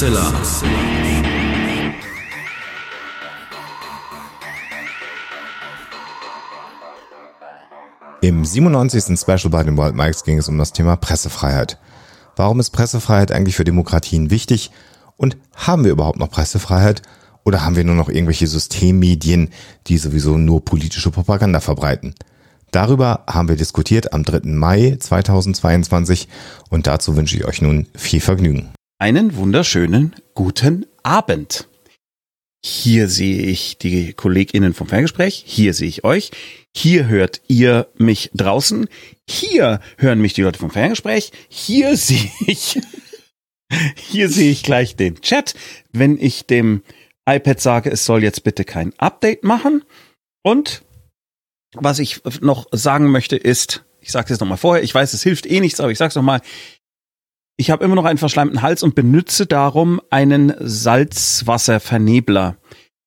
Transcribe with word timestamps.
Huxilla. 0.00 0.32
Im 8.22 8.46
97. 8.46 9.18
Special 9.20 9.50
bei 9.50 9.62
den 9.62 9.76
Wild 9.76 9.94
Mikes 9.94 10.24
ging 10.24 10.38
es 10.38 10.48
um 10.48 10.56
das 10.56 10.72
Thema 10.72 10.96
Pressefreiheit. 10.96 11.78
Warum 12.34 12.60
ist 12.60 12.70
Pressefreiheit 12.70 13.30
eigentlich 13.30 13.56
für 13.56 13.64
Demokratien 13.64 14.30
wichtig? 14.30 14.70
Und 15.18 15.36
haben 15.54 15.84
wir 15.84 15.90
überhaupt 15.90 16.18
noch 16.18 16.30
Pressefreiheit? 16.30 17.02
Oder 17.44 17.66
haben 17.66 17.76
wir 17.76 17.84
nur 17.84 17.94
noch 17.94 18.08
irgendwelche 18.08 18.46
Systemmedien, 18.46 19.50
die 19.86 19.98
sowieso 19.98 20.38
nur 20.38 20.64
politische 20.64 21.10
Propaganda 21.10 21.60
verbreiten? 21.60 22.14
Darüber 22.70 23.24
haben 23.26 23.50
wir 23.50 23.56
diskutiert 23.56 24.14
am 24.14 24.24
3. 24.24 24.40
Mai 24.44 24.96
2022 24.98 26.26
und 26.70 26.86
dazu 26.86 27.16
wünsche 27.16 27.36
ich 27.36 27.44
euch 27.44 27.60
nun 27.60 27.86
viel 27.94 28.20
Vergnügen. 28.20 28.70
Einen 29.00 29.34
wunderschönen 29.34 30.14
guten 30.34 30.84
Abend. 31.02 31.66
Hier 32.62 33.08
sehe 33.08 33.44
ich 33.44 33.78
die 33.78 34.12
KollegInnen 34.12 34.74
vom 34.74 34.88
Ferngespräch, 34.88 35.42
hier 35.46 35.72
sehe 35.72 35.88
ich 35.88 36.04
euch, 36.04 36.32
hier 36.76 37.06
hört 37.06 37.40
ihr 37.48 37.88
mich 37.96 38.30
draußen, 38.34 38.88
hier 39.26 39.80
hören 39.96 40.20
mich 40.20 40.34
die 40.34 40.42
Leute 40.42 40.58
vom 40.58 40.70
Ferngespräch, 40.70 41.32
hier 41.48 41.96
sehe 41.96 42.30
ich, 42.46 42.78
hier 43.96 44.28
sehe 44.28 44.50
ich 44.50 44.62
gleich 44.62 44.96
den 44.96 45.22
Chat, 45.22 45.54
wenn 45.92 46.18
ich 46.18 46.44
dem 46.44 46.82
iPad 47.26 47.58
sage, 47.58 47.90
es 47.90 48.04
soll 48.04 48.22
jetzt 48.22 48.44
bitte 48.44 48.66
kein 48.66 48.92
Update 48.98 49.44
machen. 49.44 49.82
Und 50.42 50.82
was 51.72 52.00
ich 52.00 52.20
noch 52.42 52.66
sagen 52.72 53.10
möchte 53.10 53.36
ist, 53.36 53.82
ich 54.02 54.12
sage 54.12 54.24
es 54.24 54.30
jetzt 54.32 54.40
nochmal 54.40 54.58
vorher, 54.58 54.84
ich 54.84 54.94
weiß, 54.94 55.14
es 55.14 55.22
hilft 55.22 55.46
eh 55.46 55.60
nichts, 55.60 55.80
aber 55.80 55.90
ich 55.90 55.96
sage 55.96 56.10
es 56.10 56.16
nochmal, 56.16 56.42
ich 57.60 57.70
habe 57.70 57.84
immer 57.84 57.94
noch 57.94 58.06
einen 58.06 58.16
verschleimten 58.16 58.62
Hals 58.62 58.82
und 58.82 58.94
benutze 58.94 59.44
darum 59.44 60.00
einen 60.08 60.54
Salzwasservernebler. 60.60 62.56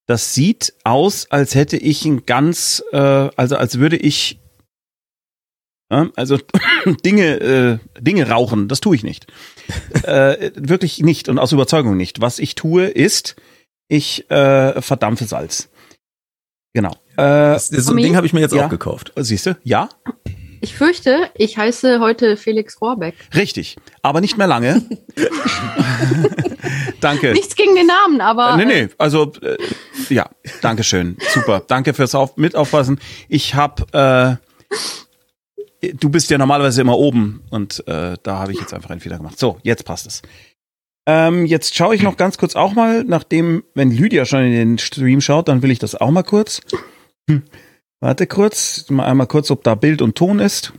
Das 0.06 0.36
sieht 0.36 0.76
aus, 0.84 1.26
als 1.32 1.56
hätte 1.56 1.76
ich 1.76 2.06
ein 2.06 2.28
ganz, 2.28 2.84
äh, 2.92 2.98
also 2.98 3.56
als 3.56 3.80
würde 3.80 3.98
ich 3.98 4.40
äh, 5.90 6.06
also 6.16 6.38
Dinge, 7.04 7.40
äh, 7.40 7.80
Dinge 8.00 8.30
rauchen. 8.30 8.68
Das 8.68 8.80
tue 8.80 8.96
ich 8.96 9.02
nicht. 9.02 9.26
äh, 10.04 10.52
wirklich 10.54 11.00
nicht 11.00 11.30
und 11.30 11.40
aus 11.40 11.52
Überzeugung 11.52 11.98
nicht. 11.98 12.22
Was 12.22 12.38
ich 12.38 12.54
tue, 12.54 12.86
ist, 12.86 13.36
ich 13.88 14.30
äh, 14.30 14.80
verdampfe 14.84 15.26
Salz. 15.26 15.72
Genau. 16.76 16.96
Äh, 17.18 17.58
so 17.58 17.94
ein 17.94 17.98
Ding 17.98 18.16
habe 18.16 18.28
ich 18.28 18.34
mir 18.34 18.42
jetzt 18.42 18.54
ja. 18.54 18.68
auch 18.68 18.70
gekauft. 18.70 19.14
Siehst 19.16 19.48
du? 19.48 19.58
Ja? 19.64 19.90
Ich 20.64 20.76
fürchte, 20.76 21.30
ich 21.36 21.58
heiße 21.58 22.00
heute 22.00 22.38
Felix 22.38 22.80
Rohrbeck. 22.80 23.16
Richtig, 23.36 23.76
aber 24.02 24.22
nicht 24.22 24.38
mehr 24.38 24.48
lange. 24.48 24.82
danke. 27.02 27.34
Nichts 27.34 27.58
gegen 27.58 27.76
den 27.76 27.88
Namen, 27.88 28.22
aber. 28.22 28.56
Nee, 28.56 28.64
nee, 28.64 28.88
also 28.98 29.34
äh, 29.42 29.58
ja, 30.08 30.30
danke 30.62 30.86
schön. 30.86 31.18
Super. 31.34 31.62
Danke 31.68 31.94
fürs 31.94 32.16
Auf 32.16 32.38
Mitaufpassen. 32.38 33.02
Ich 33.28 33.56
habe 33.56 34.40
äh, 35.82 35.92
du 36.00 36.10
bist 36.10 36.30
ja 36.30 36.38
normalerweise 36.38 36.80
immer 36.80 36.98
oben 36.98 37.44
und 37.50 37.86
äh, 37.90 38.16
da 38.24 38.40
habe 38.40 38.54
ich 38.54 38.60
jetzt 38.62 38.74
einfach 38.74 38.90
einen 38.90 39.02
Fehler 39.02 39.18
gemacht. 39.18 39.38
So, 39.38 39.58
jetzt 39.64 39.84
passt 39.84 40.08
es. 40.08 40.22
Ähm, 41.06 41.46
jetzt 41.46 41.76
schaue 41.76 41.94
ich 41.94 42.04
noch 42.04 42.16
ganz 42.16 42.38
kurz 42.38 42.56
auch 42.56 42.72
mal, 42.72 43.04
nachdem, 43.04 43.66
wenn 43.74 43.92
Lydia 43.92 44.24
schon 44.24 44.46
in 44.46 44.54
den 44.54 44.78
Stream 44.78 45.20
schaut, 45.20 45.50
dann 45.50 45.62
will 45.62 45.72
ich 45.72 45.80
das 45.80 45.96
auch 45.96 46.12
mal 46.12 46.24
kurz. 46.24 46.62
Hm. 47.30 47.44
Warte 48.04 48.28
kurz, 48.28 48.90
mal 48.90 49.06
einmal 49.06 49.28
kurz, 49.28 49.50
ob 49.50 49.64
da 49.64 49.76
Bild 49.76 50.02
und 50.02 50.16
Ton 50.16 50.40
ist. 50.40 50.74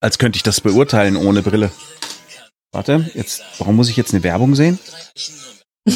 Als 0.00 0.18
könnte 0.18 0.36
ich 0.36 0.42
das 0.42 0.60
beurteilen 0.60 1.16
ohne 1.16 1.40
Brille. 1.40 1.70
Warte, 2.72 3.08
jetzt, 3.14 3.44
warum 3.58 3.76
muss 3.76 3.88
ich 3.88 3.96
jetzt 3.96 4.12
eine 4.12 4.24
Werbung 4.24 4.56
sehen? 4.56 4.80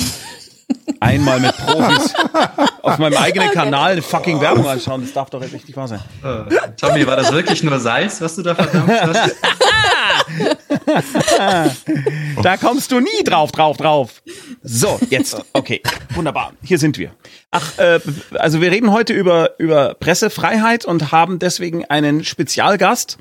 Einmal 1.01 1.41
mit 1.41 1.57
Profis 1.57 2.15
auf 2.83 2.99
meinem 2.99 3.17
eigenen 3.17 3.51
Kanal 3.51 3.91
eine 3.91 4.03
fucking 4.03 4.41
Werbung 4.41 4.69
anschauen, 4.69 5.01
das 5.01 5.13
darf 5.13 5.31
doch 5.31 5.43
echt 5.43 5.67
nicht 5.67 5.77
wahr 5.77 5.89
sein. 5.89 6.01
Äh, 6.23 6.71
Tommy, 6.77 7.05
war 7.09 7.17
das 7.17 7.33
wirklich 7.33 7.65
nur 7.65 7.81
Salz, 7.81 8.21
was 8.21 8.37
du 8.37 8.43
da 8.43 8.55
verdampft 8.55 9.03
hast? 9.03 9.37
da 12.43 12.57
kommst 12.57 12.93
du 12.93 13.01
nie 13.01 13.25
drauf, 13.25 13.53
drauf, 13.53 13.77
drauf. 13.77 14.23
So, 14.63 14.99
jetzt, 15.11 15.43
okay, 15.53 15.83
wunderbar. 16.15 16.53
Hier 16.63 16.79
sind 16.79 16.99
wir. 16.99 17.15
Ach, 17.51 17.79
äh, 17.79 18.01
also 18.35 18.61
wir 18.61 18.71
reden 18.71 18.93
heute 18.93 19.13
über 19.13 19.59
über 19.59 19.95
Pressefreiheit 19.95 20.85
und 20.85 21.13
haben 21.13 21.39
deswegen 21.39 21.85
einen 21.85 22.25
Spezialgast 22.25 23.19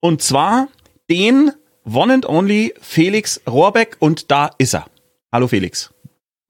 und 0.00 0.22
zwar 0.22 0.68
den 1.10 1.52
One 1.84 2.14
and 2.14 2.26
Only 2.26 2.74
Felix 2.80 3.40
Rohrbeck 3.48 3.96
und 3.98 4.30
da 4.30 4.50
ist 4.58 4.74
er. 4.74 4.86
Hallo 5.32 5.48
Felix. 5.48 5.92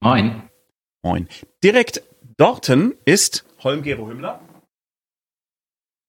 Moin. 0.01 0.43
Moin. 1.03 1.27
Direkt 1.63 2.03
dorten 2.37 2.93
ist 3.05 3.45
Holm 3.63 3.81
Gero 3.81 4.07
Hümmler. 4.07 4.39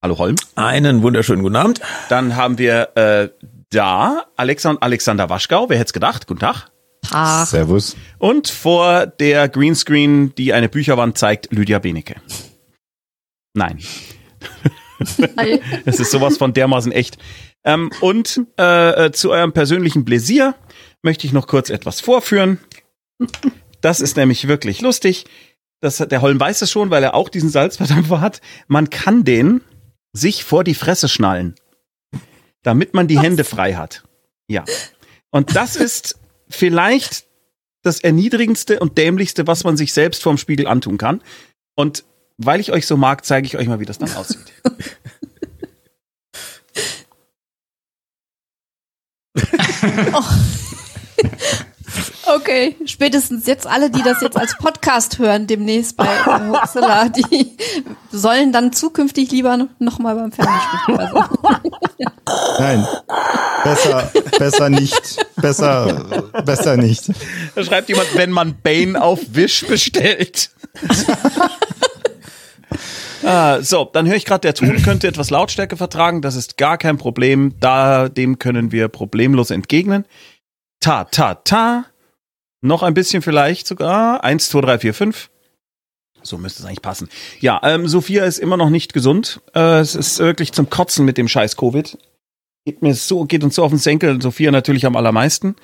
Hallo 0.02 0.18
Holm. 0.18 0.36
Einen 0.54 1.02
wunderschönen 1.02 1.42
guten 1.42 1.56
Abend. 1.56 1.80
Dann 2.08 2.36
haben 2.36 2.58
wir 2.58 2.96
äh, 2.96 3.28
da 3.70 4.26
Alexa 4.36 4.70
und 4.70 4.82
Alexander 4.82 5.28
Waschgau. 5.28 5.68
Wer 5.68 5.78
hätte 5.78 5.88
es 5.88 5.92
gedacht? 5.92 6.26
Guten 6.26 6.40
Tag. 6.40 6.70
Tag. 7.02 7.46
Servus. 7.46 7.96
Und 8.18 8.48
vor 8.48 9.06
der 9.06 9.48
Greenscreen, 9.48 10.34
die 10.34 10.52
eine 10.52 10.68
Bücherwand 10.68 11.18
zeigt, 11.18 11.52
Lydia 11.52 11.78
Benecke. 11.78 12.16
Nein. 13.54 13.78
Hi. 15.36 15.60
Es 15.84 16.00
ist 16.00 16.10
sowas 16.10 16.38
von 16.38 16.52
dermaßen 16.52 16.92
echt. 16.92 17.18
Ähm, 17.64 17.90
und 18.00 18.40
äh, 18.56 19.10
zu 19.10 19.30
eurem 19.30 19.52
persönlichen 19.52 20.04
Pläsier 20.04 20.54
möchte 21.02 21.26
ich 21.26 21.32
noch 21.32 21.46
kurz 21.46 21.70
etwas 21.70 22.00
vorführen. 22.00 22.58
Das 23.80 24.00
ist 24.00 24.16
nämlich 24.16 24.48
wirklich 24.48 24.80
lustig. 24.80 25.26
Das, 25.80 25.98
der 25.98 26.22
Holm 26.22 26.40
weiß 26.40 26.62
es 26.62 26.70
schon, 26.70 26.90
weil 26.90 27.02
er 27.02 27.14
auch 27.14 27.28
diesen 27.28 27.50
Salzverdampfer 27.50 28.20
hat. 28.20 28.40
Man 28.66 28.90
kann 28.90 29.24
den 29.24 29.60
sich 30.12 30.44
vor 30.44 30.64
die 30.64 30.74
Fresse 30.74 31.08
schnallen, 31.08 31.54
damit 32.66 32.94
man 32.94 33.06
die 33.06 33.20
Hände 33.20 33.44
frei 33.44 33.74
hat. 33.74 34.02
Ja. 34.48 34.64
Und 35.30 35.54
das 35.54 35.76
ist 35.76 36.18
vielleicht 36.48 37.24
das 37.82 38.00
erniedrigendste 38.00 38.80
und 38.80 38.98
dämlichste, 38.98 39.46
was 39.46 39.62
man 39.62 39.76
sich 39.76 39.92
selbst 39.92 40.24
vorm 40.24 40.36
Spiegel 40.36 40.66
antun 40.66 40.98
kann. 40.98 41.22
Und 41.76 42.02
weil 42.38 42.58
ich 42.58 42.72
euch 42.72 42.88
so 42.88 42.96
mag, 42.96 43.24
zeige 43.24 43.46
ich 43.46 43.56
euch 43.56 43.68
mal, 43.68 43.78
wie 43.78 43.84
das 43.84 43.98
dann 43.98 44.12
aussieht. 44.14 44.52
Okay, 52.36 52.76
spätestens 52.84 53.46
jetzt 53.46 53.66
alle, 53.66 53.90
die 53.90 54.02
das 54.02 54.20
jetzt 54.20 54.36
als 54.36 54.58
Podcast 54.58 55.18
hören, 55.18 55.46
demnächst 55.46 55.96
bei 55.96 56.04
äh, 56.04 56.50
Huxela, 56.50 57.08
die 57.08 57.56
sollen 58.10 58.52
dann 58.52 58.74
zukünftig 58.74 59.30
lieber 59.30 59.68
nochmal 59.78 60.16
beim 60.16 60.32
Fernsehspiel 60.32 60.78
dabei 60.86 61.10
sein. 61.12 61.28
Nein. 62.58 62.86
Besser, 63.64 64.12
besser 64.38 64.68
nicht. 64.68 65.26
Besser, 65.36 66.26
besser 66.44 66.76
nicht. 66.76 67.10
Da 67.54 67.64
schreibt 67.64 67.88
jemand, 67.88 68.14
wenn 68.14 68.30
man 68.30 68.54
Bane 68.62 69.00
auf 69.00 69.20
Wish 69.32 69.66
bestellt. 69.66 70.50
ah, 73.24 73.62
so, 73.62 73.88
dann 73.90 74.06
höre 74.06 74.16
ich 74.16 74.26
gerade, 74.26 74.42
der 74.42 74.52
Ton 74.54 74.82
könnte 74.82 75.08
etwas 75.08 75.30
Lautstärke 75.30 75.78
vertragen. 75.78 76.20
Das 76.20 76.36
ist 76.36 76.58
gar 76.58 76.76
kein 76.76 76.98
Problem. 76.98 77.54
Da, 77.60 78.10
dem 78.10 78.38
können 78.38 78.72
wir 78.72 78.88
problemlos 78.88 79.50
entgegnen. 79.50 80.04
Ta, 80.80 81.04
ta, 81.04 81.36
ta. 81.36 81.86
Noch 82.66 82.82
ein 82.82 82.94
bisschen 82.94 83.22
vielleicht 83.22 83.66
sogar. 83.66 84.24
Eins, 84.24 84.48
zwei, 84.48 84.60
drei, 84.60 84.78
vier, 84.78 84.92
fünf. 84.92 85.30
So 86.22 86.36
müsste 86.36 86.62
es 86.62 86.66
eigentlich 86.66 86.82
passen. 86.82 87.08
Ja, 87.38 87.60
ähm, 87.62 87.86
Sophia 87.86 88.24
ist 88.24 88.38
immer 88.38 88.56
noch 88.56 88.70
nicht 88.70 88.92
gesund. 88.92 89.40
Äh, 89.54 89.78
es 89.78 89.94
ist 89.94 90.18
wirklich 90.18 90.52
zum 90.52 90.68
Kotzen 90.68 91.04
mit 91.04 91.16
dem 91.16 91.28
scheiß 91.28 91.56
Covid. 91.56 91.96
Geht 92.64 92.82
mir 92.82 92.94
so, 92.94 93.24
geht 93.24 93.44
uns 93.44 93.54
so 93.54 93.62
auf 93.62 93.70
den 93.70 93.78
Senkel. 93.78 94.20
Sophia 94.20 94.50
natürlich 94.50 94.84
am 94.84 94.96
allermeisten. 94.96 95.54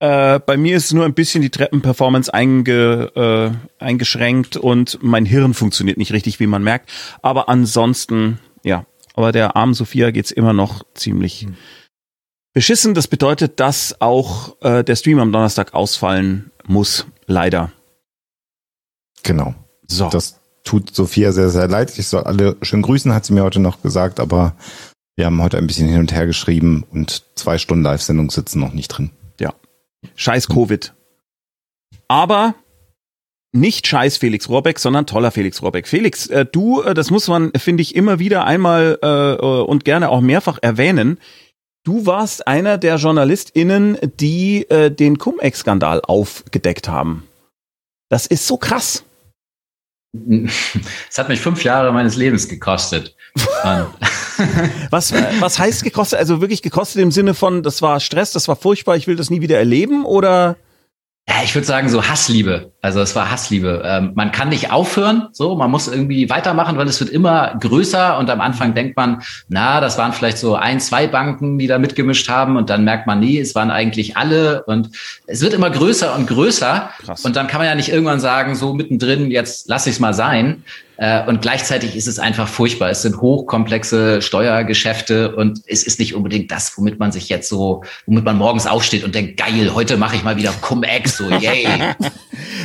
Äh, 0.00 0.40
bei 0.40 0.56
mir 0.56 0.76
ist 0.76 0.94
nur 0.94 1.04
ein 1.04 1.12
bisschen 1.12 1.42
die 1.42 1.50
Treppenperformance 1.50 2.32
einge, 2.32 3.12
äh, 3.14 3.84
eingeschränkt 3.84 4.56
und 4.56 4.98
mein 5.02 5.26
Hirn 5.26 5.52
funktioniert 5.52 5.98
nicht 5.98 6.12
richtig, 6.12 6.40
wie 6.40 6.46
man 6.46 6.62
merkt. 6.62 6.90
Aber 7.20 7.50
ansonsten, 7.50 8.38
ja. 8.62 8.86
Aber 9.14 9.30
der 9.30 9.54
armen 9.54 9.74
Sophia 9.74 10.10
geht's 10.10 10.32
immer 10.32 10.54
noch 10.54 10.84
ziemlich 10.94 11.46
beschissen. 12.54 12.94
Das 12.94 13.08
bedeutet, 13.08 13.60
dass 13.60 14.00
auch 14.00 14.56
äh, 14.62 14.82
der 14.82 14.96
Stream 14.96 15.18
am 15.18 15.32
Donnerstag 15.32 15.74
ausfallen 15.74 16.50
muss. 16.66 17.06
Leider. 17.26 17.70
Genau. 19.22 19.54
So. 19.86 20.08
Das 20.08 20.40
tut 20.64 20.94
Sophia 20.94 21.32
sehr, 21.32 21.50
sehr 21.50 21.68
leid. 21.68 21.98
Ich 21.98 22.06
soll 22.06 22.22
alle 22.22 22.56
schön 22.62 22.80
grüßen, 22.80 23.12
hat 23.12 23.26
sie 23.26 23.34
mir 23.34 23.42
heute 23.42 23.60
noch 23.60 23.82
gesagt, 23.82 24.18
aber 24.18 24.56
wir 25.16 25.26
haben 25.26 25.42
heute 25.42 25.58
ein 25.58 25.66
bisschen 25.66 25.88
hin 25.88 26.00
und 26.00 26.12
her 26.12 26.26
geschrieben 26.26 26.84
und 26.90 27.24
zwei 27.34 27.58
Stunden 27.58 27.84
Live-Sendung 27.84 28.30
sitzen 28.30 28.60
noch 28.60 28.72
nicht 28.72 28.88
drin. 28.88 29.10
Scheiß 30.14 30.48
Covid. 30.48 30.92
Aber 32.08 32.54
nicht 33.52 33.86
scheiß 33.86 34.16
Felix 34.16 34.48
Rohrbeck, 34.48 34.78
sondern 34.78 35.06
toller 35.06 35.30
Felix 35.30 35.62
Rohrbeck. 35.62 35.86
Felix, 35.86 36.26
äh, 36.26 36.44
du, 36.44 36.82
äh, 36.82 36.94
das 36.94 37.10
muss 37.10 37.28
man, 37.28 37.52
finde 37.56 37.82
ich, 37.82 37.94
immer 37.94 38.18
wieder 38.18 38.44
einmal 38.44 38.98
äh, 39.00 39.44
und 39.44 39.84
gerne 39.84 40.08
auch 40.08 40.20
mehrfach 40.20 40.58
erwähnen. 40.60 41.18
Du 41.84 42.06
warst 42.06 42.48
einer 42.48 42.78
der 42.78 42.96
JournalistInnen, 42.96 43.98
die 44.18 44.68
äh, 44.68 44.90
den 44.90 45.18
Cum-Ex-Skandal 45.18 46.00
aufgedeckt 46.00 46.88
haben. 46.88 47.28
Das 48.08 48.26
ist 48.26 48.46
so 48.46 48.56
krass. 48.56 49.04
Es 51.10 51.18
hat 51.18 51.28
mich 51.28 51.40
fünf 51.40 51.64
Jahre 51.64 51.92
meines 51.92 52.16
Lebens 52.16 52.48
gekostet. 52.48 53.16
Was, 54.90 55.12
was 55.40 55.58
heißt 55.58 55.82
gekostet? 55.82 56.18
Also 56.18 56.40
wirklich 56.40 56.62
gekostet 56.62 57.02
im 57.02 57.10
Sinne 57.10 57.34
von, 57.34 57.62
das 57.62 57.82
war 57.82 58.00
Stress, 58.00 58.32
das 58.32 58.46
war 58.48 58.56
furchtbar, 58.56 58.96
ich 58.96 59.06
will 59.06 59.16
das 59.16 59.30
nie 59.30 59.40
wieder 59.40 59.58
erleben 59.58 60.04
oder? 60.04 60.56
Ja, 61.26 61.36
ich 61.42 61.54
würde 61.54 61.66
sagen, 61.66 61.88
so 61.88 62.06
Hassliebe. 62.06 62.72
Also 62.82 63.00
es 63.00 63.16
war 63.16 63.30
Hassliebe. 63.30 63.82
Ähm, 63.82 64.12
man 64.14 64.30
kann 64.30 64.50
nicht 64.50 64.70
aufhören, 64.70 65.28
so, 65.32 65.54
man 65.56 65.70
muss 65.70 65.88
irgendwie 65.88 66.28
weitermachen, 66.28 66.76
weil 66.76 66.86
es 66.86 67.00
wird 67.00 67.08
immer 67.08 67.56
größer 67.58 68.18
und 68.18 68.28
am 68.28 68.42
Anfang 68.42 68.74
denkt 68.74 68.94
man, 68.94 69.22
na, 69.48 69.80
das 69.80 69.96
waren 69.96 70.12
vielleicht 70.12 70.36
so 70.36 70.54
ein, 70.54 70.80
zwei 70.80 71.06
Banken, 71.06 71.58
die 71.58 71.66
da 71.66 71.78
mitgemischt 71.78 72.28
haben 72.28 72.58
und 72.58 72.68
dann 72.68 72.84
merkt 72.84 73.06
man, 73.06 73.20
nee, 73.20 73.40
es 73.40 73.54
waren 73.54 73.70
eigentlich 73.70 74.18
alle 74.18 74.64
und 74.64 74.90
es 75.26 75.40
wird 75.40 75.54
immer 75.54 75.70
größer 75.70 76.14
und 76.14 76.26
größer 76.26 76.90
Krass. 77.02 77.24
und 77.24 77.36
dann 77.36 77.46
kann 77.46 77.58
man 77.58 77.68
ja 77.68 77.74
nicht 77.74 77.88
irgendwann 77.88 78.20
sagen, 78.20 78.54
so 78.54 78.74
mittendrin, 78.74 79.30
jetzt 79.30 79.66
lass 79.66 79.86
ich 79.86 79.94
es 79.94 80.00
mal 80.00 80.12
sein. 80.12 80.62
Äh, 80.96 81.26
Und 81.26 81.42
gleichzeitig 81.42 81.96
ist 81.96 82.06
es 82.06 82.18
einfach 82.18 82.48
furchtbar. 82.48 82.90
Es 82.90 83.02
sind 83.02 83.20
hochkomplexe 83.20 84.22
Steuergeschäfte 84.22 85.34
und 85.34 85.60
es 85.66 85.82
ist 85.82 85.98
nicht 85.98 86.14
unbedingt 86.14 86.50
das, 86.50 86.76
womit 86.76 86.98
man 86.98 87.12
sich 87.12 87.28
jetzt 87.28 87.48
so, 87.48 87.82
womit 88.06 88.24
man 88.24 88.38
morgens 88.38 88.66
aufsteht 88.66 89.04
und 89.04 89.14
denkt, 89.14 89.36
geil, 89.36 89.72
heute 89.74 89.96
mache 89.96 90.16
ich 90.16 90.22
mal 90.22 90.36
wieder 90.36 90.52
Cum-Ex, 90.60 91.18
so 91.18 91.30
yay. 91.30 91.66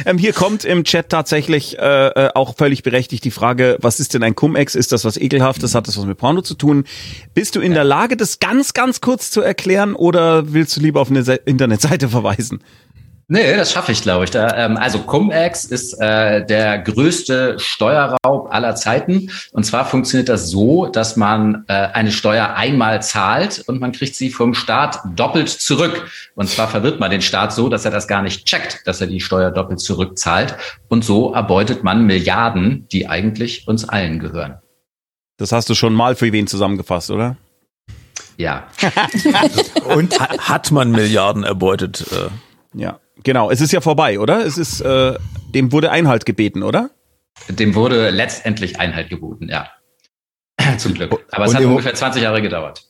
Ähm, 0.05 0.17
hier 0.17 0.33
kommt 0.33 0.63
im 0.65 0.83
Chat 0.83 1.09
tatsächlich 1.09 1.77
äh, 1.77 2.07
äh, 2.07 2.29
auch 2.33 2.55
völlig 2.55 2.83
berechtigt 2.83 3.23
die 3.23 3.31
Frage, 3.31 3.77
was 3.81 3.99
ist 3.99 4.13
denn 4.13 4.23
ein 4.23 4.35
Cum-Ex? 4.35 4.75
Ist 4.75 4.91
das 4.91 5.05
was 5.05 5.17
Ekelhaftes? 5.17 5.75
Hat 5.75 5.87
das 5.87 5.97
was 5.97 6.05
mit 6.05 6.17
Porno 6.17 6.41
zu 6.41 6.55
tun? 6.55 6.85
Bist 7.33 7.55
du 7.55 7.59
in 7.59 7.73
der 7.73 7.83
Lage, 7.83 8.15
das 8.15 8.39
ganz, 8.39 8.73
ganz 8.73 9.01
kurz 9.01 9.29
zu 9.29 9.41
erklären 9.41 9.95
oder 9.95 10.53
willst 10.53 10.75
du 10.77 10.81
lieber 10.81 11.01
auf 11.01 11.09
eine 11.09 11.23
Se 11.23 11.35
Internetseite 11.35 12.09
verweisen? 12.09 12.63
Nee, 13.31 13.55
das 13.55 13.71
schaffe 13.71 13.91
ich, 13.91 14.01
glaube 14.01 14.23
ich. 14.25 14.31
Da, 14.31 14.55
ähm, 14.57 14.75
also 14.75 14.97
Cum-Ex 14.99 15.65
ist 15.65 15.93
äh, 16.01 16.43
der 16.43 16.79
größte 16.79 17.59
Steuerraub 17.59 18.51
aller 18.51 18.75
Zeiten. 18.75 19.29
Und 19.51 19.65
zwar 19.65 19.85
funktioniert 19.85 20.29
das 20.29 20.49
so, 20.49 20.87
dass 20.87 21.15
man 21.15 21.63
äh, 21.67 21.73
eine 21.73 22.11
Steuer 22.11 22.55
einmal 22.55 23.03
zahlt 23.03 23.63
und 23.67 23.79
man 23.79 23.91
kriegt 23.91 24.15
sie 24.15 24.31
vom 24.31 24.55
Staat 24.55 24.99
doppelt 25.15 25.49
zurück. 25.49 26.09
Und 26.33 26.49
zwar 26.49 26.67
verwirrt 26.69 26.99
man 26.99 27.11
den 27.11 27.21
Staat 27.21 27.53
so, 27.53 27.69
dass 27.69 27.85
er 27.85 27.91
das 27.91 28.07
gar 28.07 28.23
nicht 28.23 28.45
checkt, 28.47 28.79
dass 28.87 28.99
er 28.99 29.05
die 29.05 29.19
Steuer 29.19 29.51
doppelt 29.51 29.79
zurückzahlt. 29.79 30.55
Und 30.87 31.05
so 31.05 31.31
erbeutet 31.33 31.83
man 31.83 32.07
Milliarden, 32.07 32.87
die 32.91 33.07
eigentlich 33.07 33.67
uns 33.67 33.87
allen 33.87 34.17
gehören. 34.17 34.57
Das 35.37 35.51
hast 35.51 35.69
du 35.69 35.75
schon 35.75 35.93
mal 35.93 36.15
für 36.15 36.31
wen 36.33 36.47
zusammengefasst, 36.47 37.11
oder? 37.11 37.37
Ja. 38.37 38.63
Und 39.95 40.19
Ha- 40.19 40.37
Hat 40.39 40.71
man 40.71 40.89
Milliarden 40.89 41.43
erbeutet? 41.43 42.05
Äh, 42.11 42.29
Ja, 42.73 42.99
genau. 43.23 43.51
Es 43.51 43.61
ist 43.61 43.71
ja 43.71 43.81
vorbei, 43.81 44.19
oder? 44.19 44.45
Es 44.45 44.57
ist, 44.57 44.81
äh, 44.81 45.15
dem 45.53 45.71
wurde 45.71 45.91
Einhalt 45.91 46.25
gebeten, 46.25 46.63
oder? 46.63 46.91
Dem 47.47 47.75
wurde 47.75 48.09
letztendlich 48.09 48.79
Einhalt 48.79 49.09
geboten, 49.09 49.49
ja. 49.49 49.69
Zum 50.77 50.93
Glück. 50.93 51.25
Aber 51.31 51.45
es 51.45 51.51
Und 51.51 51.57
hat 51.57 51.65
ungefähr 51.65 51.93
20 51.93 52.21
Jahre 52.21 52.41
gedauert. 52.41 52.83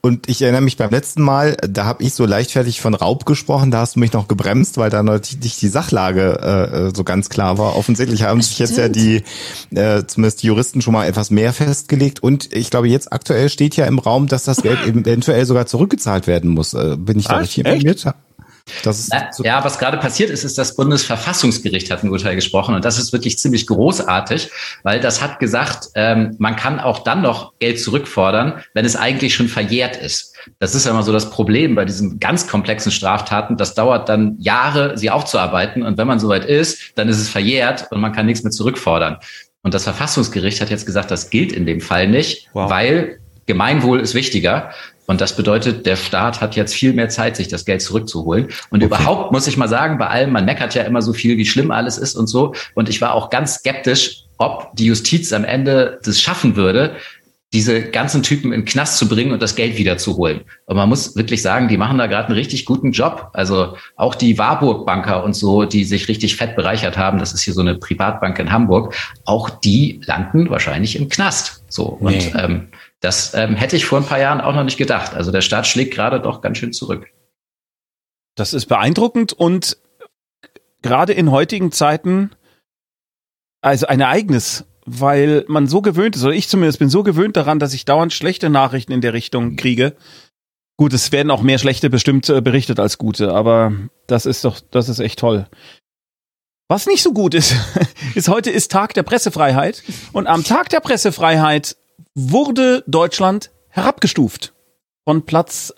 Und 0.00 0.28
ich 0.28 0.40
erinnere 0.40 0.62
mich 0.62 0.78
beim 0.78 0.90
letzten 0.90 1.22
Mal, 1.22 1.56
da 1.68 1.84
habe 1.84 2.02
ich 2.02 2.14
so 2.14 2.24
leichtfertig 2.24 2.80
von 2.80 2.94
Raub 2.94 3.26
gesprochen, 3.26 3.70
da 3.70 3.80
hast 3.80 3.96
du 3.96 4.00
mich 4.00 4.12
noch 4.12 4.26
gebremst, 4.26 4.78
weil 4.78 4.88
da 4.88 5.02
natürlich 5.02 5.44
nicht 5.44 5.60
die 5.60 5.68
Sachlage 5.68 6.90
äh, 6.92 6.96
so 6.96 7.04
ganz 7.04 7.28
klar 7.28 7.58
war. 7.58 7.76
Offensichtlich 7.76 8.22
haben 8.22 8.40
sich 8.40 8.58
jetzt 8.58 8.78
ja 8.78 8.88
die, 8.88 9.22
äh, 9.74 10.04
zumindest 10.06 10.42
die 10.42 10.46
Juristen 10.46 10.80
schon 10.80 10.94
mal 10.94 11.06
etwas 11.06 11.30
mehr 11.30 11.52
festgelegt. 11.52 12.22
Und 12.22 12.52
ich 12.54 12.70
glaube, 12.70 12.88
jetzt 12.88 13.12
aktuell 13.12 13.50
steht 13.50 13.76
ja 13.76 13.84
im 13.84 13.98
Raum, 13.98 14.28
dass 14.28 14.44
das 14.44 14.62
Geld 14.62 14.78
eventuell 14.86 15.44
sogar 15.44 15.66
zurückgezahlt 15.66 16.26
werden 16.26 16.50
muss. 16.50 16.72
Äh, 16.74 16.96
bin 16.96 17.18
ich 17.18 17.26
da 17.26 17.36
richtig 17.36 17.66
Echt? 17.66 17.84
informiert? 17.84 18.02
Na, 18.04 18.14
so, 19.32 19.44
Ja, 19.44 19.64
was 19.64 19.78
gerade 19.78 19.98
passiert 19.98 20.30
ist, 20.30 20.44
ist, 20.44 20.56
das 20.58 20.76
Bundesverfassungsgericht 20.76 21.90
hat 21.90 22.02
ein 22.02 22.10
Urteil 22.10 22.34
gesprochen 22.34 22.74
und 22.74 22.84
das 22.84 22.98
ist 22.98 23.12
wirklich 23.12 23.38
ziemlich 23.38 23.66
großartig, 23.66 24.50
weil 24.82 25.00
das 25.00 25.20
hat 25.22 25.38
gesagt, 25.38 25.88
ähm, 25.94 26.34
man 26.38 26.56
kann 26.56 26.80
auch 26.80 27.00
dann 27.00 27.22
noch 27.22 27.52
Geld 27.58 27.80
zurückfordern, 27.80 28.62
wenn 28.74 28.84
es 28.84 28.96
eigentlich 28.96 29.34
schon 29.34 29.48
verjährt 29.48 29.96
ist. 29.96 30.34
Das 30.58 30.74
ist 30.74 30.86
ja 30.86 30.92
immer 30.92 31.02
so 31.02 31.12
das 31.12 31.30
Problem 31.30 31.74
bei 31.74 31.84
diesen 31.84 32.18
ganz 32.18 32.46
komplexen 32.46 32.92
Straftaten. 32.92 33.56
Das 33.56 33.74
dauert 33.74 34.08
dann 34.08 34.36
Jahre, 34.38 34.96
sie 34.96 35.10
aufzuarbeiten 35.10 35.82
und 35.82 35.98
wenn 35.98 36.06
man 36.06 36.18
soweit 36.18 36.44
ist, 36.44 36.92
dann 36.94 37.08
ist 37.08 37.18
es 37.18 37.28
verjährt 37.28 37.90
und 37.90 38.00
man 38.00 38.12
kann 38.12 38.26
nichts 38.26 38.42
mehr 38.42 38.52
zurückfordern. 38.52 39.18
Und 39.62 39.74
das 39.74 39.84
Verfassungsgericht 39.84 40.60
hat 40.60 40.70
jetzt 40.70 40.86
gesagt, 40.86 41.10
das 41.10 41.28
gilt 41.28 41.52
in 41.52 41.66
dem 41.66 41.80
Fall 41.80 42.08
nicht, 42.08 42.48
Wow. 42.54 42.70
weil 42.70 43.18
Gemeinwohl 43.46 44.00
ist 44.00 44.14
wichtiger. 44.14 44.70
Und 45.06 45.20
das 45.20 45.34
bedeutet, 45.34 45.86
der 45.86 45.96
Staat 45.96 46.40
hat 46.40 46.54
jetzt 46.54 46.74
viel 46.74 46.92
mehr 46.92 47.08
Zeit, 47.08 47.36
sich 47.36 47.48
das 47.48 47.64
Geld 47.64 47.82
zurückzuholen. 47.82 48.48
Und 48.70 48.82
überhaupt 48.82 49.32
muss 49.32 49.46
ich 49.48 49.56
mal 49.56 49.68
sagen, 49.68 49.98
bei 49.98 50.06
allem, 50.06 50.30
man 50.30 50.44
meckert 50.44 50.74
ja 50.74 50.82
immer 50.82 51.02
so 51.02 51.12
viel, 51.12 51.36
wie 51.36 51.46
schlimm 51.46 51.70
alles 51.72 51.98
ist 51.98 52.14
und 52.14 52.28
so. 52.28 52.54
Und 52.74 52.88
ich 52.88 53.00
war 53.00 53.14
auch 53.14 53.28
ganz 53.30 53.56
skeptisch, 53.56 54.24
ob 54.38 54.74
die 54.76 54.86
Justiz 54.86 55.32
am 55.32 55.44
Ende 55.44 55.98
das 56.04 56.20
schaffen 56.20 56.54
würde, 56.56 56.96
diese 57.52 57.82
ganzen 57.82 58.22
Typen 58.22 58.52
in 58.52 58.60
den 58.60 58.64
Knast 58.64 58.96
zu 58.96 59.08
bringen 59.08 59.32
und 59.32 59.42
das 59.42 59.56
Geld 59.56 59.76
wiederzuholen. 59.76 60.42
Und 60.66 60.76
man 60.76 60.88
muss 60.88 61.16
wirklich 61.16 61.42
sagen, 61.42 61.66
die 61.66 61.76
machen 61.76 61.98
da 61.98 62.06
gerade 62.06 62.28
einen 62.28 62.36
richtig 62.36 62.64
guten 62.64 62.92
Job. 62.92 63.30
Also 63.32 63.76
auch 63.96 64.14
die 64.14 64.38
Warburg-Banker 64.38 65.24
und 65.24 65.34
so, 65.34 65.64
die 65.64 65.82
sich 65.82 66.06
richtig 66.06 66.36
fett 66.36 66.54
bereichert 66.54 66.96
haben, 66.96 67.18
das 67.18 67.32
ist 67.32 67.42
hier 67.42 67.54
so 67.54 67.60
eine 67.60 67.74
Privatbank 67.74 68.38
in 68.38 68.52
Hamburg, 68.52 68.94
auch 69.24 69.50
die 69.50 70.00
landen 70.06 70.48
wahrscheinlich 70.48 70.94
im 70.94 71.08
Knast. 71.08 71.64
So. 71.68 71.86
Und 71.86 72.12
Nee. 72.12 72.32
ähm, 72.38 72.68
das 73.00 73.34
ähm, 73.34 73.54
hätte 73.54 73.76
ich 73.76 73.86
vor 73.86 73.98
ein 73.98 74.06
paar 74.06 74.20
Jahren 74.20 74.40
auch 74.40 74.54
noch 74.54 74.64
nicht 74.64 74.76
gedacht. 74.76 75.14
Also 75.14 75.32
der 75.32 75.40
Staat 75.40 75.66
schlägt 75.66 75.94
gerade 75.94 76.20
doch 76.20 76.42
ganz 76.42 76.58
schön 76.58 76.72
zurück. 76.72 77.08
Das 78.36 78.52
ist 78.52 78.66
beeindruckend 78.66 79.32
und 79.32 79.78
gerade 80.82 81.12
in 81.12 81.30
heutigen 81.30 81.72
Zeiten 81.72 82.30
also 83.62 83.86
ein 83.86 84.00
Ereignis, 84.00 84.64
weil 84.86 85.44
man 85.48 85.66
so 85.66 85.82
gewöhnt 85.82 86.16
ist, 86.16 86.24
oder 86.24 86.32
ich 86.32 86.48
zumindest 86.48 86.78
bin 86.78 86.88
so 86.88 87.02
gewöhnt 87.02 87.36
daran, 87.36 87.58
dass 87.58 87.74
ich 87.74 87.84
dauernd 87.84 88.12
schlechte 88.12 88.50
Nachrichten 88.50 88.92
in 88.92 89.00
der 89.00 89.12
Richtung 89.12 89.56
kriege. 89.56 89.96
Gut, 90.76 90.94
es 90.94 91.12
werden 91.12 91.30
auch 91.30 91.42
mehr 91.42 91.58
schlechte 91.58 91.90
bestimmt 91.90 92.28
äh, 92.30 92.40
berichtet 92.40 92.80
als 92.80 92.96
gute, 92.96 93.34
aber 93.34 93.72
das 94.06 94.24
ist 94.24 94.44
doch, 94.44 94.60
das 94.70 94.88
ist 94.88 94.98
echt 94.98 95.18
toll. 95.18 95.46
Was 96.68 96.86
nicht 96.86 97.02
so 97.02 97.12
gut 97.12 97.34
ist, 97.34 97.54
ist 98.14 98.28
heute 98.28 98.50
ist 98.50 98.70
Tag 98.70 98.94
der 98.94 99.02
Pressefreiheit 99.02 99.82
und 100.12 100.26
am 100.26 100.44
Tag 100.44 100.70
der 100.70 100.80
Pressefreiheit 100.80 101.76
wurde 102.14 102.84
Deutschland 102.86 103.50
herabgestuft 103.68 104.52
von 105.04 105.24
Platz 105.24 105.72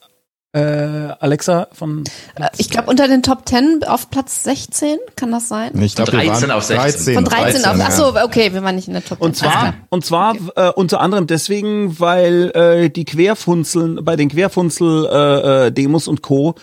äh, 0.55 0.61
Alexa 0.61 1.69
von 1.73 2.05
Äh, 2.35 2.49
Ich 2.59 2.69
glaube, 2.69 2.91
unter 2.91 3.09
den 3.09 3.23
Top 3.23 3.49
10 3.49 3.85
auf 3.87 4.11
Platz 4.11 4.45
16, 4.45 4.99
kann 5.17 5.31
das 5.31 5.49
sein? 5.49 5.73
ich 5.81 5.95
glaub, 5.95 6.13
wir 6.13 6.21
13 6.21 6.49
waren 6.49 6.51
auf 6.51 6.65
16. 6.65 7.15
Von 7.15 7.25
13 7.25 7.65
auf, 7.65 7.79
ja. 7.79 7.87
ach 7.89 7.91
so, 7.91 8.15
okay, 8.23 8.53
wir 8.53 8.63
waren 8.63 8.77
nicht 8.77 8.89
in 8.89 8.95
der 8.95 9.05
Top 9.05 9.19
10. 9.19 9.27
Und 9.27 9.37
zwar, 9.37 9.75
und 9.89 10.05
zwar 10.05 10.37
äh, 10.57 10.71
unter 10.73 11.01
anderem 11.01 11.27
deswegen, 11.27 11.99
weil 11.99 12.51
äh, 12.55 12.91
die 12.91 13.05
Querfunzeln, 13.07 14.05
bei 14.05 14.17
den 14.17 14.29
Querfunzel-Demos 14.29 15.11
äh, 15.11 15.67
äh, 15.69 15.73
Demos 15.73 16.09
und 16.09 16.23
Co. 16.23 16.55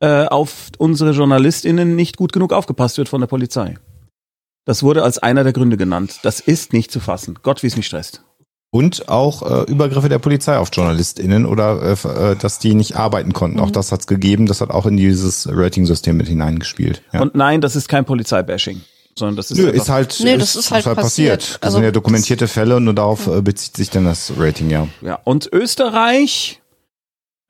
Äh, 0.00 0.26
auf 0.26 0.70
unsere 0.78 1.12
JournalistInnen 1.12 1.94
nicht 1.94 2.16
gut 2.16 2.32
genug 2.32 2.52
aufgepasst 2.52 2.98
wird 2.98 3.08
von 3.08 3.20
der 3.20 3.28
Polizei. 3.28 3.76
Das 4.64 4.82
wurde 4.82 5.02
als 5.02 5.18
einer 5.18 5.44
der 5.44 5.52
Gründe 5.52 5.76
genannt. 5.76 6.20
Das 6.22 6.40
ist 6.40 6.72
nicht 6.72 6.90
zu 6.90 7.00
fassen. 7.00 7.38
Gott, 7.42 7.62
wie 7.62 7.68
es 7.68 7.76
mich 7.76 7.86
stresst. 7.86 8.22
Und 8.74 9.10
auch 9.10 9.42
äh, 9.42 9.70
Übergriffe 9.70 10.08
der 10.08 10.18
Polizei 10.18 10.56
auf 10.56 10.70
JournalistInnen 10.72 11.44
oder 11.44 11.82
äh, 11.82 12.08
äh, 12.32 12.36
dass 12.36 12.58
die 12.58 12.72
nicht 12.72 12.96
arbeiten 12.96 13.34
konnten. 13.34 13.60
Auch 13.60 13.70
das 13.70 13.92
hat's 13.92 14.06
gegeben. 14.06 14.46
Das 14.46 14.62
hat 14.62 14.70
auch 14.70 14.86
in 14.86 14.96
dieses 14.96 15.46
Rating-System 15.50 16.16
mit 16.16 16.26
hineingespielt. 16.26 17.02
Ja. 17.12 17.20
Und 17.20 17.34
nein, 17.34 17.60
das 17.60 17.76
ist 17.76 17.86
kein 17.88 18.06
Polizeibashing, 18.06 18.80
sondern 19.14 19.36
das 19.36 19.50
ist, 19.50 19.58
Nö, 19.58 19.66
einfach- 19.68 19.82
ist 19.82 19.88
halt, 19.90 20.20
Nee, 20.24 20.38
das 20.38 20.56
ist 20.56 20.70
halt 20.70 20.84
passiert. 20.86 21.42
Das 21.42 21.62
Also, 21.64 21.76
sind 21.76 21.84
ja 21.84 21.90
dokumentierte 21.90 22.48
Fälle 22.48 22.76
und 22.76 22.84
nur 22.84 22.94
darauf 22.94 23.26
äh, 23.26 23.42
bezieht 23.42 23.76
sich 23.76 23.90
dann 23.90 24.06
das 24.06 24.32
Rating, 24.38 24.70
ja. 24.70 24.88
Ja, 25.02 25.18
und 25.24 25.50
Österreich 25.52 26.62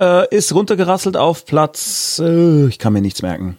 äh, 0.02 0.26
ist 0.36 0.52
runtergerasselt 0.52 1.16
auf 1.16 1.46
Platz, 1.46 2.20
äh, 2.20 2.66
ich 2.66 2.80
kann 2.80 2.92
mir 2.94 3.00
nichts 3.00 3.22
merken. 3.22 3.58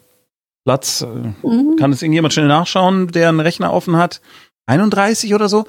Platz, 0.66 1.00
äh, 1.00 1.06
Mhm. 1.48 1.78
kann 1.80 1.94
es 1.94 2.02
irgendjemand 2.02 2.34
schnell 2.34 2.48
nachschauen, 2.48 3.08
der 3.08 3.30
einen 3.30 3.40
Rechner 3.40 3.72
offen 3.72 3.96
hat? 3.96 4.20
31 4.66 5.34
oder 5.34 5.48
so? 5.48 5.66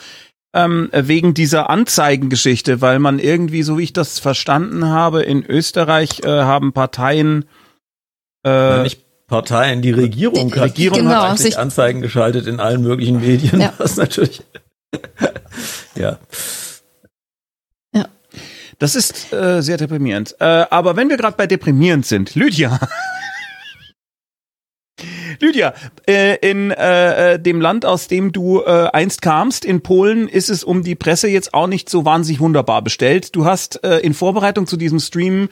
Ähm, 0.56 0.88
wegen 0.92 1.34
dieser 1.34 1.68
Anzeigengeschichte, 1.68 2.80
weil 2.80 3.00
man 3.00 3.18
irgendwie, 3.18 3.64
so 3.64 3.76
wie 3.76 3.82
ich 3.82 3.92
das 3.92 4.20
verstanden 4.20 4.86
habe, 4.86 5.22
in 5.22 5.44
Österreich 5.44 6.20
äh, 6.22 6.28
haben 6.28 6.72
Parteien 6.72 7.44
äh, 8.46 8.84
nicht 8.84 9.00
Parteien, 9.26 9.82
die 9.82 9.90
Regierung 9.90 10.48
Die 10.52 10.54
hat, 10.60 10.66
Regierung 10.66 10.98
Genau, 11.00 11.10
hat 11.10 11.22
eigentlich 11.30 11.40
sich- 11.40 11.58
Anzeigen 11.58 12.02
geschaltet 12.02 12.46
in 12.46 12.60
allen 12.60 12.82
möglichen 12.82 13.20
Medien. 13.20 13.60
Ja. 13.60 13.72
Das 13.78 13.92
ist 13.92 13.96
natürlich. 13.96 14.42
ja. 15.96 16.18
Das 18.80 18.96
ist 18.96 19.32
äh, 19.32 19.62
sehr 19.62 19.76
deprimierend. 19.76 20.34
Äh, 20.40 20.66
aber 20.68 20.96
wenn 20.96 21.08
wir 21.08 21.16
gerade 21.16 21.36
bei 21.36 21.46
deprimierend 21.46 22.06
sind, 22.06 22.34
Lydia. 22.34 22.78
Lydia, 25.40 25.74
äh, 26.06 26.36
in 26.36 26.70
äh, 26.70 27.34
äh, 27.34 27.38
dem 27.38 27.60
Land, 27.60 27.84
aus 27.84 28.08
dem 28.08 28.32
du 28.32 28.60
äh, 28.60 28.88
einst 28.92 29.22
kamst, 29.22 29.64
in 29.64 29.82
Polen, 29.82 30.28
ist 30.28 30.50
es 30.50 30.64
um 30.64 30.82
die 30.82 30.94
Presse 30.94 31.28
jetzt 31.28 31.54
auch 31.54 31.66
nicht 31.66 31.88
so 31.88 32.04
wahnsinnig 32.04 32.40
wunderbar 32.40 32.82
bestellt. 32.82 33.34
Du 33.36 33.44
hast 33.44 33.82
äh, 33.84 33.98
in 33.98 34.14
Vorbereitung 34.14 34.66
zu 34.66 34.76
diesem 34.76 35.00
Stream 35.00 35.48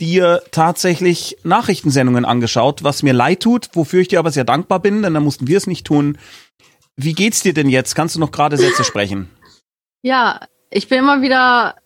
dir 0.00 0.42
tatsächlich 0.50 1.36
Nachrichtensendungen 1.44 2.24
angeschaut, 2.24 2.82
was 2.82 3.02
mir 3.02 3.12
leid 3.12 3.40
tut, 3.40 3.68
wofür 3.74 4.00
ich 4.00 4.08
dir 4.08 4.18
aber 4.18 4.32
sehr 4.32 4.44
dankbar 4.44 4.80
bin, 4.80 5.02
denn 5.02 5.14
dann 5.14 5.22
mussten 5.22 5.46
wir 5.46 5.56
es 5.56 5.66
nicht 5.66 5.86
tun. 5.86 6.18
Wie 6.96 7.14
geht's 7.14 7.42
dir 7.42 7.54
denn 7.54 7.68
jetzt? 7.68 7.94
Kannst 7.94 8.16
du 8.16 8.20
noch 8.20 8.32
gerade 8.32 8.56
Sätze 8.56 8.84
sprechen? 8.84 9.30
Ja, 10.02 10.40
ich 10.70 10.88
bin 10.88 10.98
immer 10.98 11.22
wieder 11.22 11.76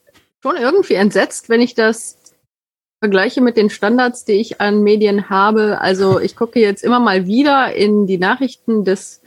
schon 0.42 0.56
irgendwie 0.56 0.94
entsetzt, 0.94 1.48
wenn 1.48 1.60
ich 1.60 1.74
das 1.74 2.16
vergleiche 3.06 3.40
mit 3.40 3.56
den 3.56 3.70
Standards, 3.70 4.24
die 4.24 4.32
ich 4.32 4.60
an 4.60 4.82
Medien 4.82 5.30
habe. 5.30 5.80
Also 5.80 6.18
ich 6.18 6.34
gucke 6.34 6.58
jetzt 6.58 6.82
immer 6.82 6.98
mal 6.98 7.24
wieder 7.24 7.72
in 7.72 8.08
die 8.08 8.18
Nachrichten 8.18 8.84
des 8.84 9.22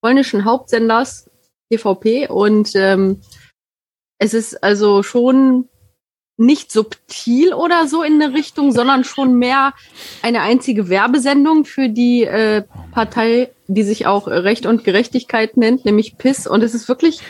polnischen 0.00 0.46
Hauptsenders 0.46 1.28
TVP 1.70 2.28
und 2.28 2.70
ähm, 2.74 3.20
es 4.18 4.32
ist 4.32 4.64
also 4.64 5.02
schon 5.02 5.68
nicht 6.38 6.72
subtil 6.72 7.52
oder 7.52 7.86
so 7.86 8.02
in 8.02 8.14
eine 8.14 8.32
Richtung, 8.32 8.72
sondern 8.72 9.04
schon 9.04 9.34
mehr 9.34 9.74
eine 10.22 10.40
einzige 10.40 10.88
Werbesendung 10.88 11.66
für 11.66 11.90
die 11.90 12.24
äh, 12.24 12.62
Partei, 12.92 13.50
die 13.66 13.82
sich 13.82 14.06
auch 14.06 14.26
Recht 14.26 14.64
und 14.64 14.84
Gerechtigkeit 14.84 15.58
nennt, 15.58 15.84
nämlich 15.84 16.16
PIS. 16.16 16.46
Und 16.46 16.62
es 16.62 16.74
ist 16.74 16.88
wirklich 16.88 17.20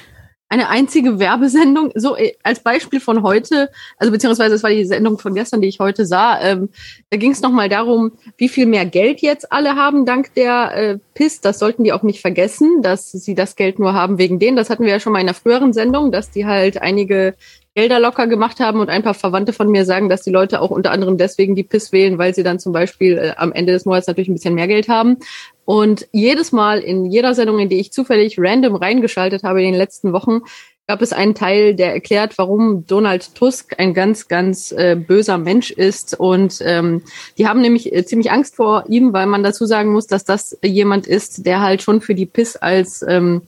eine 0.49 0.69
einzige 0.69 1.19
Werbesendung, 1.19 1.93
so 1.95 2.17
äh, 2.17 2.33
als 2.43 2.61
Beispiel 2.61 3.01
von 3.01 3.23
heute, 3.23 3.71
also 3.99 4.11
beziehungsweise 4.11 4.55
es 4.55 4.63
war 4.63 4.71
die 4.71 4.85
Sendung 4.85 5.19
von 5.19 5.35
gestern, 5.35 5.61
die 5.61 5.69
ich 5.69 5.81
heute 5.81 6.07
sah, 6.07 6.41
ähm, 6.41 6.71
da 7.11 7.19
ging 7.19 7.33
es 7.33 7.43
nochmal 7.43 7.69
darum, 7.69 8.13
wie 8.37 8.49
viel 8.49 8.67
mehr 8.67 8.87
Geld 8.87 9.21
jetzt 9.21 9.53
alle 9.53 9.77
haben 9.77 10.07
dank 10.07 10.33
der 10.35 10.75
äh, 10.75 10.99
PIS. 11.15 11.41
Das 11.41 11.59
sollten 11.59 11.85
die 11.85 11.93
auch 11.93 12.03
nicht 12.03 12.21
vergessen, 12.21 12.83
dass 12.83 13.13
sie 13.13 13.35
das 13.35 13.57
Geld 13.57 13.79
nur 13.79 13.93
haben 13.93 14.19
wegen 14.19 14.39
denen. 14.39 14.57
Das 14.57 14.71
hatten 14.71 14.85
wir 14.85 14.93
ja 14.93 15.01
schon 15.01 15.13
mal 15.13 15.21
in 15.21 15.29
einer 15.29 15.35
früheren 15.35 15.73
Sendung, 15.73 16.13
dass 16.13 16.31
die 16.31 16.47
halt 16.47 16.81
einige 16.81 17.35
Gelder 17.79 18.01
locker 18.01 18.27
gemacht 18.27 18.59
haben 18.59 18.81
und 18.81 18.91
ein 18.91 19.05
paar 19.05 19.15
Verwandte 19.15 19.53
von 19.53 19.71
mir 19.71 19.85
sagen, 19.85 20.09
dass 20.09 20.23
die 20.23 20.33
Leute 20.33 20.61
auch 20.61 20.71
unter 20.71 20.91
anderem 20.91 21.17
deswegen 21.17 21.55
die 21.55 21.63
PIS 21.63 21.93
wählen, 21.93 22.19
weil 22.19 22.35
sie 22.35 22.43
dann 22.43 22.59
zum 22.59 22.73
Beispiel 22.73 23.19
äh, 23.19 23.35
am 23.37 23.53
Ende 23.53 23.73
des 23.73 23.85
Monats 23.85 24.09
natürlich 24.09 24.27
ein 24.29 24.35
bisschen 24.35 24.57
mehr 24.57 24.67
Geld 24.67 24.89
haben. 24.89 25.19
Und 25.65 26.09
jedes 26.11 26.51
Mal 26.51 26.81
in 26.81 27.07
jeder 27.07 27.35
Sendung, 27.35 27.61
in 27.61 27.69
die 27.69 27.79
ich 27.79 27.93
zufällig 27.93 28.35
random 28.37 28.75
reingeschaltet 28.75 29.45
habe 29.45 29.63
in 29.63 29.71
den 29.71 29.79
letzten 29.79 30.13
Wochen, 30.13 30.41
gab 30.89 31.03
es 31.03 31.13
einen 31.13 31.37
Teil, 31.37 31.77
der 31.77 31.93
erklärt, 31.93 32.37
warum 32.37 32.85
Donald 32.85 33.37
Tusk 33.37 33.79
ein 33.79 33.95
ganz, 33.95 34.27
ganz 34.27 34.73
äh, 34.73 34.97
böser 34.97 35.39
Mensch 35.39 35.71
ist. 35.71 36.19
Und 36.19 36.61
ähm, 36.65 37.03
die 37.37 37.47
haben 37.47 37.61
nämlich 37.61 37.95
äh, 37.95 38.05
ziemlich 38.05 38.33
Angst 38.33 38.57
vor 38.57 38.87
ihm, 38.89 39.13
weil 39.13 39.27
man 39.27 39.45
dazu 39.45 39.67
sagen 39.67 39.93
muss, 39.93 40.09
dass 40.09 40.25
das 40.25 40.59
jemand 40.65 41.07
ist, 41.07 41.47
der 41.47 41.61
halt 41.61 41.83
schon 41.83 42.01
für 42.01 42.17
die 42.17 42.27
PIS 42.27 42.57
als 42.57 43.05
ähm, 43.07 43.43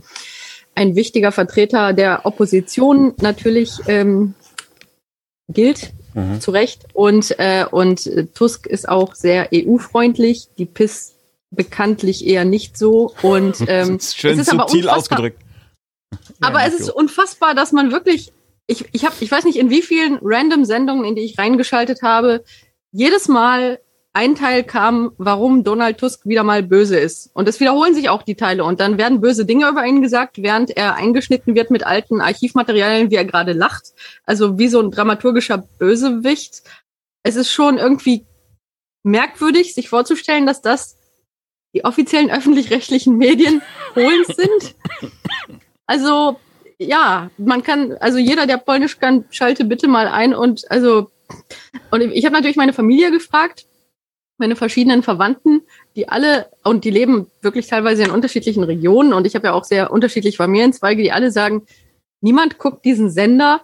ein 0.75 0.97
wichtiger 0.97 1.33
Vertreter 1.33 1.93
der 1.93 2.25
Opposition 2.25 3.15
natürlich 3.21 3.79
ähm, 3.87 4.35
gilt, 5.49 5.93
mhm. 6.15 6.41
zu 6.41 6.51
Recht. 6.51 6.87
Und, 6.93 7.39
äh, 7.39 7.67
und 7.71 8.35
Tusk 8.35 8.67
ist 8.67 8.89
auch 8.89 9.15
sehr 9.15 9.49
EU-freundlich, 9.53 10.49
die 10.59 10.67
PIS 10.67 11.15
bekanntlich 11.51 12.27
eher 12.27 12.45
nicht 12.45 12.79
so. 12.79 13.15
Und 13.23 13.61
ähm, 13.69 13.99
das 13.99 14.07
ist 14.07 14.19
schön 14.19 14.33
es 14.33 14.47
ist 14.47 14.51
subtil 14.51 14.89
aber 14.89 14.99
ausgedrückt. 14.99 15.41
Aber 16.41 16.61
ja, 16.61 16.67
es 16.67 16.75
ist 16.75 16.91
unfassbar, 16.91 17.55
dass 17.55 17.73
man 17.73 17.93
wirklich, 17.93 18.33
ich, 18.67 18.87
ich 18.93 19.05
habe, 19.05 19.15
ich 19.21 19.31
weiß 19.31 19.45
nicht, 19.45 19.59
in 19.59 19.71
wie 19.71 19.83
vielen 19.83 20.19
random 20.23 20.65
Sendungen, 20.65 21.05
in 21.05 21.15
die 21.15 21.23
ich 21.23 21.39
reingeschaltet 21.39 22.03
habe, 22.03 22.45
jedes 22.93 23.29
Mal 23.29 23.81
ein 24.13 24.35
Teil 24.35 24.65
kam, 24.65 25.13
warum 25.19 25.63
Donald 25.63 25.99
Tusk 25.99 26.27
wieder 26.27 26.43
mal 26.43 26.63
böse 26.63 26.99
ist. 26.99 27.31
Und 27.33 27.49
es 27.49 27.61
wiederholen 27.61 27.95
sich 27.95 28.09
auch 28.09 28.23
die 28.23 28.35
Teile. 28.35 28.65
Und 28.65 28.81
dann 28.81 28.99
werden 28.99 29.21
böse 29.21 29.47
Dinge 29.47 29.69
über 29.69 29.85
ihn 29.85 30.03
gesagt, 30.03 30.43
während 30.43 30.71
er 30.71 30.97
eingeschnitten 30.97 31.55
wird 31.55 31.71
mit 31.71 31.87
alten 31.87 32.21
Archivmaterialien, 32.21 33.11
wie 33.11 33.17
er 33.17 33.25
gerade 33.25 33.53
lacht. 33.53 33.93
Also 34.25 34.59
wie 34.59 34.69
so 34.69 34.81
ein 34.81 34.91
dramaturgischer 34.91 35.59
Bösewicht. 35.59 36.63
Es 37.23 37.37
ist 37.37 37.53
schon 37.53 37.79
irgendwie 37.79 38.27
merkwürdig, 39.05 39.75
sich 39.75 39.89
vorzustellen, 39.89 40.47
dass 40.47 40.61
das 40.61 40.97
die 41.73 41.85
offiziellen 41.85 42.31
öffentlich-rechtlichen 42.31 43.17
Medien 43.17 43.63
Polens 43.95 44.27
sind. 44.27 44.75
Also 45.87 46.41
ja, 46.79 47.31
man 47.37 47.63
kann, 47.63 47.93
also 48.01 48.19
jeder, 48.19 48.47
der 48.47 48.57
Polnisch 48.57 48.99
kann, 48.99 49.25
schalte 49.31 49.65
bitte 49.65 49.87
mal 49.87 50.09
ein 50.09 50.35
und 50.35 50.69
also 50.69 51.11
und 51.93 52.01
ich 52.01 52.25
habe 52.25 52.35
natürlich 52.35 52.57
meine 52.57 52.73
Familie 52.73 53.13
gefragt 53.13 53.67
meine 54.41 54.57
verschiedenen 54.57 55.03
Verwandten, 55.03 55.63
die 55.95 56.09
alle, 56.09 56.51
und 56.65 56.85
die 56.85 56.91
leben 56.91 57.29
wirklich 57.41 57.69
teilweise 57.69 58.03
in 58.03 58.11
unterschiedlichen 58.11 58.65
Regionen 58.65 59.13
und 59.13 59.27
ich 59.27 59.35
habe 59.35 59.49
ja 59.49 59.53
auch 59.53 59.65
sehr 59.65 59.93
unterschiedliche 59.93 60.37
Familienzweige, 60.37 61.03
die 61.03 61.13
alle 61.13 61.31
sagen, 61.31 61.63
niemand 62.21 62.59
guckt 62.59 62.85
diesen 62.85 63.11
Sender, 63.11 63.61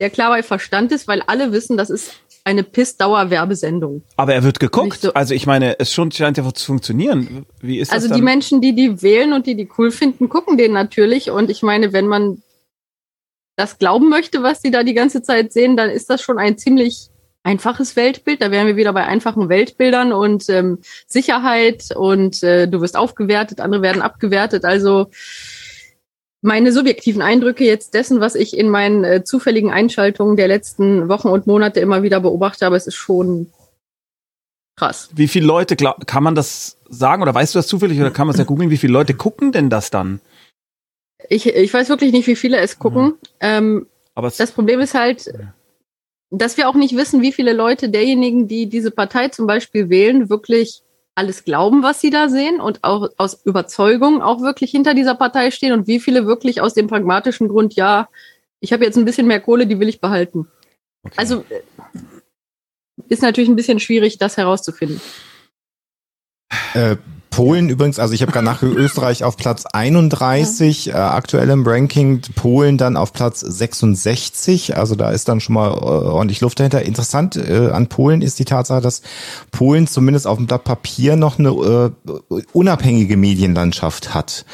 der 0.00 0.10
klar 0.10 0.30
bei 0.30 0.42
Verstand 0.42 0.92
ist, 0.92 1.08
weil 1.08 1.22
alle 1.22 1.52
wissen, 1.52 1.76
das 1.76 1.90
ist 1.90 2.14
eine 2.44 2.62
Piss-Dauer-Werbesendung. 2.62 4.02
Aber 4.16 4.34
er 4.34 4.44
wird 4.44 4.60
geguckt. 4.60 5.00
So. 5.00 5.14
Also 5.14 5.34
ich 5.34 5.46
meine, 5.46 5.78
es 5.80 5.92
schon 5.92 6.12
scheint 6.12 6.36
ja 6.36 6.52
zu 6.52 6.66
funktionieren. 6.66 7.46
Wie 7.60 7.78
ist 7.78 7.90
das 7.90 8.02
Also 8.02 8.14
die 8.14 8.22
Menschen, 8.22 8.60
die 8.60 8.74
die 8.74 9.02
wählen 9.02 9.32
und 9.32 9.46
die 9.46 9.56
die 9.56 9.68
cool 9.78 9.90
finden, 9.90 10.28
gucken 10.28 10.58
den 10.58 10.72
natürlich. 10.72 11.30
Und 11.30 11.50
ich 11.50 11.62
meine, 11.62 11.94
wenn 11.94 12.06
man 12.06 12.42
das 13.56 13.78
glauben 13.78 14.10
möchte, 14.10 14.42
was 14.42 14.60
die 14.60 14.70
da 14.70 14.82
die 14.82 14.94
ganze 14.94 15.22
Zeit 15.22 15.52
sehen, 15.52 15.76
dann 15.76 15.88
ist 15.88 16.10
das 16.10 16.20
schon 16.20 16.38
ein 16.38 16.58
ziemlich 16.58 17.08
einfaches 17.44 17.94
Weltbild. 17.94 18.42
Da 18.42 18.50
wären 18.50 18.66
wir 18.66 18.76
wieder 18.76 18.92
bei 18.92 19.04
einfachen 19.04 19.48
Weltbildern 19.48 20.12
und 20.12 20.48
ähm, 20.48 20.78
Sicherheit 21.06 21.94
und 21.94 22.42
äh, 22.42 22.66
du 22.66 22.80
wirst 22.80 22.96
aufgewertet, 22.96 23.60
andere 23.60 23.82
werden 23.82 24.02
abgewertet. 24.02 24.64
Also 24.64 25.10
meine 26.42 26.72
subjektiven 26.72 27.22
Eindrücke 27.22 27.64
jetzt 27.64 27.94
dessen, 27.94 28.20
was 28.20 28.34
ich 28.34 28.56
in 28.56 28.68
meinen 28.68 29.04
äh, 29.04 29.24
zufälligen 29.24 29.70
Einschaltungen 29.70 30.36
der 30.36 30.48
letzten 30.48 31.08
Wochen 31.08 31.28
und 31.28 31.46
Monate 31.46 31.80
immer 31.80 32.02
wieder 32.02 32.20
beobachte, 32.20 32.66
aber 32.66 32.76
es 32.76 32.86
ist 32.86 32.96
schon 32.96 33.50
krass. 34.76 35.10
Wie 35.14 35.28
viele 35.28 35.46
Leute, 35.46 35.76
glaub, 35.76 36.06
kann 36.06 36.22
man 36.22 36.34
das 36.34 36.76
sagen 36.88 37.22
oder 37.22 37.34
weißt 37.34 37.54
du 37.54 37.58
das 37.58 37.66
zufällig 37.66 38.00
oder 38.00 38.10
kann 38.10 38.26
man 38.26 38.34
es 38.34 38.38
ja 38.38 38.44
googeln, 38.44 38.70
wie 38.70 38.76
viele 38.76 38.92
Leute 38.92 39.14
gucken 39.14 39.52
denn 39.52 39.70
das 39.70 39.90
dann? 39.90 40.20
Ich, 41.28 41.46
ich 41.46 41.72
weiß 41.72 41.88
wirklich 41.88 42.12
nicht, 42.12 42.26
wie 42.26 42.36
viele 42.36 42.58
es 42.58 42.78
gucken. 42.78 43.04
Mhm. 43.04 43.18
Ähm, 43.40 43.86
aber 44.14 44.30
das 44.30 44.52
Problem 44.52 44.80
ist 44.80 44.94
halt, 44.94 45.32
dass 46.38 46.56
wir 46.56 46.68
auch 46.68 46.74
nicht 46.74 46.96
wissen, 46.96 47.22
wie 47.22 47.32
viele 47.32 47.52
Leute 47.52 47.88
derjenigen, 47.88 48.48
die 48.48 48.68
diese 48.68 48.90
Partei 48.90 49.28
zum 49.28 49.46
Beispiel 49.46 49.88
wählen, 49.88 50.28
wirklich 50.28 50.82
alles 51.14 51.44
glauben, 51.44 51.82
was 51.82 52.00
sie 52.00 52.10
da 52.10 52.28
sehen 52.28 52.60
und 52.60 52.82
auch 52.82 53.08
aus 53.16 53.44
Überzeugung 53.44 54.20
auch 54.20 54.40
wirklich 54.40 54.70
hinter 54.70 54.94
dieser 54.94 55.14
Partei 55.14 55.50
stehen 55.50 55.72
und 55.72 55.86
wie 55.86 56.00
viele 56.00 56.26
wirklich 56.26 56.60
aus 56.60 56.74
dem 56.74 56.88
pragmatischen 56.88 57.48
Grund, 57.48 57.74
ja, 57.74 58.08
ich 58.60 58.72
habe 58.72 58.84
jetzt 58.84 58.96
ein 58.96 59.04
bisschen 59.04 59.26
mehr 59.26 59.40
Kohle, 59.40 59.66
die 59.66 59.78
will 59.78 59.88
ich 59.88 60.00
behalten. 60.00 60.48
Okay. 61.04 61.14
Also 61.16 61.44
äh, 61.50 61.62
ist 63.08 63.22
natürlich 63.22 63.48
ein 63.48 63.56
bisschen 63.56 63.78
schwierig, 63.78 64.18
das 64.18 64.36
herauszufinden. 64.36 65.00
Äh, 66.72 66.96
Polen 67.34 67.68
übrigens, 67.68 67.98
also 67.98 68.14
ich 68.14 68.22
habe 68.22 68.30
gerade 68.30 68.44
nachgeguckt, 68.44 68.78
Österreich 68.78 69.24
auf 69.24 69.36
Platz 69.36 69.64
31 69.66 70.86
ja. 70.86 70.94
äh, 70.94 71.10
aktuell 71.16 71.50
im 71.50 71.66
Ranking, 71.66 72.20
Polen 72.36 72.78
dann 72.78 72.96
auf 72.96 73.12
Platz 73.12 73.40
66, 73.40 74.76
also 74.76 74.94
da 74.94 75.10
ist 75.10 75.28
dann 75.28 75.40
schon 75.40 75.54
mal 75.54 75.72
äh, 75.72 75.74
ordentlich 75.74 76.40
Luft 76.40 76.60
dahinter. 76.60 76.82
Interessant 76.82 77.34
äh, 77.34 77.70
an 77.72 77.88
Polen 77.88 78.22
ist 78.22 78.38
die 78.38 78.44
Tatsache, 78.44 78.80
dass 78.80 79.02
Polen 79.50 79.88
zumindest 79.88 80.28
auf 80.28 80.36
dem 80.38 80.46
Blatt 80.46 80.62
Papier 80.62 81.16
noch 81.16 81.40
eine 81.40 81.48
äh, 81.48 82.42
unabhängige 82.52 83.16
Medienlandschaft 83.16 84.14
hat. 84.14 84.44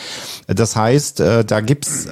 Das 0.47 0.75
heißt, 0.75 1.21
äh, 1.21 1.45
da 1.45 1.61
gibt's 1.61 2.07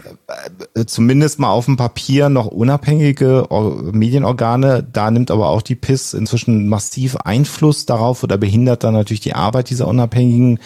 äh, 0.74 0.84
zumindest 0.84 1.38
mal 1.38 1.50
auf 1.50 1.64
dem 1.64 1.78
Papier 1.78 2.28
noch 2.28 2.46
unabhängige 2.46 3.46
Medienorgane, 3.92 4.86
da 4.92 5.10
nimmt 5.10 5.30
aber 5.30 5.48
auch 5.48 5.62
die 5.62 5.76
PIS 5.76 6.12
inzwischen 6.12 6.68
massiv 6.68 7.16
Einfluss 7.16 7.86
darauf 7.86 8.22
oder 8.22 8.36
behindert 8.36 8.84
dann 8.84 8.92
natürlich 8.92 9.20
die 9.20 9.34
Arbeit 9.34 9.70
dieser 9.70 9.88
unabhängigen 9.88 10.57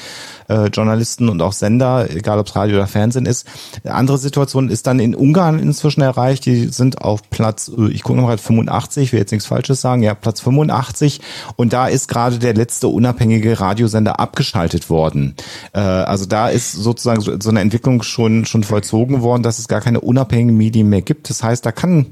äh, 0.48 0.66
Journalisten 0.66 1.28
und 1.28 1.40
auch 1.42 1.52
Sender, 1.52 2.08
egal 2.10 2.38
ob 2.38 2.46
es 2.46 2.56
Radio 2.56 2.76
oder 2.76 2.86
Fernsehen 2.86 3.26
ist. 3.26 3.46
Eine 3.84 3.94
andere 3.94 4.18
Situation 4.18 4.68
ist 4.68 4.86
dann 4.86 4.98
in 4.98 5.14
Ungarn 5.14 5.58
inzwischen 5.58 6.02
erreicht. 6.02 6.46
Die 6.46 6.66
sind 6.66 7.02
auf 7.02 7.28
Platz, 7.30 7.70
äh, 7.76 7.88
ich 7.90 8.02
gucke 8.02 8.18
nochmal 8.18 8.38
85, 8.38 9.04
ich 9.04 9.12
will 9.12 9.20
jetzt 9.20 9.32
nichts 9.32 9.46
Falsches 9.46 9.80
sagen, 9.80 10.02
ja, 10.02 10.14
Platz 10.14 10.40
85. 10.40 11.20
Und 11.56 11.72
da 11.72 11.88
ist 11.88 12.08
gerade 12.08 12.38
der 12.38 12.54
letzte 12.54 12.88
unabhängige 12.88 13.60
Radiosender 13.60 14.20
abgeschaltet 14.20 14.90
worden. 14.90 15.34
Äh, 15.72 15.80
also 15.80 16.26
da 16.26 16.48
ist 16.48 16.72
sozusagen 16.72 17.20
so, 17.20 17.32
so 17.40 17.50
eine 17.50 17.60
Entwicklung 17.60 18.02
schon, 18.02 18.44
schon 18.44 18.64
vollzogen 18.64 19.22
worden, 19.22 19.42
dass 19.42 19.58
es 19.58 19.68
gar 19.68 19.80
keine 19.80 20.00
unabhängigen 20.00 20.56
Medien 20.56 20.88
mehr 20.88 21.02
gibt. 21.02 21.30
Das 21.30 21.42
heißt, 21.42 21.64
da 21.64 21.72
kann 21.72 22.06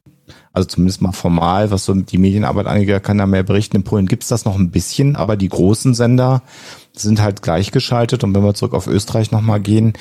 also 0.52 0.66
zumindest 0.68 1.02
mal 1.02 1.12
formal, 1.12 1.70
was 1.70 1.84
so 1.84 1.94
die 1.94 2.18
Medienarbeit 2.18 2.66
angeht, 2.66 3.02
kann 3.02 3.18
da 3.18 3.26
mehr 3.26 3.42
berichten. 3.42 3.76
In 3.76 3.84
Polen 3.84 4.06
gibt's 4.06 4.28
das 4.28 4.44
noch 4.44 4.56
ein 4.56 4.70
bisschen, 4.70 5.16
aber 5.16 5.36
die 5.36 5.48
großen 5.48 5.94
Sender 5.94 6.42
sind 6.92 7.20
halt 7.20 7.42
gleichgeschaltet. 7.42 8.24
Und 8.24 8.34
wenn 8.34 8.44
wir 8.44 8.54
zurück 8.54 8.74
auf 8.74 8.86
Österreich 8.86 9.30
nochmal 9.30 9.60
gehen, 9.60 9.94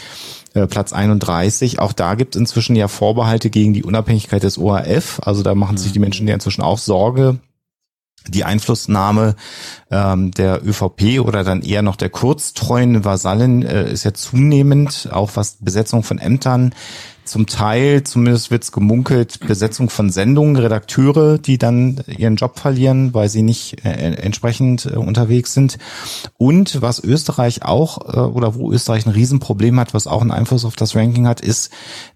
äh, 0.53 0.67
Platz 0.67 0.93
31, 0.93 1.79
auch 1.79 1.93
da 1.93 2.15
gibt 2.15 2.36
es 2.36 2.39
inzwischen 2.39 2.75
ja 2.75 2.88
Vorbehalte 2.88 3.50
gegen 3.50 3.74
die 3.74 3.83
Unabhängigkeit 3.83 4.43
des 4.43 4.57
ORF. 4.57 5.21
Also 5.24 5.43
da 5.43 5.55
machen 5.55 5.77
sich 5.77 5.91
die 5.91 6.00
Menschen 6.00 6.27
ja 6.27 6.33
inzwischen 6.33 6.62
auch 6.62 6.77
Sorge. 6.77 7.39
Die 8.27 8.43
Einflussnahme 8.43 9.36
ähm, 9.91 10.31
der 10.31 10.62
ÖVP 10.65 11.21
oder 11.21 11.43
dann 11.43 11.62
eher 11.62 11.81
noch 11.81 11.95
der 11.95 12.09
kurztreuen 12.09 13.05
Vasallen 13.05 13.63
äh, 13.63 13.91
ist 13.91 14.03
ja 14.03 14.13
zunehmend, 14.13 15.09
auch 15.12 15.31
was 15.36 15.57
Besetzung 15.62 16.03
von 16.03 16.19
Ämtern 16.19 16.74
zum 17.29 17.45
Teil, 17.45 18.03
zumindest 18.03 18.51
wird's 18.51 18.71
gemunkelt, 18.71 19.39
Besetzung 19.39 19.89
von 19.89 20.09
Sendungen, 20.09 20.55
Redakteure, 20.55 21.38
die 21.38 21.57
dann 21.57 22.01
ihren 22.07 22.36
Job 22.36 22.59
verlieren, 22.59 23.13
weil 23.13 23.29
sie 23.29 23.41
nicht 23.41 23.86
äh, 23.86 23.89
entsprechend 23.89 24.86
äh, 24.86 24.95
unterwegs 24.95 25.53
sind. 25.53 25.77
Und 26.38 26.81
was 26.81 27.03
Österreich 27.03 27.63
auch, 27.63 28.13
äh, 28.13 28.19
oder 28.19 28.55
wo 28.55 28.71
Österreich 28.71 29.05
ein 29.05 29.12
Riesenproblem 29.12 29.79
hat, 29.79 29.93
was 29.93 30.07
auch 30.07 30.21
einen 30.21 30.31
Einfluss 30.31 30.65
auf 30.65 30.75
das 30.75 30.95
Ranking 30.95 31.27
hat, 31.27 31.41
ist, 31.41 31.71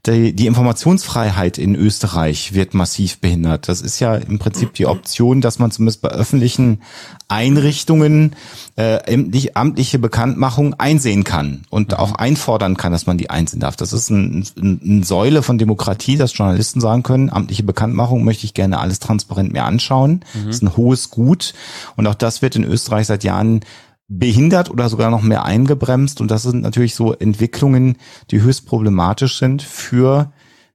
die, 0.06 0.34
die 0.34 0.48
Informationsfreiheit 0.48 1.58
in 1.58 1.76
Österreich 1.76 2.54
wird 2.54 2.74
massiv 2.74 3.20
behindert. 3.20 3.70
Das 3.70 3.82
ist 3.82 4.00
ja 4.00 4.16
im 4.16 4.40
Prinzip 4.40 4.74
die 4.74 4.88
Option, 4.88 5.42
dass 5.42 5.60
man 5.60 5.72
zumindest 5.72 6.02
bei 6.02 6.10
öffentlichen 6.10 6.82
Einrichtungen 7.28 8.36
äh, 8.76 9.00
amtlich, 9.12 9.56
amtliche 9.58 10.00
Bekanntmachung 10.00 10.74
einsehen 10.76 11.24
kann 11.24 11.64
und 11.70 11.98
auch 11.98 12.14
einfordern 12.14 12.78
kann, 12.78 12.92
dass 12.92 13.06
man 13.06 13.18
die 13.18 13.30
einsehen 13.30 13.60
darf. 13.60 13.76
Das 13.76 13.94
ist 13.94 14.10
ein, 14.10 14.46
ein, 14.58 14.82
eine 14.84 15.03
Säule 15.04 15.42
von 15.42 15.58
Demokratie, 15.58 16.18
dass 16.18 16.38
Journalisten 16.38 16.82
sagen 16.82 17.04
können, 17.04 17.30
amtliche 17.30 17.64
Bekanntmachung 17.64 18.24
möchte 18.24 18.46
ich 18.46 18.54
gerne 18.54 18.80
alles 18.80 19.00
transparent 19.00 19.54
mir 19.54 19.64
anschauen. 19.64 20.22
Das 20.46 20.56
ist 20.56 20.64
ein 20.64 20.78
hohes 20.78 21.10
Gut. 21.10 21.54
Und 21.96 22.08
auch 22.08 22.16
das 22.16 22.42
wird 22.42 22.56
in 22.56 22.64
Österreich 22.64 23.08
seit 23.08 23.24
Jahren 23.24 23.62
behindert 24.08 24.70
oder 24.70 24.90
sogar 24.90 25.10
noch 25.10 25.22
mehr 25.22 25.46
eingebremst. 25.46 26.22
Und 26.22 26.30
das 26.30 26.44
sind 26.44 26.62
natürlich 26.62 26.96
so 26.96 27.14
Entwicklungen, 27.14 27.98
die 28.32 28.42
höchst 28.42 28.66
problematisch 28.66 29.40
sind 29.40 29.62
für 29.62 30.32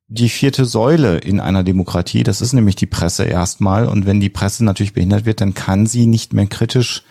die 0.08 0.30
vierte 0.30 0.64
Säule 0.64 1.18
in 1.18 1.38
einer 1.38 1.62
Demokratie. 1.62 2.22
Das 2.22 2.40
ist 2.40 2.54
nämlich 2.54 2.76
die 2.76 2.86
Presse 2.86 3.24
erstmal. 3.24 3.86
Und 3.86 4.06
wenn 4.06 4.20
die 4.20 4.30
Presse 4.30 4.64
natürlich 4.64 4.94
behindert 4.94 5.26
wird, 5.26 5.40
dann 5.40 5.54
kann 5.54 5.86
sie 5.86 6.06
nicht 6.06 6.32
mehr 6.32 6.46
kritisch 6.46 7.04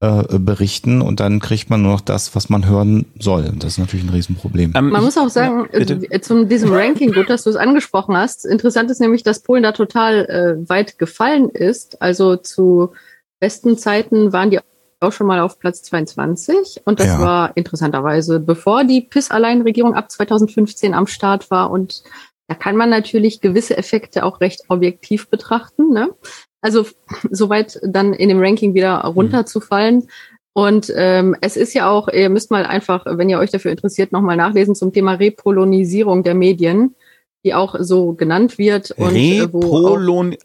äh, 0.00 0.38
berichten 0.38 1.00
und 1.02 1.18
dann 1.20 1.40
kriegt 1.40 1.70
man 1.70 1.82
nur 1.82 1.92
noch 1.92 2.00
das, 2.00 2.34
was 2.36 2.48
man 2.48 2.68
hören 2.68 3.06
soll. 3.18 3.46
Und 3.46 3.64
das 3.64 3.72
ist 3.72 3.78
natürlich 3.78 4.06
ein 4.06 4.10
Riesenproblem. 4.14 4.72
Ähm, 4.76 4.90
Man 4.90 5.02
muss 5.02 5.18
auch 5.18 5.28
sagen, 5.28 5.68
Ja, 5.72 5.78
bitte. 5.80 5.94
äh, 6.10 6.20
zu 6.20 6.44
diesem 6.44 6.72
Ranking, 6.72 7.12
gut, 7.12 7.28
dass 7.28 7.42
du 7.44 7.50
es 7.50 7.56
angesprochen 7.56 8.16
hast. 8.16 8.46
Interessant 8.46 8.90
ist 8.90 9.00
nämlich, 9.00 9.24
dass 9.24 9.40
Polen 9.40 9.64
da 9.64 9.72
total 9.72 10.24
äh, 10.26 10.68
weit 10.68 10.98
gefallen 10.98 11.48
ist. 11.48 12.00
Also 12.00 12.36
zu 12.36 12.92
besten 13.40 13.76
Zeiten 13.76 14.32
waren 14.32 14.50
die 14.50 14.60
auch 15.00 15.12
schon 15.12 15.26
mal 15.28 15.40
auf 15.40 15.58
Platz 15.58 15.82
22 15.82 16.82
und 16.84 16.98
das 17.00 17.06
Ja. 17.06 17.20
war 17.20 17.56
interessanterweise, 17.56 18.40
bevor 18.40 18.84
die 18.84 19.00
PIS-Alleinregierung 19.00 19.94
ab 19.94 20.10
2015 20.10 20.92
am 20.94 21.06
Start 21.06 21.50
war 21.52 21.70
und 21.70 22.02
da 22.48 22.54
kann 22.54 22.76
man 22.76 22.88
natürlich 22.90 23.40
gewisse 23.40 23.76
Effekte 23.76 24.24
auch 24.24 24.40
recht 24.40 24.62
objektiv 24.68 25.28
betrachten. 25.28 25.90
Ne? 25.92 26.08
Also 26.60 26.86
soweit 27.30 27.80
dann 27.82 28.12
in 28.12 28.28
dem 28.28 28.40
Ranking 28.40 28.74
wieder 28.74 28.98
runterzufallen. 29.00 30.08
Und 30.52 30.92
ähm, 30.96 31.36
es 31.40 31.56
ist 31.56 31.72
ja 31.74 31.88
auch, 31.88 32.08
ihr 32.08 32.28
müsst 32.30 32.50
mal 32.50 32.66
einfach, 32.66 33.04
wenn 33.06 33.28
ihr 33.28 33.38
euch 33.38 33.50
dafür 33.50 33.70
interessiert, 33.70 34.10
nochmal 34.10 34.36
nachlesen 34.36 34.74
zum 34.74 34.92
Thema 34.92 35.12
Repolonisierung 35.12 36.24
der 36.24 36.34
Medien, 36.34 36.96
die 37.44 37.54
auch 37.54 37.76
so 37.78 38.14
genannt 38.14 38.58
wird. 38.58 38.90
Und, 38.90 39.14
äh, 40.32 40.38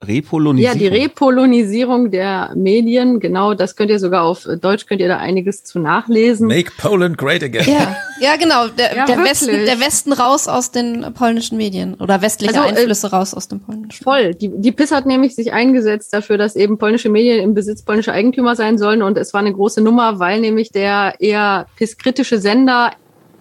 wo 0.00 0.06
auch, 0.06 0.08
Repolon 0.08 0.58
ja, 0.58 0.70
Repolonisierung. 0.70 0.78
die 0.78 1.02
Repolonisierung 1.02 2.10
der 2.10 2.52
Medien, 2.54 3.20
genau, 3.20 3.54
das 3.54 3.76
könnt 3.76 3.90
ihr 3.90 3.98
sogar 3.98 4.22
auf 4.22 4.46
Deutsch, 4.60 4.86
könnt 4.86 5.00
ihr 5.00 5.08
da 5.08 5.18
einiges 5.18 5.62
zu 5.64 5.78
nachlesen. 5.78 6.48
Make 6.48 6.72
Poland 6.78 7.18
great 7.18 7.42
again. 7.42 7.66
Ja, 7.66 7.96
ja 8.20 8.36
genau. 8.36 8.68
Der, 8.68 8.96
Ja, 8.96 9.04
der. 9.04 9.22
Westen, 9.24 9.66
der 9.66 9.80
Westen 9.80 10.12
raus 10.12 10.48
aus 10.48 10.70
den 10.70 11.12
polnischen 11.14 11.58
Medien 11.58 11.94
oder 11.94 12.22
westliche 12.22 12.54
Also, 12.60 12.74
äh, 12.74 12.78
Einflüsse 12.78 13.10
raus 13.10 13.34
aus 13.34 13.48
den 13.48 13.60
polnischen. 13.60 14.02
Voll. 14.02 14.34
Die, 14.34 14.48
die 14.48 14.72
PIS 14.72 14.90
hat 14.90 15.06
nämlich 15.06 15.34
sich 15.34 15.52
eingesetzt 15.52 16.12
dafür, 16.12 16.38
dass 16.38 16.56
eben 16.56 16.78
polnische 16.78 17.10
Medien 17.10 17.40
im 17.42 17.54
Besitz 17.54 17.82
polnischer 17.82 18.12
Eigentümer 18.12 18.56
sein 18.56 18.78
sollen. 18.78 19.02
Und 19.02 19.18
es 19.18 19.34
war 19.34 19.40
eine 19.40 19.52
große 19.52 19.80
Nummer, 19.82 20.18
weil 20.18 20.40
nämlich 20.40 20.72
der 20.72 21.14
eher 21.18 21.66
PIS-kritische 21.76 22.38
Sender 22.38 22.92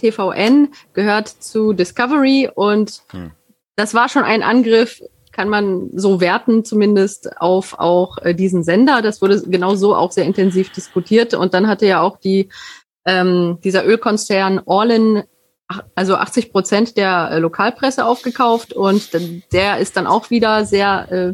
TVN 0.02 0.70
gehört 0.94 1.28
zu 1.28 1.74
Discovery. 1.74 2.50
Und 2.54 3.02
Hm. 3.12 3.32
das 3.76 3.94
war 3.94 4.10
schon 4.10 4.24
ein 4.24 4.44
Angriff, 4.44 5.02
kann 5.40 5.48
man 5.48 5.90
so 5.94 6.20
werten, 6.20 6.66
zumindest 6.66 7.40
auf 7.40 7.80
auch 7.80 8.18
äh, 8.18 8.36
diesen 8.36 8.62
Sender. 8.62 9.02
Das 9.02 9.22
wurde 9.22 9.42
genau 9.48 9.76
so 9.76 9.96
auch 9.96 10.12
sehr 10.12 10.26
intensiv 10.26 10.70
diskutiert. 10.70 11.34
Und 11.34 11.54
dann 11.54 11.70
hatte 11.70 11.86
ja 11.86 12.02
auch 12.02 12.18
die, 12.18 12.50
ähm, 13.06 13.58
dieser 13.64 13.88
Ölkonzern 13.88 14.60
Orlen 14.66 15.24
ach- 15.70 15.84
also 15.96 16.16
80 16.16 16.52
Prozent 16.52 16.98
der 16.98 17.30
äh, 17.32 17.40
Lokalpresse 17.40 18.06
aufgekauft 18.06 18.74
und 18.74 19.12
der 19.54 19.78
ist 19.78 19.96
dann 19.96 20.08
auch 20.08 20.30
wieder 20.30 20.66
sehr 20.66 21.10
äh, 21.10 21.34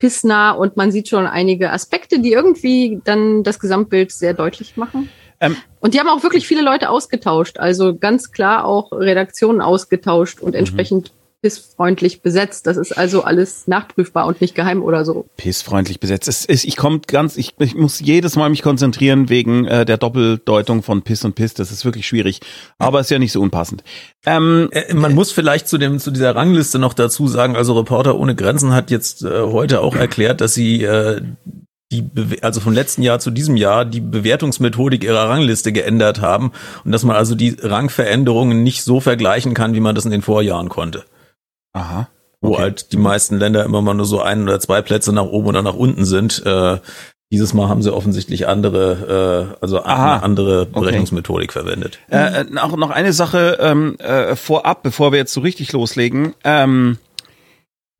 pissnah 0.00 0.50
und 0.50 0.76
man 0.76 0.90
sieht 0.90 1.06
schon 1.06 1.28
einige 1.28 1.70
Aspekte, 1.70 2.18
die 2.18 2.32
irgendwie 2.32 3.00
dann 3.04 3.44
das 3.44 3.60
Gesamtbild 3.60 4.10
sehr 4.10 4.34
deutlich 4.34 4.76
machen. 4.76 5.08
Ähm, 5.38 5.54
und 5.78 5.94
die 5.94 6.00
haben 6.00 6.08
auch 6.08 6.24
wirklich 6.24 6.48
viele 6.48 6.62
Leute 6.62 6.90
ausgetauscht, 6.90 7.60
also 7.60 7.94
ganz 7.94 8.32
klar 8.32 8.64
auch 8.64 8.90
Redaktionen 8.90 9.60
ausgetauscht 9.60 10.40
und 10.40 10.56
entsprechend 10.56 11.12
pissfreundlich 11.42 12.22
besetzt. 12.22 12.66
Das 12.66 12.76
ist 12.76 12.92
also 12.96 13.22
alles 13.24 13.66
nachprüfbar 13.66 14.26
und 14.26 14.40
nicht 14.40 14.54
geheim 14.54 14.82
oder 14.82 15.04
so. 15.04 15.26
pissfreundlich 15.36 16.00
besetzt. 16.00 16.28
Es 16.28 16.44
ist, 16.44 16.64
ich 16.64 16.76
komme 16.76 17.00
ganz, 17.06 17.36
ich, 17.36 17.54
ich 17.58 17.74
muss 17.74 18.00
jedes 18.00 18.36
Mal 18.36 18.50
mich 18.50 18.62
konzentrieren 18.62 19.28
wegen 19.28 19.64
äh, 19.66 19.84
der 19.84 19.96
Doppeldeutung 19.96 20.82
von 20.82 21.02
Piss 21.02 21.24
und 21.24 21.34
Piss. 21.34 21.54
Das 21.54 21.72
ist 21.72 21.84
wirklich 21.84 22.06
schwierig, 22.06 22.40
aber 22.78 23.00
ist 23.00 23.10
ja 23.10 23.18
nicht 23.18 23.32
so 23.32 23.40
unpassend. 23.40 23.82
Ähm, 24.26 24.68
Äh, 24.72 24.94
Man 24.94 25.14
muss 25.14 25.32
vielleicht 25.32 25.68
zu 25.68 25.78
dem 25.78 25.98
zu 25.98 26.10
dieser 26.10 26.34
Rangliste 26.36 26.78
noch 26.78 26.94
dazu 26.94 27.26
sagen, 27.26 27.56
also 27.56 27.76
Reporter 27.78 28.18
ohne 28.18 28.34
Grenzen 28.34 28.72
hat 28.72 28.90
jetzt 28.90 29.22
äh, 29.22 29.40
heute 29.42 29.80
auch 29.80 29.96
erklärt, 29.96 30.40
dass 30.40 30.54
sie 30.54 30.82
äh, 30.84 31.20
die 31.92 32.04
also 32.42 32.60
vom 32.60 32.72
letzten 32.72 33.02
Jahr 33.02 33.18
zu 33.18 33.30
diesem 33.32 33.56
Jahr 33.56 33.84
die 33.84 34.00
Bewertungsmethodik 34.00 35.02
ihrer 35.02 35.28
Rangliste 35.28 35.72
geändert 35.72 36.20
haben 36.20 36.52
und 36.84 36.92
dass 36.92 37.02
man 37.02 37.16
also 37.16 37.34
die 37.34 37.56
Rangveränderungen 37.60 38.62
nicht 38.62 38.84
so 38.84 39.00
vergleichen 39.00 39.54
kann, 39.54 39.74
wie 39.74 39.80
man 39.80 39.94
das 39.96 40.04
in 40.04 40.12
den 40.12 40.22
Vorjahren 40.22 40.68
konnte, 40.68 41.04
aha. 41.72 42.08
wo 42.40 42.52
Okay. 42.52 42.62
halt 42.62 42.92
die 42.92 42.96
meisten 42.96 43.38
Länder 43.38 43.64
immer 43.64 43.82
mal 43.82 43.94
nur 43.94 44.06
so 44.06 44.20
ein 44.20 44.42
oder 44.42 44.60
zwei 44.60 44.82
Plätze 44.82 45.12
nach 45.12 45.24
oben 45.26 45.48
oder 45.48 45.62
nach 45.62 45.74
unten 45.74 46.04
sind. 46.04 46.44
Äh, 46.44 46.78
dieses 47.32 47.54
Mal 47.54 47.68
haben 47.68 47.80
sie 47.82 47.94
offensichtlich 47.94 48.48
andere, 48.48 49.54
äh, 49.58 49.62
also 49.62 49.84
Aha. 49.84 50.14
eine 50.14 50.22
andere 50.24 50.66
Berechnungsmethodik 50.66 51.52
verwendet. 51.52 52.00
Äh, 52.10 52.42
äh, 52.42 52.58
auch 52.58 52.76
noch 52.76 52.90
eine 52.90 53.12
Sache 53.12 53.58
ähm, 53.60 53.96
äh, 54.00 54.34
vorab, 54.34 54.82
bevor 54.82 55.12
wir 55.12 55.18
jetzt 55.18 55.32
so 55.32 55.40
richtig 55.40 55.72
loslegen. 55.72 56.34
Ähm, 56.42 56.98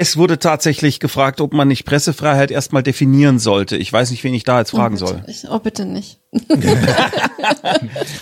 es 0.02 0.16
wurde 0.16 0.38
tatsächlich 0.38 0.98
gefragt, 0.98 1.42
ob 1.42 1.52
man 1.52 1.68
nicht 1.68 1.84
Pressefreiheit 1.84 2.50
erstmal 2.50 2.82
definieren 2.82 3.38
sollte. 3.38 3.76
Ich 3.76 3.92
weiß 3.92 4.10
nicht, 4.12 4.24
wen 4.24 4.32
ich 4.32 4.44
da 4.44 4.58
jetzt 4.58 4.70
fragen 4.70 4.96
oh, 4.96 4.98
bitte 4.98 5.12
soll. 5.12 5.22
Nicht. 5.26 5.44
Oh, 5.50 5.58
bitte 5.58 5.84
nicht. 5.84 6.18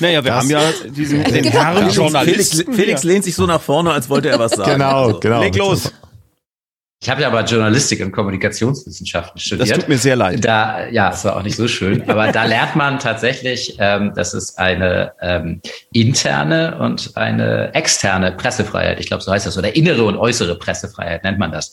Naja, 0.01 0.25
wir 0.25 0.31
Das- 0.33 0.41
haben 0.41 0.51
ja 0.51 0.61
diesen 0.97 1.23
den 1.25 1.35
Genau. 1.45 1.51
Herrn 1.55 1.77
Felix, 1.77 1.95
Journalisten. 1.95 2.73
Felix 2.75 3.03
lehnt 3.05 3.25
sich 3.25 3.35
so 3.37 3.47
nach 3.47 3.61
vorne, 3.61 3.93
als 3.93 4.09
wollte 4.09 4.29
er 4.29 4.39
was 4.39 4.53
sagen. 4.57 4.73
Genau, 4.73 5.07
Also. 5.07 5.21
genau. 5.21 5.41
Leg 5.41 5.57
los. 5.57 5.93
Ich 7.01 7.09
habe 7.09 7.23
ja 7.23 7.29
aber 7.29 7.45
Journalistik 7.45 8.05
und 8.05 8.11
Kommunikationswissenschaften 8.11 9.35
Das 9.37 9.45
studiert. 9.45 9.77
tut 9.77 9.89
mir 9.89 9.99
sehr 9.99 10.17
leid. 10.17 10.45
Da, 10.45 10.89
ja, 10.89 11.11
es 11.13 11.25
war 11.25 11.37
auch 11.37 11.45
nicht 11.45 11.55
so 11.55 11.69
schön, 11.69 12.03
aber 12.11 12.33
da 12.33 12.45
lernt 12.45 12.75
man 12.75 12.99
tatsächlich, 12.99 13.77
ähm, 13.79 14.13
dass 14.17 14.35
es 14.35 14.59
eine 14.59 15.13
ähm, 15.21 15.61
interne 15.93 16.77
und 16.81 17.17
eine 17.17 17.73
externe 17.73 18.33
Pressefreiheit, 18.33 18.99
ich 18.99 19.07
glaube, 19.07 19.23
so 19.23 19.31
heißt 19.31 19.47
das, 19.47 19.57
oder 19.57 19.77
innere 19.77 20.03
und 20.05 20.17
äußere 20.17 20.59
Pressefreiheit 20.59 21.23
nennt 21.23 21.39
man 21.39 21.53
das. 21.53 21.71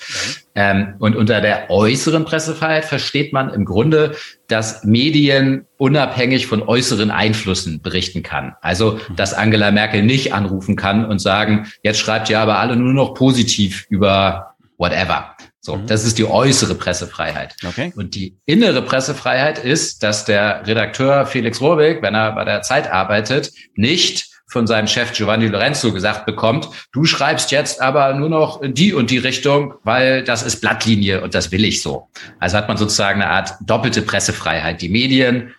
Ähm, 0.54 0.94
und 1.00 1.16
unter 1.16 1.42
der 1.42 1.72
äußeren 1.72 2.24
Pressefreiheit 2.24 2.86
versteht 2.86 3.34
man 3.34 3.50
im 3.50 3.66
Grunde, 3.66 4.16
dass 4.48 4.84
Medien 4.84 5.66
unabhängig 5.78 6.46
von 6.46 6.62
äußeren 6.62 7.10
Einflüssen 7.10 7.82
berichten 7.82 8.22
kann. 8.22 8.56
Also, 8.62 9.00
dass 9.16 9.34
Angela 9.34 9.72
Merkel 9.72 10.04
nicht 10.04 10.34
anrufen 10.36 10.76
kann 10.76 11.04
und 11.04 11.18
sagen, 11.18 11.66
jetzt 11.82 12.00
schreibt 12.00 12.30
ihr 12.30 12.40
aber 12.40 12.60
alle 12.60 12.76
nur 12.76 12.94
noch 12.94 13.16
positiv 13.16 13.88
über 13.90 14.55
whatever. 14.78 15.36
So, 15.62 15.78
Mhm. 15.78 15.88
das 15.88 16.04
ist 16.04 16.18
die 16.18 16.26
äußere 16.26 16.76
Pressefreiheit. 16.76 17.56
Okay. 17.66 17.92
Und 17.96 18.16
die 18.16 18.38
innere 18.46 18.82
Pressefreiheit 18.82 19.58
ist, 19.58 20.04
dass 20.04 20.26
der 20.26 20.66
Redakteur 20.68 21.26
Felix 21.26 21.62
Rohrbeck, 21.62 22.02
wenn 22.02 22.16
er 22.16 22.34
bei 22.34 22.46
der 22.46 22.62
Zeit 22.62 22.92
arbeitet, 22.92 23.52
nicht 23.76 24.28
von 24.48 24.68
seinem 24.68 24.88
Chef 24.88 25.12
Giovanni 25.12 25.48
Lorenzo 25.48 25.92
gesagt 25.92 26.26
bekommt, 26.28 26.70
du 26.92 27.04
schreibst 27.04 27.52
jetzt 27.52 27.82
aber 27.82 28.14
nur 28.14 28.30
noch 28.30 28.62
in 28.62 28.76
die 28.76 28.94
und 28.94 29.10
die 29.10 29.18
Richtung, 29.18 29.74
weil 29.84 30.24
das 30.24 30.44
ist 30.44 30.62
Blattlinie 30.62 31.22
und 31.22 31.34
das 31.34 31.52
will 31.52 31.66
ich 31.66 31.82
so. 31.82 32.10
Also 32.40 32.56
hat 32.58 32.68
man 32.68 32.78
sozusagen 32.78 33.22
eine 33.22 33.32
Art 33.32 33.56
doppelte 33.62 34.04
Pressefreiheit. 34.04 34.82
Die 34.82 34.90
Medien 34.90 35.56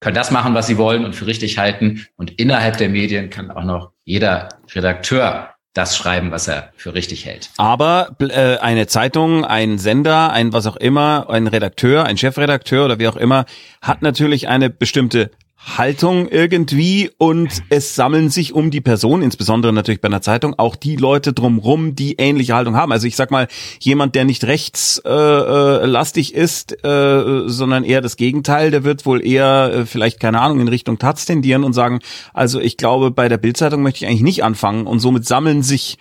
können 0.00 0.16
das 0.16 0.30
machen, 0.30 0.54
was 0.54 0.66
sie 0.66 0.78
wollen 0.78 1.04
und 1.04 1.14
für 1.14 1.26
richtig 1.26 1.58
halten. 1.58 2.06
Und 2.16 2.32
innerhalb 2.40 2.78
der 2.78 2.88
Medien 2.88 3.30
kann 3.30 3.50
auch 3.50 3.62
noch 3.62 3.92
jeder 4.04 4.48
Redakteur 4.74 5.51
das 5.74 5.96
schreiben, 5.96 6.30
was 6.30 6.48
er 6.48 6.70
für 6.76 6.94
richtig 6.94 7.24
hält. 7.24 7.50
Aber 7.56 8.14
äh, 8.20 8.58
eine 8.58 8.86
Zeitung, 8.86 9.44
ein 9.44 9.78
Sender, 9.78 10.32
ein 10.32 10.52
was 10.52 10.66
auch 10.66 10.76
immer, 10.76 11.30
ein 11.30 11.46
Redakteur, 11.46 12.04
ein 12.04 12.18
Chefredakteur 12.18 12.84
oder 12.84 12.98
wie 12.98 13.08
auch 13.08 13.16
immer, 13.16 13.46
hat 13.80 14.02
natürlich 14.02 14.48
eine 14.48 14.68
bestimmte 14.68 15.30
Haltung 15.64 16.28
irgendwie 16.28 17.10
und 17.18 17.62
es 17.70 17.94
sammeln 17.94 18.30
sich 18.30 18.52
um 18.52 18.70
die 18.70 18.80
Person, 18.80 19.22
insbesondere 19.22 19.72
natürlich 19.72 20.00
bei 20.00 20.08
einer 20.08 20.20
Zeitung, 20.20 20.58
auch 20.58 20.76
die 20.76 20.96
Leute 20.96 21.32
drumrum, 21.32 21.94
die 21.94 22.14
ähnliche 22.14 22.54
Haltung 22.54 22.76
haben. 22.76 22.92
Also 22.92 23.06
ich 23.06 23.16
sag 23.16 23.30
mal, 23.30 23.48
jemand, 23.80 24.14
der 24.14 24.24
nicht 24.24 24.44
rechtslastig 24.44 26.34
äh, 26.34 26.38
ist, 26.38 26.84
äh, 26.84 27.42
sondern 27.46 27.84
eher 27.84 28.00
das 28.00 28.16
Gegenteil, 28.16 28.70
der 28.70 28.84
wird 28.84 29.06
wohl 29.06 29.24
eher 29.24 29.72
äh, 29.72 29.86
vielleicht, 29.86 30.20
keine 30.20 30.40
Ahnung, 30.40 30.60
in 30.60 30.68
Richtung 30.68 30.98
Taz 30.98 31.26
tendieren 31.26 31.64
und 31.64 31.72
sagen, 31.72 32.00
also 32.34 32.60
ich 32.60 32.76
glaube, 32.76 33.10
bei 33.10 33.28
der 33.28 33.38
Bildzeitung 33.38 33.82
möchte 33.82 34.04
ich 34.04 34.10
eigentlich 34.10 34.22
nicht 34.22 34.44
anfangen 34.44 34.86
und 34.86 34.98
somit 34.98 35.26
sammeln 35.26 35.62
sich 35.62 35.96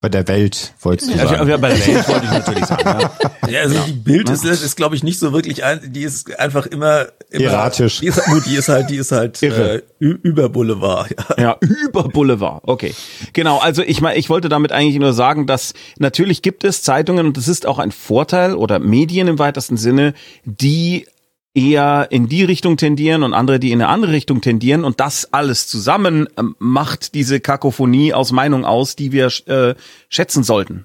bei 0.00 0.08
der 0.08 0.28
Welt, 0.28 0.74
wolltest 0.80 1.10
du 1.10 1.16
ja, 1.16 1.26
sagen. 1.26 1.48
Ja, 1.48 1.56
bei 1.56 1.70
der 1.70 1.86
Welt 1.86 2.08
wollte 2.08 2.26
ich 2.26 2.30
natürlich 2.30 2.66
sagen. 2.66 2.84
Ja, 2.84 3.10
ja 3.48 3.60
also 3.62 3.80
die 3.80 3.92
Bild 3.92 4.30
ist, 4.30 4.44
ist 4.44 4.76
glaube 4.76 4.94
ich, 4.94 5.02
nicht 5.02 5.18
so 5.18 5.32
wirklich, 5.32 5.64
ein, 5.64 5.80
die 5.92 6.02
ist 6.02 6.38
einfach 6.38 6.66
immer, 6.66 7.06
immer 7.30 7.46
Erratisch. 7.46 7.98
Die 7.98 8.06
ist, 8.06 8.24
gut, 8.26 8.46
die 8.46 8.54
ist 8.54 8.68
halt, 8.68 8.90
die 8.90 8.96
ist 8.96 9.10
halt 9.10 9.42
äh, 9.42 9.82
über 9.98 10.48
Boulevard. 10.50 11.16
Ja. 11.36 11.42
ja, 11.42 11.56
über 11.60 12.04
Boulevard. 12.04 12.62
Okay, 12.64 12.94
genau. 13.32 13.58
Also 13.58 13.82
ich 13.82 14.00
meine, 14.00 14.18
ich 14.18 14.30
wollte 14.30 14.48
damit 14.48 14.70
eigentlich 14.70 14.98
nur 15.00 15.12
sagen, 15.12 15.48
dass 15.48 15.74
natürlich 15.98 16.42
gibt 16.42 16.62
es 16.62 16.82
Zeitungen 16.82 17.26
und 17.26 17.36
das 17.36 17.48
ist 17.48 17.66
auch 17.66 17.80
ein 17.80 17.90
Vorteil 17.90 18.54
oder 18.54 18.78
Medien 18.78 19.26
im 19.26 19.40
weitesten 19.40 19.76
Sinne, 19.76 20.14
die 20.44 21.06
eher 21.54 22.08
in 22.10 22.28
die 22.28 22.44
Richtung 22.44 22.76
tendieren 22.76 23.22
und 23.22 23.34
andere, 23.34 23.58
die 23.58 23.72
in 23.72 23.80
eine 23.80 23.90
andere 23.90 24.12
Richtung 24.12 24.40
tendieren. 24.40 24.84
Und 24.84 25.00
das 25.00 25.32
alles 25.32 25.66
zusammen 25.66 26.28
ähm, 26.38 26.54
macht 26.58 27.14
diese 27.14 27.40
Kakophonie 27.40 28.14
aus 28.14 28.32
Meinung 28.32 28.64
aus, 28.64 28.96
die 28.96 29.12
wir 29.12 29.26
äh, 29.46 29.74
schätzen 30.08 30.44
sollten. 30.44 30.84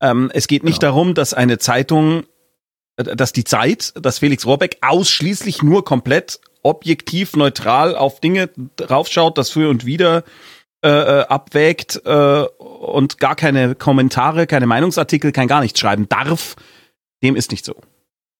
Ähm, 0.00 0.30
es 0.34 0.48
geht 0.48 0.64
nicht 0.64 0.80
genau. 0.80 0.92
darum, 0.92 1.14
dass 1.14 1.34
eine 1.34 1.58
Zeitung, 1.58 2.24
äh, 2.96 3.04
dass 3.16 3.32
die 3.32 3.44
Zeit, 3.44 3.94
dass 4.00 4.18
Felix 4.18 4.44
Rohrbeck 4.44 4.78
ausschließlich 4.82 5.62
nur 5.62 5.84
komplett 5.84 6.40
objektiv, 6.62 7.34
neutral 7.34 7.96
auf 7.96 8.20
Dinge 8.20 8.50
draufschaut, 8.76 9.38
das 9.38 9.50
für 9.50 9.68
und 9.68 9.86
wieder 9.86 10.24
äh, 10.84 10.88
äh, 10.88 11.20
abwägt 11.26 12.02
äh, 12.04 12.42
und 12.58 13.18
gar 13.18 13.36
keine 13.36 13.74
Kommentare, 13.74 14.46
keine 14.46 14.66
Meinungsartikel, 14.66 15.32
kein 15.32 15.48
gar 15.48 15.60
nichts 15.60 15.78
schreiben 15.78 16.08
darf. 16.08 16.56
Dem 17.22 17.36
ist 17.36 17.52
nicht 17.52 17.64
so. 17.64 17.76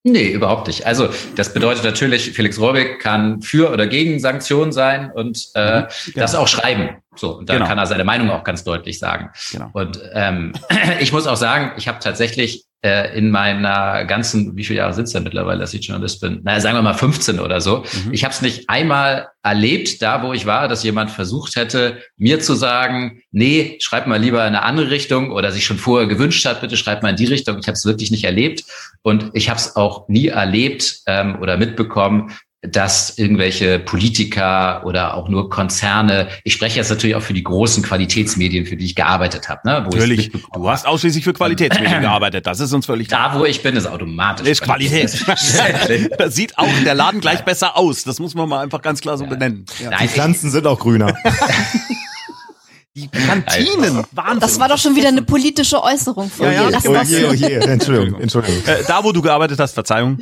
Nee, 0.05 0.33
überhaupt 0.33 0.67
nicht. 0.67 0.85
Also 0.85 1.11
das 1.37 1.55
bedeutet 1.55 1.85
natürlich, 1.85 2.33
Felix 2.33 2.59
Rohrbeck 2.59 2.99
kann 2.99 3.41
für 3.41 3.71
oder 3.71 3.87
gegen 3.87 4.19
Sanktionen 4.19 4.73
sein 4.73 5.13
und 5.13 5.51
äh, 5.55 5.83
mhm, 5.83 5.87
genau. 6.07 6.17
das 6.17 6.35
auch 6.35 6.49
schreiben. 6.49 7.02
So, 7.15 7.39
und 7.39 7.49
dann 7.49 7.59
genau. 7.59 7.69
kann 7.69 7.79
er 7.79 7.87
seine 7.87 8.05
Meinung 8.05 8.31
auch 8.31 8.45
ganz 8.45 8.65
deutlich 8.65 8.99
sagen. 8.99 9.31
Genau. 9.51 9.69
Und 9.73 10.01
ähm, 10.15 10.53
ich 11.01 11.13
muss 11.13 11.27
auch 11.27 11.37
sagen, 11.37 11.73
ich 11.77 11.89
habe 11.89 11.99
tatsächlich 11.99 12.65
äh, 12.85 13.17
in 13.17 13.31
meiner 13.31 14.05
ganzen, 14.07 14.57
wie 14.57 14.65
viele 14.65 14.79
Jahre 14.79 14.93
sind 14.93 15.05
es 15.05 15.13
denn 15.13 15.23
mittlerweile, 15.23 15.61
dass 15.61 15.73
ich 15.73 15.87
Journalist 15.87 16.21
bin? 16.21 16.41
Naja, 16.43 16.61
sagen 16.61 16.77
wir 16.77 16.83
mal 16.83 16.95
15 16.95 17.39
oder 17.39 17.61
so. 17.61 17.85
Mhm. 18.07 18.13
Ich 18.13 18.25
habe 18.25 18.35
es 18.35 18.43
nicht 18.43 18.69
einmal 18.69 19.29
erlebt, 19.43 20.03
da 20.03 20.23
wo 20.23 20.33
ich 20.33 20.47
war, 20.47 20.67
dass 20.67 20.83
jemand 20.83 21.11
versucht 21.13 21.55
hätte, 21.55 21.99
mir 22.17 22.41
zu 22.41 22.55
sagen, 22.55 23.23
nee, 23.31 23.77
schreib 23.81 24.09
mal 24.09 24.21
lieber 24.21 24.41
in 24.41 24.55
eine 24.55 24.63
andere 24.63 24.91
Richtung 24.91 25.31
oder 25.31 25.53
sich 25.53 25.65
schon 25.65 25.79
vorher 25.79 26.09
gewünscht 26.09 26.45
hat, 26.45 26.61
bitte 26.61 26.77
schreib 26.77 27.03
mal 27.03 27.11
in 27.11 27.17
die 27.17 27.27
Richtung. 27.27 27.59
Ich 27.61 27.69
habe 27.69 27.77
es 27.77 27.85
wirklich 27.85 28.11
nicht 28.11 28.25
erlebt 28.25 28.65
und 29.03 29.31
ich 29.35 29.49
habe 29.49 29.61
es 29.61 29.77
auch 29.77 30.09
nie 30.09 30.29
erlebt 30.29 31.03
ähm, 31.07 31.41
oder 31.41 31.57
mitbekommen, 31.57 32.33
dass 32.63 33.19
irgendwelche 33.19 33.81
Politiker 33.81 34.87
oder 34.87 35.15
auch 35.15 35.29
nur 35.29 35.51
Konzerne, 35.51 36.29
ich 36.45 36.53
spreche 36.53 36.77
jetzt 36.77 36.91
natürlich 36.91 37.17
auch 37.17 37.23
für 37.23 37.35
die 37.35 37.43
großen 37.43 37.83
Qualitätsmedien, 37.83 38.67
für 38.67 38.77
die 38.77 38.85
ich 38.85 38.95
gearbeitet 38.95 39.49
habe. 39.49 39.61
Ne, 39.65 39.85
wo 39.85 39.97
natürlich, 39.97 40.31
du 40.31 40.71
hast 40.71 40.87
ausschließlich 40.87 41.25
für 41.25 41.33
Qualitätsmedien 41.33 42.01
gearbeitet, 42.03 42.47
das 42.47 42.61
ist 42.61 42.73
uns 42.73 42.87
völlig 42.87 43.09
klar. 43.09 43.33
Da, 43.33 43.39
wo 43.41 43.45
ich 43.45 43.63
bin, 43.63 43.75
ist 43.75 43.87
automatisch. 43.87 44.47
Ist 44.47 44.63
Qualität. 44.63 45.25
das 46.19 46.35
sieht 46.37 46.57
auch 46.57 46.69
der 46.85 46.95
Laden 46.95 47.21
gleich 47.21 47.45
besser 47.45 47.77
aus, 47.77 48.05
das 48.05 48.21
muss 48.21 48.37
man 48.37 48.49
mal 48.49 48.63
einfach 48.63 48.81
ganz 48.81 49.01
klar 49.01 49.19
so 49.19 49.25
ja. 49.25 49.31
benennen. 49.31 49.67
Ja. 49.83 49.91
Nein, 49.91 49.99
die 50.03 50.09
Pflanzen 50.09 50.51
sind 50.51 50.67
auch 50.67 50.79
grüner. 50.79 51.17
Die 52.95 53.09
Kantinen, 53.09 54.05
Wahnsinn. 54.13 54.41
Das 54.41 54.61
war 54.61 54.69
doch 54.69 54.77
schon 54.77 54.95
wieder 54.95 55.09
eine 55.09 55.23
politische 55.23 55.83
Äußerung 55.83 56.29
von 56.29 56.45
ja, 56.45 56.53
ja, 56.53 56.69
Lass 56.69 56.87
oh, 56.87 56.95
je, 57.07 57.25
oh, 57.25 57.33
je. 57.33 57.55
Entschuldigung, 57.55 58.21
Entschuldigung. 58.21 58.63
Äh, 58.67 58.85
da, 58.87 59.03
wo 59.03 59.13
du 59.13 59.23
gearbeitet 59.23 59.59
hast, 59.59 59.73
Verzeihung. 59.73 60.19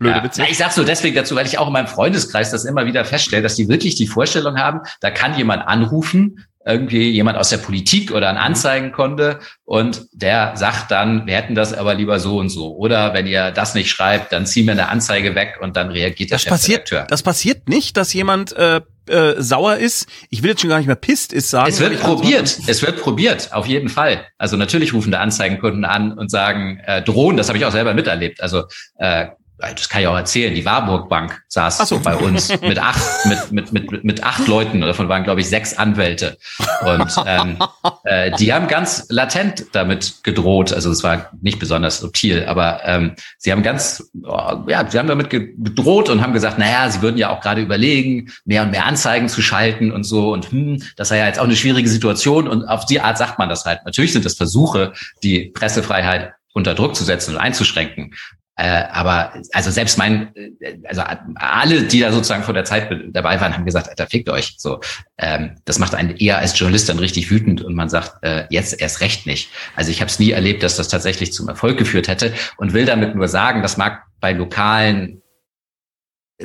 Blöde 0.00 0.16
ja. 0.16 0.24
Witze. 0.24 0.40
Na, 0.40 0.48
ich 0.50 0.58
sag's 0.58 0.76
nur 0.76 0.86
deswegen 0.86 1.14
dazu, 1.14 1.36
weil 1.36 1.46
ich 1.46 1.58
auch 1.58 1.68
in 1.68 1.72
meinem 1.72 1.86
Freundeskreis 1.86 2.50
das 2.50 2.64
immer 2.64 2.86
wieder 2.86 3.04
feststelle, 3.04 3.42
dass 3.42 3.54
die 3.54 3.68
wirklich 3.68 3.94
die 3.94 4.08
Vorstellung 4.08 4.58
haben, 4.58 4.80
da 5.00 5.10
kann 5.10 5.36
jemand 5.36 5.68
anrufen, 5.68 6.44
irgendwie 6.66 7.10
jemand 7.10 7.38
aus 7.38 7.50
der 7.50 7.58
Politik 7.58 8.10
oder 8.10 8.28
ein 8.28 8.34
mhm. 8.34 8.42
Anzeigenkunde 8.42 9.38
und 9.64 10.06
der 10.12 10.52
sagt 10.56 10.90
dann, 10.90 11.26
wir 11.26 11.34
hätten 11.34 11.54
das 11.54 11.72
aber 11.72 11.94
lieber 11.94 12.18
so 12.18 12.38
und 12.38 12.48
so. 12.50 12.74
Oder 12.76 13.14
wenn 13.14 13.26
ihr 13.26 13.50
das 13.50 13.74
nicht 13.74 13.90
schreibt, 13.90 14.32
dann 14.32 14.46
ziehen 14.46 14.66
wir 14.66 14.72
eine 14.72 14.88
Anzeige 14.88 15.34
weg 15.34 15.58
und 15.60 15.76
dann 15.76 15.90
reagiert 15.90 16.30
der 16.30 16.36
das 16.36 16.44
passiert, 16.44 16.90
Das 17.08 17.22
passiert 17.22 17.68
nicht, 17.68 17.96
dass 17.96 18.12
jemand 18.12 18.54
äh, 18.56 18.80
äh, 19.08 19.34
sauer 19.38 19.76
ist. 19.76 20.06
Ich 20.28 20.42
will 20.42 20.50
jetzt 20.50 20.60
schon 20.60 20.70
gar 20.70 20.78
nicht 20.78 20.86
mehr 20.86 20.96
pisst 20.96 21.32
ist 21.32 21.50
sagen. 21.50 21.68
Es 21.68 21.80
wird 21.80 21.98
probiert. 22.00 22.58
Es 22.66 22.82
wird 22.82 23.00
probiert, 23.00 23.52
auf 23.52 23.66
jeden 23.66 23.88
Fall. 23.88 24.26
Also 24.36 24.56
natürlich 24.56 24.92
rufen 24.92 25.12
da 25.12 25.20
Anzeigenkunden 25.20 25.84
an 25.84 26.12
und 26.12 26.30
sagen, 26.30 26.80
äh, 26.86 27.02
drohen, 27.02 27.36
das 27.36 27.48
habe 27.48 27.58
ich 27.58 27.64
auch 27.64 27.72
selber 27.72 27.94
miterlebt. 27.94 28.42
Also 28.42 28.64
äh, 28.98 29.28
das 29.60 29.88
kann 29.88 30.00
ich 30.00 30.06
auch 30.06 30.16
erzählen, 30.16 30.54
die 30.54 30.64
Warburg 30.64 31.08
Bank 31.08 31.42
saß 31.48 31.78
so. 31.88 32.00
bei 32.00 32.16
uns 32.16 32.48
mit 32.60 32.78
acht, 32.78 33.00
mit, 33.26 33.52
mit, 33.52 33.72
mit, 33.72 34.04
mit 34.04 34.22
acht 34.24 34.46
Leuten, 34.48 34.80
davon 34.80 35.08
waren, 35.08 35.24
glaube 35.24 35.40
ich, 35.40 35.48
sechs 35.48 35.76
Anwälte. 35.76 36.38
Und 36.84 37.12
ähm, 37.26 37.58
äh, 38.04 38.30
die 38.38 38.52
haben 38.52 38.68
ganz 38.68 39.06
latent 39.10 39.66
damit 39.72 40.24
gedroht. 40.24 40.72
Also 40.72 40.90
es 40.90 41.02
war 41.02 41.30
nicht 41.40 41.58
besonders 41.58 42.00
subtil, 42.00 42.46
aber 42.46 42.80
ähm, 42.84 43.14
sie 43.38 43.52
haben 43.52 43.62
ganz, 43.62 44.10
oh, 44.22 44.64
ja, 44.66 44.88
sie 44.88 44.98
haben 44.98 45.08
damit 45.08 45.30
gedroht 45.30 46.08
und 46.08 46.22
haben 46.22 46.32
gesagt, 46.32 46.58
naja, 46.58 46.88
sie 46.90 47.02
würden 47.02 47.18
ja 47.18 47.30
auch 47.30 47.40
gerade 47.40 47.60
überlegen, 47.60 48.30
mehr 48.44 48.62
und 48.62 48.70
mehr 48.70 48.86
Anzeigen 48.86 49.28
zu 49.28 49.42
schalten 49.42 49.92
und 49.92 50.04
so. 50.04 50.32
Und 50.32 50.50
hm, 50.50 50.82
das 50.96 51.08
sei 51.08 51.18
ja 51.18 51.26
jetzt 51.26 51.38
auch 51.38 51.44
eine 51.44 51.56
schwierige 51.56 51.88
Situation. 51.88 52.48
Und 52.48 52.64
auf 52.64 52.86
die 52.86 53.00
Art 53.00 53.18
sagt 53.18 53.38
man 53.38 53.48
das 53.48 53.64
halt. 53.64 53.80
Natürlich 53.84 54.12
sind 54.12 54.24
das 54.24 54.34
Versuche, 54.34 54.92
die 55.22 55.50
Pressefreiheit 55.50 56.32
unter 56.52 56.74
Druck 56.74 56.96
zu 56.96 57.04
setzen 57.04 57.34
und 57.34 57.40
einzuschränken. 57.40 58.14
Äh, 58.60 58.84
aber 58.92 59.32
also 59.52 59.70
selbst 59.70 59.96
mein, 59.96 60.36
äh, 60.36 60.76
also 60.86 61.02
alle, 61.36 61.82
die 61.84 62.00
da 62.00 62.12
sozusagen 62.12 62.42
vor 62.42 62.52
der 62.52 62.64
Zeit 62.64 62.90
dabei 63.08 63.40
waren, 63.40 63.54
haben 63.54 63.64
gesagt, 63.64 63.88
Alter, 63.88 64.06
fickt 64.06 64.28
euch. 64.28 64.56
So, 64.58 64.80
ähm, 65.16 65.52
das 65.64 65.78
macht 65.78 65.94
einen 65.94 66.14
eher 66.18 66.36
als 66.36 66.58
Journalist 66.58 66.90
dann 66.90 66.98
richtig 66.98 67.30
wütend 67.30 67.62
und 67.62 67.74
man 67.74 67.88
sagt, 67.88 68.22
äh, 68.22 68.44
jetzt 68.50 68.78
erst 68.78 69.00
recht 69.00 69.24
nicht. 69.24 69.48
Also 69.76 69.90
ich 69.90 70.02
habe 70.02 70.10
es 70.10 70.18
nie 70.18 70.32
erlebt, 70.32 70.62
dass 70.62 70.76
das 70.76 70.88
tatsächlich 70.88 71.32
zum 71.32 71.48
Erfolg 71.48 71.78
geführt 71.78 72.06
hätte 72.06 72.34
und 72.58 72.74
will 72.74 72.84
damit 72.84 73.14
nur 73.14 73.28
sagen, 73.28 73.62
das 73.62 73.78
mag 73.78 74.02
bei 74.20 74.32
lokalen 74.32 75.22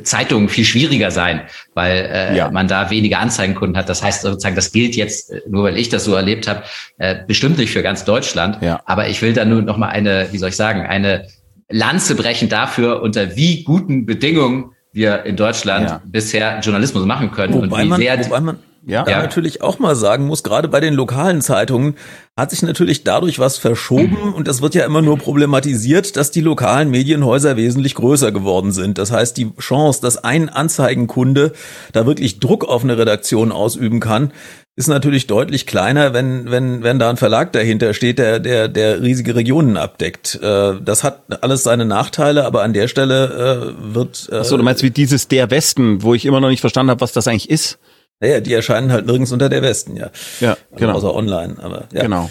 Zeitungen 0.02 0.48
viel 0.48 0.64
schwieriger 0.64 1.10
sein, 1.10 1.42
weil 1.74 2.08
äh, 2.10 2.36
ja. 2.36 2.50
man 2.50 2.66
da 2.66 2.88
weniger 2.88 3.18
Anzeigenkunden 3.18 3.76
hat. 3.76 3.90
Das 3.90 4.02
heißt 4.02 4.22
sozusagen, 4.22 4.56
das 4.56 4.72
gilt 4.72 4.96
jetzt, 4.96 5.32
äh, 5.32 5.42
nur 5.48 5.64
weil 5.64 5.76
ich 5.76 5.90
das 5.90 6.04
so 6.04 6.14
erlebt 6.14 6.48
habe, 6.48 6.62
äh, 6.96 7.16
bestimmt 7.26 7.58
nicht 7.58 7.72
für 7.72 7.82
ganz 7.82 8.06
Deutschland. 8.06 8.62
Ja. 8.62 8.80
Aber 8.86 9.08
ich 9.08 9.20
will 9.20 9.34
da 9.34 9.44
nur 9.44 9.60
noch 9.60 9.76
mal 9.76 9.88
eine, 9.88 10.28
wie 10.32 10.38
soll 10.38 10.48
ich 10.48 10.56
sagen, 10.56 10.80
eine 10.86 11.26
Lanze 11.68 12.14
brechen 12.14 12.48
dafür, 12.48 13.02
unter 13.02 13.36
wie 13.36 13.64
guten 13.64 14.06
Bedingungen 14.06 14.72
wir 14.92 15.24
in 15.24 15.36
Deutschland 15.36 15.90
ja. 15.90 16.02
bisher 16.04 16.60
Journalismus 16.60 17.04
machen 17.04 17.30
können 17.30 17.54
wobei 17.54 17.64
und 17.64 17.84
wie 17.84 17.88
man, 17.88 18.00
sehr 18.00 18.24
wobei 18.24 18.40
man 18.40 18.58
ja, 18.86 19.04
ja, 19.08 19.20
natürlich 19.20 19.62
auch 19.62 19.80
mal 19.80 19.96
sagen 19.96 20.26
muss, 20.26 20.44
gerade 20.44 20.68
bei 20.68 20.78
den 20.78 20.94
lokalen 20.94 21.40
Zeitungen 21.40 21.96
hat 22.36 22.50
sich 22.52 22.62
natürlich 22.62 23.02
dadurch 23.02 23.40
was 23.40 23.58
verschoben 23.58 24.16
mhm. 24.26 24.34
und 24.34 24.46
das 24.46 24.62
wird 24.62 24.76
ja 24.76 24.84
immer 24.84 25.02
nur 25.02 25.18
problematisiert, 25.18 26.16
dass 26.16 26.30
die 26.30 26.40
lokalen 26.40 26.90
Medienhäuser 26.90 27.56
wesentlich 27.56 27.96
größer 27.96 28.30
geworden 28.30 28.70
sind. 28.70 28.98
Das 28.98 29.10
heißt, 29.10 29.36
die 29.38 29.52
Chance, 29.58 30.00
dass 30.02 30.22
ein 30.22 30.48
Anzeigenkunde 30.48 31.52
da 31.92 32.06
wirklich 32.06 32.38
Druck 32.38 32.64
auf 32.64 32.84
eine 32.84 32.96
Redaktion 32.96 33.50
ausüben 33.50 33.98
kann, 33.98 34.32
ist 34.76 34.88
natürlich 34.88 35.26
deutlich 35.26 35.66
kleiner, 35.66 36.12
wenn, 36.12 36.50
wenn, 36.50 36.82
wenn 36.82 36.98
da 36.98 37.10
ein 37.10 37.16
Verlag 37.16 37.50
dahinter 37.52 37.94
steht, 37.94 38.18
der, 38.18 38.38
der, 38.38 38.68
der 38.68 39.00
riesige 39.00 39.34
Regionen 39.34 39.78
abdeckt. 39.78 40.38
Äh, 40.40 40.74
das 40.84 41.02
hat 41.02 41.42
alles 41.42 41.62
seine 41.62 41.86
Nachteile, 41.86 42.44
aber 42.44 42.62
an 42.62 42.74
der 42.74 42.86
Stelle 42.86 43.74
äh, 43.88 43.94
wird. 43.94 44.28
Äh, 44.30 44.36
Achso, 44.36 44.56
du 44.56 44.62
meinst 44.62 44.82
wie 44.82 44.90
dieses 44.90 45.28
Der 45.28 45.50
Westen, 45.50 46.02
wo 46.02 46.14
ich 46.14 46.26
immer 46.26 46.40
noch 46.40 46.50
nicht 46.50 46.60
verstanden 46.60 46.90
habe, 46.90 47.00
was 47.00 47.12
das 47.12 47.26
eigentlich 47.26 47.48
ist? 47.48 47.78
Naja, 48.20 48.40
die 48.40 48.52
erscheinen 48.52 48.92
halt 48.92 49.06
nirgends 49.06 49.32
unter 49.32 49.48
der 49.48 49.62
Westen, 49.62 49.96
ja. 49.96 50.10
Ja, 50.40 50.50
also 50.50 50.64
genau. 50.76 50.92
Außer 50.94 51.14
online, 51.14 51.56
aber 51.60 51.88
ja. 51.92 52.02
Genau. 52.02 52.30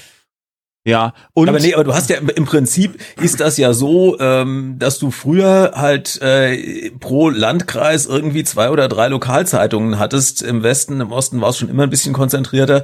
Ja, 0.88 1.14
und 1.34 1.50
aber 1.50 1.60
nee, 1.60 1.74
aber 1.74 1.84
du 1.84 1.96
hast 1.96 2.12
ja 2.12 2.18
im 2.18 2.46
Prinzip 2.46 3.02
ist 3.20 3.40
das 3.40 3.58
ja 3.58 3.74
so, 3.74 4.20
ähm, 4.20 4.76
dass 4.78 5.00
du 5.00 5.10
früher 5.10 5.72
halt 5.76 6.22
äh, 6.22 6.92
pro 7.00 7.30
Landkreis 7.30 8.06
irgendwie 8.06 8.44
zwei 8.44 8.70
oder 8.70 8.88
drei 8.88 9.08
Lokalzeitungen 9.08 9.98
hattest. 9.98 10.44
Im 10.44 10.62
Westen, 10.62 11.02
im 11.02 11.12
Osten 11.12 11.42
war 11.42 11.50
es 11.50 11.58
schon 11.58 11.70
immer 11.70 11.82
ein 11.82 11.90
bisschen 11.90 12.14
konzentrierter 12.14 12.84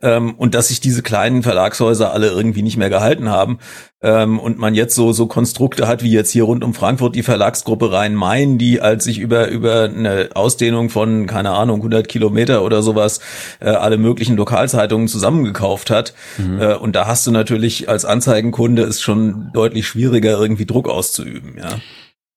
ähm, 0.00 0.34
und 0.36 0.54
dass 0.54 0.68
sich 0.68 0.80
diese 0.80 1.02
kleinen 1.02 1.42
Verlagshäuser 1.42 2.14
alle 2.14 2.28
irgendwie 2.28 2.62
nicht 2.62 2.78
mehr 2.78 2.88
gehalten 2.88 3.28
haben 3.28 3.58
ähm, 4.04 4.38
und 4.38 4.58
man 4.58 4.74
jetzt 4.74 4.94
so 4.94 5.12
so 5.12 5.26
Konstrukte 5.26 5.88
hat 5.88 6.02
wie 6.02 6.12
jetzt 6.12 6.30
hier 6.30 6.44
rund 6.44 6.62
um 6.62 6.74
Frankfurt 6.74 7.16
die 7.16 7.22
Verlagsgruppe 7.22 7.90
Rhein-Main, 7.90 8.58
die 8.58 8.80
als 8.80 9.04
sich 9.04 9.18
über 9.18 9.48
über 9.48 9.84
eine 9.84 10.28
Ausdehnung 10.34 10.90
von 10.90 11.26
keine 11.26 11.50
Ahnung 11.52 11.78
100 11.78 12.06
Kilometer 12.06 12.62
oder 12.62 12.82
sowas 12.82 13.20
äh, 13.60 13.70
alle 13.70 13.96
möglichen 13.96 14.36
Lokalzeitungen 14.36 15.08
zusammengekauft 15.08 15.90
hat 15.90 16.12
mhm. 16.36 16.60
äh, 16.60 16.74
und 16.74 16.94
da 16.94 17.06
hast 17.06 17.26
du 17.26 17.30
natürlich 17.30 17.88
als 17.88 18.04
Anzeigenkunde 18.04 18.82
ist 18.82 19.02
schon 19.02 19.50
deutlich 19.54 19.86
schwieriger 19.88 20.38
irgendwie 20.38 20.66
Druck 20.66 20.88
auszuüben, 20.88 21.56
ja. 21.58 21.78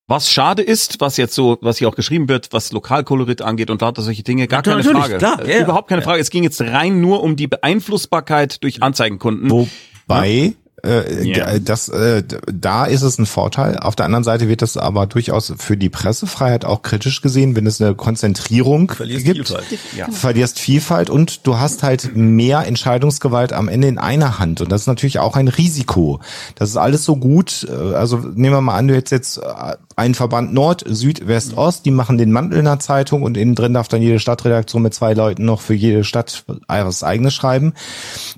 Was 0.09 0.31
schade 0.31 0.61
ist, 0.61 1.01
was 1.01 1.17
jetzt 1.17 1.35
so, 1.35 1.57
was 1.59 1.79
hier 1.79 1.89
auch 1.89 1.95
geschrieben 1.95 2.29
wird, 2.29 2.53
was 2.53 2.71
Lokalkolorit 2.71 3.41
angeht 3.41 3.69
und 3.69 3.81
lauter 3.81 4.01
solche 4.01 4.23
Dinge, 4.23 4.47
gar 4.47 4.63
keine 4.63 4.77
Natürlich, 4.77 4.99
Frage. 4.99 5.17
klar, 5.17 5.41
Äh, 5.41 5.49
ja, 5.49 5.57
ja. 5.57 5.63
Überhaupt 5.65 5.89
keine 5.89 6.01
Frage. 6.01 6.21
Es 6.21 6.29
ging 6.29 6.43
jetzt 6.43 6.61
rein 6.61 7.01
nur 7.01 7.21
um 7.21 7.35
die 7.35 7.47
Beeinflussbarkeit 7.47 8.63
durch 8.63 8.81
Anzeigenkunden. 8.81 9.51
Wobei, 9.51 10.53
äh, 10.85 11.23
Ja. 11.27 11.57
das, 11.59 11.89
äh, 11.89 12.23
da 12.51 12.85
ist 12.85 13.01
es 13.01 13.17
ein 13.17 13.25
Vorteil. 13.25 13.77
Auf 13.77 13.95
der 13.95 14.05
anderen 14.05 14.23
Seite 14.23 14.47
wird 14.47 14.61
das 14.61 14.77
aber 14.77 15.07
durchaus 15.07 15.53
für 15.57 15.75
die 15.77 15.89
Pressefreiheit 15.89 16.65
auch 16.65 16.81
kritisch 16.81 17.21
gesehen, 17.21 17.55
wenn 17.55 17.65
es 17.65 17.81
eine 17.81 17.95
Konzentrierung 17.95 18.91
Verlierst 18.91 19.25
gibt. 19.25 19.47
Vielfalt. 19.47 19.65
Ja. 19.95 20.09
verlierst 20.11 20.59
Vielfalt 20.59 21.09
und 21.09 21.45
du 21.47 21.57
hast 21.59 21.83
halt 21.83 22.15
mehr 22.15 22.65
Entscheidungsgewalt 22.67 23.53
am 23.53 23.67
Ende 23.69 23.87
in 23.87 23.97
einer 23.97 24.39
Hand. 24.39 24.61
Und 24.61 24.71
das 24.71 24.81
ist 24.81 24.87
natürlich 24.87 25.19
auch 25.19 25.35
ein 25.35 25.47
Risiko. 25.47 26.19
Das 26.55 26.69
ist 26.69 26.77
alles 26.77 27.03
so 27.05 27.15
gut. 27.15 27.67
äh, 27.69 27.95
Also 27.95 28.17
nehmen 28.17 28.53
wir 28.55 28.61
mal 28.61 28.75
an, 28.77 28.87
du 28.87 28.95
hättest 28.95 29.11
jetzt 29.11 29.37
äh, 29.37 29.75
einen 29.97 30.13
Verband 30.13 30.53
Nord, 30.53 30.83
Süd, 30.87 31.27
West, 31.27 31.57
Ost, 31.57 31.85
die 31.85 31.91
machen 31.91 32.19
den 32.19 32.31
Mantel 32.31 32.59
in 32.59 32.65
der 32.65 32.79
Zeitung 32.79 33.23
und 33.23 33.35
innen 33.35 33.55
drin 33.55 33.73
darf 33.73 33.87
dann 33.87 34.01
jede 34.01 34.19
Stadtredaktion 34.19 34.83
mit 34.83 34.93
zwei 34.93 35.13
Leuten 35.13 35.43
noch 35.43 35.59
für 35.59 35.73
jede 35.73 36.03
Stadt 36.03 36.45
ihres 36.69 37.03
eigenes 37.03 37.33
schreiben. 37.33 37.73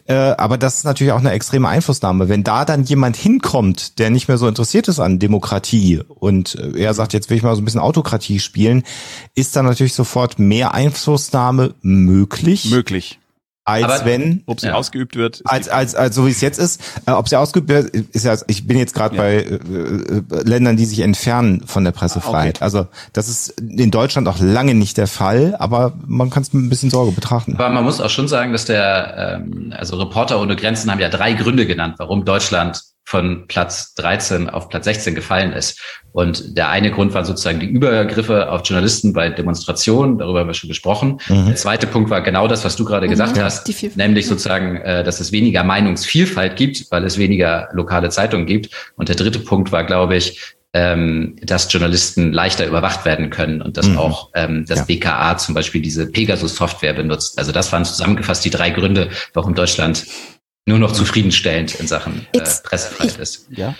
Äh, 0.05 0.13
Aber 0.13 0.57
das 0.57 0.77
ist 0.77 0.85
natürlich 0.85 1.11
auch 1.11 1.19
eine 1.19 1.31
extreme 1.31 1.67
Einflussnahme. 1.67 2.29
Wenn 2.29 2.43
da 2.45 2.63
dann 2.63 2.85
jemand 2.85 3.17
hinkommt, 3.17 3.99
der 3.99 4.09
nicht 4.09 4.29
mehr 4.29 4.37
so 4.37 4.47
interessiert 4.47 4.87
ist 4.87 4.99
an 4.99 5.19
Demokratie 5.19 6.01
und 6.07 6.55
äh, 6.55 6.79
er 6.79 6.93
sagt, 6.93 7.11
jetzt 7.11 7.29
will 7.29 7.35
ich 7.37 7.43
mal 7.43 7.55
so 7.55 7.61
ein 7.61 7.65
bisschen 7.65 7.81
Autokratie 7.81 8.39
spielen, 8.39 8.83
ist 9.35 9.55
dann 9.57 9.65
natürlich 9.65 9.93
sofort 9.93 10.39
mehr 10.39 10.73
Einflussnahme 10.73 11.75
möglich, 11.81 12.71
Möglich. 12.71 13.19
Als 13.69 13.83
Aber- 13.83 14.05
wenn 14.05 14.43
Ob 14.45 14.59
sie 14.59 14.67
Ja. 14.67 14.73
ausgeübt 14.73 15.15
wird. 15.15 15.41
als, 15.45 15.69
als, 15.69 15.95
als 15.95 16.15
so 16.15 16.25
wie 16.27 16.31
es 16.31 16.41
jetzt 16.41 16.59
ist, 16.59 16.81
äh, 17.05 17.11
ob 17.11 17.27
sie 17.29 17.35
ausgeübt 17.37 17.69
wird, 17.69 17.89
ist 17.95 18.25
ja, 18.25 18.35
ich 18.47 18.67
bin 18.67 18.77
jetzt 18.77 18.93
gerade 18.93 19.15
Ja. 19.15 19.21
bei 19.21 19.33
äh, 19.35 19.55
äh, 19.55 20.21
Ländern, 20.43 20.77
die 20.77 20.85
sich 20.85 20.99
entfernen 20.99 21.63
von 21.65 21.83
der 21.83 21.91
Pressefreiheit. 21.91 22.61
Also 22.61 22.87
das 23.13 23.29
ist 23.29 23.49
in 23.61 23.91
Deutschland 23.91 24.27
auch 24.27 24.39
lange 24.39 24.73
nicht 24.75 24.97
der 24.97 25.07
Fall, 25.07 25.55
aber 25.59 25.93
man 26.07 26.29
kann 26.29 26.43
es 26.43 26.53
mit 26.53 26.63
ein 26.63 26.69
bisschen 26.69 26.89
Sorge 26.89 27.11
betrachten. 27.11 27.55
Aber 27.55 27.69
man 27.69 27.83
muss 27.83 28.01
auch 28.01 28.09
schon 28.09 28.27
sagen, 28.27 28.51
dass 28.51 28.65
der, 28.65 29.39
ähm, 29.43 29.73
also 29.77 29.97
Reporter 29.97 30.39
ohne 30.41 30.55
Grenzen 30.55 30.91
haben 30.91 30.99
ja 30.99 31.09
drei 31.09 31.33
Gründe 31.33 31.65
genannt, 31.65 31.95
warum 31.97 32.25
Deutschland 32.25 32.81
von 33.09 33.45
Platz 33.47 33.95
13 33.95 34.51
auf 34.51 34.69
Platz 34.69 34.85
16 34.85 35.15
gefallen 35.15 35.51
ist. 35.51 35.81
Und 36.11 36.55
der 36.55 36.69
eine 36.69 36.91
Grund 36.91 37.11
war 37.15 37.25
sozusagen 37.25 37.59
die 37.59 37.65
Übergriffe 37.65 38.51
auf 38.51 38.61
Journalisten 38.63 39.13
bei 39.13 39.29
Demonstrationen, 39.29 40.19
darüber 40.19 40.41
haben 40.41 40.47
wir 40.47 40.53
schon 40.53 40.67
gesprochen. 40.67 41.19
Mhm. 41.27 41.47
Der 41.47 41.55
zweite 41.55 41.87
Punkt 41.87 42.11
war 42.11 42.21
genau 42.21 42.47
das, 42.47 42.63
was 42.65 42.75
du 42.75 42.85
gerade 42.85 43.07
gesagt 43.07 43.35
Ja, 43.35 43.45
hast, 43.45 43.67
nämlich 43.95 44.27
sozusagen, 44.27 44.75
äh, 44.77 45.03
dass 45.03 45.19
es 45.21 45.31
weniger 45.31 45.63
Meinungsvielfalt 45.63 46.55
gibt, 46.55 46.85
weil 46.91 47.03
es 47.03 47.17
weniger 47.17 47.69
lokale 47.73 48.09
Zeitungen 48.09 48.45
gibt. 48.45 48.69
Und 48.95 49.09
der 49.09 49.15
dritte 49.15 49.39
Punkt 49.39 49.71
war, 49.71 49.85
glaube 49.85 50.15
ich, 50.15 50.39
ähm, 50.73 51.35
dass 51.41 51.73
Journalisten 51.73 52.31
leichter 52.31 52.67
überwacht 52.67 53.05
werden 53.05 53.31
können 53.31 53.63
und 53.63 53.75
dass 53.77 53.87
Mhm. 53.87 53.97
auch 53.97 54.29
ähm, 54.35 54.65
das 54.67 54.79
Ja. 54.79 54.85
BKA 54.85 55.35
zum 55.39 55.55
Beispiel 55.55 55.81
diese 55.81 56.05
Pegasus-Software 56.11 56.93
benutzt. 56.93 57.39
Also 57.39 57.51
das 57.51 57.71
waren 57.71 57.85
zusammengefasst 57.85 58.45
die 58.45 58.51
drei 58.51 58.69
Gründe, 58.69 59.09
warum 59.33 59.55
Deutschland 59.55 60.05
nur 60.69 60.79
noch 60.79 60.93
zufriedenstellend 60.93 61.75
in 61.75 61.87
Sachen 61.87 62.25
äh, 62.31 62.39
Pressefreiheit 62.63 63.11
ich- 63.15 63.19
ist. 63.19 63.47
ja. 63.49 63.75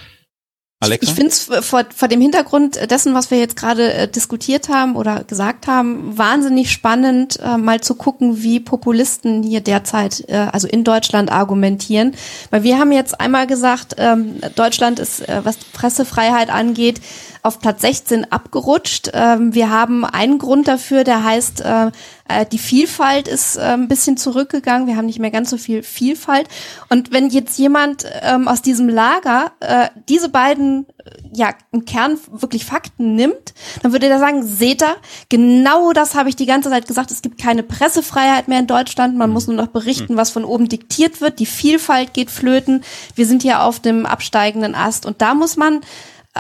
Ich 0.82 0.86
Alexa? 0.88 1.14
finde 1.14 1.28
es 1.28 1.44
vor, 1.68 1.84
vor 1.94 2.08
dem 2.08 2.22
Hintergrund 2.22 2.80
dessen, 2.90 3.14
was 3.14 3.32
wir 3.32 3.38
jetzt 3.38 3.58
gerade 3.58 3.92
äh, 3.94 4.08
diskutiert 4.08 4.70
haben 4.70 4.96
oder 4.96 5.26
gesagt 5.26 5.68
haben, 5.68 6.18
wahnsinnig 6.18 6.72
spannend, 6.72 7.38
äh, 7.42 7.58
mal 7.58 7.82
zu 7.82 7.96
gucken, 7.96 8.44
wie 8.44 8.62
Populisten 8.62 9.44
hier 9.44 9.60
derzeit, 9.60 10.24
äh, 10.30 10.48
also 10.54 10.70
in 10.70 10.86
Deutschland, 10.86 11.34
argumentieren. 11.34 12.16
Weil 12.50 12.64
wir 12.64 12.80
haben 12.80 12.94
jetzt 12.94 13.20
einmal 13.20 13.46
gesagt, 13.46 13.96
ähm, 13.98 14.40
Deutschland 14.56 15.00
ist, 15.00 15.28
äh, 15.28 15.42
was 15.44 15.58
Pressefreiheit 15.58 16.50
angeht, 16.50 17.02
auf 17.42 17.60
Platz 17.60 17.82
16 17.82 18.32
abgerutscht. 18.32 19.12
Ähm, 19.14 19.54
wir 19.54 19.70
haben 19.70 20.04
einen 20.06 20.40
Grund 20.40 20.68
dafür, 20.68 21.04
der 21.04 21.24
heißt, 21.24 21.62
äh, 21.62 21.92
äh, 22.28 22.46
die 22.46 22.60
Vielfalt 22.60 23.28
ist 23.28 23.58
äh, 23.58 23.62
ein 23.62 23.88
bisschen 23.88 24.18
zurückgegangen. 24.18 24.88
Wir 24.88 24.98
haben 24.98 25.06
nicht 25.06 25.20
mehr 25.20 25.32
ganz 25.32 25.50
so 25.50 25.58
viel 25.58 25.84
Vielfalt. 25.84 26.48
Und 26.90 27.12
wenn 27.12 27.30
jetzt 27.30 27.58
jemand 27.58 28.06
ähm, 28.22 28.48
aus 28.48 28.62
diesem 28.62 28.90
Lager 28.90 29.52
äh, 29.62 29.88
diese 30.10 30.30
beiden 30.30 30.86
äh, 30.98 31.12
ja 31.34 31.54
im 31.72 31.86
Kern 31.86 32.18
wirklich 32.32 32.66
Fakten 32.66 33.16
nimmt, 33.16 33.54
dann 33.82 33.94
würde 33.94 34.08
er 34.08 34.20
sagen, 34.20 34.46
seht 34.46 34.84
ihr, 34.84 34.96
genau 35.30 35.94
das 35.94 36.16
habe 36.16 36.30
ich 36.30 36.36
die 36.36 36.46
ganze 36.46 36.70
Zeit 36.70 36.88
gesagt. 36.88 37.12
Es 37.12 37.22
gibt 37.22 37.42
keine 37.42 37.64
Pressefreiheit 37.64 38.48
mehr 38.48 38.60
in 38.60 38.68
Deutschland. 38.68 39.18
Man 39.18 39.32
muss 39.32 39.48
nur 39.48 39.56
noch 39.56 39.68
berichten, 39.68 40.18
was 40.18 40.30
von 40.30 40.46
oben 40.46 40.68
diktiert 40.68 41.22
wird. 41.22 41.40
Die 41.40 41.46
Vielfalt 41.46 42.14
geht 42.14 42.30
flöten. 42.30 42.84
Wir 43.16 43.26
sind 43.26 43.42
hier 43.42 43.64
auf 43.64 43.80
dem 43.80 44.06
absteigenden 44.06 44.76
Ast. 44.76 45.06
Und 45.06 45.22
da 45.22 45.34
muss 45.34 45.58
man 45.58 45.82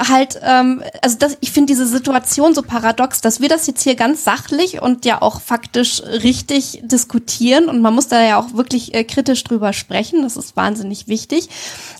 halt, 0.07 0.39
ähm, 0.43 0.83
also 1.01 1.17
das, 1.17 1.37
ich 1.41 1.51
finde 1.51 1.67
diese 1.67 1.85
Situation 1.85 2.53
so 2.53 2.61
paradox, 2.61 3.21
dass 3.21 3.41
wir 3.41 3.49
das 3.49 3.67
jetzt 3.67 3.81
hier 3.81 3.95
ganz 3.95 4.23
sachlich 4.23 4.81
und 4.81 5.05
ja 5.05 5.21
auch 5.21 5.41
faktisch 5.41 6.01
richtig 6.03 6.81
diskutieren 6.83 7.69
und 7.69 7.81
man 7.81 7.93
muss 7.93 8.07
da 8.07 8.21
ja 8.23 8.37
auch 8.37 8.53
wirklich 8.53 8.93
äh, 8.93 9.03
kritisch 9.03 9.43
drüber 9.43 9.73
sprechen, 9.73 10.23
das 10.23 10.37
ist 10.37 10.55
wahnsinnig 10.55 11.07
wichtig, 11.07 11.49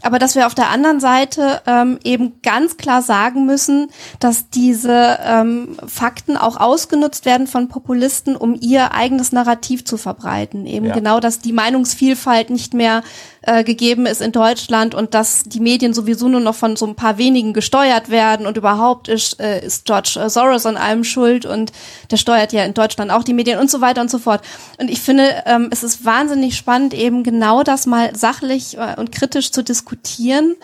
aber 0.02 0.20
dass 0.20 0.36
wir 0.36 0.48
auf 0.48 0.56
der 0.56 0.70
anderen 0.70 1.00
Seite 1.00 1.62
ähm, 1.66 2.00
eben 2.04 2.42
ganz 2.42 2.78
klar 2.78 3.02
sagen 3.02 3.46
müssen, 3.46 3.90
dass 4.20 4.50
diese 4.50 5.20
ähm, 5.24 5.78
Fakten 5.86 6.38
auch 6.38 6.58
ausgenutzt 6.58 7.26
werden 7.26 7.48
von 7.48 7.68
Populisten, 7.68 8.36
um 8.36 8.56
ihr 8.60 8.94
eigenes 8.94 9.32
Narrativ 9.32 9.86
zu 9.86 9.98
verbreiten, 9.98 10.66
eben 10.66 10.88
Ja. 10.88 10.94
genau, 10.94 11.20
dass 11.20 11.40
die 11.40 11.54
Meinungsvielfalt 11.54 12.50
nicht 12.50 12.74
mehr 12.74 13.04
äh, 13.42 13.64
gegeben 13.64 14.06
ist 14.06 14.22
in 14.22 14.32
Deutschland 14.32 14.94
und 14.94 15.14
dass 15.14 15.44
die 15.44 15.60
Medien 15.60 15.94
sowieso 15.94 16.28
nur 16.28 16.42
noch 16.42 16.56
von 16.56 16.76
so 16.76 16.86
ein 16.86 16.96
paar 16.96 17.18
wenigen 17.18 17.54
gesteuert 17.54 18.10
werden 18.10 18.46
und 18.46 18.58
überhaupt 18.58 19.08
ist, 19.08 19.40
äh, 19.40 19.66
ist 19.66 19.86
George 19.86 20.20
Soros 20.28 20.66
an 20.66 20.78
allem 20.78 21.04
schuld 21.04 21.46
und 21.46 21.72
der 22.12 22.18
steuert 22.18 22.54
ja 22.54 22.64
in 22.66 22.74
Deutschland 22.74 23.12
auch 23.12 23.24
die 23.24 23.34
Medien 23.34 23.60
und 23.60 23.70
so 23.70 23.82
weiter 23.82 24.02
und 24.02 24.12
so 24.12 24.20
fort. 24.20 24.42
Und 24.78 24.90
ich 24.90 25.02
finde, 25.02 25.44
ähm, 25.46 25.70
es 25.72 25.84
ist 25.84 26.06
wahnsinnig 26.06 26.56
spannend, 26.58 26.94
eben 26.94 27.24
genau 27.24 27.64
das 27.64 27.86
mal 27.86 28.16
sachlich 28.16 28.78
äh, 28.78 28.96
und 28.98 29.12
kritisch 29.12 29.52
zu 29.52 29.64
diskutieren 29.64 30.56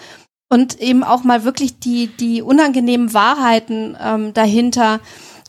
und 0.50 0.80
eben 0.82 1.04
auch 1.04 1.24
mal 1.24 1.44
wirklich 1.44 1.80
die, 1.80 2.08
die 2.08 2.42
unangenehmen 2.42 3.14
Wahrheiten 3.14 3.98
ähm, 4.02 4.34
dahinter 4.34 5.00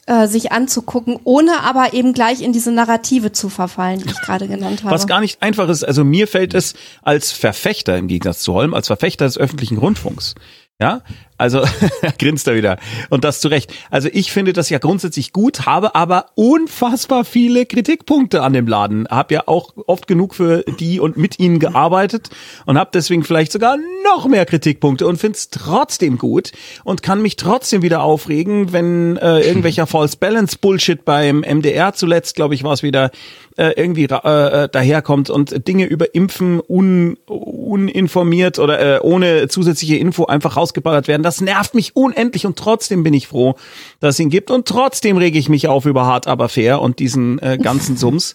äh, 0.07 0.29
sich 0.29 0.53
anzugucken, 0.53 1.19
ohne 1.25 1.61
aber 1.62 1.92
eben 1.92 2.12
gleich 2.12 2.40
in 2.40 2.53
diese 2.53 2.71
Narrative 2.71 3.33
zu 3.33 3.49
verfallen, 3.49 4.01
die 4.01 4.09
ich 4.09 4.21
gerade 4.21 4.47
genannt 4.47 4.85
habe. 4.85 4.95
Was 4.95 5.07
gar 5.07 5.21
nicht 5.21 5.42
einfach 5.42 5.69
ist, 5.69 5.85
also 5.85 6.05
mir 6.05 6.29
fällt 6.29 6.55
es 6.55 6.75
als 7.03 7.33
Verfechter 7.33 7.97
im 7.99 8.07
Gegensatz 8.07 8.40
zu 8.40 8.55
Holm, 8.55 8.73
als 8.73 8.87
Verfechter 8.87 9.25
des 9.25 9.37
öffentlichen 9.37 9.79
Rundfunks. 9.79 10.35
Ja, 10.81 11.01
also 11.38 11.62
er 12.03 12.12
grinst 12.12 12.46
da 12.46 12.55
wieder 12.55 12.79
und 13.11 13.25
das 13.25 13.40
zu 13.40 13.49
Recht. 13.49 13.72
Also 13.90 14.09
ich 14.12 14.33
finde 14.33 14.53
das 14.53 14.70
ja 14.70 14.79
grundsätzlich 14.79 15.33
gut, 15.33 15.66
habe 15.66 15.94
aber 15.94 16.27
unfassbar 16.35 17.25
viele 17.25 17.66
Kritikpunkte 17.66 18.42
an 18.42 18.53
dem 18.53 18.66
Laden. 18.66 19.07
Hab 19.09 19.31
ja 19.31 19.42
auch 19.46 19.75
oft 19.87 20.07
genug 20.07 20.35
für 20.35 20.64
die 20.81 21.01
und 21.01 21.16
mit 21.16 21.38
ihnen 21.38 21.59
gearbeitet 21.59 22.31
und 22.64 22.79
habe 22.79 22.90
deswegen 22.92 23.25
vielleicht 23.25 23.53
sogar 23.53 23.77
noch 24.05 24.27
mehr 24.27 24.46
Kritikpunkte 24.46 25.07
und 25.07 25.18
finde 25.18 25.37
es 25.37 25.51
trotzdem 25.51 26.18
gut 26.18 26.53
und 26.85 27.03
kann 27.03 27.22
mich 27.22 27.37
trotzdem 27.37 27.83
wieder 27.83 28.03
aufregen, 28.03 28.72
wenn 28.72 29.16
äh, 29.16 29.40
irgendwelcher 29.40 29.87
False 29.87 30.16
Balance 30.16 30.57
Bullshit 30.61 31.05
beim 31.05 31.40
MDR 31.40 31.92
zuletzt, 31.94 32.37
glaube 32.37 32.55
ich, 32.55 32.62
war 32.64 32.72
es 32.72 32.83
wieder 32.83 33.11
äh, 33.57 33.72
irgendwie 33.77 34.05
ra- 34.07 34.64
äh, 34.64 34.68
daherkommt 34.68 35.31
und 35.31 35.66
Dinge 35.66 35.87
über 35.87 36.14
Impfen 36.14 36.61
un, 36.68 37.16
uninformiert 37.27 38.59
oder 38.59 38.96
äh, 38.96 39.01
ohne 39.01 39.49
zusätzliche 39.49 39.96
Info 39.96 40.27
einfach 40.27 40.57
rausgeballert 40.57 41.09
werden. 41.09 41.22
Das 41.27 41.41
nervt 41.41 41.75
mich 41.75 41.97
unendlich 41.97 42.47
und 42.47 42.57
trotzdem 42.57 43.03
bin 43.03 43.12
ich 43.12 43.27
froh, 43.27 43.57
dass 43.99 44.15
es 44.15 44.21
ihn 44.21 44.31
gibt 44.31 44.53
und 44.53 44.69
trotzdem 44.69 45.17
rege 45.17 45.41
ich 45.41 45.49
mich 45.49 45.67
auf 45.67 45.85
über 45.85 46.07
hart 46.07 46.29
aber 46.29 46.49
fair 46.49 46.81
und 46.81 47.01
diesen 47.01 47.41
äh, 47.41 47.59
ganzen 47.61 47.97
Sums 47.97 48.35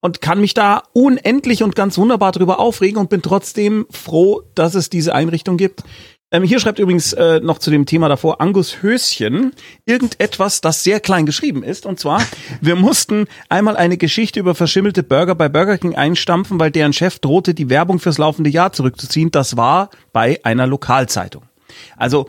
und 0.00 0.22
kann 0.22 0.40
mich 0.40 0.54
da 0.54 0.84
unendlich 0.94 1.62
und 1.62 1.76
ganz 1.76 1.98
wunderbar 1.98 2.32
drüber 2.32 2.58
aufregen 2.58 2.96
und 2.96 3.10
bin 3.10 3.20
trotzdem 3.20 3.84
froh, 3.90 4.40
dass 4.54 4.74
es 4.74 4.88
diese 4.88 5.14
Einrichtung 5.14 5.58
gibt. 5.58 5.84
Ähm, 6.32 6.42
hier 6.42 6.60
schreibt 6.60 6.78
übrigens 6.78 7.12
äh, 7.12 7.40
noch 7.40 7.58
zu 7.58 7.70
dem 7.70 7.84
Thema 7.84 8.08
davor 8.08 8.40
Angus 8.40 8.80
Höschen 8.80 9.52
irgendetwas, 9.84 10.62
das 10.62 10.82
sehr 10.82 10.98
klein 10.98 11.26
geschrieben 11.26 11.62
ist. 11.62 11.84
Und 11.84 12.00
zwar, 12.00 12.22
wir 12.62 12.74
mussten 12.74 13.26
einmal 13.50 13.76
eine 13.76 13.98
Geschichte 13.98 14.40
über 14.40 14.54
verschimmelte 14.54 15.02
Burger 15.02 15.34
bei 15.34 15.50
Burger 15.50 15.76
King 15.76 15.94
einstampfen, 15.94 16.58
weil 16.58 16.70
deren 16.70 16.94
Chef 16.94 17.18
drohte, 17.18 17.52
die 17.52 17.68
Werbung 17.68 17.98
fürs 17.98 18.16
laufende 18.16 18.48
Jahr 18.48 18.72
zurückzuziehen. 18.72 19.30
Das 19.30 19.58
war 19.58 19.90
bei 20.14 20.40
einer 20.42 20.66
Lokalzeitung. 20.66 21.42
Also 21.96 22.28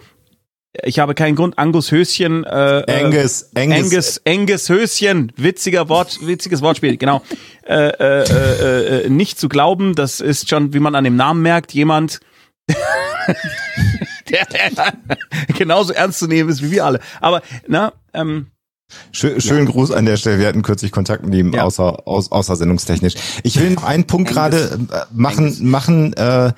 ich 0.83 0.99
habe 0.99 1.15
keinen 1.15 1.35
Grund, 1.35 1.57
Angus 1.59 1.91
Höschen, 1.91 2.45
äh, 2.45 2.79
äh, 2.81 3.03
Angus, 3.03 3.49
Angus, 3.55 3.77
Angus, 3.77 4.21
Angus 4.25 4.69
Höschen, 4.69 5.31
witziger 5.35 5.89
Wort, 5.89 6.19
witziges 6.25 6.61
Wortspiel, 6.61 6.97
genau. 6.97 7.21
Äh, 7.65 7.89
äh, 7.89 8.23
äh, 8.23 9.05
äh, 9.05 9.09
nicht 9.09 9.37
zu 9.37 9.49
glauben, 9.49 9.95
das 9.95 10.21
ist 10.21 10.49
schon, 10.49 10.73
wie 10.73 10.79
man 10.79 10.95
an 10.95 11.03
dem 11.03 11.15
Namen 11.17 11.41
merkt, 11.41 11.73
jemand, 11.73 12.21
der, 14.29 14.45
der 14.45 14.93
genauso 15.57 15.93
ernst 15.93 16.19
zu 16.19 16.27
nehmen 16.27 16.49
ist 16.49 16.61
wie 16.63 16.71
wir 16.71 16.85
alle. 16.85 16.99
Aber, 17.19 17.41
na, 17.67 17.93
ähm, 18.13 18.47
Schön, 19.13 19.39
schönen 19.39 19.67
Gruß 19.67 19.91
an 19.91 20.05
der 20.05 20.17
Stelle. 20.17 20.39
Wir 20.39 20.47
hatten 20.47 20.63
kürzlich 20.63 20.91
Kontakt 20.91 21.25
mit 21.25 21.33
ihm, 21.33 21.53
Ja. 21.53 21.63
außer, 21.63 22.05
aus, 22.07 22.29
außer 22.31 22.57
sendungstechnisch. 22.57 23.13
Ich 23.43 23.57
will 23.59 23.69
noch 23.71 23.83
einen 23.83 24.05
Punkt 24.05 24.29
gerade 24.29 24.79
äh, 24.91 25.05
machen, 25.13 25.57
machen 25.61 26.11
äh, 26.13 26.51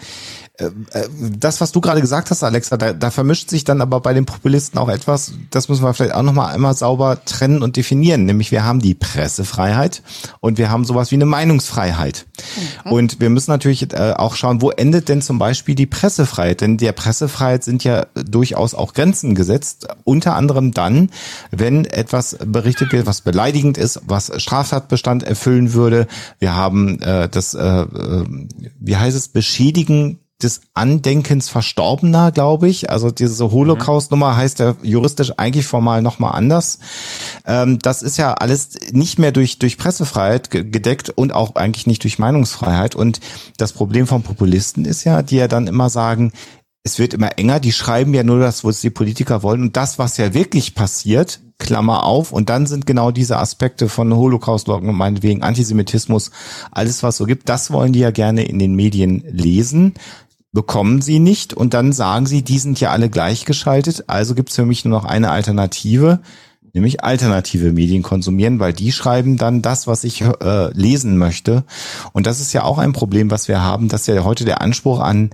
das, 1.19 1.61
was 1.61 1.71
du 1.71 1.81
gerade 1.81 2.01
gesagt 2.01 2.31
hast, 2.31 2.43
Alexa, 2.43 2.77
da, 2.77 2.93
da 2.93 3.11
vermischt 3.11 3.49
sich 3.49 3.63
dann 3.63 3.81
aber 3.81 3.99
bei 3.99 4.13
den 4.13 4.25
Populisten 4.25 4.79
auch 4.79 4.89
etwas, 4.89 5.33
das 5.51 5.69
müssen 5.69 5.83
wir 5.83 5.93
vielleicht 5.93 6.15
auch 6.15 6.23
nochmal 6.23 6.53
einmal 6.53 6.73
sauber 6.75 7.23
trennen 7.25 7.61
und 7.61 7.75
definieren, 7.75 8.25
nämlich 8.25 8.51
wir 8.51 8.63
haben 8.63 8.79
die 8.79 8.93
Pressefreiheit 8.93 10.01
und 10.39 10.57
wir 10.57 10.69
haben 10.69 10.85
sowas 10.85 11.11
wie 11.11 11.15
eine 11.15 11.25
Meinungsfreiheit. 11.25 12.25
Mhm. 12.85 12.91
Und 12.91 13.19
wir 13.19 13.29
müssen 13.29 13.51
natürlich 13.51 13.93
äh, 13.93 14.13
auch 14.15 14.35
schauen, 14.35 14.61
wo 14.61 14.71
endet 14.71 15.09
denn 15.09 15.21
zum 15.21 15.39
Beispiel 15.39 15.75
die 15.75 15.85
Pressefreiheit? 15.85 16.61
Denn 16.61 16.77
der 16.77 16.91
Pressefreiheit 16.91 17.63
sind 17.63 17.83
ja 17.83 18.05
durchaus 18.13 18.73
auch 18.73 18.93
Grenzen 18.93 19.35
gesetzt, 19.35 19.87
unter 20.03 20.35
anderem 20.35 20.71
dann, 20.71 21.09
wenn 21.51 21.85
etwas 21.85 22.37
berichtet 22.45 22.91
wird, 22.91 23.05
was 23.05 23.21
beleidigend 23.21 23.77
ist, 23.77 24.01
was 24.05 24.31
Straftatbestand 24.41 25.23
erfüllen 25.23 25.73
würde. 25.73 26.07
Wir 26.39 26.55
haben 26.55 27.01
äh, 27.01 27.29
das, 27.29 27.53
äh, 27.53 27.59
äh 27.61 28.25
wie 28.79 28.97
heißt 28.97 29.15
es, 29.15 29.27
Beschädigen 29.27 30.19
des 30.41 30.61
Andenkens 30.73 31.49
Verstorbener, 31.49 32.31
glaube 32.31 32.67
ich. 32.67 32.89
Also 32.89 33.11
diese 33.11 33.51
Holocaust-Nummer 33.51 34.35
heißt 34.35 34.59
ja 34.59 34.75
juristisch 34.81 35.33
eigentlich 35.37 35.65
formal 35.65 36.01
nochmal 36.01 36.33
anders. 36.35 36.79
Ähm, 37.45 37.79
das 37.79 38.01
ist 38.01 38.17
ja 38.17 38.33
alles 38.33 38.71
nicht 38.91 39.19
mehr 39.19 39.31
durch, 39.31 39.59
durch 39.59 39.77
Pressefreiheit 39.77 40.51
gedeckt 40.51 41.09
und 41.09 41.33
auch 41.33 41.55
eigentlich 41.55 41.87
nicht 41.87 42.03
durch 42.03 42.19
Meinungsfreiheit. 42.19 42.95
Und 42.95 43.19
das 43.57 43.73
Problem 43.73 44.07
von 44.07 44.23
Populisten 44.23 44.85
ist 44.85 45.03
ja, 45.03 45.21
die 45.21 45.37
ja 45.37 45.47
dann 45.47 45.67
immer 45.67 45.89
sagen, 45.89 46.33
es 46.83 46.99
wird 46.99 47.13
immer 47.13 47.37
enger, 47.37 47.61
die 47.61 47.71
schreiben 47.71 48.13
ja 48.13 48.23
nur 48.23 48.39
das, 48.39 48.65
was 48.65 48.81
die 48.81 48.89
Politiker 48.89 49.41
wollen. 49.41 49.61
Und 49.61 49.77
das, 49.77 49.99
was 49.99 50.17
ja 50.17 50.33
wirklich 50.33 50.75
passiert, 50.75 51.39
Klammer 51.57 52.03
auf, 52.03 52.33
und 52.33 52.49
dann 52.49 52.65
sind 52.65 52.85
genau 52.85 53.11
diese 53.11 53.37
Aspekte 53.37 53.87
von 53.87 54.13
Holocaust-Leugnung, 54.13 54.95
meinetwegen 54.95 55.43
Antisemitismus, 55.43 56.31
alles, 56.71 57.01
was 57.01 57.15
so 57.15 57.25
gibt, 57.25 57.47
das 57.47 57.71
wollen 57.71 57.93
die 57.93 57.99
ja 57.99 58.11
gerne 58.11 58.43
in 58.43 58.59
den 58.59 58.75
Medien 58.75 59.23
lesen. 59.29 59.93
Bekommen 60.51 61.01
sie 61.01 61.19
nicht. 61.19 61.53
Und 61.53 61.73
dann 61.73 61.93
sagen 61.93 62.25
sie, 62.25 62.43
die 62.43 62.59
sind 62.59 62.79
ja 62.81 62.91
alle 62.91 63.09
gleichgeschaltet, 63.09 64.03
also 64.07 64.35
gibt 64.35 64.49
es 64.49 64.55
für 64.55 64.65
mich 64.65 64.83
nur 64.83 64.99
noch 64.99 65.05
eine 65.05 65.31
Alternative, 65.31 66.19
nämlich 66.73 67.03
alternative 67.03 67.71
Medien 67.71 68.01
konsumieren, 68.01 68.59
weil 68.59 68.73
die 68.73 68.91
schreiben 68.91 69.37
dann 69.37 69.61
das, 69.61 69.87
was 69.87 70.03
ich 70.03 70.21
äh, 70.21 70.71
lesen 70.73 71.17
möchte. 71.17 71.63
Und 72.11 72.27
das 72.27 72.39
ist 72.39 72.53
ja 72.53 72.63
auch 72.63 72.79
ein 72.79 72.93
Problem, 72.93 73.31
was 73.31 73.47
wir 73.47 73.61
haben, 73.61 73.89
dass 73.89 74.07
ja 74.07 74.23
heute 74.23 74.43
der 74.43 74.61
Anspruch 74.61 74.99
an 74.99 75.29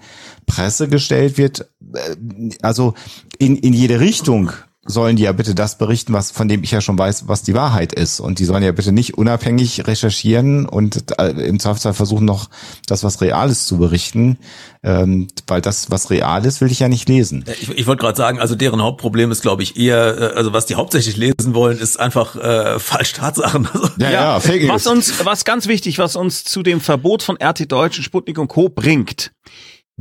Presse 0.45 0.89
gestellt 0.89 1.37
wird, 1.37 1.69
äh, 1.93 2.15
also 2.61 2.93
in, 3.37 3.55
in 3.55 3.73
jede 3.73 3.99
Richtung 3.99 4.51
sollen 4.89 5.15
die 5.15 5.23
ja 5.23 5.31
bitte 5.33 5.53
das 5.53 5.77
berichten, 5.77 6.13
was 6.13 6.31
von 6.31 6.47
dem 6.47 6.63
ich 6.63 6.71
ja 6.71 6.81
schon 6.81 6.97
weiß, 6.97 7.27
was 7.27 7.43
die 7.43 7.53
Wahrheit 7.53 7.93
ist. 7.93 8.19
Und 8.19 8.39
die 8.39 8.45
sollen 8.45 8.63
ja 8.63 8.71
bitte 8.71 8.91
nicht 8.91 9.17
unabhängig 9.17 9.85
recherchieren 9.85 10.65
und 10.65 11.19
äh, 11.19 11.29
im 11.29 11.59
Zweifelsfall 11.59 11.93
versuchen 11.93 12.25
noch 12.25 12.49
das, 12.87 13.03
was 13.03 13.21
Reales 13.21 13.67
zu 13.67 13.77
berichten, 13.77 14.39
ähm, 14.81 15.27
weil 15.45 15.61
das, 15.61 15.91
was 15.91 16.09
real 16.09 16.43
ist, 16.43 16.59
will 16.59 16.71
ich 16.71 16.79
ja 16.79 16.87
nicht 16.87 17.07
lesen. 17.07 17.45
Ich, 17.61 17.69
ich 17.69 17.85
wollte 17.85 18.01
gerade 18.01 18.17
sagen, 18.17 18.39
also 18.39 18.55
deren 18.55 18.81
Hauptproblem 18.81 19.29
ist, 19.29 19.43
glaube 19.43 19.61
ich, 19.61 19.77
eher, 19.77 20.17
äh, 20.17 20.35
also 20.35 20.53
was 20.53 20.65
die 20.65 20.73
hauptsächlich 20.73 21.17
lesen 21.17 21.53
wollen, 21.53 21.77
ist 21.77 21.99
einfach 21.99 22.35
äh, 22.35 22.79
falsch 22.79 23.13
Tatsachen. 23.13 23.67
Also, 23.71 23.89
ja, 23.97 24.09
ja, 24.09 24.11
ja 24.11 24.39
Fake 24.39 24.67
was 24.69 24.87
uns, 24.87 25.23
was 25.23 25.45
ganz 25.45 25.67
wichtig, 25.67 25.99
was 25.99 26.15
uns 26.15 26.43
zu 26.43 26.63
dem 26.63 26.81
Verbot 26.81 27.21
von 27.21 27.37
RT 27.41 27.71
Deutsch, 27.71 28.01
Sputnik 28.01 28.39
und 28.39 28.47
Co. 28.47 28.69
bringt 28.69 29.31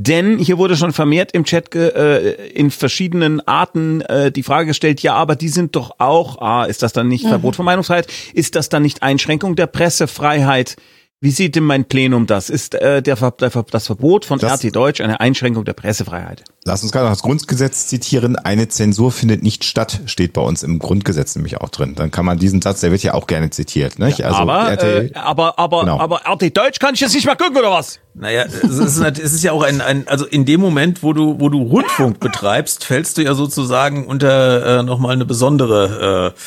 denn 0.01 0.37
hier 0.37 0.57
wurde 0.57 0.77
schon 0.77 0.93
vermehrt 0.93 1.33
im 1.33 1.43
Chat 1.43 1.75
äh, 1.75 2.47
in 2.51 2.71
verschiedenen 2.71 3.45
Arten 3.45 3.99
äh, 3.99 4.31
die 4.31 4.43
Frage 4.43 4.67
gestellt, 4.67 5.01
ja, 5.01 5.13
aber 5.13 5.35
die 5.35 5.49
sind 5.49 5.75
doch 5.75 5.95
auch, 5.97 6.39
ah, 6.41 6.63
ist 6.63 6.83
das 6.83 6.93
dann 6.93 7.09
nicht 7.09 7.25
mhm. 7.25 7.29
Verbot 7.29 7.57
von 7.57 7.65
Meinungsfreiheit? 7.65 8.07
Ist 8.33 8.55
das 8.55 8.69
dann 8.69 8.83
nicht 8.83 9.03
Einschränkung 9.03 9.57
der 9.57 9.67
Pressefreiheit? 9.67 10.77
Wie 11.21 11.31
sieht 11.31 11.57
denn 11.57 11.65
mein 11.65 11.83
Plenum 11.83 12.27
das? 12.27 12.49
Ist 12.49 12.75
äh, 12.75 13.01
der, 13.01 13.17
der, 13.17 13.49
das 13.69 13.85
Verbot 13.87 14.23
von 14.23 14.39
das, 14.39 14.63
RT 14.63 14.73
Deutsch 14.73 15.01
eine 15.01 15.19
Einschränkung 15.19 15.65
der 15.65 15.73
Pressefreiheit? 15.73 16.45
Lass 16.63 16.81
uns 16.81 16.93
gerade 16.93 17.07
noch 17.07 17.11
das 17.11 17.23
Grundgesetz 17.23 17.87
zitieren. 17.87 18.37
Eine 18.37 18.69
Zensur 18.69 19.11
findet 19.11 19.43
nicht 19.43 19.65
statt, 19.65 19.99
steht 20.05 20.31
bei 20.31 20.39
uns 20.39 20.63
im 20.63 20.79
Grundgesetz 20.79 21.35
nämlich 21.35 21.59
auch 21.59 21.67
drin. 21.67 21.95
Dann 21.95 22.09
kann 22.09 22.23
man 22.23 22.39
diesen 22.39 22.61
Satz, 22.61 22.79
der 22.79 22.91
wird 22.91 23.03
ja 23.03 23.15
auch 23.15 23.27
gerne 23.27 23.49
zitiert. 23.49 23.99
Nicht? 23.99 24.19
Ja, 24.19 24.27
also 24.27 24.39
aber, 24.39 24.71
RT, 24.71 24.83
äh, 24.83 25.11
aber, 25.13 25.59
aber, 25.59 25.81
genau. 25.81 25.99
aber 25.99 26.21
RT 26.25 26.55
Deutsch 26.55 26.79
kann 26.79 26.93
ich 26.93 27.01
jetzt 27.01 27.13
nicht 27.13 27.27
mal 27.27 27.35
gucken, 27.35 27.57
oder 27.57 27.71
was? 27.71 27.99
Naja, 28.13 28.45
es 28.45 28.77
ist, 28.77 28.97
es 28.99 29.33
ist 29.33 29.43
ja 29.43 29.51
auch 29.51 29.63
ein, 29.63 29.81
ein, 29.81 30.07
also 30.07 30.25
in 30.25 30.45
dem 30.45 30.61
Moment, 30.61 31.03
wo 31.03 31.11
du, 31.11 31.37
wo 31.37 31.49
du 31.49 31.63
Rundfunk 31.63 32.21
betreibst, 32.21 32.85
fällst 32.85 33.17
du 33.17 33.23
ja 33.23 33.33
sozusagen 33.33 34.07
unter 34.07 34.79
äh, 34.79 34.83
nochmal 34.83 35.11
eine 35.11 35.25
besondere 35.25 36.33
äh, 36.33 36.39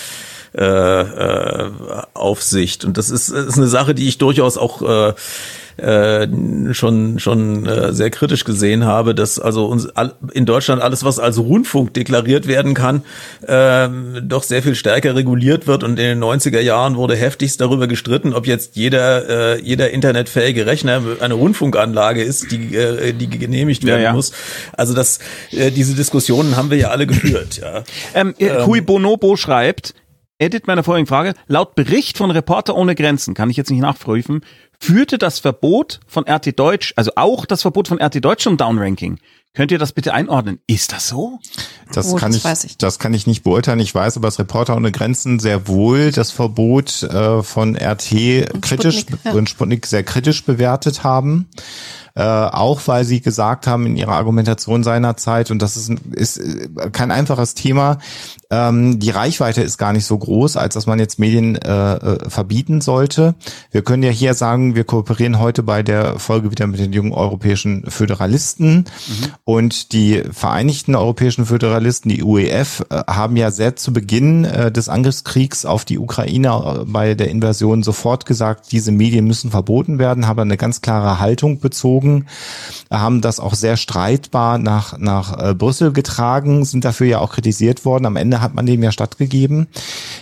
äh, 0.55 0.65
äh, 0.65 1.71
Aufsicht. 2.15 2.85
Und 2.85 2.99
das 2.99 3.11
ist, 3.11 3.29
ist 3.29 3.57
eine 3.57 3.69
Sache, 3.69 3.95
die 3.95 4.09
ich 4.09 4.19
durchaus 4.19 4.59
auch 4.59 4.83
äh, 4.83 5.15
äh, 5.79 6.29
schon 6.75 7.19
schon 7.19 7.67
äh, 7.67 7.93
sehr 7.93 8.11
kritisch 8.11 8.45
gesehen 8.45 8.85
habe, 8.85 9.15
dass 9.15 9.38
also 9.38 9.67
uns 9.67 9.88
all, 9.88 10.15
in 10.33 10.47
Deutschland 10.47 10.83
alles, 10.83 11.05
was 11.05 11.19
als 11.19 11.38
Rundfunk 11.38 11.95
deklariert 11.95 12.47
werden 12.47 12.75
kann, 12.75 13.03
äh, 13.47 13.88
doch 14.23 14.43
sehr 14.43 14.62
viel 14.62 14.75
stärker 14.75 15.15
reguliert 15.15 15.67
wird. 15.67 15.85
Und 15.85 15.99
in 15.99 16.21
den 16.21 16.23
90er 16.23 16.61
Jahren 16.61 16.97
wurde 16.97 17.17
heftigst 17.17 17.61
darüber 17.61 17.87
gestritten, 17.87 18.35
ob 18.35 18.47
jetzt 18.47 18.77
jeder 18.77 19.57
äh, 19.57 19.62
jeder 19.62 19.91
internetfähige 19.91 20.67
Rechner 20.67 21.03
eine 21.21 21.35
Rundfunkanlage 21.35 22.23
ist, 22.23 22.53
die 22.53 22.77
äh, 22.77 23.12
die 23.12 23.29
genehmigt 23.29 23.85
werden 23.85 24.03
ja, 24.03 24.09
ja. 24.09 24.12
muss. 24.12 24.33
Also 24.75 24.95
das 24.95 25.19
äh, 25.53 25.71
diese 25.71 25.95
Diskussionen 25.95 26.57
haben 26.57 26.71
wir 26.71 26.79
ja 26.79 26.88
alle 26.88 27.07
geführt. 27.07 27.61
Ja. 27.62 27.85
Ähm, 28.15 28.35
ähm, 28.38 28.85
Bonobo 28.85 29.37
schreibt 29.37 29.95
Edit 30.43 30.67
meiner 30.67 30.83
vorigen 30.83 31.07
Frage. 31.07 31.35
Laut 31.47 31.77
Bericht 31.77 32.19
von 32.19 32.33
Reporter 32.33 32.75
ohne 32.75 32.97
Grenzen, 32.97 33.33
kann 33.33 33.49
ich 33.49 33.57
jetzt 33.57 33.71
nicht 33.71 33.81
nachprüfen, 33.81 34.41
führte 34.81 35.17
das 35.17 35.39
Verbot 35.39 36.01
von 36.09 36.29
RT 36.29 36.59
Deutsch, 36.59 36.93
also 36.97 37.13
auch 37.15 37.47
das 37.47 37.63
Verbot 37.63 37.87
von 37.87 38.03
RT 38.03 38.25
Deutsch 38.25 38.43
zum 38.43 38.57
Downranking. 38.57 39.19
Könnt 39.55 39.71
ihr 39.71 39.79
das 39.79 39.93
bitte 39.93 40.15
einordnen? 40.15 40.59
Ist 40.67 40.93
das 40.93 41.07
so? 41.07 41.39
Das 41.93 42.13
oh, 42.13 42.17
kann 42.17 42.33
das 42.33 42.65
ich, 42.65 42.71
ich, 42.73 42.79
das 42.79 42.99
kann 42.99 43.15
ich 43.15 43.27
nicht 43.29 43.45
beurteilen. 43.45 43.79
Ich 43.79 43.95
weiß 43.95 44.17
aber, 44.17 44.27
dass 44.27 44.39
Reporter 44.39 44.75
ohne 44.75 44.91
Grenzen 44.91 45.39
sehr 45.39 45.69
wohl 45.69 46.11
das 46.11 46.33
Verbot 46.33 47.03
äh, 47.05 47.43
von 47.43 47.77
RT 47.77 48.13
und 48.53 48.63
kritisch 48.63 49.01
Sputnik, 49.01 49.25
ja. 49.25 49.33
und 49.33 49.49
Sputnik 49.49 49.87
sehr 49.87 50.03
kritisch 50.03 50.45
bewertet 50.45 51.05
haben 51.05 51.49
äh, 52.14 52.22
auch 52.22 52.81
weil 52.87 53.05
sie 53.05 53.20
gesagt 53.20 53.66
haben 53.66 53.87
in 53.87 53.96
ihrer 53.96 54.12
Argumentation 54.12 54.83
seinerzeit, 54.83 55.51
und 55.51 55.62
das 55.62 55.77
ist, 55.77 55.90
ist 56.12 56.37
äh, 56.38 56.90
kein 56.90 57.11
einfaches 57.11 57.55
Thema, 57.55 57.98
ähm, 58.51 58.98
die 58.98 59.11
Reichweite 59.11 59.62
ist 59.62 59.79
gar 59.79 59.94
nicht 59.94 60.05
so 60.05 60.18
groß, 60.18 60.59
als 60.59 60.75
dass 60.75 60.87
man 60.87 60.98
jetzt 60.98 61.18
Medien 61.18 61.57
äh, 61.57 61.94
äh, 61.94 62.29
verbieten 62.29 62.83
sollte. 62.83 63.35
Wir 63.70 63.83
können 63.83 64.03
ja 64.03 64.11
hier 64.11 64.35
sagen, 64.35 64.75
wir 64.75 64.85
kooperieren 64.85 65.38
heute 65.38 65.62
bei 65.62 65.83
der 65.83 66.18
Folge 66.18 66.51
wieder 66.51 66.66
mit 66.66 66.79
den 66.79 66.92
jungen 66.92 67.12
europäischen 67.12 67.90
Föderalisten 67.90 68.75
mhm. 68.77 68.85
und 69.44 69.92
die 69.92 70.22
Vereinigten 70.31 70.94
Europäischen 70.94 71.46
Föderalisten, 71.46 72.11
die 72.11 72.22
UEF, 72.22 72.85
äh, 72.90 73.03
haben 73.09 73.37
ja 73.38 73.51
sehr 73.51 73.77
zu 73.77 73.94
Beginn 73.94 74.44
äh, 74.44 74.70
des 74.70 74.90
Angriffskriegs 74.90 75.64
auf 75.64 75.87
die 75.87 75.98
Ukraine 75.98 76.85
bei 76.87 77.14
der 77.14 77.29
Invasion 77.29 77.83
sofort 77.83 78.27
gesagt, 78.27 78.70
diese 78.70 78.92
Medien 78.92 79.27
müssen 79.27 79.51
verboten 79.51 79.98
werden, 79.98 80.27
haben 80.27 80.40
eine 80.40 80.59
ganz 80.59 80.83
klare 80.83 81.18
Haltung 81.20 81.59
bezogen 81.61 82.02
gezogen, 82.03 82.27
haben 82.91 83.21
das 83.21 83.41
auch 83.41 83.55
sehr 83.55 83.77
streitbar 83.77 84.59
nach, 84.59 84.99
nach 84.99 85.51
äh, 85.51 85.55
Brüssel 85.55 85.93
getragen, 85.93 86.65
sind 86.65 86.85
dafür 86.85 87.07
ja 87.07 87.19
auch 87.19 87.33
kritisiert 87.33 87.85
worden. 87.85 88.07
Am 88.07 88.17
Ende 88.17 88.41
hat 88.41 88.55
man 88.55 88.67
dem 88.67 88.83
ja 88.83 88.93
stattgegeben. 88.93 89.69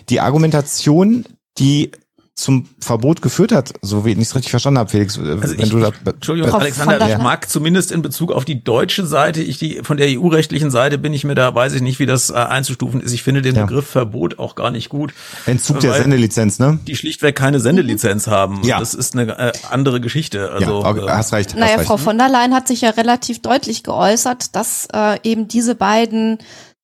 Die 0.08 0.20
Argumentation, 0.20 1.24
die 1.58 1.92
zum 2.40 2.68
Verbot 2.80 3.20
geführt 3.20 3.52
hat, 3.52 3.74
so 3.82 4.04
wie 4.04 4.12
ich 4.12 4.18
es 4.18 4.34
richtig 4.34 4.50
verstanden 4.50 4.78
habe, 4.78 4.90
Felix. 4.90 5.18
Äh, 5.18 5.20
also 5.20 5.58
wenn 5.58 5.60
ich, 5.60 5.70
du 5.70 5.78
da, 5.78 5.92
Entschuldigung, 6.06 6.52
Alexander, 6.52 7.08
ich 7.08 7.18
mag 7.18 7.50
zumindest 7.50 7.92
in 7.92 8.00
Bezug 8.00 8.32
auf 8.32 8.44
die 8.44 8.64
deutsche 8.64 9.04
Seite, 9.04 9.42
ich 9.42 9.58
die 9.58 9.80
von 9.82 9.98
der 9.98 10.08
EU-rechtlichen 10.08 10.70
Seite 10.70 10.96
bin 10.96 11.12
ich 11.12 11.24
mir 11.24 11.34
da, 11.34 11.54
weiß 11.54 11.74
ich 11.74 11.82
nicht, 11.82 11.98
wie 11.98 12.06
das 12.06 12.30
äh, 12.30 12.34
einzustufen 12.34 13.00
ist. 13.00 13.12
Ich 13.12 13.22
finde 13.22 13.42
den 13.42 13.56
ja. 13.56 13.66
Begriff 13.66 13.86
Verbot 13.86 14.38
auch 14.38 14.54
gar 14.54 14.70
nicht 14.70 14.88
gut. 14.88 15.12
Entzug 15.44 15.80
der 15.80 15.94
Sendelizenz, 15.94 16.58
ne? 16.58 16.78
Die 16.86 16.96
schlichtweg 16.96 17.36
keine 17.36 17.60
Sendelizenz 17.60 18.26
haben. 18.26 18.62
Ja. 18.64 18.78
Das 18.78 18.94
ist 18.94 19.14
eine 19.14 19.38
äh, 19.38 19.52
andere 19.70 20.00
Geschichte. 20.00 20.50
Also, 20.50 20.82
ja, 20.82 20.96
äh, 20.96 21.10
hast 21.10 21.32
recht. 21.32 21.50
Hast 21.50 21.60
naja, 21.60 21.76
recht. 21.76 21.86
Frau 21.86 21.98
von 21.98 22.16
der 22.16 22.30
Leyen 22.30 22.54
hat 22.54 22.68
sich 22.68 22.80
ja 22.80 22.90
relativ 22.90 23.42
deutlich 23.42 23.82
geäußert, 23.82 24.56
dass 24.56 24.88
äh, 24.94 25.18
eben 25.24 25.46
diese 25.46 25.74
beiden 25.74 26.38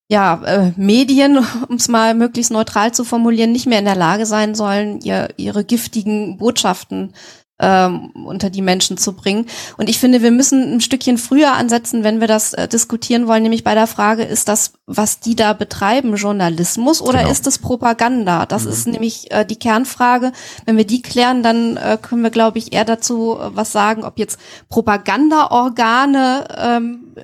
ja, 0.09 0.43
äh, 0.45 0.73
Medien, 0.77 1.39
um 1.69 1.77
es 1.77 1.89
mal 1.89 2.15
möglichst 2.15 2.51
neutral 2.53 2.93
zu 2.93 3.05
formulieren, 3.05 3.53
nicht 3.53 3.67
mehr 3.67 3.79
in 3.79 3.85
der 3.85 3.97
Lage 3.97 4.27
sein 4.27 4.55
sollen, 4.55 5.01
ihr, 5.01 5.29
ihre 5.37 5.65
giftigen 5.65 6.39
Botschaften 6.39 7.13
ähm, 7.59 8.11
unter 8.27 8.51
die 8.51 8.63
Menschen 8.63 8.99
zu 8.99 9.15
bringen. 9.15 9.47
Und 9.79 9.89
ich 9.89 9.99
finde, 9.99 10.23
wir 10.23 10.31
müssen 10.31 10.75
ein 10.75 10.81
Stückchen 10.81 11.17
früher 11.17 11.55
ansetzen, 11.55 12.05
wenn 12.05 12.21
wir 12.21 12.29
das 12.29 12.53
äh, 12.53 12.69
diskutieren 12.69 13.27
wollen, 13.27 13.43
nämlich 13.43 13.65
bei 13.65 13.75
der 13.75 13.87
Frage, 13.87 14.25
ist 14.25 14.49
das, 14.49 14.75
was 14.87 15.21
die 15.21 15.37
da 15.37 15.55
betreiben, 15.55 16.17
Journalismus 16.17 17.01
oder 17.01 17.21
genau. 17.21 17.31
ist 17.31 17.47
es 17.47 17.59
Propaganda? 17.59 18.45
Das 18.47 18.65
mhm. 18.65 18.71
ist 18.71 18.87
nämlich 18.87 19.31
äh, 19.31 19.47
die 19.47 19.57
Kernfrage. 19.57 20.33
Wenn 20.67 20.77
wir 20.77 20.87
die 20.87 21.01
klären, 21.01 21.43
dann 21.43 21.77
äh, 21.79 21.99
können 22.01 22.23
wir, 22.23 22.31
glaube 22.31 22.59
ich, 22.59 22.75
eher 22.75 22.85
dazu 22.85 23.39
äh, 23.41 23.57
was 23.57 23.73
sagen, 23.73 24.05
ob 24.05 24.19
jetzt 24.19 24.39
Propagandaorgane 24.69 26.45
ähm, 26.59 27.15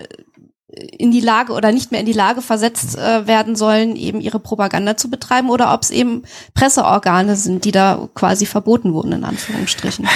in 0.72 1.10
die 1.10 1.20
Lage 1.20 1.52
oder 1.52 1.70
nicht 1.70 1.90
mehr 1.90 2.00
in 2.00 2.06
die 2.06 2.12
Lage 2.12 2.40
versetzt 2.40 2.96
äh, 2.96 3.26
werden 3.26 3.56
sollen, 3.56 3.94
eben 3.94 4.20
ihre 4.20 4.38
Propaganda 4.38 4.96
zu 4.96 5.10
betreiben 5.10 5.50
oder 5.50 5.72
ob 5.74 5.82
es 5.82 5.90
eben 5.90 6.22
Presseorgane 6.54 7.36
sind, 7.36 7.64
die 7.64 7.72
da 7.72 8.08
quasi 8.14 8.46
verboten 8.46 8.94
wurden, 8.94 9.12
in 9.12 9.24
Anführungsstrichen. 9.24 10.08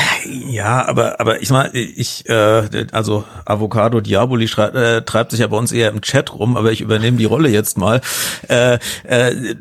Ja, 0.48 0.86
aber 0.86 1.20
aber 1.20 1.42
ich 1.42 1.50
mal, 1.50 1.70
ich 1.74 2.26
äh, 2.28 2.86
also 2.92 3.24
Avocado 3.44 4.00
Diaboli 4.00 4.48
schrei, 4.48 4.68
äh, 4.68 5.02
treibt 5.02 5.32
sich 5.32 5.40
ja 5.40 5.46
bei 5.48 5.58
uns 5.58 5.72
eher 5.72 5.90
im 5.90 6.00
Chat 6.00 6.32
rum, 6.32 6.56
aber 6.56 6.72
ich 6.72 6.80
übernehme 6.80 7.18
die 7.18 7.26
Rolle 7.26 7.50
jetzt 7.50 7.76
mal. 7.76 8.00
Äh, 8.48 8.78
äh, 9.04 9.54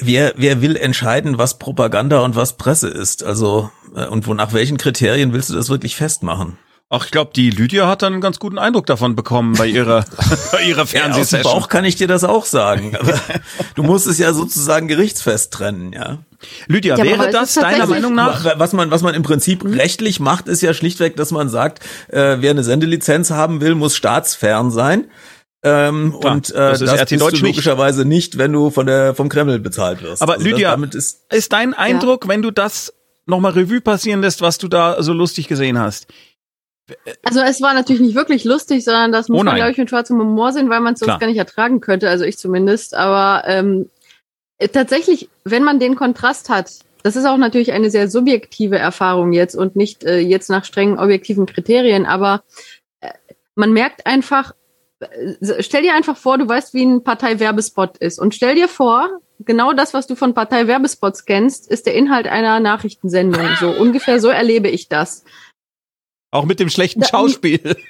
wer 0.00 0.34
wer 0.36 0.60
will 0.60 0.76
entscheiden, 0.76 1.38
was 1.38 1.58
Propaganda 1.58 2.20
und 2.20 2.36
was 2.36 2.58
Presse 2.58 2.88
ist? 2.88 3.24
Also 3.24 3.70
äh, 3.96 4.06
und 4.06 4.26
wo 4.26 4.34
nach 4.34 4.52
welchen 4.52 4.76
Kriterien 4.76 5.32
willst 5.32 5.48
du 5.48 5.54
das 5.54 5.70
wirklich 5.70 5.96
festmachen? 5.96 6.58
Ach, 6.90 7.04
ich 7.04 7.10
glaube, 7.10 7.32
die 7.36 7.50
Lydia 7.50 7.86
hat 7.86 8.00
dann 8.00 8.14
einen 8.14 8.22
ganz 8.22 8.38
guten 8.38 8.58
Eindruck 8.58 8.86
davon 8.86 9.14
bekommen 9.14 9.54
bei 9.58 9.66
ihrer, 9.66 10.06
bei 10.52 10.62
ihrer 10.62 10.86
Fernsehsession. 10.86 11.42
Ja, 11.42 11.44
aus 11.44 11.52
dem 11.52 11.60
Bauch 11.60 11.68
kann 11.68 11.84
ich 11.84 11.96
dir 11.96 12.08
das 12.08 12.24
auch 12.24 12.46
sagen. 12.46 12.96
Aber 12.98 13.20
du 13.74 13.82
musst 13.82 14.06
es 14.06 14.16
ja 14.18 14.32
sozusagen 14.32 14.88
gerichtsfest 14.88 15.52
trennen, 15.52 15.92
ja. 15.92 16.18
Lydia, 16.66 16.96
ja, 16.96 17.04
wäre 17.04 17.30
das 17.30 17.54
deiner 17.54 17.86
Meinung 17.86 18.14
nach? 18.14 18.58
Was 18.58 18.72
man, 18.72 18.90
was 18.90 19.02
man 19.02 19.14
im 19.14 19.22
Prinzip 19.22 19.64
rechtlich 19.64 20.18
macht, 20.18 20.48
ist 20.48 20.62
ja 20.62 20.72
schlichtweg, 20.72 21.16
dass 21.16 21.30
man 21.30 21.50
sagt, 21.50 21.80
äh, 22.08 22.36
wer 22.40 22.52
eine 22.52 22.64
Sendelizenz 22.64 23.30
haben 23.30 23.60
will, 23.60 23.74
muss 23.74 23.94
staatsfern 23.94 24.70
sein. 24.70 25.10
Ähm, 25.62 26.14
Klar, 26.18 26.32
und 26.32 26.50
äh, 26.50 26.54
das, 26.54 26.80
ist 26.80 26.92
das 26.92 27.10
bist 27.10 27.20
du 27.20 27.46
logischerweise 27.46 28.04
nicht. 28.04 28.34
nicht, 28.34 28.38
wenn 28.38 28.52
du 28.52 28.70
von 28.70 28.86
der 28.86 29.14
vom 29.14 29.28
Kreml 29.28 29.58
bezahlt 29.58 30.02
wirst. 30.02 30.22
Aber 30.22 30.34
also 30.34 30.44
Lydia, 30.46 30.74
ist, 30.92 31.24
ist 31.30 31.52
dein 31.52 31.74
Eindruck, 31.74 32.24
ja. 32.24 32.28
wenn 32.30 32.42
du 32.42 32.52
das 32.52 32.94
nochmal 33.26 33.52
Revue 33.52 33.80
passieren 33.80 34.22
lässt, 34.22 34.40
was 34.40 34.58
du 34.58 34.68
da 34.68 35.02
so 35.02 35.12
lustig 35.12 35.48
gesehen 35.48 35.78
hast? 35.78 36.06
Also 37.22 37.40
es 37.40 37.60
war 37.60 37.74
natürlich 37.74 38.00
nicht 38.00 38.14
wirklich 38.14 38.44
lustig, 38.44 38.84
sondern 38.84 39.12
das 39.12 39.28
muss 39.28 39.40
oh 39.40 39.44
man, 39.44 39.56
glaube 39.56 39.70
ich, 39.70 39.78
mit 39.78 39.90
schwarzem 39.90 40.18
Humor 40.18 40.52
sehen, 40.52 40.70
weil 40.70 40.80
man 40.80 40.94
es 40.94 41.00
sonst 41.00 41.20
gar 41.20 41.26
nicht 41.26 41.38
ertragen 41.38 41.80
könnte, 41.80 42.08
also 42.08 42.24
ich 42.24 42.38
zumindest. 42.38 42.94
Aber 42.94 43.46
ähm, 43.46 43.90
äh, 44.58 44.68
tatsächlich, 44.68 45.28
wenn 45.44 45.64
man 45.64 45.78
den 45.78 45.96
Kontrast 45.96 46.48
hat, 46.48 46.70
das 47.02 47.16
ist 47.16 47.26
auch 47.26 47.36
natürlich 47.36 47.72
eine 47.72 47.90
sehr 47.90 48.08
subjektive 48.08 48.78
Erfahrung 48.78 49.32
jetzt 49.32 49.54
und 49.54 49.76
nicht 49.76 50.04
äh, 50.04 50.18
jetzt 50.18 50.50
nach 50.50 50.64
strengen 50.64 50.98
objektiven 50.98 51.46
Kriterien, 51.46 52.06
aber 52.06 52.42
äh, 53.00 53.10
man 53.54 53.72
merkt 53.72 54.06
einfach, 54.06 54.54
äh, 55.00 55.62
stell 55.62 55.82
dir 55.82 55.94
einfach 55.94 56.16
vor, 56.16 56.38
du 56.38 56.48
weißt, 56.48 56.74
wie 56.74 56.84
ein 56.84 57.04
Parteiwerbespot 57.04 57.98
ist 57.98 58.18
und 58.18 58.34
stell 58.34 58.56
dir 58.56 58.68
vor, 58.68 59.20
genau 59.40 59.72
das, 59.72 59.94
was 59.94 60.06
du 60.06 60.16
von 60.16 60.34
Parteiwerbespots 60.34 61.24
kennst, 61.24 61.70
ist 61.70 61.86
der 61.86 61.94
Inhalt 61.94 62.26
einer 62.26 62.60
Nachrichtensendung. 62.60 63.46
So 63.60 63.70
ungefähr 63.70 64.20
so 64.20 64.28
erlebe 64.28 64.68
ich 64.68 64.88
das. 64.88 65.24
Auch 66.30 66.44
mit 66.44 66.60
dem 66.60 66.70
schlechten 66.70 67.04
Schauspiel. 67.04 67.76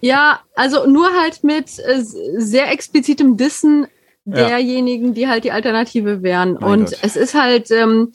Ja, 0.00 0.40
also 0.54 0.86
nur 0.86 1.12
halt 1.12 1.44
mit 1.44 1.78
äh, 1.78 2.02
sehr 2.02 2.72
explizitem 2.72 3.36
Dissen 3.36 3.86
derjenigen, 4.24 5.12
die 5.12 5.28
halt 5.28 5.44
die 5.44 5.52
Alternative 5.52 6.22
wären. 6.22 6.54
Mein 6.54 6.62
Und 6.62 6.90
Gott. 6.90 6.98
es 7.02 7.16
ist 7.16 7.34
halt 7.34 7.70
ähm, 7.70 8.12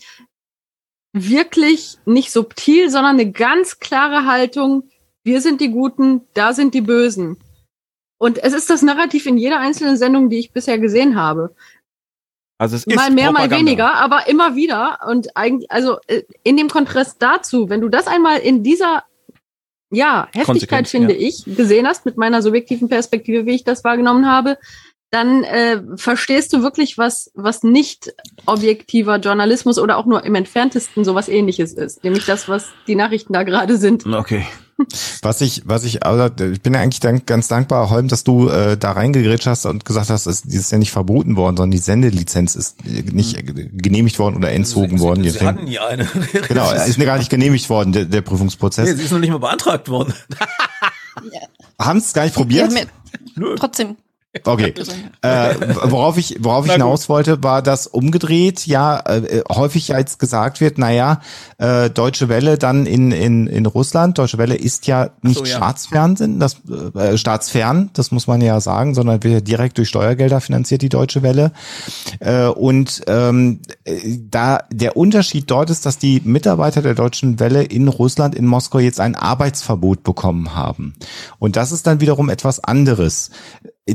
wirklich 1.13 1.97
nicht 2.05 2.31
subtil, 2.31 2.89
sondern 2.89 3.19
eine 3.19 3.31
ganz 3.31 3.79
klare 3.79 4.25
Haltung. 4.25 4.89
Wir 5.23 5.41
sind 5.41 5.61
die 5.61 5.69
Guten, 5.69 6.21
da 6.33 6.53
sind 6.53 6.73
die 6.73 6.81
Bösen. 6.81 7.37
Und 8.17 8.37
es 8.43 8.53
ist 8.53 8.69
das 8.69 8.81
Narrativ 8.81 9.25
in 9.25 9.37
jeder 9.37 9.59
einzelnen 9.59 9.97
Sendung, 9.97 10.29
die 10.29 10.39
ich 10.39 10.51
bisher 10.51 10.77
gesehen 10.79 11.15
habe. 11.15 11.55
Also 12.57 12.75
es 12.75 12.85
ist 12.85 12.95
mal 12.95 13.09
mehr, 13.11 13.27
Propaganda. 13.27 13.55
mal 13.55 13.59
weniger, 13.59 13.93
aber 13.95 14.27
immer 14.27 14.55
wieder. 14.55 14.99
Und 15.07 15.37
eigentlich, 15.37 15.71
also 15.71 15.99
äh, 16.07 16.23
in 16.43 16.57
dem 16.57 16.67
Kontrast 16.67 17.21
dazu, 17.21 17.69
wenn 17.69 17.79
du 17.79 17.87
das 17.87 18.07
einmal 18.07 18.39
in 18.39 18.63
dieser 18.63 19.03
ja, 19.91 20.27
Heftigkeit, 20.33 20.87
finde 20.87 21.13
ich, 21.13 21.43
gesehen 21.45 21.87
hast, 21.87 22.05
mit 22.05 22.17
meiner 22.17 22.41
subjektiven 22.41 22.89
Perspektive, 22.89 23.45
wie 23.45 23.55
ich 23.55 23.63
das 23.63 23.83
wahrgenommen 23.83 24.27
habe, 24.27 24.57
dann 25.11 25.43
äh, 25.43 25.81
verstehst 25.95 26.53
du 26.53 26.61
wirklich, 26.61 26.97
was, 26.97 27.31
was 27.33 27.63
nicht 27.63 28.13
objektiver 28.45 29.17
Journalismus 29.17 29.79
oder 29.79 29.97
auch 29.97 30.05
nur 30.05 30.23
im 30.23 30.35
entferntesten 30.35 31.03
sowas 31.03 31.27
ähnliches 31.27 31.73
ist. 31.73 32.03
Nämlich 32.03 32.25
das, 32.25 32.47
was 32.47 32.67
die 32.87 32.95
Nachrichten 32.95 33.33
da 33.33 33.43
gerade 33.43 33.77
sind. 33.77 34.05
Okay. 34.05 34.45
Was 35.21 35.41
ich, 35.41 35.63
was 35.65 35.83
ich, 35.83 36.05
also 36.05 36.33
ich 36.41 36.61
bin 36.61 36.73
ja 36.73 36.79
eigentlich 36.79 37.01
dank, 37.01 37.25
ganz 37.25 37.49
dankbar, 37.49 37.89
Holm, 37.89 38.07
dass 38.07 38.23
du 38.23 38.47
äh, 38.47 38.77
da 38.77 38.93
reingegrätscht 38.93 39.45
hast 39.45 39.65
und 39.65 39.83
gesagt 39.83 40.09
hast, 40.09 40.25
es 40.25 40.45
ist 40.45 40.71
ja 40.71 40.77
nicht 40.77 40.91
verboten 40.91 41.35
worden, 41.35 41.57
sondern 41.57 41.71
die 41.71 41.79
Sendelizenz 41.79 42.55
ist 42.55 42.85
nicht 42.85 43.37
genehmigt 43.73 44.19
worden 44.19 44.37
oder 44.37 44.53
entzogen 44.53 44.97
sie, 44.97 45.03
worden. 45.03 45.25
Sie, 45.25 45.31
sie 45.31 45.45
hatten 45.45 45.65
nie 45.65 45.79
eine. 45.79 46.07
genau, 46.47 46.71
ist 46.71 46.97
gar 46.97 47.17
nicht 47.17 47.29
genehmigt 47.29 47.69
worden, 47.69 47.91
der, 47.91 48.05
der 48.05 48.21
Prüfungsprozess. 48.21 48.87
Nee, 48.87 48.95
sie 48.95 49.03
ist 49.03 49.11
noch 49.11 49.19
nicht 49.19 49.31
mal 49.31 49.39
beantragt 49.39 49.89
worden. 49.89 50.13
Haben 51.77 51.99
es 51.99 52.13
gar 52.13 52.23
nicht 52.23 52.35
probiert? 52.35 52.71
Trotzdem 53.57 53.97
Okay. 54.43 54.75
Äh, 55.23 55.55
worauf 55.85 56.17
ich, 56.17 56.37
worauf 56.39 56.67
ich 56.67 56.73
hinaus 56.73 57.09
wollte, 57.09 57.41
war, 57.41 57.63
dass 57.63 57.87
umgedreht 57.87 58.67
ja 58.67 58.99
äh, 58.99 59.41
häufig 59.51 59.87
jetzt 59.87 60.19
gesagt 60.19 60.61
wird, 60.61 60.77
naja, 60.77 61.21
äh, 61.57 61.89
Deutsche 61.89 62.29
Welle 62.29 62.59
dann 62.59 62.85
in, 62.85 63.11
in, 63.11 63.47
in 63.47 63.65
Russland, 63.65 64.19
Deutsche 64.19 64.37
Welle 64.37 64.53
ist 64.53 64.85
ja 64.85 65.09
nicht 65.23 65.39
so, 65.39 65.45
ja. 65.45 65.57
Staatsfernsehen, 65.57 66.39
das 66.39 66.57
äh, 66.93 67.17
staatsfern, 67.17 67.89
das 67.93 68.11
muss 68.11 68.27
man 68.27 68.39
ja 68.41 68.61
sagen, 68.61 68.93
sondern 68.93 69.23
wird 69.23 69.33
ja 69.33 69.41
direkt 69.41 69.79
durch 69.79 69.89
Steuergelder 69.89 70.41
finanziert, 70.41 70.83
die 70.83 70.89
Deutsche 70.89 71.23
Welle. 71.23 71.51
Äh, 72.19 72.45
und 72.45 73.01
ähm, 73.07 73.61
da 74.29 74.59
der 74.71 74.95
Unterschied 74.95 75.49
dort 75.49 75.71
ist, 75.71 75.87
dass 75.87 75.97
die 75.97 76.21
Mitarbeiter 76.23 76.83
der 76.83 76.93
Deutschen 76.93 77.39
Welle 77.39 77.63
in 77.63 77.87
Russland, 77.87 78.35
in 78.35 78.45
Moskau 78.45 78.77
jetzt 78.77 78.99
ein 78.99 79.15
Arbeitsverbot 79.15 80.03
bekommen 80.03 80.53
haben. 80.53 80.93
Und 81.39 81.55
das 81.55 81.71
ist 81.71 81.87
dann 81.87 81.99
wiederum 81.99 82.29
etwas 82.29 82.63
anderes 82.63 83.31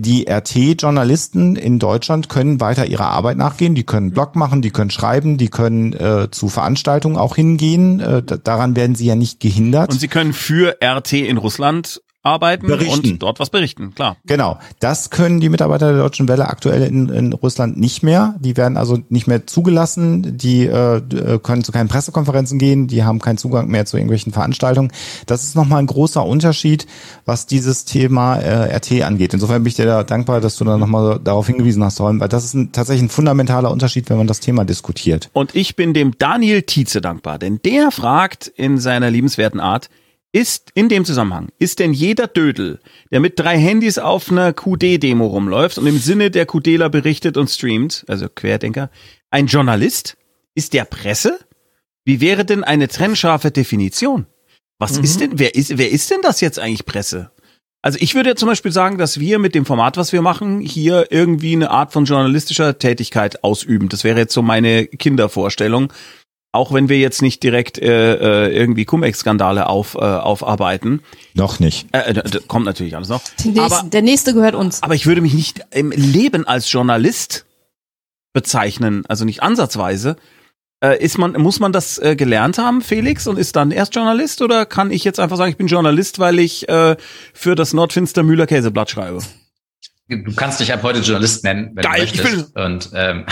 die 0.01 0.27
RT-Journalisten 0.29 1.57
in 1.57 1.79
Deutschland 1.79 2.29
können 2.29 2.61
weiter 2.61 2.87
ihrer 2.87 3.07
Arbeit 3.07 3.37
nachgehen. 3.37 3.75
Die 3.75 3.85
können 3.85 4.11
Blog 4.11 4.37
machen, 4.37 4.63
die 4.63 4.71
können 4.71 4.91
schreiben, 4.91 5.37
die 5.37 5.49
können 5.49 5.93
äh, 5.93 6.29
zu 6.31 6.49
Veranstaltungen 6.49 7.17
auch 7.17 7.37
hingehen. 7.37 8.01
Äh, 8.01 8.23
daran 8.23 8.77
werden 8.77 8.95
sie 8.95 9.07
ja 9.07 9.15
nicht 9.15 9.41
gehindert. 9.41 9.93
Und 9.93 9.99
sie 9.99 10.09
können 10.09 10.33
für 10.33 10.77
RT 10.83 11.13
in 11.15 11.39
Russland 11.39 12.03
arbeiten 12.25 12.67
berichten. 12.67 13.13
und 13.13 13.23
dort 13.23 13.39
was 13.39 13.51
berichten, 13.51 13.95
klar. 13.95 14.17
Genau. 14.27 14.59
Das 14.81 15.11
können 15.11 15.41
die 15.41 15.51
Mitarbeiter 15.51 15.93
der 15.93 16.03
Deutschen 16.03 16.27
Welle 16.27 16.49
aktuell 16.49 16.83
in, 16.83 17.11
in 17.11 17.33
Russland 17.35 17.79
nicht 17.79 18.03
mehr. 18.03 18.35
Die 18.41 18.57
werden 18.57 18.79
also 18.79 18.99
nicht 19.11 19.27
mehr 19.27 19.47
zugelassen. 19.47 20.39
Die 20.39 20.67
äh, 20.67 20.97
äh, 20.97 21.39
können 21.39 21.63
zu 21.63 21.71
keinen 21.71 21.89
Pressekonferenzen 21.89 22.59
gehen. 22.59 22.87
Die 22.87 23.05
haben 23.05 23.19
keinen 23.19 23.37
Zugang 23.37 23.69
mehr 23.69 23.85
zu 23.85 23.99
irgendwelchen 23.99 24.33
Veranstaltungen. 24.33 24.91
Das 25.27 25.45
ist 25.45 25.55
nochmal 25.55 25.81
ein 25.81 25.87
großer 25.87 26.25
Unterschied, 26.25 26.87
was 27.27 27.47
dieses 27.47 27.85
Thema 27.85 28.37
äh, 28.37 28.75
RT 28.77 29.03
angeht. 29.03 29.35
Insofern 29.35 29.63
bin 29.63 29.69
ich 29.69 29.77
dir 29.77 29.87
da 29.87 30.03
dankbar, 30.03 30.41
dass 30.41 30.57
du 30.57 30.65
da 30.65 30.79
nochmal 30.79 31.21
darauf 31.23 31.47
hingewiesen 31.47 31.85
hast, 31.85 32.01
Holm, 32.01 32.21
weil 32.21 32.29
das 32.29 32.45
ist 32.45 32.55
ein, 32.55 32.73
tatsächlich 32.73 33.03
ein 33.03 33.11
fundamentaler 33.11 33.71
Unterschied, 33.71 34.09
wenn 34.09 34.17
man 34.17 34.27
das 34.27 34.41
Thema 34.41 34.65
diskutiert. 34.65 35.29
Und 35.35 35.55
ich 35.55 35.77
bin 35.77 35.93
dem 35.93 36.17
Daniel 36.17 36.63
Tietze 36.63 37.03
dankbar, 37.03 37.39
denn 37.39 37.61
der 37.63 37.91
fragt 37.91 38.47
in 38.49 38.79
seiner 38.79 39.11
liebenswerten 39.11 39.61
Art, 39.61 39.91
ist 40.35 40.73
in 40.75 40.89
dem 40.89 41.05
Zusammenhang, 41.05 41.49
ist 41.61 41.79
denn 41.79 41.93
jeder 41.93 42.27
Dödel, 42.27 42.81
der 43.13 43.21
mit 43.21 43.39
drei 43.39 43.57
Handys 43.57 43.99
auf 43.99 44.33
einer 44.33 44.53
QD-Demo 44.53 45.27
rumläuft 45.27 45.79
und 45.79 45.87
im 45.87 45.99
Sinne 45.99 46.33
der 46.33 46.45
QDler 46.45 46.91
berichtet 46.91 47.37
und 47.37 47.49
streamt, 47.49 48.05
also 48.09 48.29
Querdenker, 48.29 48.91
ein 49.31 49.47
Journalist? 49.47 50.17
Ist 50.57 50.73
der 50.73 50.87
Presse? 50.87 51.39
Wie 52.05 52.21
wäre 52.21 52.45
denn 52.45 52.65
eine 52.65 52.89
trennscharfe 52.89 53.53
Definition? 53.53 54.27
Was 54.81 54.99
mhm. 54.99 55.05
ist 55.05 55.21
denn, 55.21 55.39
wer 55.39 55.55
ist, 55.55 55.79
wer 55.79 55.91
ist 55.91 56.11
denn 56.11 56.21
das 56.23 56.41
jetzt 56.41 56.59
eigentlich 56.59 56.85
Presse? 56.85 57.31
Also 57.81 57.99
ich 58.01 58.17
würde 58.17 58.31
ja 58.31 58.37
zum 58.37 58.49
Beispiel 58.49 58.73
sagen, 58.73 58.99
dass 58.99 59.21
wir 59.21 59.39
mit 59.39 59.55
dem 59.55 59.67
Format, 59.67 59.97
was 59.97 60.13
wir 60.13 60.23
machen, 60.23 60.61
hier 60.61 61.09
irgendwie 61.11 61.53
eine 61.53 61.71
Art 61.71 61.93
von 61.93 62.07
journalistischer 62.07 62.79
Tätigkeit 62.79 63.45
ausüben. 63.45 63.89
Das 63.89 64.03
wäre 64.03 64.19
jetzt 64.19 64.35
so 64.35 64.43
meine 64.43 64.87
Kindervorstellung 64.87 65.93
auch 66.55 66.73
wenn 66.73 66.89
wir 66.89 66.99
jetzt 66.99 67.21
nicht 67.21 67.43
direkt 67.43 67.79
äh, 67.79 68.47
äh 68.47 68.57
irgendwie 68.57 68.85
Cum-Ex-Skandale 68.85 69.67
auf, 69.69 69.95
äh, 69.95 69.99
aufarbeiten. 69.99 71.03
Noch 71.35 71.59
nicht. 71.59 71.89
Äh, 71.93 72.13
äh 72.13 72.41
kommt 72.47 72.67
natürlich 72.67 72.97
alles 72.97 73.09
noch. 73.09 73.23
Nächsten, 73.45 73.61
aber, 73.61 73.83
der 73.89 74.03
nächste 74.03 74.35
gehört 74.35 74.55
uns. 74.55 74.83
Aber 74.83 74.95
ich 74.95 75.07
würde 75.07 75.21
mich 75.21 75.35
nicht 75.35 75.65
im 75.71 75.91
Leben 75.91 76.47
als 76.47 76.71
Journalist 76.71 77.45
bezeichnen, 78.33 79.05
also 79.09 79.25
nicht 79.25 79.43
ansatzweise. 79.43 80.17
Äh, 80.81 81.03
ist 81.03 81.19
man, 81.19 81.33
muss 81.33 81.61
man 81.61 81.73
das 81.73 81.99
äh, 81.99 82.15
gelernt 82.15 82.59
haben, 82.59 82.83
Felix, 82.83 83.27
und 83.27 83.39
ist 83.39 83.57
dann 83.57 83.71
erst 83.71 83.95
Journalist 83.95 84.43
oder 84.43 84.67
kann 84.67 84.91
ich 84.91 85.03
jetzt 85.03 85.19
einfach 85.19 85.37
sagen, 85.37 85.51
ich 85.51 85.57
bin 85.57 85.67
Journalist, 85.67 86.19
weil 86.19 86.39
ich 86.39 86.69
äh, 86.69 86.97
für 87.33 87.55
das 87.55 87.73
Nordfinster 87.73 88.23
Mühler 88.23 88.47
Käseblatt 88.47 88.91
schreibe? 88.91 89.21
Du 90.07 90.35
kannst 90.35 90.61
dich 90.61 90.71
ab 90.71 90.83
heute 90.83 90.99
Journalist 91.01 91.45
nennen, 91.45 91.71
wenn 91.73 91.83
Geil, 91.83 92.07
du 92.07 92.23
möchtest. 92.23 92.57
Und 92.57 92.91
ähm, 92.95 93.25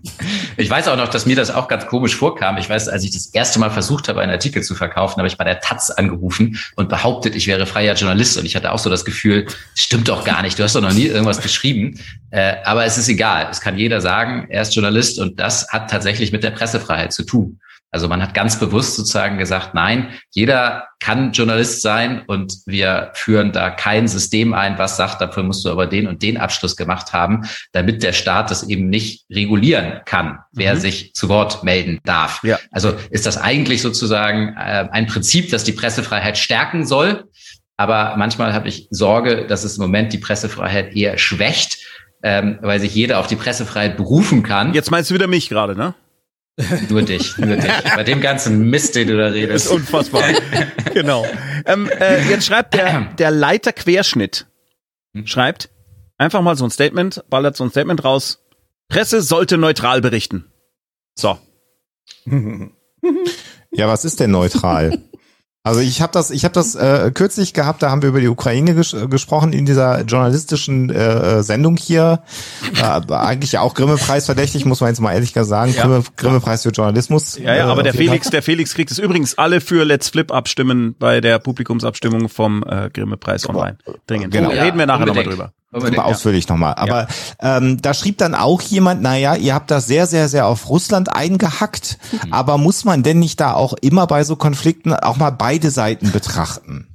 ich 0.56 0.70
weiß 0.70 0.88
auch 0.88 0.96
noch, 0.96 1.08
dass 1.08 1.26
mir 1.26 1.36
das 1.36 1.50
auch 1.50 1.68
ganz 1.68 1.86
komisch 1.86 2.16
vorkam. 2.16 2.56
Ich 2.56 2.70
weiß, 2.70 2.88
als 2.88 3.04
ich 3.04 3.10
das 3.10 3.26
erste 3.26 3.58
Mal 3.58 3.68
versucht 3.68 4.08
habe, 4.08 4.22
einen 4.22 4.32
Artikel 4.32 4.62
zu 4.62 4.74
verkaufen, 4.74 5.18
habe 5.18 5.28
ich 5.28 5.36
bei 5.36 5.44
der 5.44 5.60
Taz 5.60 5.90
angerufen 5.90 6.58
und 6.76 6.88
behauptet, 6.88 7.34
ich 7.34 7.46
wäre 7.46 7.66
freier 7.66 7.94
Journalist. 7.94 8.38
Und 8.38 8.46
ich 8.46 8.56
hatte 8.56 8.72
auch 8.72 8.78
so 8.78 8.88
das 8.88 9.04
Gefühl, 9.04 9.46
stimmt 9.74 10.08
doch 10.08 10.24
gar 10.24 10.40
nicht. 10.40 10.58
Du 10.58 10.62
hast 10.62 10.74
doch 10.74 10.80
noch 10.80 10.94
nie 10.94 11.06
irgendwas 11.06 11.42
geschrieben. 11.42 12.00
Äh, 12.30 12.54
aber 12.64 12.86
es 12.86 12.96
ist 12.96 13.10
egal. 13.10 13.48
Es 13.50 13.60
kann 13.60 13.76
jeder 13.76 14.00
sagen, 14.00 14.46
er 14.48 14.62
ist 14.62 14.74
Journalist 14.74 15.18
und 15.18 15.38
das 15.38 15.68
hat 15.68 15.90
tatsächlich 15.90 16.32
mit 16.32 16.42
der 16.42 16.52
Pressefreiheit 16.52 17.12
zu 17.12 17.24
tun. 17.24 17.60
Also 17.94 18.08
man 18.08 18.20
hat 18.20 18.34
ganz 18.34 18.58
bewusst 18.58 18.96
sozusagen 18.96 19.38
gesagt, 19.38 19.72
nein, 19.72 20.08
jeder 20.32 20.88
kann 20.98 21.30
Journalist 21.30 21.80
sein 21.80 22.22
und 22.26 22.56
wir 22.66 23.12
führen 23.14 23.52
da 23.52 23.70
kein 23.70 24.08
System 24.08 24.52
ein, 24.52 24.78
was 24.78 24.96
sagt, 24.96 25.20
dafür 25.20 25.44
musst 25.44 25.64
du 25.64 25.70
aber 25.70 25.86
den 25.86 26.08
und 26.08 26.20
den 26.20 26.36
Abschluss 26.36 26.76
gemacht 26.76 27.12
haben, 27.12 27.42
damit 27.70 28.02
der 28.02 28.12
Staat 28.12 28.50
das 28.50 28.64
eben 28.64 28.88
nicht 28.88 29.26
regulieren 29.30 30.00
kann, 30.06 30.40
wer 30.50 30.74
mhm. 30.74 30.80
sich 30.80 31.14
zu 31.14 31.28
Wort 31.28 31.62
melden 31.62 32.00
darf. 32.02 32.42
Ja. 32.42 32.58
Also 32.72 32.96
ist 33.10 33.26
das 33.26 33.38
eigentlich 33.38 33.80
sozusagen 33.80 34.56
äh, 34.56 34.88
ein 34.90 35.06
Prinzip, 35.06 35.50
das 35.50 35.62
die 35.62 35.70
Pressefreiheit 35.70 36.36
stärken 36.36 36.84
soll. 36.84 37.28
Aber 37.76 38.16
manchmal 38.16 38.54
habe 38.54 38.66
ich 38.66 38.88
Sorge, 38.90 39.46
dass 39.46 39.62
es 39.62 39.76
im 39.76 39.82
Moment 39.82 40.12
die 40.12 40.18
Pressefreiheit 40.18 40.96
eher 40.96 41.16
schwächt, 41.16 41.78
ähm, 42.24 42.58
weil 42.60 42.80
sich 42.80 42.92
jeder 42.92 43.20
auf 43.20 43.28
die 43.28 43.36
Pressefreiheit 43.36 43.96
berufen 43.96 44.42
kann. 44.42 44.74
Jetzt 44.74 44.90
meinst 44.90 45.10
du 45.10 45.14
wieder 45.14 45.28
mich 45.28 45.48
gerade, 45.48 45.76
ne? 45.76 45.94
Nur 46.88 47.02
dich, 47.02 47.36
nur 47.36 47.56
dich. 47.56 47.72
Bei 47.96 48.04
dem 48.04 48.20
ganzen 48.20 48.70
Mist, 48.70 48.94
den 48.94 49.08
du 49.08 49.16
da 49.16 49.26
redest. 49.26 49.66
Das 49.66 49.72
ist 49.72 49.72
unfassbar. 49.72 50.22
genau. 50.94 51.26
Ähm, 51.66 51.88
äh, 51.88 52.22
jetzt 52.28 52.46
schreibt 52.46 52.74
der, 52.74 53.12
der 53.18 53.30
Leiter 53.32 53.72
Querschnitt, 53.72 54.46
hm? 55.14 55.26
schreibt 55.26 55.70
einfach 56.16 56.42
mal 56.42 56.56
so 56.56 56.64
ein 56.64 56.70
Statement, 56.70 57.24
ballert 57.28 57.56
so 57.56 57.64
ein 57.64 57.70
Statement 57.70 58.04
raus. 58.04 58.44
Presse 58.88 59.22
sollte 59.22 59.58
neutral 59.58 60.00
berichten. 60.00 60.44
So. 61.16 61.38
Ja, 63.72 63.88
was 63.88 64.04
ist 64.04 64.20
denn 64.20 64.30
neutral? 64.30 64.98
Also 65.66 65.80
ich 65.80 66.02
habe 66.02 66.12
das, 66.12 66.30
ich 66.30 66.44
habe 66.44 66.52
das 66.52 66.74
äh, 66.74 67.10
kürzlich 67.14 67.54
gehabt. 67.54 67.82
Da 67.82 67.90
haben 67.90 68.02
wir 68.02 68.10
über 68.10 68.20
die 68.20 68.28
Ukraine 68.28 68.74
ges 68.74 68.94
gesprochen 69.08 69.54
in 69.54 69.64
dieser 69.64 70.02
journalistischen 70.02 70.90
äh, 70.90 71.42
Sendung 71.42 71.78
hier. 71.78 72.22
Äh, 72.76 73.10
eigentlich 73.14 73.56
auch 73.56 73.72
Grimme-Preis 73.72 74.26
verdächtig, 74.26 74.66
muss 74.66 74.82
man 74.82 74.90
jetzt 74.90 75.00
mal 75.00 75.14
ehrlich 75.14 75.32
sagen. 75.32 75.72
Ja. 75.72 75.84
Grimme, 75.84 76.04
Grimme-Preis 76.18 76.64
für 76.64 76.68
Journalismus. 76.68 77.38
Ja, 77.38 77.56
ja, 77.56 77.66
aber 77.66 77.80
äh, 77.80 77.84
der 77.84 77.94
Felix, 77.94 78.28
der 78.28 78.42
Felix 78.42 78.74
kriegt 78.74 78.90
es 78.90 78.98
übrigens 78.98 79.38
alle 79.38 79.62
für 79.62 79.84
Let's 79.84 80.10
Flip 80.10 80.30
abstimmen 80.30 80.96
bei 80.98 81.22
der 81.22 81.38
Publikumsabstimmung 81.38 82.28
vom 82.28 82.62
äh, 82.64 82.90
Grimme-Preis 82.92 83.48
online. 83.48 83.78
Dringend. 84.06 84.34
Genau. 84.34 84.50
Reden 84.50 84.78
wir 84.78 84.84
nachher 84.84 85.06
nochmal 85.06 85.24
drüber. 85.24 85.52
Super 85.74 86.04
ausführlich 86.06 86.46
ja. 86.48 86.54
nochmal. 86.54 86.74
Aber 86.74 87.08
ja. 87.42 87.56
ähm, 87.56 87.80
da 87.80 87.94
schrieb 87.94 88.18
dann 88.18 88.34
auch 88.34 88.62
jemand, 88.62 89.02
naja, 89.02 89.34
ihr 89.34 89.54
habt 89.54 89.70
das 89.70 89.86
sehr, 89.86 90.06
sehr, 90.06 90.28
sehr 90.28 90.46
auf 90.46 90.68
Russland 90.68 91.14
eingehackt, 91.14 91.98
mhm. 92.12 92.32
aber 92.32 92.58
muss 92.58 92.84
man 92.84 93.02
denn 93.02 93.18
nicht 93.18 93.40
da 93.40 93.54
auch 93.54 93.74
immer 93.80 94.06
bei 94.06 94.24
so 94.24 94.36
Konflikten 94.36 94.94
auch 94.94 95.16
mal 95.16 95.30
beide 95.30 95.70
Seiten 95.70 96.12
betrachten? 96.12 96.88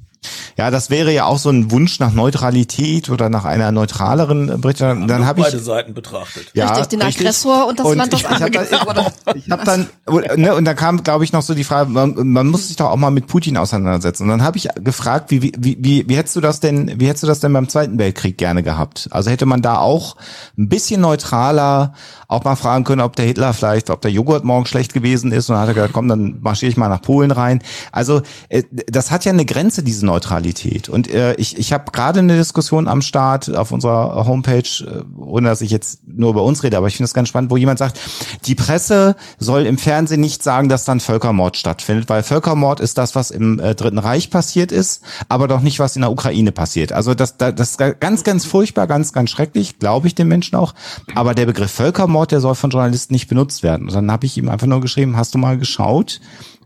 Ja, 0.57 0.72
das 0.72 0.89
wäre 0.89 1.13
ja 1.13 1.26
auch 1.26 1.38
so 1.38 1.49
ein 1.49 1.72
Wunsch 1.72 1.99
nach 1.99 2.13
Neutralität 2.13 3.09
oder 3.09 3.30
nach 3.30 3.45
einer 3.45 3.72
neutraleren 3.72 4.59
Berichterstattung. 4.59 5.07
Dann 5.07 5.26
habe 5.26 5.39
ich 5.39 5.45
beide 5.45 5.59
Seiten 5.59 5.93
betrachtet. 5.93 6.47
Ja, 6.53 6.72
richtig, 6.72 6.88
den 6.89 7.01
richtig. 7.01 7.26
Aggressor 7.26 7.67
und 7.67 7.80
das 7.80 7.88
und 7.88 7.97
Land, 7.97 8.11
das 8.11 8.22
ich, 8.22 8.30
ich 8.30 8.41
hab 8.41 8.93
dann, 8.93 9.05
ich 9.36 9.49
hab 9.49 9.63
dann 9.63 9.88
ne, 10.36 10.53
und 10.55 10.65
dann 10.65 10.76
kam, 10.76 11.01
glaube 11.03 11.24
ich, 11.24 11.32
noch 11.32 11.41
so 11.41 11.53
die 11.53 11.63
Frage, 11.63 11.89
man, 11.89 12.28
man 12.28 12.47
muss 12.47 12.67
sich 12.67 12.76
doch 12.76 12.89
auch 12.89 12.97
mal 12.97 13.11
mit 13.11 13.28
Putin 13.28 13.55
auseinandersetzen. 13.55 14.24
Und 14.24 14.30
dann 14.30 14.43
habe 14.43 14.57
ich 14.57 14.67
gefragt, 14.84 15.32
wie, 15.32 15.41
wie, 15.41 15.78
wie, 15.80 16.09
wie 16.09 16.17
hättest 16.17 16.36
du 16.36 16.41
das 16.41 16.59
denn, 16.59 16.99
wie 16.99 17.07
hättest 17.07 17.24
du 17.24 17.28
das 17.28 17.39
denn 17.39 17.53
beim 17.53 17.70
Zweiten 17.70 17.97
Weltkrieg 17.97 18.38
gerne 18.38 18.61
gehabt? 18.61 19.07
Also 19.11 19.32
hätte 19.32 19.45
man 19.45 19.61
da 19.61 19.78
auch 19.78 20.17
ein 20.57 20.67
bisschen 20.67 21.01
neutraler 21.01 21.93
auch 22.28 22.43
mal 22.43 22.55
fragen 22.55 22.84
können, 22.84 23.01
ob 23.01 23.15
der 23.15 23.26
Hitler 23.26 23.53
vielleicht, 23.53 23.89
ob 23.89 24.01
der 24.01 24.11
Joghurt 24.11 24.43
morgen 24.43 24.65
schlecht 24.65 24.93
gewesen 24.93 25.32
ist. 25.32 25.49
Und 25.49 25.55
dann 25.55 25.61
hat 25.61 25.70
er 25.70 25.74
gesagt, 25.74 25.93
komm, 25.93 26.07
dann 26.07 26.38
marschiere 26.41 26.70
ich 26.70 26.78
mal 26.78 26.89
nach 26.89 27.01
Polen 27.01 27.32
rein. 27.32 27.61
Also 27.91 28.22
äh, 28.49 28.63
das 28.88 29.09
hat 29.09 29.26
ja 29.26 29.32
eine 29.32 29.45
Grenze, 29.45 29.82
diese 29.82 30.05
Neutralität. 30.10 30.89
Und 30.89 31.07
äh, 31.10 31.36
ich, 31.36 31.57
ich 31.57 31.72
habe 31.72 31.91
gerade 31.91 32.20
eine 32.20 32.36
Diskussion 32.36 32.88
am 32.88 33.01
Start 33.01 33.55
auf 33.55 33.72
unserer 33.72 34.26
Homepage, 34.26 34.64
äh, 34.64 35.03
ohne 35.18 35.49
dass 35.49 35.62
ich 35.62 35.70
jetzt 35.70 36.01
nur 36.07 36.32
über 36.32 36.43
uns 36.43 36.64
rede, 36.64 36.78
aber 36.78 36.88
ich 36.88 36.97
finde 36.97 37.05
das 37.05 37.14
ganz 37.14 37.30
spannend, 37.30 37.51
wo 37.51 37.57
jemand 37.57 37.78
sagt, 37.78 37.99
die 38.45 38.55
Presse 38.55 39.16
soll 39.38 39.66
im 39.66 39.78
Fernsehen 39.78 40.22
nicht 40.22 40.41
sagen, 40.41 40.68
dass 40.68 40.84
dann 40.84 40.99
Völkermord 40.99 41.57
stattfindet, 41.57 42.10
weil 42.10 42.24
Völkermord 42.24 42.80
ist 42.80 42.97
das, 42.97 43.14
was 43.14 43.30
im 43.30 43.60
äh, 43.60 43.76
Dritten 43.76 43.99
Reich 43.99 44.32
passiert 44.32 44.72
ist, 44.72 45.03
aber 45.28 45.47
doch 45.47 45.62
nicht, 45.62 45.80
was 45.80 45.95
in 45.95 46.01
der 46.01 46.12
Ukraine 46.12 46.51
passiert. 46.51 46.91
Also 46.91 47.14
das, 47.14 47.38
das, 47.38 47.53
das 47.55 47.72
ist 47.72 47.99
ganz, 47.99 48.24
ganz 48.24 48.45
furchtbar, 48.45 48.88
ganz, 48.88 49.14
ganz 49.14 49.30
schrecklich, 49.30 49.78
glaube 49.78 50.07
ich 50.07 50.16
den 50.16 50.28
Menschen 50.28 50.55
auch. 50.55 50.74
Aber 51.14 51.36
der 51.36 51.45
Begriff 51.45 51.72
Völkermord, 51.72 52.32
der 52.32 52.41
soll 52.41 52.55
von 52.55 52.72
Journalisten 52.72 53.14
nicht 53.14 53.28
benutzt 53.28 53.62
werden. 53.62 53.88
Und 53.88 53.93
dann 53.93 54.12
habe 54.12 54.26
ich 54.26 54.38
ihm 54.38 54.49
einfach 54.49 54.68
nur 54.68 54.82
geschrieben, 54.82 55.18
hast 55.18 55.36
du 55.36 55.38
mal 55.38 55.57
geschaut, 55.57 56.20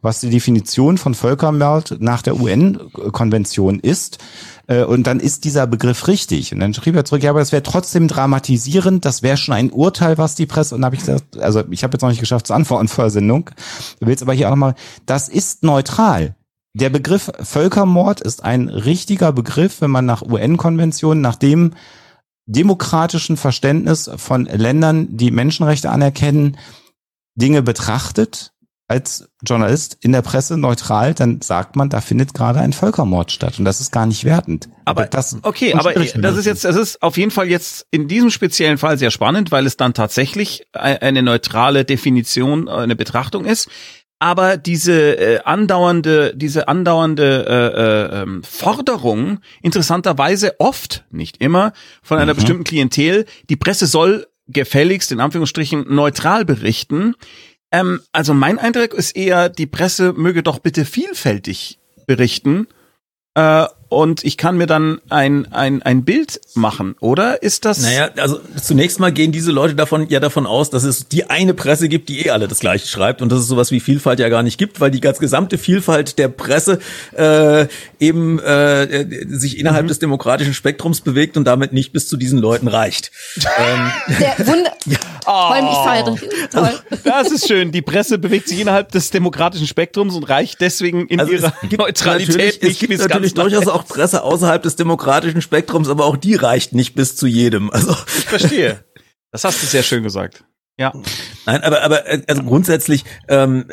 was 0.04 0.20
die 0.20 0.30
Definition 0.30 1.00
von 1.00 1.16
Völkermord 1.16 1.98
nach 2.00 2.22
der 2.22 2.40
UN-Konvention 2.40 3.80
ist? 3.80 4.20
Äh, 4.68 4.84
und 4.84 5.08
dann 5.08 5.20
ist 5.20 5.46
dieser 5.46 5.66
Begriff 5.66 6.08
richtig. 6.08 6.54
Und 6.54 6.60
dann 6.60 6.74
schrieb 6.74 6.96
er 6.96 7.06
zurück, 7.06 7.24
ja, 7.24 7.32
aber 7.32 7.40
das 7.40 7.52
wäre 7.52 7.64
trotzdem 7.64 8.08
dramatisierend, 8.08 9.06
das 9.06 9.24
wäre 9.24 9.38
schon 9.38 9.56
ein 9.56 9.72
Urteil, 9.72 10.18
was 10.18 10.36
die 10.36 10.46
Presse, 10.46 10.76
und 10.76 10.82
dann 10.82 10.88
habe 10.88 10.96
ich 10.96 11.02
gesagt, 11.02 11.38
also 11.38 11.64
ich 11.72 11.84
habe 11.84 11.94
jetzt 11.94 12.02
noch 12.02 12.10
nicht 12.10 12.20
geschafft 12.20 12.48
zu 12.48 12.54
antworten 12.54 12.88
vor 12.88 13.06
der 13.06 13.12
Sendung, 13.12 13.50
du 14.00 14.12
aber 14.22 14.34
hier 14.34 14.48
auch 14.48 14.52
nochmal, 14.52 14.76
das 15.06 15.30
ist 15.30 15.64
neutral. 15.64 16.36
Der 16.76 16.90
Begriff 16.90 17.32
Völkermord 17.40 18.22
ist 18.22 18.44
ein 18.44 18.68
richtiger 18.68 19.32
Begriff, 19.32 19.82
wenn 19.82 19.92
man 19.92 20.06
nach 20.06 20.24
UN-Konventionen, 20.24 21.22
nach 21.22 21.36
dem 21.36 21.74
demokratischen 22.46 23.38
Verständnis 23.38 24.10
von 24.18 24.46
Ländern, 24.46 25.16
die 25.16 25.32
Menschenrechte 25.32 25.92
anerkennen, 25.92 26.58
Dinge 27.36 27.62
betrachtet 27.62 28.53
als 28.88 29.30
Journalist 29.48 29.98
in 30.02 30.12
der 30.12 30.22
Presse 30.22 30.58
neutral, 30.58 31.14
dann 31.14 31.42
sagt 31.42 31.76
man, 31.76 31.90
da 31.90 32.02
findet 32.02 32.34
gerade 32.34 32.60
ein 32.60 32.74
Völkermord 32.74 33.32
statt 33.32 33.58
und 33.58 33.66
das 33.66 33.80
ist 33.80 33.92
gar 33.92 34.06
nicht 34.06 34.26
wertend. 34.26 34.70
Aber 34.86 35.06
das 35.06 35.38
okay, 35.42 35.74
aber 35.74 35.94
das 35.94 36.38
ist 36.38 36.46
jetzt, 36.46 36.66
das 36.66 36.76
ist 36.76 37.02
auf 37.02 37.18
jeden 37.18 37.32
Fall 37.32 37.48
jetzt 37.48 37.88
in 37.92 38.08
diesem 38.08 38.30
speziellen 38.30 38.78
Fall 38.78 38.98
sehr 38.98 39.12
spannend, 39.12 39.52
weil 39.52 39.66
es 39.66 39.78
dann 39.78 39.94
tatsächlich 39.94 40.68
eine 40.74 41.24
neutrale 41.24 41.86
Definition, 41.86 42.68
eine 42.68 42.96
Betrachtung 42.96 43.46
ist 43.46 43.70
aber 44.24 44.56
diese 44.56 45.18
äh, 45.18 45.40
andauernde, 45.44 46.32
diese 46.34 46.70
andauernde 46.70 47.46
äh, 47.46 48.16
äh, 48.18 48.22
ähm, 48.22 48.42
Forderung, 48.42 49.40
interessanterweise 49.62 50.62
oft, 50.62 51.04
nicht 51.12 51.42
immer, 51.42 51.74
von 52.02 52.20
einer 52.20 52.32
mhm. 52.32 52.38
bestimmten 52.38 52.64
Klientel, 52.64 53.26
die 53.50 53.58
Presse 53.58 53.86
soll 53.86 54.28
gefälligst, 54.48 55.12
in 55.12 55.20
Anführungsstrichen, 55.20 55.94
neutral 55.94 56.46
berichten. 56.46 57.16
Ähm, 57.74 58.02
also 58.14 58.34
mein 58.34 58.60
Eindruck 58.60 58.94
ist 58.94 59.18
eher, 59.18 59.50
die 59.50 59.66
Presse 59.66 60.14
möge 60.14 60.44
doch 60.44 60.60
bitte 60.60 60.86
vielfältig 60.86 61.80
berichten 62.06 62.68
äh, 63.34 63.66
und 63.94 64.24
ich 64.24 64.38
kann 64.38 64.58
mir 64.58 64.68
dann 64.68 65.00
ein, 65.10 65.52
ein, 65.52 65.82
ein 65.82 66.04
Bild 66.04 66.42
machen, 66.54 66.96
oder? 67.00 67.42
Ist 67.42 67.66
das? 67.66 67.82
Naja, 67.82 68.10
also 68.18 68.40
zunächst 68.62 69.00
mal 69.00 69.12
gehen 69.12 69.32
diese 69.32 69.52
Leute 69.52 69.76
davon 69.76 70.08
ja 70.10 70.20
davon 70.20 70.46
aus, 70.46 70.70
dass 70.70 70.84
es 70.84 71.08
die 71.08 71.30
eine 71.30 71.54
Presse 71.54 71.90
gibt, 71.90 72.10
die 72.10 72.26
eh 72.26 72.30
alle 72.32 72.48
das 72.48 72.60
gleiche 72.60 72.88
schreibt 72.88 73.22
und 73.22 73.32
dass 73.32 73.40
es 73.40 73.48
sowas 73.48 73.72
wie 73.72 73.80
Vielfalt 73.80 74.20
ja 74.20 74.30
gar 74.30 74.44
nicht 74.44 74.58
gibt, 74.58 74.80
weil 74.80 74.92
die 74.92 75.00
ganz 75.00 75.20
gesamte 75.20 75.58
Vielfalt 75.58 76.18
der 76.18 76.28
Presse 76.28 76.80
äh, 77.16 77.68
eben 78.00 78.40
äh, 78.40 79.28
sich 79.28 79.60
innerhalb 79.60 79.84
mhm. 79.84 79.90
des 79.90 80.00
demokratischen 80.00 80.54
Spektrums 80.54 81.02
bewegt 81.02 81.38
und 81.38 81.46
damit 81.46 81.74
nicht 81.74 81.94
bis 81.94 82.08
zu 82.08 82.18
diesen 82.18 82.40
Leuten 82.40 82.68
reicht. 82.68 83.12
ähm, 83.38 83.92
der 84.20 84.48
Wunder 84.48 84.72
ja. 84.86 84.98
oh, 85.26 85.54
ich 85.56 85.78
feiere. 85.78 86.16
Toll. 86.52 87.00
Das 87.04 87.32
ist 87.32 87.48
schön. 87.48 87.72
Die 87.72 87.82
Presse 87.82 88.18
bewegt 88.18 88.48
sich 88.48 88.60
innerhalb 88.60 88.92
des 88.92 89.12
demokratischen 89.12 89.68
Spektrums 89.68 90.16
und 90.16 90.24
reicht 90.24 90.62
deswegen 90.62 91.08
in 91.08 91.20
also 91.20 91.32
ihrer 91.32 91.54
Neutralität 91.78 92.62
nicht 92.64 92.80
bis 92.88 93.00
ganz 93.00 93.10
natürlich 93.10 93.34
durchaus 93.34 93.68
auch 93.68 93.83
Presse 93.88 94.24
außerhalb 94.24 94.62
des 94.64 94.76
demokratischen 94.76 95.42
Spektrums, 95.42 95.90
aber 95.90 96.06
auch 96.06 96.18
die 96.18 96.36
reicht 96.36 96.74
nicht 96.74 96.96
bis 96.96 97.16
zu 97.16 97.28
jedem. 97.28 97.72
Also 97.72 97.92
ich 97.92 98.26
verstehe. 98.26 98.84
Das 99.32 99.44
hast 99.44 99.62
du 99.62 99.66
sehr 99.66 99.84
schön 99.84 100.04
gesagt. 100.04 100.46
Ja. 100.78 100.92
Nein, 101.46 101.62
aber 101.62 101.84
aber 101.84 102.04
also 102.28 102.44
grundsätzlich, 102.44 103.04
ähm, 103.28 103.66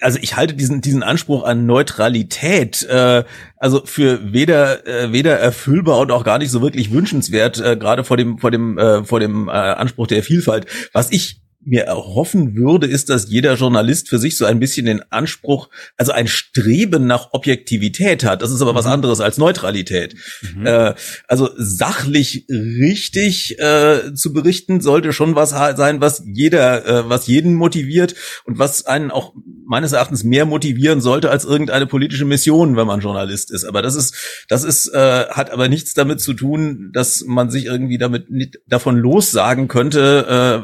also 0.00 0.18
ich 0.22 0.36
halte 0.36 0.54
diesen 0.54 0.80
diesen 0.80 1.02
Anspruch 1.02 1.44
an 1.44 1.66
Neutralität 1.66 2.82
äh, 2.84 3.24
also 3.58 3.82
für 3.84 4.32
weder 4.32 4.86
äh, 4.86 5.12
weder 5.12 5.38
erfüllbar 5.38 5.98
und 5.98 6.10
auch 6.12 6.24
gar 6.24 6.38
nicht 6.38 6.50
so 6.50 6.62
wirklich 6.62 6.92
wünschenswert, 6.92 7.60
äh, 7.60 7.76
gerade 7.76 8.04
vor 8.04 8.16
dem 8.16 8.38
vor 8.38 8.50
dem 8.50 8.78
äh, 8.78 9.04
vor 9.04 9.20
dem 9.20 9.48
äh, 9.48 9.50
Anspruch 9.50 10.06
der 10.06 10.22
Vielfalt. 10.22 10.66
Was 10.94 11.10
ich 11.12 11.42
mir 11.66 11.82
erhoffen 11.82 12.54
würde, 12.54 12.86
ist, 12.86 13.10
dass 13.10 13.28
jeder 13.28 13.54
Journalist 13.54 14.08
für 14.08 14.18
sich 14.18 14.36
so 14.36 14.44
ein 14.44 14.60
bisschen 14.60 14.86
den 14.86 15.02
Anspruch, 15.10 15.68
also 15.96 16.12
ein 16.12 16.28
Streben 16.28 17.06
nach 17.06 17.32
Objektivität 17.32 18.24
hat. 18.24 18.40
Das 18.40 18.52
ist 18.52 18.62
aber 18.62 18.72
mhm. 18.72 18.76
was 18.76 18.86
anderes 18.86 19.20
als 19.20 19.36
Neutralität. 19.36 20.14
Mhm. 20.54 20.66
Äh, 20.66 20.94
also 21.26 21.50
sachlich 21.56 22.46
richtig 22.48 23.58
äh, 23.58 24.14
zu 24.14 24.32
berichten 24.32 24.80
sollte 24.80 25.12
schon 25.12 25.34
was 25.34 25.50
sein, 25.50 26.00
was 26.00 26.22
jeder, 26.24 26.86
äh, 26.86 27.08
was 27.08 27.26
jeden 27.26 27.54
motiviert 27.54 28.14
und 28.44 28.60
was 28.60 28.86
einen 28.86 29.10
auch 29.10 29.34
meines 29.66 29.90
Erachtens 29.90 30.22
mehr 30.22 30.46
motivieren 30.46 31.00
sollte 31.00 31.30
als 31.30 31.44
irgendeine 31.44 31.86
politische 31.86 32.24
Mission, 32.24 32.76
wenn 32.76 32.86
man 32.86 33.00
Journalist 33.00 33.50
ist. 33.50 33.64
Aber 33.64 33.82
das 33.82 33.96
ist, 33.96 34.14
das 34.48 34.62
ist, 34.62 34.86
äh, 34.94 35.26
hat 35.30 35.50
aber 35.50 35.68
nichts 35.68 35.94
damit 35.94 36.20
zu 36.20 36.32
tun, 36.32 36.90
dass 36.92 37.24
man 37.26 37.50
sich 37.50 37.64
irgendwie 37.64 37.98
damit 37.98 38.30
nicht 38.30 38.60
davon 38.68 38.96
lossagen 38.96 39.66
könnte. 39.66 40.62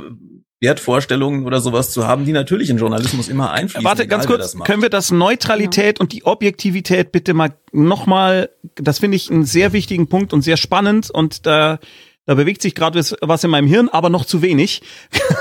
Wertvorstellungen 0.62 1.44
oder 1.44 1.60
sowas 1.60 1.90
zu 1.90 2.06
haben, 2.06 2.24
die 2.24 2.32
natürlich 2.32 2.70
in 2.70 2.78
Journalismus 2.78 3.28
immer 3.28 3.50
einfließen. 3.50 3.84
Warte, 3.84 4.06
ganz 4.06 4.26
kurz, 4.26 4.56
können 4.60 4.80
wir 4.80 4.90
das 4.90 5.10
Neutralität 5.10 6.00
und 6.00 6.12
die 6.12 6.24
Objektivität 6.24 7.10
bitte 7.10 7.34
mal 7.34 7.52
nochmal, 7.72 8.48
das 8.76 9.00
finde 9.00 9.16
ich 9.16 9.30
einen 9.30 9.44
sehr 9.44 9.72
wichtigen 9.72 10.08
Punkt 10.08 10.32
und 10.32 10.42
sehr 10.42 10.56
spannend 10.56 11.10
und 11.10 11.46
da 11.46 11.80
Da 12.24 12.34
bewegt 12.34 12.62
sich 12.62 12.76
gerade 12.76 13.02
was 13.20 13.42
in 13.42 13.50
meinem 13.50 13.66
Hirn, 13.66 13.88
aber 13.88 14.08
noch 14.08 14.24
zu 14.24 14.42
wenig. 14.42 14.80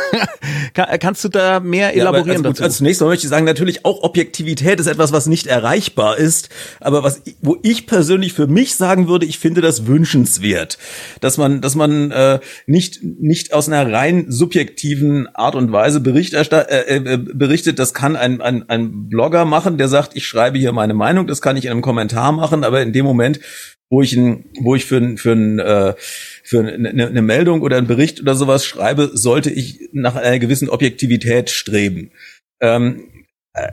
Kannst 0.73 1.23
du 1.23 1.29
da 1.29 1.59
mehr 1.59 1.95
elaborieren 1.95 2.41
ja, 2.41 2.49
also, 2.49 2.63
dazu? 2.63 2.77
Zunächst 2.77 3.01
mal 3.01 3.07
möchte 3.07 3.27
ich 3.27 3.29
sagen, 3.29 3.45
natürlich 3.45 3.85
auch 3.85 4.01
Objektivität 4.01 4.79
ist 4.79 4.87
etwas, 4.87 5.11
was 5.11 5.27
nicht 5.27 5.45
erreichbar 5.45 6.17
ist, 6.17 6.49
aber 6.79 7.03
was 7.03 7.21
wo 7.41 7.57
ich 7.61 7.85
persönlich 7.85 8.33
für 8.33 8.47
mich 8.47 8.75
sagen 8.75 9.07
würde, 9.07 9.27
ich 9.27 9.37
finde 9.37 9.61
das 9.61 9.85
wünschenswert, 9.85 10.79
dass 11.19 11.37
man, 11.37 11.61
dass 11.61 11.75
man 11.75 12.09
äh, 12.09 12.39
nicht 12.65 13.03
nicht 13.03 13.53
aus 13.53 13.69
einer 13.69 13.91
rein 13.93 14.31
subjektiven 14.31 15.27
Art 15.35 15.53
und 15.53 15.71
Weise 15.71 15.99
Berichterstatt 15.99 16.67
äh, 16.71 16.95
äh, 16.95 17.17
berichtet. 17.17 17.77
Das 17.77 17.93
kann 17.93 18.15
ein, 18.15 18.41
ein 18.41 18.67
ein 18.69 19.07
Blogger 19.07 19.45
machen, 19.45 19.77
der 19.77 19.87
sagt, 19.87 20.15
ich 20.15 20.25
schreibe 20.25 20.57
hier 20.57 20.71
meine 20.71 20.95
Meinung. 20.95 21.27
Das 21.27 21.43
kann 21.43 21.57
ich 21.57 21.65
in 21.65 21.71
einem 21.71 21.83
Kommentar 21.83 22.31
machen, 22.31 22.63
aber 22.63 22.81
in 22.81 22.91
dem 22.91 23.05
Moment, 23.05 23.39
wo 23.91 24.01
ich 24.01 24.13
ein, 24.13 24.45
wo 24.61 24.73
ich 24.73 24.85
für 24.85 24.97
ein, 24.97 25.17
für 25.17 25.33
ein, 25.33 25.59
äh, 25.59 25.93
für 26.51 26.67
eine, 26.67 27.07
eine 27.07 27.21
Meldung 27.21 27.61
oder 27.61 27.77
einen 27.77 27.87
Bericht 27.87 28.19
oder 28.19 28.35
sowas 28.35 28.65
schreibe, 28.65 29.11
sollte 29.13 29.49
ich 29.49 29.87
nach 29.93 30.15
einer 30.15 30.37
gewissen 30.37 30.67
Objektivität 30.67 31.49
streben. 31.49 32.11
Ähm, 32.59 33.25
äh, 33.53 33.71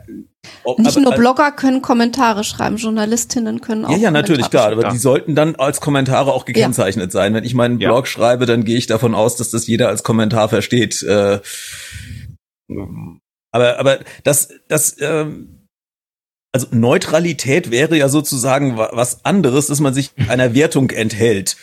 ob, 0.63 0.79
Nicht 0.79 0.97
aber, 0.97 1.01
nur 1.01 1.15
Blogger 1.15 1.51
können 1.51 1.83
Kommentare 1.83 2.45
schreiben, 2.45 2.77
Journalistinnen 2.77 3.61
können 3.61 3.85
auch. 3.85 3.91
Ja, 3.91 3.97
ja, 3.97 4.11
natürlich, 4.13 4.49
klar, 4.49 4.71
aber 4.71 4.91
die 4.91 4.99
sollten 4.99 5.35
dann 5.35 5.57
als 5.57 5.81
Kommentare 5.81 6.33
auch 6.33 6.45
gekennzeichnet 6.45 7.07
ja. 7.07 7.11
sein. 7.11 7.35
Wenn 7.35 7.43
ich 7.43 7.55
meinen 7.55 7.79
Blog 7.79 8.05
ja. 8.05 8.07
schreibe, 8.07 8.47
dann 8.47 8.65
gehe 8.65 8.79
ich 8.79 8.87
davon 8.87 9.17
aus, 9.17 9.35
dass 9.35 9.51
das 9.51 9.67
jeder 9.67 9.89
als 9.89 10.05
Kommentar 10.05 10.49
versteht. 10.49 11.03
Äh, 11.03 11.41
aber, 13.51 13.81
aber 13.81 13.99
das, 14.23 14.51
das, 14.69 15.01
ähm, 15.01 15.67
also 16.53 16.69
Neutralität 16.71 17.73
wäre 17.73 17.97
ja 17.97 18.09
sozusagen 18.09 18.77
was 18.77 19.25
anderes, 19.25 19.67
dass 19.67 19.81
man 19.81 19.95
sich 19.95 20.13
einer 20.29 20.55
Wertung 20.55 20.91
enthält 20.91 21.57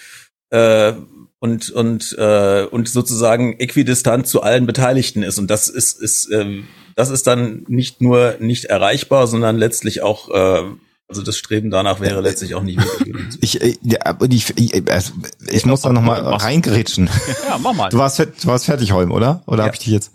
äh, 0.49 0.93
und 1.39 1.69
und 1.69 2.15
äh, 2.17 2.65
und 2.69 2.89
sozusagen 2.89 3.59
äquidistant 3.59 4.27
zu 4.27 4.41
allen 4.41 4.65
Beteiligten 4.65 5.23
ist. 5.23 5.37
Und 5.37 5.49
das 5.49 5.67
ist 5.67 6.01
ist 6.01 6.31
äh, 6.31 6.63
das 6.95 7.09
ist 7.09 7.27
dann 7.27 7.65
nicht 7.67 8.01
nur 8.01 8.35
nicht 8.39 8.65
erreichbar, 8.65 9.27
sondern 9.27 9.57
letztlich 9.57 10.01
auch 10.01 10.29
äh, 10.29 10.63
also 11.07 11.21
das 11.21 11.37
Streben 11.37 11.69
danach 11.69 11.99
wäre 11.99 12.19
letztlich 12.19 12.55
auch 12.55 12.63
nicht 12.63 12.79
möglich. 12.79 13.15
Ich, 13.41 13.61
äh, 13.61 13.75
ja, 13.83 14.17
ich, 14.27 14.57
ich, 14.57 14.91
also 14.91 15.13
ich 15.47 15.63
muss 15.65 15.81
da 15.81 15.93
nochmal 15.93 16.21
reingrätschen. 16.21 17.09
Ja, 17.47 17.59
mach 17.59 17.73
mal. 17.73 17.89
Du 17.89 17.99
warst, 17.99 18.17
du 18.19 18.27
warst 18.45 18.65
fertig, 18.65 18.91
Holm, 18.91 19.11
oder? 19.11 19.43
Oder 19.45 19.59
ja. 19.59 19.65
habe 19.65 19.75
ich 19.75 19.81
dich 19.81 19.93
jetzt? 19.93 20.11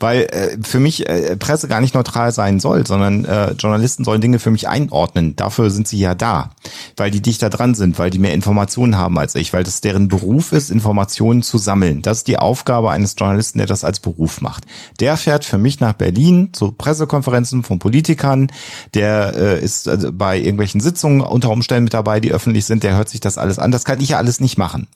Weil 0.00 0.24
äh, 0.24 0.58
für 0.62 0.80
mich 0.80 1.08
äh, 1.08 1.36
Presse 1.36 1.66
gar 1.66 1.80
nicht 1.80 1.94
neutral 1.94 2.30
sein 2.30 2.60
soll, 2.60 2.86
sondern 2.86 3.24
äh, 3.24 3.52
Journalisten 3.52 4.04
sollen 4.04 4.20
Dinge 4.20 4.38
für 4.38 4.50
mich 4.50 4.68
einordnen. 4.68 5.34
Dafür 5.34 5.70
sind 5.70 5.88
sie 5.88 5.98
ja 5.98 6.14
da. 6.14 6.50
Weil 6.98 7.10
die 7.10 7.22
dichter 7.22 7.48
dran 7.48 7.74
sind, 7.74 7.98
weil 7.98 8.10
die 8.10 8.18
mehr 8.18 8.34
Informationen 8.34 8.98
haben 8.98 9.18
als 9.18 9.34
ich, 9.36 9.54
weil 9.54 9.64
das 9.64 9.80
deren 9.80 10.08
Beruf 10.08 10.52
ist, 10.52 10.70
Informationen 10.70 11.42
zu 11.42 11.56
sammeln. 11.56 12.02
Das 12.02 12.18
ist 12.18 12.28
die 12.28 12.38
Aufgabe 12.38 12.90
eines 12.90 13.14
Journalisten, 13.18 13.58
der 13.58 13.66
das 13.66 13.82
als 13.82 13.98
Beruf 13.98 14.42
macht. 14.42 14.64
Der 15.00 15.16
fährt 15.16 15.46
für 15.46 15.58
mich 15.58 15.80
nach 15.80 15.94
Berlin 15.94 16.50
zu 16.52 16.72
Pressekonferenzen 16.72 17.62
von 17.62 17.78
Politikern, 17.78 18.52
der 18.92 19.34
äh, 19.34 19.64
ist 19.64 19.88
also 19.88 20.12
bei 20.12 20.33
bei 20.34 20.40
irgendwelchen 20.40 20.80
Sitzungen 20.80 21.20
unter 21.20 21.50
Umständen 21.50 21.84
mit 21.84 21.94
dabei, 21.94 22.18
die 22.18 22.32
öffentlich 22.32 22.64
sind, 22.64 22.82
der 22.82 22.96
hört 22.96 23.08
sich 23.08 23.20
das 23.20 23.38
alles 23.38 23.60
an. 23.60 23.70
Das 23.70 23.84
kann 23.84 24.00
ich 24.00 24.08
ja 24.08 24.16
alles 24.16 24.40
nicht 24.40 24.58
machen. 24.58 24.88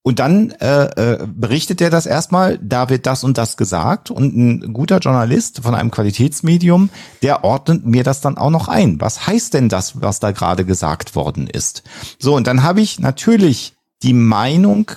Und 0.00 0.20
dann 0.20 0.52
äh, 0.52 0.84
äh, 0.84 1.26
berichtet 1.26 1.82
er 1.82 1.90
das 1.90 2.06
erstmal, 2.06 2.58
da 2.62 2.88
wird 2.88 3.04
das 3.04 3.22
und 3.22 3.36
das 3.36 3.58
gesagt 3.58 4.10
und 4.10 4.34
ein 4.34 4.72
guter 4.72 4.98
Journalist 4.98 5.60
von 5.62 5.74
einem 5.74 5.90
Qualitätsmedium, 5.90 6.88
der 7.20 7.44
ordnet 7.44 7.84
mir 7.84 8.04
das 8.04 8.22
dann 8.22 8.38
auch 8.38 8.48
noch 8.48 8.68
ein. 8.68 8.98
Was 9.02 9.26
heißt 9.26 9.52
denn 9.52 9.68
das, 9.68 10.00
was 10.00 10.18
da 10.18 10.30
gerade 10.30 10.64
gesagt 10.64 11.14
worden 11.14 11.46
ist? 11.46 11.82
So, 12.18 12.34
und 12.34 12.46
dann 12.46 12.62
habe 12.62 12.80
ich 12.80 12.98
natürlich 13.00 13.74
die 14.02 14.14
Meinung 14.14 14.90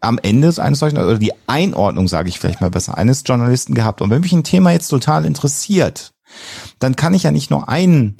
am 0.00 0.18
Ende 0.22 0.54
eines 0.56 0.78
solchen, 0.78 0.96
oder 0.96 1.18
die 1.18 1.34
Einordnung, 1.46 2.08
sage 2.08 2.30
ich 2.30 2.38
vielleicht 2.38 2.62
mal 2.62 2.70
besser, 2.70 2.96
eines 2.96 3.24
Journalisten 3.26 3.74
gehabt. 3.74 4.00
Und 4.00 4.08
wenn 4.08 4.22
mich 4.22 4.32
ein 4.32 4.44
Thema 4.44 4.72
jetzt 4.72 4.88
total 4.88 5.26
interessiert, 5.26 6.14
dann 6.78 6.96
kann 6.96 7.12
ich 7.12 7.24
ja 7.24 7.30
nicht 7.30 7.50
nur 7.50 7.68
einen 7.68 8.16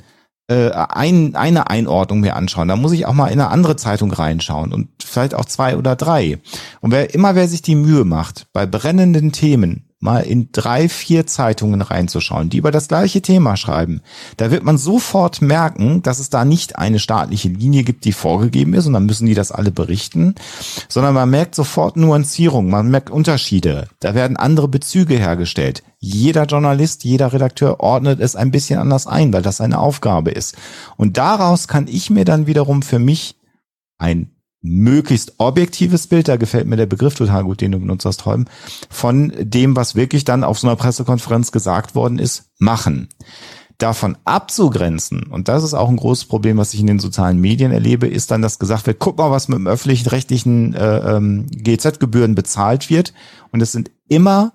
äh, 0.49 0.70
ein, 0.70 1.36
eine 1.36 1.70
Einordnung 1.70 2.20
mir 2.20 2.34
anschauen. 2.34 2.68
Da 2.68 2.76
muss 2.76 2.92
ich 2.92 3.07
auch 3.07 3.12
mal 3.12 3.28
in 3.28 3.40
eine 3.40 3.51
andere 3.51 3.76
Zeitung 3.76 4.11
reinschauen 4.11 4.72
und 4.72 4.88
vielleicht 5.03 5.34
auch 5.34 5.44
zwei 5.44 5.76
oder 5.76 5.94
drei. 5.94 6.38
Und 6.80 6.90
wer 6.90 7.14
immer 7.14 7.34
wer 7.34 7.49
sich 7.49 7.62
die 7.62 7.74
Mühe 7.74 8.05
macht, 8.05 8.46
bei 8.53 8.66
brennenden 8.66 9.32
Themen 9.32 9.88
mal 10.01 10.20
in 10.20 10.51
drei, 10.53 10.88
vier 10.88 11.26
Zeitungen 11.26 11.82
reinzuschauen, 11.82 12.51
die 12.51 12.59
über 12.59 12.70
das 12.70 12.88
gleiche 12.88 13.20
Thema 13.20 13.57
schreiben, 13.57 14.01
da 14.36 14.51
wird 14.51 14.62
man 14.62 14.78
sofort 14.78 15.42
merken, 15.42 16.03
dass 16.03 16.20
es 16.20 16.30
da 16.30 16.44
nicht 16.44 16.78
eine 16.78 17.01
staatliche 17.01 17.49
Linie 17.49 17.82
gibt, 17.82 18.05
die 18.05 18.12
vorgegeben 18.12 18.74
ist 18.74 18.86
und 18.86 18.92
dann 18.92 19.07
müssen 19.07 19.26
die 19.26 19.34
das 19.34 19.51
alle 19.51 19.72
berichten, 19.72 20.36
sondern 20.88 21.14
man 21.14 21.30
merkt 21.30 21.55
sofort 21.55 21.96
Nuancierung, 21.96 22.70
man 22.70 22.90
merkt 22.90 23.11
Unterschiede, 23.11 23.88
da 24.01 24.14
werden 24.14 24.36
andere 24.36 24.68
Bezüge 24.68 25.18
hergestellt. 25.18 25.82
Jeder 25.99 26.44
Journalist, 26.44 27.03
jeder 27.03 27.32
Redakteur 27.32 27.80
ordnet 27.80 28.20
es 28.20 28.36
ein 28.36 28.53
bisschen 28.53 28.78
anders 28.78 29.09
ein, 29.09 29.32
weil 29.32 29.42
das 29.42 29.57
seine 29.57 29.78
Aufgabe 29.80 30.30
ist. 30.30 30.57
Und 30.96 31.16
daraus 31.16 31.66
kann 31.66 31.88
ich 31.88 32.09
mir 32.09 32.24
dann 32.24 32.46
wiederum 32.46 32.82
für 32.82 33.01
mich 33.01 33.34
ein 33.99 34.38
möglichst 34.61 35.34
objektives 35.38 36.06
Bild, 36.06 36.28
da 36.28 36.36
gefällt 36.36 36.66
mir 36.66 36.76
der 36.76 36.86
Begriff 36.86 37.14
total 37.14 37.44
gut, 37.44 37.61
den 37.61 37.72
du 37.72 37.78
benutzt 37.78 38.04
hast, 38.04 38.24
Holm, 38.24 38.46
von 38.90 39.32
dem, 39.38 39.76
was 39.76 39.94
wirklich 39.94 40.24
dann 40.24 40.44
auf 40.44 40.59
so 40.59 40.66
einer 40.66 40.76
Pressekonferenz 40.76 41.52
gesagt 41.52 41.94
worden 41.94 42.18
ist, 42.18 42.50
machen. 42.59 43.09
Davon 43.78 44.18
abzugrenzen, 44.24 45.22
und 45.24 45.46
das 45.46 45.62
ist 45.62 45.74
auch 45.74 45.88
ein 45.88 45.96
großes 45.96 46.24
Problem, 46.24 46.56
was 46.56 46.74
ich 46.74 46.80
in 46.80 46.88
den 46.88 46.98
sozialen 46.98 47.40
Medien 47.40 47.70
erlebe, 47.70 48.09
ist 48.09 48.32
dann, 48.32 48.42
dass 48.42 48.59
gesagt 48.59 48.88
wird, 48.88 48.98
guck 48.98 49.16
mal, 49.16 49.30
was 49.30 49.46
mit 49.46 49.59
dem 49.59 49.68
öffentlichen 49.68 50.09
rechtlichen 50.09 50.74
äh, 50.74 51.16
ähm, 51.16 51.46
GZ-Gebühren 51.46 52.34
bezahlt 52.34 52.90
wird. 52.90 53.14
Und 53.52 53.61
es 53.61 53.70
sind 53.70 53.92
immer 54.09 54.54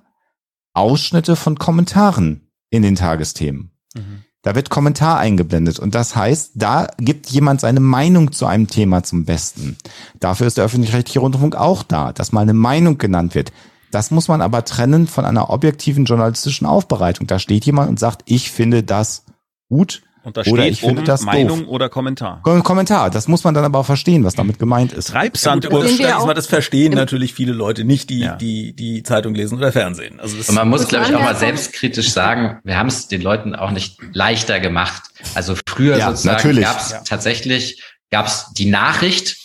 Ausschnitte 0.73 1.37
von 1.37 1.57
Kommentaren 1.57 2.49
in 2.69 2.81
den 2.81 2.95
Tagesthemen. 2.95 3.71
Mhm. 3.95 4.23
Da 4.43 4.55
wird 4.55 4.69
Kommentar 4.69 5.19
eingeblendet 5.19 5.79
und 5.79 5.95
das 5.95 6.17
heißt, 6.17 6.51
da 6.55 6.87
gibt 6.97 7.27
jemand 7.27 7.61
seine 7.61 7.79
Meinung 7.79 8.33
zu 8.33 8.45
einem 8.45 8.67
Thema 8.67 9.01
zum 9.01 9.23
Besten. 9.23 9.77
Dafür 10.19 10.47
ist 10.47 10.57
der 10.57 10.65
öffentlich-rechtliche 10.65 11.21
Rundfunk 11.21 11.55
auch 11.55 11.81
da, 11.81 12.11
dass 12.11 12.33
mal 12.33 12.41
eine 12.41 12.53
Meinung 12.53 12.97
genannt 12.97 13.35
wird. 13.35 13.53
Das 13.89 14.11
muss 14.11 14.27
man 14.27 14.41
aber 14.41 14.65
trennen 14.65 15.07
von 15.07 15.23
einer 15.23 15.49
objektiven 15.49 16.03
journalistischen 16.03 16.67
Aufbereitung. 16.67 17.25
Da 17.25 17.39
steht 17.39 17.65
jemand 17.65 17.89
und 17.89 17.99
sagt, 17.99 18.23
ich 18.25 18.51
finde 18.51 18.83
das 18.83 19.23
gut 19.69 20.03
und 20.23 20.37
da 20.37 20.43
steht 20.43 20.53
oder 20.53 20.67
ich 20.67 20.79
finde 20.79 21.03
das 21.03 21.23
Meinung 21.23 21.59
doof. 21.61 21.67
oder 21.67 21.89
Kommentar. 21.89 22.41
Kommentar, 22.41 23.09
das 23.09 23.27
muss 23.27 23.43
man 23.43 23.53
dann 23.53 23.65
aber 23.65 23.79
auch 23.79 23.85
verstehen, 23.85 24.23
was 24.23 24.35
damit 24.35 24.57
gemeint 24.57 24.93
ist. 24.93 25.09
Treibsandburg, 25.09 25.89
ja, 25.99 26.33
das 26.33 26.47
verstehen 26.47 26.93
natürlich 26.93 27.33
viele 27.33 27.51
Leute 27.51 27.83
nicht, 27.83 28.09
die 28.09 28.21
ja. 28.21 28.35
die 28.35 28.73
die 28.73 29.03
Zeitung 29.03 29.35
lesen 29.35 29.57
oder 29.57 29.71
Fernsehen. 29.71 30.19
Also 30.19 30.37
das, 30.37 30.49
Und 30.49 30.55
man 30.55 30.69
muss, 30.69 30.87
glaube 30.87 31.07
ich, 31.07 31.15
auch 31.15 31.21
mal 31.21 31.35
selbstkritisch 31.35 32.11
sagen, 32.11 32.59
wir 32.63 32.77
haben 32.77 32.87
es 32.87 33.07
den 33.07 33.21
Leuten 33.21 33.53
auch 33.53 33.71
nicht 33.71 33.97
leichter 34.13 34.59
gemacht. 34.59 35.03
Also 35.35 35.55
früher 35.67 35.97
ja, 35.97 36.09
sozusagen 36.11 36.61
gab 36.61 36.79
es 36.79 36.91
ja. 36.91 37.01
tatsächlich 37.05 37.83
gab's 38.09 38.53
die 38.53 38.67
Nachricht 38.67 39.37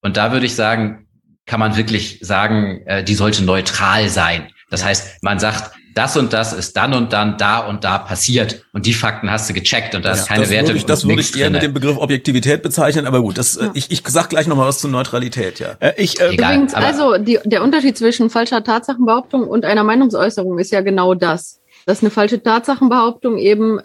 und 0.00 0.16
da 0.16 0.32
würde 0.32 0.46
ich 0.46 0.54
sagen, 0.54 1.06
kann 1.44 1.60
man 1.60 1.76
wirklich 1.76 2.18
sagen, 2.22 2.82
äh, 2.86 3.04
die 3.04 3.14
sollte 3.14 3.44
neutral 3.44 4.08
sein. 4.08 4.48
Das 4.70 4.84
heißt, 4.84 5.22
man 5.22 5.38
sagt, 5.38 5.72
das 5.94 6.16
und 6.16 6.32
das 6.32 6.52
ist 6.52 6.76
dann 6.76 6.94
und 6.94 7.12
dann 7.12 7.36
da 7.38 7.58
und 7.58 7.84
da 7.84 7.98
passiert 7.98 8.64
und 8.72 8.86
die 8.86 8.94
Fakten 8.94 9.30
hast 9.30 9.48
du 9.48 9.54
gecheckt 9.54 9.94
und 9.94 10.04
da 10.04 10.12
ist 10.12 10.26
keine 10.26 10.48
Werte. 10.48 10.68
Würde 10.68 10.78
ich, 10.78 10.86
das 10.86 11.06
würde 11.06 11.20
ich 11.20 11.36
eher 11.36 11.50
mit 11.50 11.62
dem 11.62 11.74
Begriff 11.74 11.96
Objektivität 11.98 12.62
bezeichnen, 12.62 13.06
aber 13.06 13.20
gut, 13.20 13.38
das, 13.38 13.58
ja. 13.60 13.70
ich, 13.74 13.90
ich 13.90 14.02
sag 14.06 14.30
gleich 14.30 14.46
noch 14.46 14.56
mal 14.56 14.66
was 14.66 14.78
zur 14.78 14.90
Neutralität, 14.90 15.58
ja. 15.60 15.76
Äh, 15.80 15.92
ich, 15.96 16.20
äh, 16.20 16.30
Egal, 16.30 16.54
Übrigens, 16.54 16.74
also 16.74 17.18
die, 17.18 17.38
der 17.44 17.62
Unterschied 17.62 17.96
zwischen 17.98 18.30
falscher 18.30 18.64
Tatsachenbehauptung 18.64 19.46
und 19.46 19.64
einer 19.64 19.84
Meinungsäußerung 19.84 20.58
ist 20.58 20.72
ja 20.72 20.80
genau 20.80 21.14
das, 21.14 21.60
dass 21.86 22.00
eine 22.00 22.10
falsche 22.10 22.42
Tatsachenbehauptung 22.42 23.38
eben 23.38 23.80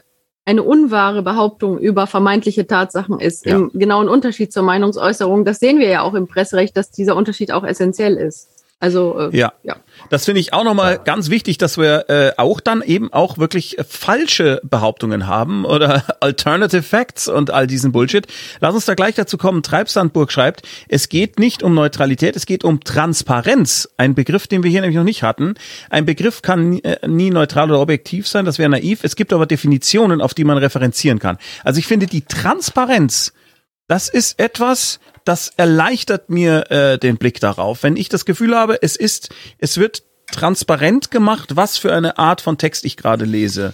eine 0.45 0.64
unwahre 0.64 1.24
Behauptung 1.24 1.78
über 1.78 2.08
vermeintliche 2.08 2.66
Tatsachen 2.68 3.20
ist, 3.20 3.45
ja. 3.45 3.58
im 3.58 3.72
genauen 3.74 4.08
Unterschied 4.08 4.53
zur 4.53 4.64
Meinungsäußerung. 4.64 5.43
Das 5.43 5.60
sehen 5.60 5.78
wir 5.80 5.89
ja 5.89 6.01
auch 6.03 6.14
im 6.14 6.28
Presserecht, 6.28 6.78
dass 6.78 6.89
dieser 6.89 7.18
Unterschied 7.18 7.51
auch 7.51 7.66
essentiell 7.66 8.16
ist. 8.16 8.57
Also 8.80 9.32
äh, 9.32 9.36
ja. 9.36 9.53
ja. 9.63 9.78
Das 10.11 10.25
finde 10.25 10.39
ich 10.39 10.53
auch 10.53 10.63
nochmal 10.63 10.99
ganz 11.03 11.32
wichtig, 11.32 11.57
dass 11.57 11.80
wir 11.80 12.09
äh, 12.09 12.34
auch 12.38 12.59
dann 12.59 12.84
eben 12.84 13.11
auch 13.11 13.39
wirklich 13.39 13.78
falsche 13.89 14.61
Behauptungen 14.63 15.25
haben 15.25 15.65
oder 15.65 16.03
Alternative 16.21 16.84
Facts 16.84 17.28
und 17.28 17.49
all 17.49 17.65
diesen 17.65 17.91
Bullshit. 17.91 18.28
Lass 18.59 18.75
uns 18.75 18.86
da 18.86 18.93
gleich 18.93 19.15
dazu 19.15 19.39
kommen. 19.39 19.63
Treibsandburg 19.63 20.32
schreibt, 20.32 20.61
es 20.89 21.09
geht 21.09 21.39
nicht 21.39 21.63
um 21.63 21.73
Neutralität, 21.73 22.36
es 22.36 22.45
geht 22.45 22.63
um 22.63 22.84
Transparenz. 22.84 23.89
Ein 23.97 24.13
Begriff, 24.13 24.45
den 24.45 24.61
wir 24.61 24.69
hier 24.69 24.82
nämlich 24.82 24.97
noch 24.97 25.03
nicht 25.03 25.23
hatten. 25.23 25.55
Ein 25.89 26.05
Begriff 26.05 26.43
kann 26.43 26.69
nie, 26.69 26.84
äh, 26.84 27.07
nie 27.07 27.32
neutral 27.32 27.71
oder 27.71 27.82
objektiv 27.82 28.28
sein, 28.28 28.45
das 28.45 28.59
wäre 28.59 28.69
naiv. 28.69 28.99
Es 29.01 29.15
gibt 29.15 29.34
aber 29.34 29.47
Definitionen, 29.47 30.21
auf 30.21 30.36
die 30.36 30.43
man 30.43 30.59
referenzieren 30.59 31.17
kann. 31.17 31.39
Also 31.63 31.80
ich 31.80 31.88
finde 31.88 32.05
die 32.05 32.21
Transparenz, 32.21 33.34
das 33.88 34.07
ist 34.07 34.39
etwas, 34.39 34.99
das 35.28 35.51
erleichtert 35.57 36.30
mir 36.30 36.71
äh, 36.71 36.97
den 36.97 37.17
Blick 37.17 37.39
darauf. 37.39 37.84
Wenn 37.84 37.97
ich 37.97 38.09
das 38.09 38.25
Gefühl 38.25 38.55
habe, 38.55 38.82
es 38.82 38.95
ist, 38.95 39.30
es 39.57 39.78
wird 39.78 40.03
transparent 40.32 41.11
gemacht, 41.11 41.55
was 41.55 41.78
für 41.78 41.93
eine 41.93 42.17
Art 42.17 42.41
von 42.41 42.57
Text 42.57 42.86
ich 42.86 42.97
gerade 42.97 43.25
lese. 43.25 43.73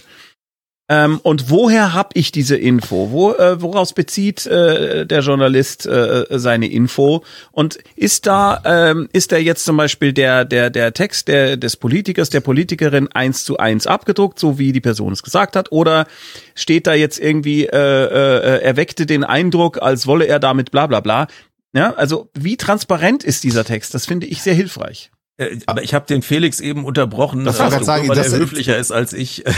Ähm, 0.86 1.18
und 1.22 1.48
woher 1.48 1.94
habe 1.94 2.10
ich 2.12 2.30
diese 2.30 2.56
Info? 2.56 3.10
Wo, 3.10 3.32
äh, 3.32 3.62
woraus 3.62 3.94
bezieht 3.94 4.44
äh, 4.44 5.06
der 5.06 5.20
Journalist 5.20 5.86
äh, 5.86 6.26
seine 6.30 6.70
Info? 6.70 7.24
Und 7.52 7.78
ist 7.96 8.26
da 8.26 8.60
ähm, 8.66 9.08
ist 9.14 9.32
da 9.32 9.38
jetzt 9.38 9.64
zum 9.64 9.78
Beispiel 9.78 10.12
der 10.12 10.44
der 10.44 10.68
der 10.68 10.92
Text 10.92 11.28
der 11.28 11.56
des 11.56 11.78
Politikers 11.78 12.28
der 12.28 12.40
Politikerin 12.40 13.08
eins 13.12 13.44
zu 13.44 13.56
eins 13.56 13.86
abgedruckt, 13.86 14.38
so 14.38 14.58
wie 14.58 14.72
die 14.72 14.82
Person 14.82 15.14
es 15.14 15.22
gesagt 15.22 15.56
hat, 15.56 15.72
oder 15.72 16.06
steht 16.54 16.86
da 16.86 16.92
jetzt 16.92 17.18
irgendwie 17.18 17.64
äh, 17.64 17.70
äh, 17.76 18.60
erweckte 18.62 19.06
den 19.06 19.24
Eindruck, 19.24 19.80
als 19.80 20.06
wolle 20.06 20.26
er 20.26 20.38
damit 20.38 20.70
bla 20.70 20.86
bla 20.86 21.00
bla? 21.00 21.28
Ja, 21.72 21.94
also 21.94 22.28
wie 22.34 22.58
transparent 22.58 23.24
ist 23.24 23.42
dieser 23.42 23.64
Text? 23.64 23.94
Das 23.94 24.04
finde 24.04 24.26
ich 24.26 24.42
sehr 24.42 24.54
hilfreich. 24.54 25.10
Äh, 25.36 25.58
aber 25.66 25.82
ich 25.82 25.94
habe 25.94 26.06
den 26.06 26.22
Felix 26.22 26.60
eben 26.60 26.84
unterbrochen, 26.84 27.44
Das 27.44 27.58
grad 27.58 27.84
sagen, 27.84 28.08
weil 28.08 28.16
das- 28.16 28.32
er 28.32 28.38
höflicher 28.38 28.76
ist 28.76 28.92
als 28.92 29.12
ich. 29.12 29.44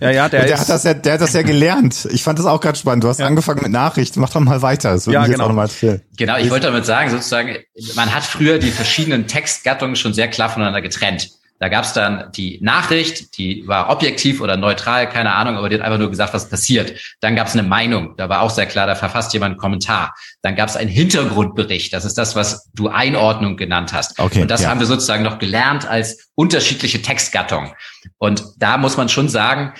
Ja, 0.00 0.10
ja, 0.12 0.28
der, 0.28 0.44
Der, 0.44 0.54
ist, 0.54 0.60
hat 0.60 0.68
das 0.68 0.84
ja, 0.84 0.94
der 0.94 1.14
hat 1.14 1.20
das 1.20 1.32
ja 1.32 1.42
gelernt. 1.42 2.06
Ich 2.12 2.22
fand 2.22 2.38
das 2.38 2.46
auch 2.46 2.60
ganz 2.60 2.78
spannend. 2.78 3.02
Du 3.02 3.08
hast 3.08 3.20
angefangen 3.20 3.62
mit 3.64 3.72
Nachrichten. 3.72 4.20
Mach 4.20 4.30
doch 4.30 4.38
mal 4.38 4.62
weiter. 4.62 4.92
Das 4.92 5.08
würde 5.08 5.14
Ja, 5.14 5.26
genau. 5.26 5.42
auch 5.42 5.48
nochmal 5.48 5.64
erzählen. 5.66 6.00
Genau, 6.16 6.36
ich 6.38 6.50
wollte 6.50 6.68
damit 6.68 6.86
sagen, 6.86 7.10
sozusagen, 7.10 7.56
man 7.96 8.14
hat 8.14 8.22
früher 8.22 8.60
die 8.60 8.70
verschiedenen 8.70 9.26
Textgattungen 9.26 9.96
schon 9.96 10.14
sehr 10.14 10.28
klar 10.28 10.50
voneinander 10.50 10.82
getrennt. 10.82 11.30
Da 11.58 11.68
gab 11.68 11.84
es 11.84 11.92
dann 11.92 12.30
die 12.32 12.58
Nachricht, 12.62 13.36
die 13.36 13.66
war 13.66 13.90
objektiv 13.90 14.40
oder 14.40 14.56
neutral, 14.56 15.08
keine 15.08 15.34
Ahnung, 15.34 15.56
aber 15.56 15.68
die 15.68 15.74
hat 15.74 15.82
einfach 15.82 15.98
nur 15.98 16.10
gesagt, 16.10 16.32
was 16.34 16.48
passiert. 16.48 16.94
Dann 17.20 17.34
gab 17.34 17.48
es 17.48 17.54
eine 17.54 17.66
Meinung, 17.66 18.14
da 18.16 18.28
war 18.28 18.42
auch 18.42 18.50
sehr 18.50 18.66
klar, 18.66 18.86
da 18.86 18.94
verfasst 18.94 19.32
jemand 19.32 19.52
einen 19.52 19.60
Kommentar. 19.60 20.14
Dann 20.42 20.54
gab 20.54 20.68
es 20.68 20.76
einen 20.76 20.90
Hintergrundbericht, 20.90 21.92
das 21.92 22.04
ist 22.04 22.16
das, 22.16 22.36
was 22.36 22.70
du 22.74 22.88
Einordnung 22.88 23.56
genannt 23.56 23.92
hast. 23.92 24.18
Okay, 24.18 24.42
Und 24.42 24.50
das 24.50 24.62
ja. 24.62 24.70
haben 24.70 24.78
wir 24.78 24.86
sozusagen 24.86 25.24
noch 25.24 25.38
gelernt 25.38 25.88
als 25.88 26.30
unterschiedliche 26.34 27.02
Textgattungen. 27.02 27.72
Und 28.18 28.44
da 28.58 28.78
muss 28.78 28.96
man 28.96 29.08
schon 29.08 29.28
sagen, 29.28 29.74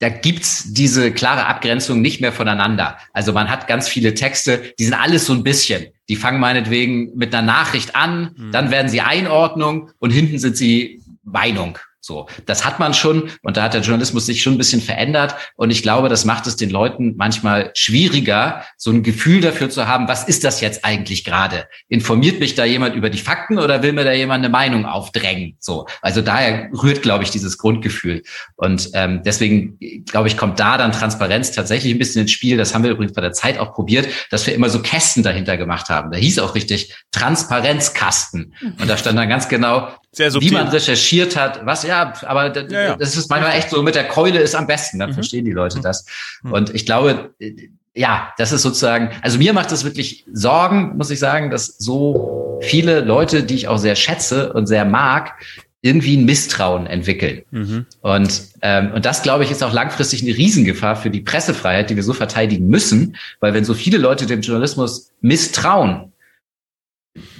da 0.00 0.08
gibt's 0.08 0.72
diese 0.72 1.10
klare 1.10 1.46
Abgrenzung 1.46 2.00
nicht 2.00 2.20
mehr 2.20 2.32
voneinander. 2.32 2.98
Also 3.12 3.32
man 3.32 3.50
hat 3.50 3.66
ganz 3.66 3.88
viele 3.88 4.14
Texte, 4.14 4.72
die 4.78 4.84
sind 4.84 4.94
alles 4.94 5.26
so 5.26 5.32
ein 5.32 5.42
bisschen. 5.42 5.88
Die 6.08 6.14
fangen 6.14 6.38
meinetwegen 6.38 7.16
mit 7.16 7.34
einer 7.34 7.44
Nachricht 7.44 7.96
an, 7.96 8.30
dann 8.52 8.70
werden 8.70 8.88
sie 8.88 9.00
Einordnung 9.00 9.90
und 9.98 10.10
hinten 10.10 10.38
sind 10.38 10.56
sie 10.56 11.02
Meinung. 11.32 11.78
So, 12.08 12.26
das 12.46 12.64
hat 12.64 12.78
man 12.78 12.94
schon 12.94 13.30
und 13.42 13.56
da 13.56 13.64
hat 13.64 13.74
der 13.74 13.82
Journalismus 13.82 14.24
sich 14.24 14.40
schon 14.40 14.54
ein 14.54 14.58
bisschen 14.58 14.80
verändert 14.80 15.34
und 15.56 15.70
ich 15.70 15.82
glaube, 15.82 16.08
das 16.08 16.24
macht 16.24 16.46
es 16.46 16.56
den 16.56 16.70
Leuten 16.70 17.16
manchmal 17.16 17.70
schwieriger, 17.74 18.64
so 18.76 18.90
ein 18.92 19.02
Gefühl 19.02 19.40
dafür 19.40 19.68
zu 19.68 19.88
haben, 19.88 20.08
was 20.08 20.24
ist 20.24 20.44
das 20.44 20.60
jetzt 20.60 20.84
eigentlich 20.84 21.24
gerade? 21.24 21.66
Informiert 21.88 22.38
mich 22.38 22.54
da 22.54 22.64
jemand 22.64 22.94
über 22.94 23.10
die 23.10 23.18
Fakten 23.18 23.58
oder 23.58 23.82
will 23.82 23.92
mir 23.92 24.04
da 24.04 24.12
jemand 24.12 24.44
eine 24.44 24.48
Meinung 24.48 24.86
aufdrängen? 24.86 25.56
So, 25.58 25.86
also 26.00 26.22
daher 26.22 26.70
rührt, 26.72 27.02
glaube 27.02 27.24
ich, 27.24 27.30
dieses 27.30 27.58
Grundgefühl 27.58 28.22
und 28.56 28.90
ähm, 28.94 29.22
deswegen 29.24 29.78
glaube 30.06 30.28
ich, 30.28 30.36
kommt 30.36 30.60
da 30.60 30.78
dann 30.78 30.92
Transparenz 30.92 31.50
tatsächlich 31.50 31.92
ein 31.92 31.98
bisschen 31.98 32.22
ins 32.22 32.30
Spiel. 32.30 32.56
Das 32.56 32.74
haben 32.74 32.84
wir 32.84 32.92
übrigens 32.92 33.12
bei 33.12 33.20
der 33.22 33.32
Zeit 33.32 33.58
auch 33.58 33.74
probiert, 33.74 34.08
dass 34.30 34.46
wir 34.46 34.54
immer 34.54 34.70
so 34.70 34.80
Kästen 34.80 35.24
dahinter 35.24 35.58
gemacht 35.58 35.90
haben. 35.90 36.10
Da 36.10 36.16
hieß 36.16 36.38
auch 36.38 36.54
richtig 36.54 36.94
Transparenzkasten 37.10 38.54
und 38.80 38.88
da 38.88 38.96
stand 38.96 39.18
dann 39.18 39.28
ganz 39.28 39.48
genau, 39.48 39.88
Sehr 40.18 40.28
wie 40.28 40.32
subtil. 40.32 40.52
man 40.52 40.68
recherchiert 40.68 41.36
hat, 41.36 41.64
was 41.64 41.82
ja, 41.84 42.12
aber 42.26 42.50
da- 42.50 42.60
Ja, 42.62 42.82
ja. 42.88 42.96
das 42.96 43.16
ist 43.16 43.30
manchmal 43.30 43.56
echt 43.56 43.70
so 43.70 43.82
mit 43.82 43.94
der 43.94 44.04
Keule 44.08 44.40
ist 44.40 44.54
am 44.54 44.66
besten, 44.66 44.98
dann 44.98 45.10
Mhm. 45.10 45.14
verstehen 45.14 45.44
die 45.46 45.52
Leute 45.52 45.80
das. 45.80 46.04
Mhm. 46.42 46.52
Und 46.52 46.74
ich 46.74 46.84
glaube, 46.84 47.30
äh, 47.40 47.52
ja, 47.94 48.32
das 48.38 48.52
ist 48.52 48.62
sozusagen, 48.62 49.10
also 49.22 49.38
mir 49.38 49.52
macht 49.52 49.72
das 49.72 49.84
wirklich 49.84 50.24
Sorgen, 50.32 50.96
muss 50.96 51.10
ich 51.10 51.18
sagen, 51.18 51.50
dass 51.50 51.66
so 51.78 52.58
viele 52.62 53.00
Leute, 53.00 53.42
die 53.42 53.54
ich 53.54 53.68
auch 53.68 53.78
sehr 53.78 53.96
schätze 53.96 54.52
und 54.52 54.66
sehr 54.66 54.84
mag, 54.84 55.32
irgendwie 55.80 56.16
ein 56.16 56.24
Misstrauen 56.24 56.86
entwickeln. 56.88 57.42
Mhm. 57.52 57.86
Und, 58.00 58.42
ähm, 58.62 58.92
und 58.94 59.04
das, 59.06 59.22
glaube 59.22 59.44
ich, 59.44 59.50
ist 59.52 59.62
auch 59.62 59.72
langfristig 59.72 60.22
eine 60.22 60.36
Riesengefahr 60.36 60.96
für 60.96 61.08
die 61.10 61.20
Pressefreiheit, 61.20 61.88
die 61.90 61.94
wir 61.96 62.02
so 62.02 62.12
verteidigen 62.12 62.66
müssen, 62.66 63.16
weil 63.38 63.54
wenn 63.54 63.64
so 63.64 63.74
viele 63.74 63.96
Leute 63.98 64.26
dem 64.26 64.40
Journalismus 64.40 65.12
misstrauen, 65.20 66.12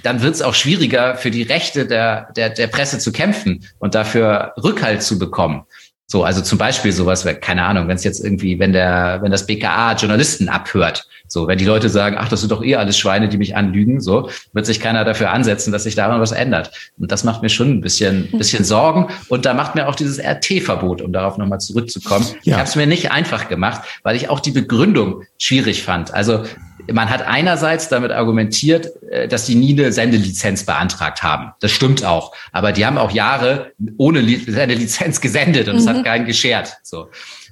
dann 0.03 0.21
wird 0.21 0.35
es 0.35 0.41
auch 0.41 0.53
schwieriger 0.53 1.15
für 1.15 1.31
die 1.31 1.43
Rechte 1.43 1.85
der, 1.85 2.31
der, 2.35 2.49
der 2.49 2.67
Presse 2.67 2.99
zu 2.99 3.11
kämpfen 3.11 3.65
und 3.79 3.95
dafür 3.95 4.53
Rückhalt 4.61 5.03
zu 5.03 5.19
bekommen. 5.19 5.63
So, 6.11 6.23
also 6.23 6.41
zum 6.41 6.57
Beispiel 6.57 6.91
sowas, 6.91 7.23
keine 7.39 7.65
Ahnung, 7.65 7.87
wenn 7.87 7.95
es 7.95 8.03
jetzt 8.03 8.23
irgendwie, 8.23 8.57
wenn 8.57 8.73
der, 8.73 9.19
wenn 9.21 9.31
das 9.31 9.45
BKA 9.45 9.93
Journalisten 9.93 10.49
abhört, 10.49 11.07
so, 11.27 11.47
wenn 11.47 11.59
die 11.59 11.65
Leute 11.65 11.89
sagen, 11.89 12.15
ach, 12.19 12.27
das 12.27 12.39
sind 12.39 12.51
doch 12.51 12.63
eh 12.63 12.75
alles 12.75 12.97
Schweine, 12.97 13.29
die 13.29 13.37
mich 13.37 13.55
anlügen, 13.55 14.01
so, 14.01 14.31
wird 14.51 14.65
sich 14.65 14.79
keiner 14.79 15.05
dafür 15.05 15.29
ansetzen, 15.29 15.71
dass 15.71 15.83
sich 15.83 15.93
daran 15.93 16.19
was 16.19 16.31
ändert. 16.31 16.71
Und 16.97 17.11
das 17.11 17.23
macht 17.23 17.43
mir 17.43 17.49
schon 17.49 17.69
ein 17.69 17.81
bisschen, 17.81 18.31
bisschen 18.39 18.65
Sorgen. 18.65 19.09
Und 19.27 19.45
da 19.45 19.53
macht 19.53 19.75
mir 19.75 19.87
auch 19.87 19.93
dieses 19.93 20.17
RT-Verbot, 20.19 21.03
um 21.03 21.13
darauf 21.13 21.37
nochmal 21.37 21.59
zurückzukommen. 21.59 22.25
Ja. 22.41 22.53
Ich 22.53 22.53
habe 22.53 22.69
es 22.69 22.75
mir 22.75 22.87
nicht 22.87 23.11
einfach 23.11 23.47
gemacht, 23.47 23.83
weil 24.01 24.15
ich 24.15 24.29
auch 24.29 24.39
die 24.39 24.49
Begründung 24.49 25.21
schwierig 25.37 25.83
fand. 25.83 26.11
Also 26.11 26.43
man 26.91 27.09
hat 27.09 27.21
einerseits 27.21 27.89
damit 27.89 28.11
argumentiert, 28.11 28.89
äh, 29.11 29.27
dass 29.27 29.45
die 29.45 29.55
nie 29.55 29.71
eine 29.79 29.91
Sendelizenz 29.91 30.63
beantragt 30.65 31.23
haben. 31.23 31.51
Das 31.59 31.71
stimmt 31.71 32.03
auch. 32.05 32.33
Aber 32.51 32.71
die 32.71 32.85
haben 32.85 32.97
auch 32.97 33.11
Jahre 33.11 33.71
ohne 33.97 34.21
Li- 34.21 34.43
Sendelizenz 34.47 35.21
gesendet 35.21 35.67
und 35.67 35.75
es 35.77 35.87
hat 35.87 36.03
keinen 36.03 36.25
geschert. 36.25 36.77
So. 36.83 37.09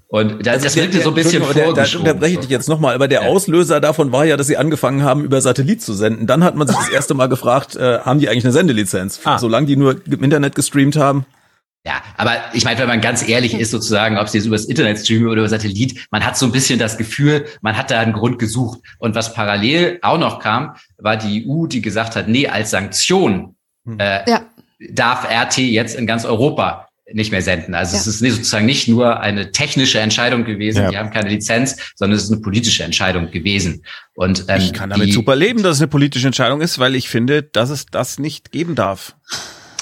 Und 0.10 0.46
das, 0.48 0.64
das 0.64 0.74
der- 0.74 0.84
wirkte 0.84 1.02
so 1.02 1.10
ein 1.10 1.16
bisschen 1.16 1.44
der- 1.54 1.74
Da 1.74 1.84
unterbreche 2.00 2.34
ich 2.36 2.40
dich 2.40 2.50
jetzt 2.50 2.70
nochmal, 2.70 2.96
aber 2.96 3.10
der 3.10 3.24
Ja. 3.24 3.28
Auslöser 3.28 3.82
davon 3.82 4.14
war 4.14 4.24
ja, 4.24 4.38
dass 4.38 4.48
sie 4.48 4.56
angefangen 4.56 5.04
haben, 5.04 5.24
über 5.26 5.42
Satellit 5.42 5.82
zu 5.82 5.94
senden. 5.94 6.28
Dann 6.28 6.44
hat 6.46 6.56
man 6.56 6.66
sich 6.68 6.78
das 6.78 6.90
erste 6.94 7.14
Mal 7.14 7.28
gefragt, 7.28 7.76
äh, 7.76 8.00
haben 8.00 8.20
die 8.20 8.30
eigentlich 8.30 8.46
eine 8.46 8.54
Sendelizenz? 8.54 9.20
Ah. 9.26 9.38
Solange 9.38 9.68
die 9.68 9.76
nur 9.76 9.98
im 10.06 10.24
Internet 10.24 10.56
gestreamt 10.56 10.96
haben. 10.96 11.26
Ja, 11.88 12.02
aber 12.18 12.36
ich 12.54 12.66
meine, 12.66 12.78
wenn 12.80 12.88
man 12.90 13.00
ganz 13.00 13.26
ehrlich 13.28 13.54
ist, 13.54 13.72
sozusagen, 13.72 14.18
ob 14.18 14.28
es 14.28 14.34
jetzt 14.34 14.46
über 14.46 14.58
das 14.58 14.66
Internet 14.66 15.00
streamen 15.00 15.28
oder 15.30 15.40
über 15.40 15.48
Satellit, 15.50 16.06
man 16.12 16.26
hat 16.26 16.38
so 16.38 16.46
ein 16.46 16.52
bisschen 16.52 16.80
das 16.80 16.98
Gefühl, 16.98 17.46
man 17.62 17.78
hat 17.78 17.90
da 17.92 18.02
einen 18.02 18.12
Grund 18.12 18.40
gesucht. 18.40 18.80
Und 19.00 19.16
was 19.16 19.34
parallel 19.34 19.98
auch 20.02 20.18
noch 20.18 20.40
kam, 20.40 20.76
war 20.98 21.16
die 21.16 21.48
EU, 21.48 21.66
die 21.66 21.80
gesagt 21.82 22.18
hat, 22.18 22.28
nee, 22.28 22.46
als 22.48 22.72
Sanktion 22.72 23.56
äh, 23.98 24.30
Ja. 24.30 24.42
darf 24.92 25.24
RT 25.24 25.60
jetzt 25.60 25.96
in 25.96 26.06
ganz 26.06 26.26
Europa 26.26 26.90
nicht 27.14 27.32
mehr 27.32 27.42
senden. 27.42 27.74
Also 27.74 27.96
Ja. 27.96 28.02
es 28.02 28.08
ist 28.08 28.20
nicht- 28.22 28.36
sozusagen 28.36 28.66
nicht 28.66 28.90
nur 28.90 29.22
eine 29.22 29.52
technische 29.54 30.02
Entscheidung 30.02 30.44
gewesen, 30.44 30.84
Ja. 30.84 30.90
die 30.92 30.98
haben 30.98 31.10
keine 31.10 31.30
Lizenz, 31.30 31.78
sondern 31.96 32.18
es 32.18 32.26
ist 32.26 32.34
eine 32.34 32.42
politische 32.42 32.84
Entscheidung 32.84 33.32
gewesen. 33.32 33.84
Und 34.14 34.44
ähm, 34.50 34.58
Ich 34.60 34.74
kann 34.74 34.90
damit 34.90 35.08
die, 35.08 35.14
super 35.14 35.38
leben, 35.38 35.64
dass 35.64 35.78
es 35.78 35.82
eine 35.82 35.88
politische 35.88 36.28
Entscheidung 36.28 36.60
ist, 36.60 36.80
weil 36.80 36.96
ich 36.96 37.08
finde, 37.08 37.44
dass 37.44 37.70
es 37.70 37.86
das 37.86 38.20
nicht 38.20 38.52
geben 38.52 38.76
darf. 38.76 39.16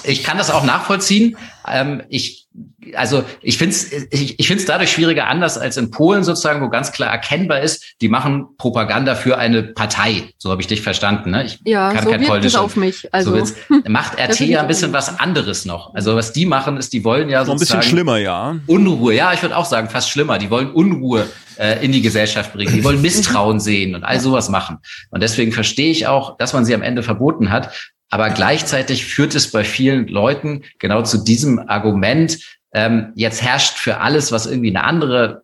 Ich 0.08 0.24
kann 0.24 0.38
das 0.38 0.49
auch 0.49 0.64
nachvollziehen. 0.64 1.38
Ähm, 1.68 2.03
ich, 2.10 2.47
also 2.95 3.24
ich 3.41 3.58
finde 3.58 3.76
es 3.76 3.91
ich, 4.12 4.39
ich 4.39 4.47
find's 4.47 4.66
dadurch 4.66 4.91
schwieriger 4.91 5.28
anders 5.28 5.58
als 5.58 5.78
in 5.78 5.91
Polen 5.91 6.24
sozusagen, 6.24 6.62
wo 6.62 6.70
ganz 6.70 6.91
klar 6.91 7.12
erkennbar 7.12 7.62
ist, 7.62 7.95
die 8.01 8.10
machen 8.10 8.45
Propaganda 8.58 9.16
für 9.16 9.38
eine 9.38 9.64
Partei. 9.64 10.30
So 10.38 10.51
habe 10.51 10.62
ich 10.62 10.68
dich 10.68 10.82
verstanden. 10.82 11.32
Ne? 11.32 11.45
Ich 11.45 11.60
Ja, 11.66 11.91
kann 11.91 12.03
so 12.03 12.12
kein 12.12 12.22
wirkt 12.22 12.45
es 12.45 12.53
Polnisch. 12.53 12.56
auf 12.56 12.76
mich. 12.76 13.14
Also, 13.14 13.43
so 13.45 13.53
macht 13.88 14.20
RT 14.20 14.41
ja 14.41 14.62
ein 14.62 14.68
bisschen 14.68 14.93
was 14.93 15.20
anderes 15.20 15.66
noch. 15.66 15.93
Also 15.95 16.16
was 16.16 16.34
die 16.34 16.45
machen, 16.45 16.78
ist, 16.78 16.93
die 16.93 17.03
wollen 17.03 17.30
ja 17.30 17.43
So 17.45 17.51
ein 17.51 17.58
bisschen 17.60 17.78
sozusagen 17.78 17.89
schlimmer, 17.89 18.18
ja. 18.18 18.56
Unruhe. 18.68 19.16
Ja, 19.16 19.34
ich 19.34 19.41
würde 19.41 19.58
auch 19.58 19.66
sagen, 19.66 19.89
fast 19.89 20.10
schlimmer. 20.10 20.38
Die 20.38 20.49
wollen 20.49 20.72
Unruhe 20.72 21.28
äh, 21.58 21.84
in 21.84 21.91
die 21.91 22.01
Gesellschaft 22.01 22.53
bringen. 22.53 22.74
Die 22.74 22.84
wollen 22.84 23.01
Misstrauen 23.01 23.60
sehen 23.60 23.95
und 23.95 24.03
all 24.03 24.20
sowas 24.20 24.49
machen. 24.49 24.78
Und 25.10 25.24
deswegen 25.24 25.51
verstehe 25.51 25.89
ich 25.91 26.08
auch, 26.08 26.38
dass 26.38 26.53
man 26.53 26.64
sie 26.66 26.76
am 26.76 26.82
Ende 26.82 27.01
verboten 27.03 27.51
hat. 27.51 27.72
Aber 28.16 28.30
gleichzeitig 28.30 29.03
führt 29.03 29.36
es 29.36 29.51
bei 29.51 29.66
vielen 29.66 30.07
Leuten 30.07 30.61
genau 30.80 31.01
zu 31.01 31.18
diesem 31.18 31.59
Argument, 31.59 32.39
ähm, 32.74 33.11
jetzt 33.16 33.41
herrscht 33.41 33.78
für 33.78 33.99
alles, 33.99 34.32
was 34.32 34.45
irgendwie 34.45 34.70
eine 34.70 34.86
andere 34.86 35.43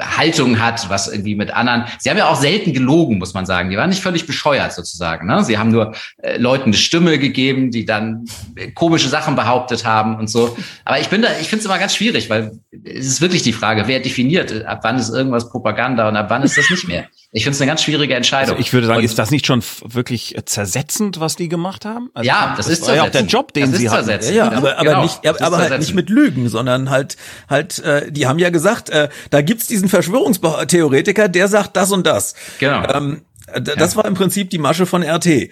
Haltung 0.00 0.58
hat, 0.58 0.90
was 0.90 1.06
irgendwie 1.06 1.36
mit 1.36 1.54
anderen. 1.54 1.84
Sie 2.00 2.10
haben 2.10 2.16
ja 2.16 2.28
auch 2.28 2.40
selten 2.40 2.72
gelogen, 2.72 3.18
muss 3.18 3.34
man 3.34 3.46
sagen. 3.46 3.70
Die 3.70 3.76
waren 3.76 3.88
nicht 3.88 4.02
völlig 4.02 4.26
bescheuert 4.26 4.72
sozusagen. 4.72 5.28
Ne? 5.28 5.44
Sie 5.44 5.58
haben 5.58 5.70
nur 5.70 5.94
äh, 6.20 6.38
Leuten 6.38 6.64
eine 6.64 6.74
Stimme 6.74 7.20
gegeben, 7.20 7.70
die 7.70 7.84
dann 7.84 8.24
äh, 8.56 8.72
komische 8.72 9.08
Sachen 9.08 9.36
behauptet 9.36 9.84
haben 9.84 10.16
und 10.16 10.28
so. 10.28 10.56
Aber 10.84 10.98
ich 10.98 11.08
bin 11.08 11.22
da, 11.22 11.28
ich 11.40 11.46
finde 11.46 11.60
es 11.60 11.66
immer 11.66 11.78
ganz 11.78 11.94
schwierig, 11.94 12.28
weil 12.28 12.58
es 12.82 13.06
ist 13.06 13.20
wirklich 13.20 13.44
die 13.44 13.52
Frage, 13.52 13.86
wer 13.86 14.00
definiert, 14.00 14.64
ab 14.64 14.80
wann 14.82 14.98
ist 14.98 15.10
irgendwas 15.10 15.48
Propaganda 15.50 16.08
und 16.08 16.16
ab 16.16 16.26
wann 16.30 16.42
ist 16.42 16.58
das 16.58 16.68
nicht 16.68 16.88
mehr. 16.88 17.06
Ich 17.34 17.44
finde 17.44 17.54
es 17.54 17.60
eine 17.62 17.68
ganz 17.70 17.82
schwierige 17.82 18.14
Entscheidung. 18.14 18.56
Also 18.56 18.60
ich 18.60 18.74
würde 18.74 18.86
sagen, 18.86 18.98
Und- 18.98 19.04
ist 19.04 19.18
das 19.18 19.30
nicht 19.30 19.46
schon 19.46 19.62
wirklich 19.86 20.36
zersetzend, 20.44 21.18
was 21.18 21.34
die 21.34 21.48
gemacht 21.48 21.86
haben? 21.86 22.10
Also 22.12 22.28
ja, 22.28 22.52
das, 22.58 22.68
ist 22.68 22.86
war 22.86 22.94
ja 22.94 23.00
auch 23.00 23.04
der 23.06 23.12
zersetzend. 23.12 23.32
Job, 23.32 23.52
den 23.54 23.70
das 23.70 23.78
sie 23.80 23.86
ist 23.86 23.92
hatten. 23.92 24.04
zersetzend. 24.04 24.36
Ja, 24.36 24.50
ja, 24.50 24.56
aber, 24.58 24.76
aber 24.76 24.84
Genau, 24.84 25.02
nicht, 25.04 25.20
das 25.24 25.36
ist 25.36 25.42
aber 25.42 25.56
halt 25.58 25.78
nicht 25.78 25.94
mit 25.94 26.10
Lügen, 26.10 26.50
sondern 26.50 26.90
halt, 26.90 27.16
halt, 27.48 27.78
äh, 27.78 28.12
die 28.12 28.26
haben 28.26 28.38
ja 28.38 28.50
gesagt, 28.50 28.90
äh, 28.90 29.08
da 29.30 29.40
gibt's 29.40 29.66
diesen 29.66 29.88
Verschwörungstheoretiker, 29.88 31.28
der 31.28 31.48
sagt 31.48 31.74
das 31.76 31.90
und 31.90 32.06
das. 32.06 32.34
Genau. 32.58 32.86
Ähm, 32.92 33.22
d- 33.60 33.72
das 33.76 33.96
war 33.96 34.04
im 34.04 34.14
Prinzip 34.14 34.50
die 34.50 34.58
Masche 34.58 34.86
von 34.86 35.02
RT 35.02 35.26
äh, 35.26 35.48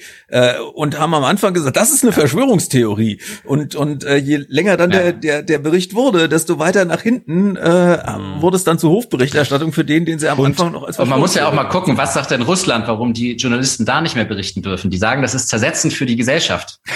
und 0.74 0.98
haben 0.98 1.14
am 1.14 1.24
Anfang 1.24 1.54
gesagt, 1.54 1.76
das 1.76 1.92
ist 1.92 2.02
eine 2.02 2.12
Verschwörungstheorie 2.12 3.20
und 3.44 3.74
und 3.74 4.04
äh, 4.04 4.16
je 4.16 4.44
länger 4.48 4.76
dann 4.76 4.90
Ja. 4.90 4.98
der, 5.00 5.12
der 5.12 5.42
der 5.42 5.58
Bericht 5.58 5.94
wurde, 5.94 6.28
desto 6.28 6.58
weiter 6.58 6.84
nach 6.84 7.00
hinten 7.02 7.56
äh, 7.56 7.98
wurde 8.40 8.56
es 8.56 8.64
dann 8.64 8.78
zur 8.78 8.90
Hofberichterstattung 8.90 9.72
für 9.72 9.84
den, 9.84 10.04
den 10.04 10.18
sie 10.18 10.28
am 10.28 10.40
Anfang 10.40 10.72
noch 10.72 10.84
als 10.84 10.98
Und 10.98 11.08
man 11.08 11.20
muss 11.20 11.34
ja 11.34 11.48
auch 11.48 11.54
mal 11.54 11.64
gucken, 11.64 11.96
was 11.96 12.14
sagt 12.14 12.30
denn 12.30 12.42
Russland, 12.42 12.86
warum 12.88 13.12
die 13.12 13.36
Journalisten 13.36 13.84
da 13.84 14.00
nicht 14.00 14.14
mehr 14.16 14.24
berichten 14.24 14.62
dürfen? 14.62 14.90
Die 14.90 14.98
sagen, 14.98 15.22
das 15.22 15.34
ist 15.34 15.48
zersetzend 15.48 15.92
für 15.92 16.06
die 16.06 16.16
Gesellschaft. 16.16 16.78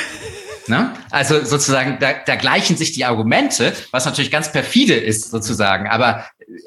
Ne? 0.67 0.95
Also 1.11 1.45
sozusagen, 1.45 1.99
da, 2.01 2.13
da 2.25 2.37
gleichen 2.37 2.75
sich 2.79 2.93
die 2.93 3.05
Argumente, 3.05 3.75
was 3.91 4.07
natürlich 4.07 4.31
ganz 4.31 4.51
perfide 4.51 4.95
ist 4.95 5.31
sozusagen. 5.31 5.89
Aber 5.89 6.25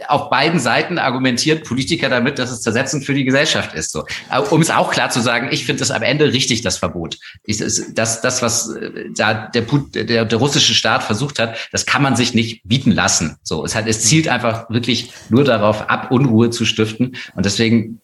auf 0.08 0.30
beiden 0.30 0.60
Seiten 0.60 0.98
argumentiert 0.98 1.66
Politiker 1.66 2.10
damit, 2.10 2.40
dass 2.40 2.52
es 2.52 2.62
zersetzend 2.62 3.06
für 3.06 3.14
die 3.14 3.24
Gesellschaft 3.24 3.74
ist. 3.74 3.92
So, 3.92 4.06
um 4.50 4.62
es 4.62 4.70
auch 4.70 4.92
klar 4.92 5.10
zu 5.10 5.22
sagen, 5.22 5.50
ich 5.52 5.66
finde 5.66 5.84
es 5.84 5.92
am 5.92 6.02
Ende 6.02 6.34
richtig, 6.34 6.62
das 6.62 6.78
Verbot. 6.78 7.18
Ich, 7.44 7.58
das, 7.58 8.22
das, 8.22 8.42
was 8.42 8.70
äh, 8.76 9.10
da 9.16 9.48
der, 9.48 9.64
der, 9.64 10.26
der 10.26 10.38
russische 10.38 10.74
Staat 10.74 11.04
versucht 11.04 11.40
hat, 11.40 11.58
das 11.72 11.86
kann 11.86 12.02
man 12.02 12.16
sich 12.16 12.34
nicht 12.34 12.62
bieten 12.64 12.92
lassen. 12.92 13.38
So, 13.44 13.64
es 13.66 13.76
hat, 13.76 13.88
es 13.88 14.02
zielt 14.02 14.28
einfach 14.28 14.70
wirklich 14.70 15.12
nur 15.30 15.44
darauf 15.44 15.90
ab, 15.90 16.12
Unruhe 16.12 16.50
zu 16.50 16.66
stiften. 16.66 17.16
Und 17.36 17.46
deswegen 17.46 18.02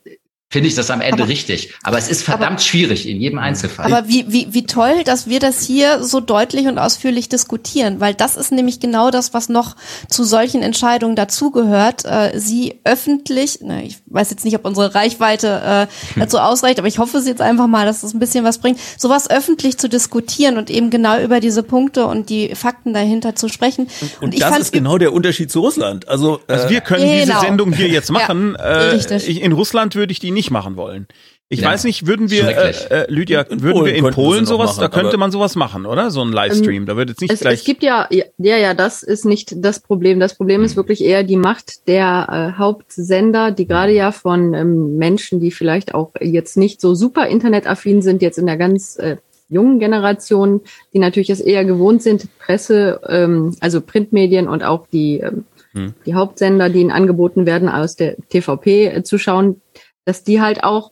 finde 0.53 0.67
ich 0.67 0.75
das 0.75 0.91
am 0.91 1.01
Ende 1.01 1.23
aber, 1.23 1.31
richtig. 1.31 1.73
Aber 1.81 1.97
es 1.97 2.07
ist 2.07 2.21
verdammt 2.21 2.51
aber, 2.51 2.59
schwierig 2.59 3.09
in 3.09 3.19
jedem 3.19 3.39
Einzelfall. 3.39 3.91
Aber 3.91 4.07
wie, 4.07 4.25
wie, 4.27 4.53
wie 4.53 4.67
toll, 4.67 5.03
dass 5.03 5.27
wir 5.27 5.39
das 5.39 5.63
hier 5.63 6.03
so 6.03 6.19
deutlich 6.19 6.67
und 6.67 6.77
ausführlich 6.77 7.27
diskutieren, 7.27 7.99
weil 7.99 8.13
das 8.13 8.35
ist 8.35 8.51
nämlich 8.51 8.79
genau 8.79 9.09
das, 9.09 9.33
was 9.33 9.49
noch 9.49 9.75
zu 10.09 10.23
solchen 10.23 10.61
Entscheidungen 10.61 11.15
dazugehört. 11.15 12.05
Äh, 12.05 12.39
sie 12.39 12.79
öffentlich, 12.83 13.61
na, 13.63 13.81
ich 13.81 13.97
weiß 14.05 14.29
jetzt 14.29 14.45
nicht, 14.45 14.55
ob 14.55 14.63
unsere 14.65 14.93
Reichweite 14.93 15.87
äh, 15.89 16.19
dazu 16.19 16.37
ausreicht, 16.37 16.77
aber 16.77 16.87
ich 16.87 16.99
hoffe 16.99 17.17
es 17.17 17.25
jetzt 17.25 17.41
einfach 17.41 17.65
mal, 17.65 17.87
dass 17.87 17.95
es 17.97 18.01
das 18.03 18.13
ein 18.13 18.19
bisschen 18.19 18.45
was 18.45 18.59
bringt, 18.59 18.79
sowas 18.95 19.31
öffentlich 19.31 19.79
zu 19.79 19.89
diskutieren 19.89 20.59
und 20.59 20.69
eben 20.69 20.91
genau 20.91 21.19
über 21.19 21.39
diese 21.39 21.63
Punkte 21.63 22.05
und 22.05 22.29
die 22.29 22.53
Fakten 22.53 22.93
dahinter 22.93 23.35
zu 23.35 23.49
sprechen. 23.49 23.87
Und, 24.01 24.21
und, 24.21 24.33
und 24.35 24.39
das 24.39 24.59
ist 24.59 24.71
genau 24.71 24.99
der 24.99 25.13
Unterschied 25.13 25.49
zu 25.49 25.61
Russland. 25.61 26.07
Also, 26.07 26.41
also 26.47 26.69
wir 26.69 26.81
können 26.81 27.05
genau. 27.05 27.23
diese 27.23 27.39
Sendung 27.39 27.73
hier 27.73 27.87
jetzt 27.87 28.11
machen. 28.11 28.55
Ja, 28.59 28.91
äh, 28.91 29.39
in 29.39 29.51
Russland 29.51 29.95
würde 29.95 30.11
ich 30.11 30.19
die 30.19 30.29
nicht 30.29 30.42
nicht 30.43 30.51
machen 30.51 30.75
wollen. 30.75 31.07
Ich 31.49 31.61
ja, 31.61 31.69
weiß 31.69 31.83
nicht, 31.83 32.07
würden 32.07 32.31
wir, 32.31 32.47
äh, 32.47 32.73
äh, 32.89 33.11
Lydia, 33.11 33.41
in 33.41 33.61
würden 33.61 33.85
wir 33.85 33.93
in 33.93 34.09
Polen 34.09 34.45
sowas, 34.45 34.77
machen, 34.77 34.81
da 34.81 34.87
könnte 34.89 35.17
man 35.17 35.31
sowas 35.31 35.55
machen, 35.55 35.85
oder? 35.85 36.09
So 36.09 36.21
ein 36.21 36.31
Livestream, 36.31 36.87
da 36.87 36.97
wird 36.97 37.09
jetzt 37.09 37.21
nicht 37.21 37.31
es, 37.31 37.41
gleich. 37.41 37.59
Es 37.59 37.65
gibt 37.65 37.83
ja, 37.83 38.07
ja, 38.09 38.57
ja, 38.57 38.73
das 38.73 39.03
ist 39.03 39.23
nicht 39.23 39.53
das 39.63 39.79
Problem. 39.79 40.19
Das 40.19 40.35
Problem 40.35 40.61
hm. 40.61 40.65
ist 40.65 40.75
wirklich 40.75 41.03
eher 41.03 41.23
die 41.23 41.35
Macht 41.35 41.87
der 41.87 42.53
äh, 42.55 42.57
Hauptsender, 42.57 43.51
die 43.51 43.67
gerade 43.67 43.93
ja 43.93 44.11
von 44.11 44.55
ähm, 44.55 44.97
Menschen, 44.97 45.39
die 45.39 45.51
vielleicht 45.51 45.93
auch 45.93 46.11
jetzt 46.19 46.57
nicht 46.57 46.81
so 46.81 46.95
super 46.95 47.27
internetaffin 47.27 48.01
sind, 48.01 48.23
jetzt 48.23 48.39
in 48.39 48.47
der 48.47 48.57
ganz 48.57 48.97
äh, 48.97 49.17
jungen 49.49 49.79
Generation, 49.79 50.61
die 50.93 50.99
natürlich 50.99 51.29
es 51.29 51.39
eher 51.39 51.65
gewohnt 51.65 52.01
sind, 52.01 52.27
Presse, 52.39 52.99
ähm, 53.07 53.55
also 53.59 53.79
Printmedien 53.79 54.47
und 54.47 54.63
auch 54.63 54.87
die, 54.87 55.19
ähm, 55.19 55.45
hm. 55.73 55.93
die 56.07 56.15
Hauptsender, 56.15 56.69
die 56.69 56.79
ihnen 56.79 56.91
angeboten 56.91 57.45
werden, 57.45 57.69
aus 57.69 57.95
der 57.95 58.15
TVP 58.29 58.87
äh, 58.87 59.03
zu 59.03 59.19
schauen, 59.19 59.61
dass 60.05 60.23
die 60.23 60.41
halt 60.41 60.63
auch 60.63 60.91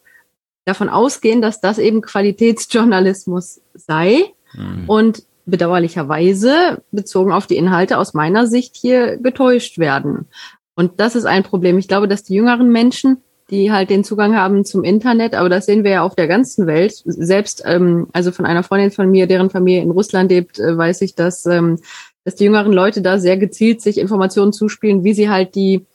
davon 0.65 0.89
ausgehen, 0.89 1.41
dass 1.41 1.61
das 1.61 1.77
eben 1.79 2.01
Qualitätsjournalismus 2.01 3.61
sei 3.73 4.33
mhm. 4.53 4.83
und 4.87 5.23
bedauerlicherweise 5.45 6.83
bezogen 6.91 7.31
auf 7.31 7.47
die 7.47 7.57
Inhalte 7.57 7.97
aus 7.97 8.13
meiner 8.13 8.47
Sicht 8.47 8.75
hier 8.75 9.17
getäuscht 9.17 9.79
werden. 9.79 10.27
Und 10.75 10.99
das 10.99 11.15
ist 11.15 11.25
ein 11.25 11.43
Problem. 11.43 11.77
Ich 11.77 11.87
glaube, 11.87 12.07
dass 12.07 12.23
die 12.23 12.35
jüngeren 12.35 12.71
Menschen, 12.71 13.17
die 13.49 13.71
halt 13.71 13.89
den 13.89 14.03
Zugang 14.03 14.35
haben 14.35 14.63
zum 14.63 14.83
Internet, 14.83 15.35
aber 15.35 15.49
das 15.49 15.65
sehen 15.65 15.83
wir 15.83 15.91
ja 15.91 16.03
auf 16.03 16.15
der 16.15 16.27
ganzen 16.27 16.67
Welt. 16.67 16.93
Selbst, 17.05 17.63
ähm, 17.65 18.07
also 18.13 18.31
von 18.31 18.45
einer 18.45 18.63
Freundin 18.63 18.91
von 18.91 19.11
mir, 19.11 19.27
deren 19.27 19.49
Familie 19.49 19.81
in 19.81 19.91
Russland 19.91 20.31
lebt, 20.31 20.59
äh, 20.59 20.77
weiß 20.77 21.01
ich, 21.01 21.15
dass, 21.15 21.45
ähm, 21.45 21.79
dass 22.23 22.35
die 22.35 22.45
jüngeren 22.45 22.71
Leute 22.71 23.01
da 23.01 23.19
sehr 23.19 23.37
gezielt 23.37 23.81
sich 23.81 23.97
Informationen 23.97 24.53
zuspielen, 24.53 25.03
wie 25.03 25.13
sie 25.13 25.29
halt 25.29 25.55
die 25.55 25.85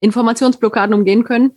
Informationsblockaden 0.00 0.94
umgehen 0.94 1.24
können. 1.24 1.52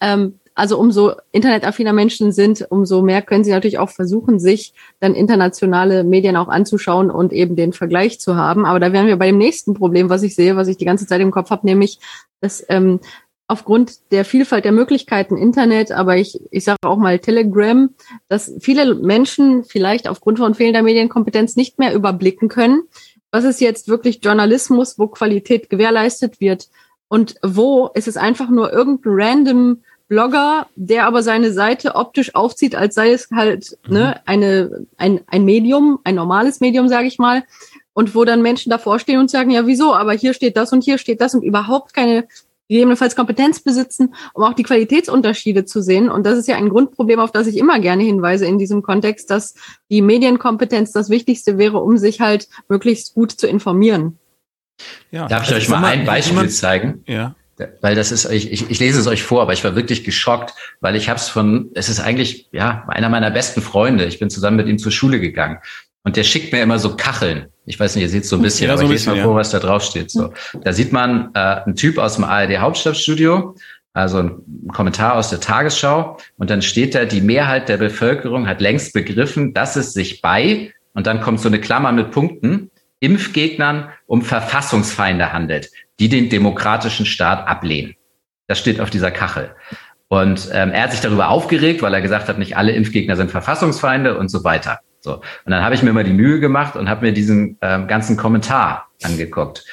Ähm, 0.00 0.38
also 0.56 0.78
umso 0.78 1.12
internetaffiner 1.32 1.92
Menschen 1.92 2.32
sind, 2.32 2.66
umso 2.70 3.02
mehr 3.02 3.20
können 3.20 3.44
sie 3.44 3.50
natürlich 3.50 3.78
auch 3.78 3.90
versuchen, 3.90 4.40
sich 4.40 4.72
dann 5.00 5.14
internationale 5.14 6.02
Medien 6.02 6.34
auch 6.34 6.48
anzuschauen 6.48 7.10
und 7.10 7.34
eben 7.34 7.56
den 7.56 7.74
Vergleich 7.74 8.20
zu 8.20 8.36
haben. 8.36 8.64
Aber 8.64 8.80
da 8.80 8.90
wären 8.90 9.06
wir 9.06 9.18
bei 9.18 9.26
dem 9.26 9.36
nächsten 9.36 9.74
Problem, 9.74 10.08
was 10.08 10.22
ich 10.22 10.34
sehe, 10.34 10.56
was 10.56 10.68
ich 10.68 10.78
die 10.78 10.86
ganze 10.86 11.06
Zeit 11.06 11.20
im 11.20 11.30
Kopf 11.30 11.50
habe, 11.50 11.66
nämlich, 11.66 11.98
dass 12.40 12.64
ähm, 12.70 13.00
aufgrund 13.48 14.10
der 14.12 14.24
Vielfalt 14.24 14.64
der 14.64 14.72
Möglichkeiten 14.72 15.36
Internet, 15.36 15.92
aber 15.92 16.16
ich, 16.16 16.40
ich 16.50 16.64
sage 16.64 16.78
auch 16.84 16.96
mal 16.96 17.18
Telegram, 17.18 17.90
dass 18.28 18.54
viele 18.58 18.94
Menschen 18.94 19.62
vielleicht 19.62 20.08
aufgrund 20.08 20.38
von 20.38 20.54
fehlender 20.54 20.82
Medienkompetenz 20.82 21.56
nicht 21.56 21.78
mehr 21.78 21.94
überblicken 21.94 22.48
können, 22.48 22.84
was 23.30 23.44
ist 23.44 23.60
jetzt 23.60 23.88
wirklich 23.88 24.24
Journalismus, 24.24 24.98
wo 24.98 25.08
Qualität 25.08 25.68
gewährleistet 25.68 26.40
wird 26.40 26.68
und 27.08 27.36
wo 27.42 27.88
ist 27.94 28.08
es 28.08 28.16
einfach 28.16 28.50
nur 28.50 28.72
irgendein 28.72 29.12
random 29.14 29.82
Blogger, 30.08 30.68
der 30.76 31.06
aber 31.06 31.22
seine 31.22 31.52
Seite 31.52 31.96
optisch 31.96 32.34
aufzieht, 32.34 32.76
als 32.76 32.94
sei 32.94 33.12
es 33.12 33.28
halt 33.34 33.76
mhm. 33.86 33.94
ne, 33.94 34.20
eine, 34.24 34.86
ein, 34.96 35.20
ein 35.26 35.44
Medium, 35.44 35.98
ein 36.04 36.14
normales 36.14 36.60
Medium, 36.60 36.88
sage 36.88 37.08
ich 37.08 37.18
mal, 37.18 37.42
und 37.92 38.14
wo 38.14 38.24
dann 38.24 38.42
Menschen 38.42 38.70
davor 38.70 38.98
stehen 38.98 39.18
und 39.18 39.30
sagen, 39.30 39.50
ja, 39.50 39.66
wieso, 39.66 39.94
aber 39.94 40.12
hier 40.12 40.34
steht 40.34 40.56
das 40.56 40.72
und 40.72 40.84
hier 40.84 40.98
steht 40.98 41.20
das 41.20 41.34
und 41.34 41.42
überhaupt 41.42 41.92
keine 41.94 42.28
gegebenenfalls 42.68 43.16
Kompetenz 43.16 43.60
besitzen, 43.60 44.14
um 44.34 44.42
auch 44.42 44.54
die 44.54 44.64
Qualitätsunterschiede 44.64 45.64
zu 45.64 45.82
sehen. 45.82 46.10
Und 46.10 46.26
das 46.26 46.36
ist 46.36 46.48
ja 46.48 46.56
ein 46.56 46.68
Grundproblem, 46.68 47.20
auf 47.20 47.30
das 47.30 47.46
ich 47.46 47.56
immer 47.56 47.78
gerne 47.78 48.02
hinweise 48.02 48.46
in 48.46 48.58
diesem 48.58 48.82
Kontext, 48.82 49.30
dass 49.30 49.54
die 49.88 50.02
Medienkompetenz 50.02 50.92
das 50.92 51.08
Wichtigste 51.08 51.58
wäre, 51.58 51.78
um 51.78 51.96
sich 51.96 52.20
halt 52.20 52.48
möglichst 52.68 53.14
gut 53.14 53.30
zu 53.30 53.46
informieren. 53.46 54.18
Ja. 55.10 55.28
Darf 55.28 55.44
ich 55.44 55.54
also 55.54 55.74
euch 55.74 55.80
mal 55.80 55.84
ein 55.84 56.04
Beispiel 56.04 56.34
jemand, 56.34 56.52
zeigen? 56.52 57.02
Ja. 57.06 57.34
Weil 57.80 57.94
das 57.94 58.12
ist, 58.12 58.30
ich, 58.30 58.52
ich, 58.52 58.70
ich 58.70 58.78
lese 58.80 59.00
es 59.00 59.06
euch 59.06 59.22
vor, 59.22 59.40
aber 59.40 59.54
ich 59.54 59.64
war 59.64 59.74
wirklich 59.74 60.04
geschockt, 60.04 60.52
weil 60.80 60.94
ich 60.94 61.08
habe 61.08 61.18
es 61.18 61.28
von, 61.28 61.70
es 61.74 61.88
ist 61.88 62.00
eigentlich 62.00 62.48
ja 62.52 62.84
einer 62.88 63.08
meiner 63.08 63.30
besten 63.30 63.62
Freunde. 63.62 64.04
Ich 64.04 64.18
bin 64.18 64.28
zusammen 64.28 64.58
mit 64.58 64.68
ihm 64.68 64.78
zur 64.78 64.92
Schule 64.92 65.20
gegangen 65.20 65.58
und 66.06 66.16
der 66.16 66.22
schickt 66.22 66.52
mir 66.52 66.62
immer 66.62 66.78
so 66.78 66.96
Kacheln. 66.96 67.46
Ich 67.64 67.80
weiß 67.80 67.96
nicht, 67.96 68.02
ihr 68.02 68.08
seht 68.08 68.26
so 68.26 68.36
ein 68.36 68.42
bisschen, 68.42 68.68
ja, 68.68 68.74
aber 68.74 68.82
so 68.82 68.84
ich 68.84 68.90
lese 68.92 69.10
mal 69.10 69.16
ja. 69.16 69.24
vor, 69.24 69.34
was 69.34 69.50
da 69.50 69.58
drauf 69.58 69.82
steht. 69.82 70.10
So, 70.10 70.32
da 70.62 70.72
sieht 70.72 70.92
man 70.92 71.30
äh, 71.34 71.38
einen 71.38 71.74
Typ 71.74 71.98
aus 71.98 72.14
dem 72.14 72.24
ARD 72.24 72.58
Hauptstadtstudio, 72.58 73.56
also 73.92 74.18
ein 74.18 74.68
Kommentar 74.68 75.16
aus 75.16 75.30
der 75.30 75.40
Tagesschau 75.40 76.18
und 76.36 76.50
dann 76.50 76.62
steht 76.62 76.94
da: 76.94 77.06
Die 77.06 77.20
Mehrheit 77.22 77.68
der 77.68 77.78
Bevölkerung 77.78 78.46
hat 78.46 78.60
längst 78.60 78.92
begriffen, 78.92 79.52
dass 79.52 79.74
es 79.74 79.94
sich 79.94 80.20
bei 80.20 80.72
und 80.92 81.08
dann 81.08 81.20
kommt 81.20 81.40
so 81.40 81.48
eine 81.48 81.60
Klammer 81.60 81.90
mit 81.90 82.12
Punkten 82.12 82.70
Impfgegnern 83.00 83.90
um 84.06 84.22
Verfassungsfeinde 84.22 85.32
handelt, 85.32 85.70
die 85.98 86.08
den 86.08 86.28
demokratischen 86.28 87.06
Staat 87.06 87.46
ablehnen. 87.46 87.94
Das 88.46 88.58
steht 88.58 88.80
auf 88.80 88.90
dieser 88.90 89.10
Kachel. 89.10 89.54
Und 90.08 90.48
ähm, 90.52 90.70
er 90.70 90.84
hat 90.84 90.92
sich 90.92 91.00
darüber 91.00 91.28
aufgeregt, 91.28 91.82
weil 91.82 91.92
er 91.92 92.00
gesagt 92.00 92.28
hat, 92.28 92.38
nicht 92.38 92.56
alle 92.56 92.72
Impfgegner 92.72 93.16
sind 93.16 93.30
Verfassungsfeinde 93.30 94.16
und 94.16 94.28
so 94.28 94.44
weiter. 94.44 94.80
So. 95.00 95.16
Und 95.16 95.50
dann 95.50 95.64
habe 95.64 95.74
ich 95.74 95.82
mir 95.82 95.92
mal 95.92 96.04
die 96.04 96.12
Mühe 96.12 96.40
gemacht 96.40 96.76
und 96.76 96.88
habe 96.88 97.06
mir 97.06 97.12
diesen 97.12 97.58
ähm, 97.60 97.86
ganzen 97.86 98.16
Kommentar 98.16 98.88
angeguckt. 99.02 99.64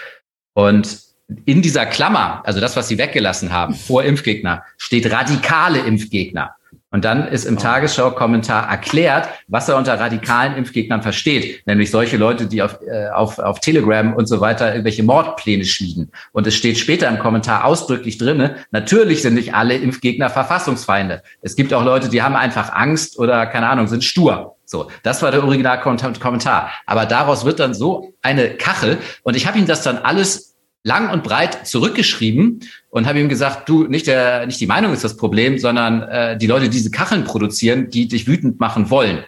Und 0.54 1.00
in 1.46 1.62
dieser 1.62 1.86
Klammer, 1.86 2.42
also 2.46 2.60
das, 2.60 2.76
was 2.76 2.88
sie 2.88 2.98
weggelassen 2.98 3.52
haben, 3.52 3.74
vor 3.74 4.04
Impfgegner, 4.04 4.64
steht 4.78 5.12
radikale 5.12 5.80
Impfgegner. 5.80 6.56
Und 6.94 7.04
dann 7.06 7.28
ist 7.28 7.46
im 7.46 7.58
Tagesschau-Kommentar 7.58 8.70
erklärt, 8.70 9.28
was 9.48 9.68
er 9.68 9.78
unter 9.78 10.00
radikalen 10.00 10.56
Impfgegnern 10.56 11.02
versteht, 11.02 11.66
nämlich 11.66 11.90
solche 11.90 12.18
Leute, 12.18 12.46
die 12.46 12.62
auf, 12.62 12.78
äh, 12.84 13.10
auf, 13.10 13.40
auf 13.40 13.60
Telegram 13.60 14.14
und 14.14 14.28
so 14.28 14.42
weiter 14.42 14.70
irgendwelche 14.70 15.02
Mordpläne 15.02 15.66
schmieden. 15.66 16.12
Und 16.34 16.46
es 16.46 16.54
steht 16.54 16.78
später 16.78 17.10
im 17.10 17.18
Kommentar 17.18 17.66
ausdrücklich 17.66 18.20
drinne, 18.20 18.58
natürlich 18.70 19.24
sind 19.24 19.34
nicht 19.34 19.56
alle 19.56 19.76
Impfgegner 19.76 20.30
Verfassungsfeinde. 20.30 21.24
Es 21.42 21.56
gibt 21.56 21.74
auch 21.74 21.84
Leute, 21.84 22.10
die 22.10 22.22
haben 22.22 22.36
einfach 22.36 22.72
Angst 22.72 23.18
oder 23.18 23.48
keine 23.48 23.70
Ahnung, 23.70 23.88
sind 23.88 24.04
stur. 24.04 24.56
So, 24.66 24.92
das 25.02 25.24
war 25.24 25.32
der 25.32 25.44
Originalkommentar. 25.44 26.70
Aber 26.86 27.08
daraus 27.08 27.44
wird 27.44 27.60
dann 27.60 27.74
so 27.74 28.14
eine 28.22 28.52
Kachel. 28.52 29.00
Und 29.24 29.36
ich 29.36 29.48
habe 29.48 29.58
ihm 29.58 29.66
das 29.66 29.82
dann 29.82 29.98
alles 29.98 30.53
lang 30.84 31.10
und 31.10 31.24
breit 31.24 31.66
zurückgeschrieben 31.66 32.60
und 32.90 33.08
habe 33.08 33.20
ihm 33.20 33.30
gesagt, 33.30 33.70
du, 33.70 33.86
nicht 33.86 34.08
der, 34.08 34.46
nicht 34.46 34.60
die 34.60 34.68
Meinung 34.68 34.94
ist 34.94 35.04
das 35.04 35.18
Problem, 35.18 35.58
sondern 35.58 36.04
äh, 36.04 36.38
die 36.38 36.48
Leute, 36.48 36.66
die 36.66 36.72
diese 36.72 36.92
Kacheln 36.92 37.24
produzieren, 37.24 37.90
die 37.90 38.08
dich 38.08 38.28
wütend 38.28 38.60
machen 38.60 38.90
wollen. 38.90 39.24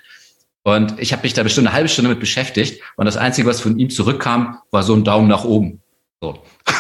Und 0.64 1.00
ich 1.00 1.14
habe 1.14 1.24
mich 1.24 1.34
da 1.34 1.44
bestimmt 1.44 1.68
eine 1.68 1.76
halbe 1.76 1.90
Stunde 1.90 2.10
mit 2.10 2.20
beschäftigt 2.20 2.82
und 2.98 3.06
das 3.06 3.18
Einzige, 3.18 3.48
was 3.48 3.62
von 3.62 3.80
ihm 3.80 3.90
zurückkam, 3.90 4.58
war 4.72 4.84
so 4.84 4.94
ein 4.94 5.04
Daumen 5.04 5.28
nach 5.28 5.46
oben. 5.46 5.82
So. 6.22 6.40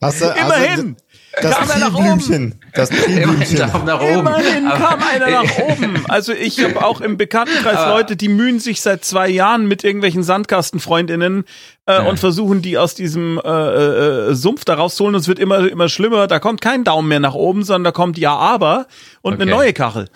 Hast 0.00 0.20
du, 0.20 0.24
Immerhin! 0.26 0.80
Also, 0.80 0.94
das 1.40 1.56
kam 1.56 1.70
einer 1.70 1.90
nach 1.90 1.94
oben. 1.94 2.60
Das 2.74 2.90
Immerhin 2.90 3.58
nach 3.86 4.00
oben. 4.00 4.18
Immerhin 4.18 4.68
kam 4.68 5.00
einer 5.02 5.30
nach 5.30 5.58
oben. 5.58 6.04
Also 6.08 6.32
ich 6.32 6.62
habe 6.62 6.84
auch 6.84 7.00
im 7.00 7.16
Bekanntenkreis 7.16 7.76
aber 7.76 7.94
Leute, 7.94 8.16
die 8.16 8.28
mühen 8.28 8.60
sich 8.60 8.82
seit 8.82 9.04
zwei 9.04 9.28
Jahren 9.28 9.66
mit 9.66 9.82
irgendwelchen 9.82 10.22
Sandkastenfreundinnen 10.22 11.44
äh, 11.86 11.92
ja. 11.92 12.02
und 12.02 12.20
versuchen 12.20 12.60
die 12.60 12.76
aus 12.76 12.94
diesem 12.94 13.40
äh, 13.42 13.48
äh, 13.48 14.34
Sumpf 14.34 14.64
da 14.64 14.74
rauszuholen. 14.74 15.14
Und 15.14 15.20
es 15.20 15.28
wird 15.28 15.38
immer 15.38 15.68
immer 15.68 15.88
schlimmer. 15.88 16.26
Da 16.26 16.38
kommt 16.38 16.60
kein 16.60 16.84
Daumen 16.84 17.08
mehr 17.08 17.20
nach 17.20 17.34
oben, 17.34 17.64
sondern 17.64 17.84
da 17.84 17.92
kommt 17.92 18.18
ja 18.18 18.36
aber 18.36 18.86
und 19.22 19.34
okay. 19.34 19.42
eine 19.42 19.50
neue 19.50 19.72
Kachel. 19.72 20.08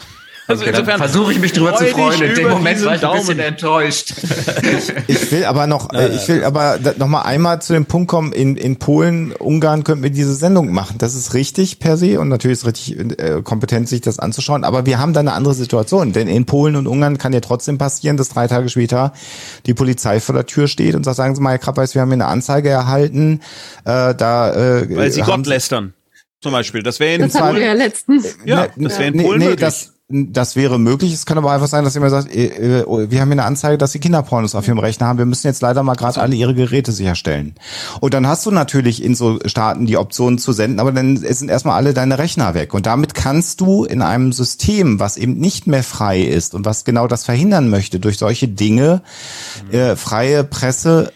Also 0.49 0.63
Okay, 0.63 0.71
insofern 0.71 0.99
versuche 0.99 1.33
ich 1.33 1.41
mich 1.41 1.53
drüber 1.53 1.75
zu 1.75 1.85
freuen. 1.87 2.23
In 2.23 2.35
dem 2.37 2.49
Moment 2.51 2.85
war 2.85 2.95
ich 2.95 3.05
ein 3.05 3.13
bisschen 3.13 3.39
Daumen. 3.39 3.49
enttäuscht. 3.49 4.15
Ich 5.09 5.33
will 5.33 5.45
aber 5.45 5.67
noch, 5.67 5.93
äh, 5.93 6.15
ich 6.15 6.29
will 6.29 6.45
aber 6.45 6.79
noch 6.99 7.09
mal 7.09 7.23
einmal 7.23 7.61
zu 7.61 7.73
dem 7.73 7.87
Punkt 7.87 8.09
kommen, 8.09 8.33
in, 8.33 8.57
in 8.57 8.77
Polen, 8.77 9.33
Ungarn 9.33 9.83
könnten 9.85 10.03
wir 10.05 10.11
diese 10.11 10.35
Sendung 10.35 10.73
machen. 10.73 10.99
Das 10.99 11.15
ist 11.15 11.35
richtig 11.35 11.81
per 11.81 11.97
se 11.97 12.21
und 12.21 12.29
natürlich 12.29 12.59
ist 12.59 12.65
es 12.65 12.67
richtig 12.67 13.19
äh, 13.19 13.43
kompetent, 13.43 13.89
sich 13.89 14.01
das 14.01 14.19
anzuschauen. 14.19 14.63
Aber 14.65 14.87
wir 14.87 14.99
haben 14.99 15.13
da 15.13 15.21
eine 15.21 15.33
andere 15.33 15.55
Situation. 15.55 16.13
Denn 16.13 16.29
in 16.29 16.47
Polen 16.47 16.77
und 16.77 16.87
Ungarn 16.87 17.19
kann 17.19 17.33
ja 17.33 17.41
trotzdem 17.41 17.79
passieren, 17.79 18.17
dass 18.17 18.29
drei 18.29 18.47
Tage 18.47 18.69
später 18.69 19.13
die 19.67 19.75
Polizei 19.75 20.21
vor 20.21 20.35
der 20.35 20.47
Tür 20.47 20.69
steht 20.69 20.95
und 20.95 21.05
sagt, 21.05 21.17
sagen 21.17 21.35
Sie 21.35 21.41
mal, 21.43 21.51
Herr 21.51 21.59
Krabbeis, 21.59 21.95
wir 21.95 22.03
haben 22.03 22.09
hier 22.09 22.15
eine 22.15 22.27
Anzeige 22.27 22.69
erhalten. 22.69 23.41
Äh, 23.85 24.15
da, 24.15 24.53
äh, 24.55 24.97
Weil 24.97 25.11
sie 25.11 25.23
Gott 25.23 25.47
lästern. 25.47 25.93
Zum 26.41 26.53
Beispiel. 26.53 26.83
Das 26.83 27.01
wäre 27.01 27.15
in 27.15 27.23
Das 27.23 27.35
hatten 27.41 27.57
wir 27.57 27.65
ja 27.65 27.73
letztens. 27.73 28.37
Ja, 28.45 28.67
Ne, 28.77 28.89
das 28.89 28.99
wäre 28.99 29.09
in 29.09 29.17
nee, 29.17 29.23
Polen 29.25 29.39
nee, 29.39 29.45
möglich. 29.47 29.61
das, 29.61 29.95
das 30.09 30.55
wäre 30.55 30.79
möglich. 30.79 31.13
Es 31.13 31.27
kann 31.27 31.37
aber 31.37 31.51
einfach 31.51 31.67
sein, 31.67 31.83
dass 31.83 31.95
jemand 31.95 32.13
sagt, 32.13 32.33
äh, 32.33 32.81
äh, 32.81 32.85
oh, 32.87 33.11
wir 33.11 33.21
haben 33.21 33.29
hier 33.29 33.33
eine 33.33 33.45
Anzeige, 33.45 33.77
dass 33.77 33.91
sie 33.91 33.99
Kinderpornos 33.99 34.55
auf 34.55 34.69
ihrem 34.69 34.79
Rechner 34.79 35.09
haben. 35.09 35.19
Wir 35.19 35.27
müssen 35.27 35.49
jetzt 35.49 35.63
leider 35.63 35.83
mal 35.83 35.97
gerade 35.97 36.21
alle 36.21 36.37
ihre 36.37 36.55
Geräte 36.55 36.93
sicherstellen. 36.93 37.57
Und 37.99 38.15
dann 38.15 38.25
hast 38.29 38.47
du 38.47 38.53
natürlich 38.53 39.03
in 39.03 39.17
so 39.17 39.41
Staaten 39.47 39.87
die 39.87 39.97
Option 39.97 40.39
zu 40.39 40.53
senden, 40.53 40.79
aber 40.79 40.93
dann 40.93 41.17
sind 41.17 41.51
erstmal 41.51 41.75
alle 41.75 41.93
deine 41.93 42.19
Rechner 42.19 42.55
weg. 42.55 42.73
Und 42.73 42.87
damit 42.87 43.15
kannst 43.15 43.61
du 43.61 43.85
in 43.85 44.01
einem 44.01 44.31
System, 44.31 45.01
was 45.01 45.17
eben 45.17 45.39
nicht 45.39 45.67
mehr 45.67 45.83
frei 45.83 46.21
ist 46.21 46.55
und 46.55 46.65
was 46.65 46.85
genau 46.85 47.09
das 47.09 47.25
verhindern 47.25 47.69
möchte, 47.69 47.99
durch 47.99 48.19
solche 48.19 48.47
Dinge 48.47 49.03
äh, 49.73 49.97
freie 49.97 50.45
Presse 50.45 51.13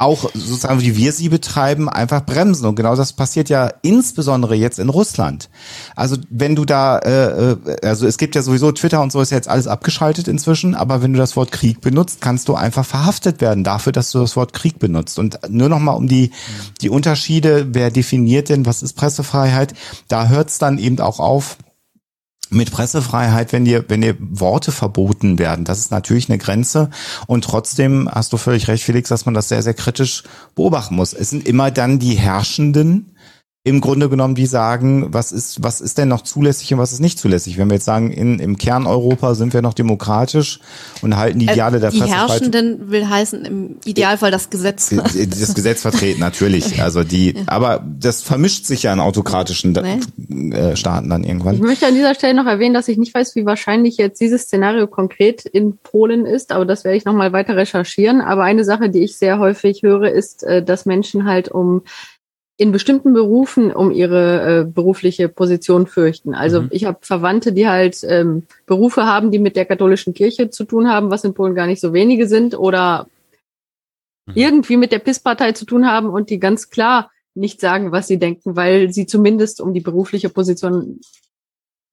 auch 0.00 0.30
sozusagen, 0.32 0.80
wie 0.80 0.96
wir 0.96 1.12
sie 1.12 1.28
betreiben, 1.28 1.88
einfach 1.88 2.24
bremsen. 2.24 2.64
Und 2.66 2.74
genau 2.74 2.96
das 2.96 3.12
passiert 3.12 3.50
ja 3.50 3.70
insbesondere 3.82 4.54
jetzt 4.54 4.78
in 4.78 4.88
Russland. 4.88 5.50
Also 5.94 6.16
wenn 6.30 6.56
du 6.56 6.64
da, 6.64 6.98
äh, 6.98 7.52
äh, 7.52 7.56
also 7.82 8.06
es 8.06 8.16
gibt 8.16 8.34
ja 8.34 8.42
sowieso 8.42 8.72
Twitter 8.72 9.02
und 9.02 9.12
so 9.12 9.20
ist 9.20 9.30
ja 9.30 9.36
jetzt 9.36 9.48
alles 9.48 9.66
abgeschaltet 9.66 10.26
inzwischen, 10.26 10.74
aber 10.74 11.02
wenn 11.02 11.12
du 11.12 11.18
das 11.18 11.36
Wort 11.36 11.52
Krieg 11.52 11.82
benutzt, 11.82 12.22
kannst 12.22 12.48
du 12.48 12.54
einfach 12.54 12.86
verhaftet 12.86 13.42
werden 13.42 13.62
dafür, 13.62 13.92
dass 13.92 14.10
du 14.10 14.20
das 14.20 14.36
Wort 14.36 14.54
Krieg 14.54 14.78
benutzt. 14.78 15.18
Und 15.18 15.38
nur 15.50 15.68
noch 15.68 15.80
mal 15.80 15.92
um 15.92 16.08
die, 16.08 16.30
die 16.80 16.88
Unterschiede, 16.88 17.68
wer 17.74 17.90
definiert 17.90 18.48
denn, 18.48 18.64
was 18.64 18.82
ist 18.82 18.94
Pressefreiheit, 18.94 19.74
da 20.08 20.28
hört 20.28 20.48
es 20.48 20.58
dann 20.58 20.78
eben 20.78 20.98
auch 21.00 21.20
auf, 21.20 21.58
mit 22.50 22.72
Pressefreiheit, 22.72 23.52
wenn 23.52 23.64
dir, 23.64 23.84
wenn 23.88 24.02
dir 24.02 24.16
Worte 24.18 24.72
verboten 24.72 25.38
werden, 25.38 25.64
das 25.64 25.78
ist 25.78 25.90
natürlich 25.90 26.28
eine 26.28 26.38
Grenze. 26.38 26.90
Und 27.26 27.44
trotzdem 27.44 28.08
hast 28.10 28.32
du 28.32 28.36
völlig 28.36 28.68
recht, 28.68 28.84
Felix, 28.84 29.08
dass 29.08 29.24
man 29.24 29.34
das 29.34 29.48
sehr, 29.48 29.62
sehr 29.62 29.74
kritisch 29.74 30.24
beobachten 30.56 30.96
muss. 30.96 31.14
Es 31.14 31.30
sind 31.30 31.46
immer 31.46 31.70
dann 31.70 31.98
die 31.98 32.14
Herrschenden, 32.14 33.14
im 33.62 33.82
Grunde 33.82 34.08
genommen, 34.08 34.34
die 34.34 34.46
sagen, 34.46 35.08
was 35.12 35.32
ist, 35.32 35.62
was 35.62 35.82
ist 35.82 35.98
denn 35.98 36.08
noch 36.08 36.22
zulässig 36.22 36.72
und 36.72 36.78
was 36.78 36.92
ist 36.92 37.00
nicht 37.00 37.18
zulässig? 37.18 37.58
Wenn 37.58 37.68
wir 37.68 37.74
jetzt 37.74 37.84
sagen, 37.84 38.10
in, 38.10 38.38
im 38.38 38.56
Kern 38.56 38.86
Europa 38.86 39.34
sind 39.34 39.52
wir 39.52 39.60
noch 39.60 39.74
demokratisch 39.74 40.60
und 41.02 41.14
halten 41.18 41.40
die 41.40 41.44
Ideale 41.44 41.78
der 41.78 41.90
Äh, 41.90 41.92
die 41.92 42.02
Herrschenden 42.04 42.90
will 42.90 43.06
heißen 43.06 43.44
im 43.44 43.76
Idealfall 43.84 44.30
das 44.30 44.48
Gesetz. 44.48 44.88
das 44.88 45.54
Gesetz 45.54 45.82
vertreten, 45.82 46.20
natürlich. 46.20 46.80
Also 46.82 47.04
die, 47.04 47.34
aber 47.48 47.84
das 47.98 48.22
vermischt 48.22 48.64
sich 48.64 48.84
ja 48.84 48.94
in 48.94 49.00
autokratischen 49.00 49.72
Nee. 49.72 50.56
äh, 50.56 50.74
Staaten 50.74 51.10
dann 51.10 51.22
Ich 51.22 51.28
irgendwann. 51.28 51.58
möchte 51.58 51.86
an 51.86 51.94
dieser 51.94 52.14
Stelle 52.14 52.32
noch 52.32 52.46
erwähnen, 52.46 52.72
dass 52.72 52.88
ich 52.88 52.96
nicht 52.96 53.12
weiß, 53.14 53.36
wie 53.36 53.44
wahrscheinlich 53.44 53.98
jetzt 53.98 54.22
dieses 54.22 54.42
Szenario 54.44 54.86
konkret 54.86 55.44
in 55.44 55.76
Polen 55.76 56.24
ist, 56.24 56.52
aber 56.52 56.64
das 56.64 56.84
werde 56.84 56.96
ich 56.96 57.04
nochmal 57.04 57.34
weiter 57.34 57.56
recherchieren. 57.56 58.22
Aber 58.22 58.42
eine 58.44 58.64
Sache, 58.64 58.88
die 58.88 59.00
ich 59.04 59.18
sehr 59.18 59.38
häufig 59.38 59.82
höre, 59.82 60.10
ist, 60.10 60.44
äh, 60.44 60.62
dass 60.64 60.86
Menschen 60.86 61.26
halt 61.26 61.50
um 61.50 61.82
in 62.60 62.72
bestimmten 62.72 63.14
Berufen 63.14 63.72
um 63.72 63.90
ihre 63.90 64.60
äh, 64.60 64.64
berufliche 64.64 65.30
Position 65.30 65.86
fürchten. 65.86 66.34
Also 66.34 66.60
Mhm. 66.60 66.68
ich 66.72 66.84
habe 66.84 66.98
Verwandte, 67.00 67.54
die 67.54 67.66
halt 67.66 68.04
ähm, 68.06 68.42
Berufe 68.66 69.06
haben, 69.06 69.30
die 69.30 69.38
mit 69.38 69.56
der 69.56 69.64
katholischen 69.64 70.12
Kirche 70.12 70.50
zu 70.50 70.64
tun 70.64 70.86
haben, 70.86 71.10
was 71.10 71.24
in 71.24 71.32
Polen 71.32 71.54
gar 71.54 71.66
nicht 71.66 71.80
so 71.80 71.94
wenige 71.94 72.28
sind, 72.28 72.54
oder 72.58 73.06
Mhm. 74.26 74.32
irgendwie 74.34 74.76
mit 74.76 74.92
der 74.92 74.98
PIS-Partei 74.98 75.52
zu 75.52 75.64
tun 75.64 75.86
haben 75.86 76.10
und 76.10 76.28
die 76.28 76.38
ganz 76.38 76.68
klar 76.68 77.10
nicht 77.34 77.62
sagen, 77.62 77.92
was 77.92 78.08
sie 78.08 78.18
denken, 78.18 78.56
weil 78.56 78.92
sie 78.92 79.06
zumindest 79.06 79.62
um 79.62 79.72
die 79.72 79.80
berufliche 79.80 80.28
Position 80.28 81.00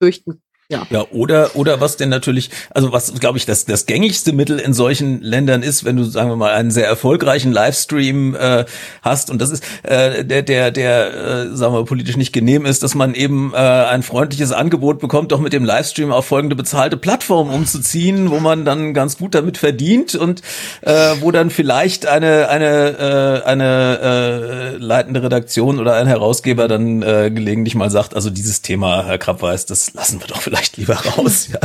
fürchten. 0.04 0.42
Ja. 0.70 0.86
Ja, 0.90 1.06
oder, 1.12 1.56
oder 1.56 1.80
was 1.80 1.96
denn 1.96 2.10
natürlich, 2.10 2.50
also 2.72 2.92
was, 2.92 3.14
glaube 3.14 3.38
ich, 3.38 3.46
das, 3.46 3.64
das 3.64 3.86
gängigste 3.86 4.34
Mittel 4.34 4.60
in 4.60 4.74
solchen 4.74 5.22
Ländern 5.22 5.64
ist, 5.64 5.86
wenn 5.86 5.96
du, 5.96 6.04
sagen 6.04 6.28
wir 6.30 6.36
mal, 6.36 6.52
einen 6.52 6.72
sehr 6.72 6.86
erfolgreichen 6.86 7.54
Livestream 7.54 8.36
äh, 8.36 8.66
hast 9.02 9.30
und 9.30 9.42
das 9.42 9.52
ist 9.52 9.64
äh, 9.84 10.26
der, 10.26 10.42
der, 10.42 10.72
der, 10.72 11.14
äh, 11.14 11.56
sagen 11.56 11.74
wir 11.74 11.80
mal, 11.80 11.86
politisch 11.86 12.18
nicht 12.18 12.34
genehm 12.34 12.66
ist, 12.66 12.84
dass 12.84 12.96
man 12.96 13.16
eben 13.16 13.54
äh, 13.54 13.58
ein 13.58 14.04
freundliches 14.04 14.52
Angebot 14.52 15.00
bekommt, 15.00 15.32
doch 15.32 15.40
mit 15.40 15.54
dem 15.54 15.64
Livestream 15.64 16.12
auf 16.12 16.26
folgende 16.26 16.58
bezahlte 16.58 16.98
Plattform 16.98 17.50
umzuziehen, 17.50 18.30
wo 18.30 18.42
man 18.42 18.66
dann 18.66 18.94
ganz 18.94 19.18
gut 19.18 19.36
damit 19.36 19.58
verdient 19.58 20.16
und 20.16 20.42
äh, 20.82 21.14
wo 21.22 21.32
dann 21.32 21.50
vielleicht 21.50 22.08
eine, 22.08 22.50
eine, 22.50 23.44
äh, 23.46 23.48
eine 23.48 24.00
äh, 24.02 24.78
leitende 24.80 25.24
Redaktion 25.24 25.80
oder 25.80 25.96
ein 25.96 26.08
Herausgeber 26.08 26.68
dann 26.68 27.04
äh, 27.04 27.32
gelegentlich 27.34 27.76
mal 27.76 27.90
sagt, 27.90 28.14
also 28.14 28.30
dieses 28.30 28.62
Thema, 28.62 29.06
Herr 29.06 29.18
Krappweis, 29.18 29.66
das 29.66 29.94
lassen 29.94 30.20
wir 30.20 30.28
doch 30.28 30.42
vielleicht 30.42 30.57
lieber 30.78 30.96
raus. 30.96 31.50
Ja. 31.52 31.60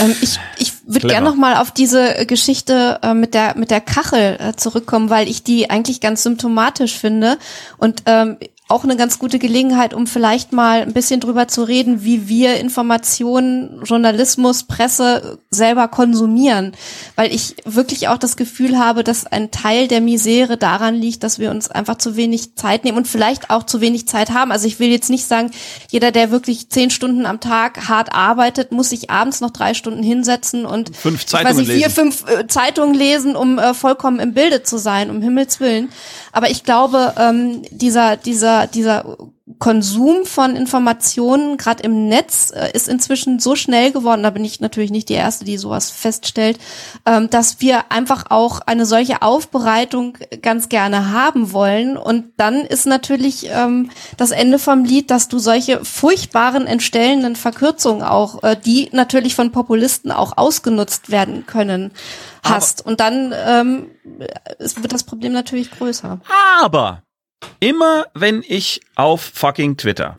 Ähm, 0.00 0.14
ich 0.20 0.38
ich 0.58 0.72
würde 0.86 1.08
gerne 1.08 1.26
noch 1.26 1.36
mal 1.36 1.56
auf 1.56 1.70
diese 1.70 2.18
äh, 2.18 2.26
Geschichte 2.26 2.98
äh, 3.02 3.14
mit 3.14 3.34
der 3.34 3.56
mit 3.56 3.70
der 3.70 3.80
Kachel 3.80 4.36
äh, 4.38 4.52
zurückkommen, 4.54 5.10
weil 5.10 5.28
ich 5.28 5.42
die 5.42 5.70
eigentlich 5.70 6.00
ganz 6.00 6.22
symptomatisch 6.22 6.98
finde 6.98 7.38
und 7.78 8.02
ähm, 8.06 8.38
auch 8.68 8.82
eine 8.82 8.96
ganz 8.96 9.20
gute 9.20 9.38
Gelegenheit, 9.38 9.94
um 9.94 10.08
vielleicht 10.08 10.52
mal 10.52 10.82
ein 10.82 10.92
bisschen 10.92 11.20
drüber 11.20 11.46
zu 11.46 11.62
reden, 11.62 12.02
wie 12.02 12.28
wir 12.28 12.56
Informationen, 12.56 13.80
Journalismus, 13.84 14.64
Presse 14.64 15.38
selber 15.50 15.86
konsumieren. 15.86 16.72
Weil 17.14 17.32
ich 17.32 17.54
wirklich 17.64 18.08
auch 18.08 18.18
das 18.18 18.36
Gefühl 18.36 18.76
habe, 18.76 19.04
dass 19.04 19.24
ein 19.24 19.52
Teil 19.52 19.86
der 19.86 20.00
Misere 20.00 20.56
daran 20.56 20.96
liegt, 20.96 21.22
dass 21.22 21.38
wir 21.38 21.52
uns 21.52 21.70
einfach 21.70 21.98
zu 21.98 22.16
wenig 22.16 22.56
Zeit 22.56 22.84
nehmen 22.84 22.98
und 22.98 23.06
vielleicht 23.06 23.50
auch 23.50 23.62
zu 23.62 23.80
wenig 23.80 24.08
Zeit 24.08 24.30
haben. 24.30 24.50
Also 24.50 24.66
ich 24.66 24.80
will 24.80 24.88
jetzt 24.88 25.10
nicht 25.10 25.26
sagen, 25.26 25.52
jeder, 25.88 26.10
der 26.10 26.32
wirklich 26.32 26.68
zehn 26.68 26.90
Stunden 26.90 27.24
am 27.24 27.38
Tag 27.38 27.88
hart 27.88 28.12
arbeitet, 28.12 28.72
muss 28.72 28.90
sich 28.90 29.10
abends 29.10 29.40
noch 29.40 29.52
drei 29.52 29.74
Stunden 29.74 30.02
hinsetzen 30.02 30.66
und 30.66 30.96
Fünf 30.96 31.20
ich 31.20 31.28
Zeitungen 31.28 31.58
nicht, 31.58 31.68
vier, 31.68 31.86
lesen. 31.86 31.92
fünf 31.92 32.24
äh, 32.28 32.46
Zeitungen 32.48 32.94
lesen, 32.96 33.36
um 33.36 33.60
äh, 33.60 33.74
vollkommen 33.74 34.18
im 34.18 34.34
Bilde 34.34 34.64
zu 34.64 34.76
sein, 34.76 35.08
um 35.08 35.22
Himmels 35.22 35.60
Willen. 35.60 35.88
Aber 36.36 36.50
ich 36.50 36.64
glaube, 36.64 37.14
ähm, 37.18 37.62
dieser, 37.70 38.18
dieser, 38.18 38.66
dieser 38.66 39.16
Konsum 39.60 40.26
von 40.26 40.56
Informationen, 40.56 41.56
gerade 41.56 41.84
im 41.84 42.08
Netz, 42.08 42.50
äh, 42.50 42.72
ist 42.72 42.88
inzwischen 42.88 43.38
so 43.38 43.54
schnell 43.54 43.92
geworden, 43.92 44.24
da 44.24 44.30
bin 44.30 44.44
ich 44.44 44.58
natürlich 44.60 44.90
nicht 44.90 45.08
die 45.08 45.14
Erste, 45.14 45.44
die 45.44 45.56
sowas 45.56 45.88
feststellt, 45.88 46.58
ähm, 47.06 47.30
dass 47.30 47.60
wir 47.60 47.92
einfach 47.92 48.24
auch 48.30 48.58
eine 48.60 48.86
solche 48.86 49.22
Aufbereitung 49.22 50.18
ganz 50.42 50.68
gerne 50.68 51.12
haben 51.12 51.52
wollen. 51.52 51.96
Und 51.96 52.32
dann 52.38 52.56
ist 52.56 52.86
natürlich 52.86 53.48
ähm, 53.48 53.90
das 54.16 54.32
Ende 54.32 54.58
vom 54.58 54.82
Lied, 54.82 55.12
dass 55.12 55.28
du 55.28 55.38
solche 55.38 55.84
furchtbaren, 55.84 56.66
entstellenden 56.66 57.36
Verkürzungen 57.36 58.02
auch, 58.02 58.42
äh, 58.42 58.56
die 58.56 58.88
natürlich 58.90 59.36
von 59.36 59.52
Populisten 59.52 60.10
auch 60.10 60.36
ausgenutzt 60.36 61.10
werden 61.10 61.46
können, 61.46 61.92
hast. 62.42 62.84
Und 62.84 62.98
dann 62.98 63.32
ähm, 63.46 63.90
wird 64.58 64.92
das 64.92 65.04
Problem 65.04 65.32
natürlich 65.32 65.70
größer. 65.70 66.20
Aber 66.62 67.05
immer 67.60 68.06
wenn 68.14 68.42
ich 68.46 68.80
auf 68.94 69.22
fucking 69.22 69.76
Twitter, 69.76 70.18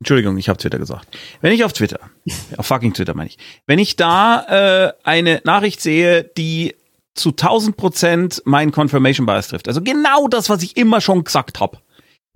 Entschuldigung, 0.00 0.36
ich 0.36 0.48
habe 0.48 0.58
Twitter 0.58 0.78
gesagt, 0.78 1.06
wenn 1.40 1.52
ich 1.52 1.64
auf 1.64 1.72
Twitter, 1.72 2.00
auf 2.56 2.66
fucking 2.66 2.94
Twitter 2.94 3.14
meine 3.14 3.30
ich, 3.30 3.38
wenn 3.66 3.78
ich 3.78 3.96
da 3.96 4.88
äh, 4.88 4.92
eine 5.04 5.40
Nachricht 5.44 5.80
sehe, 5.80 6.24
die 6.36 6.74
zu 7.14 7.30
1000 7.30 7.76
Prozent 7.76 8.42
meinen 8.44 8.72
Confirmation 8.72 9.26
Bias 9.26 9.48
trifft, 9.48 9.68
also 9.68 9.82
genau 9.82 10.28
das, 10.28 10.48
was 10.48 10.62
ich 10.62 10.76
immer 10.76 11.00
schon 11.00 11.24
gesagt 11.24 11.60
habe. 11.60 11.78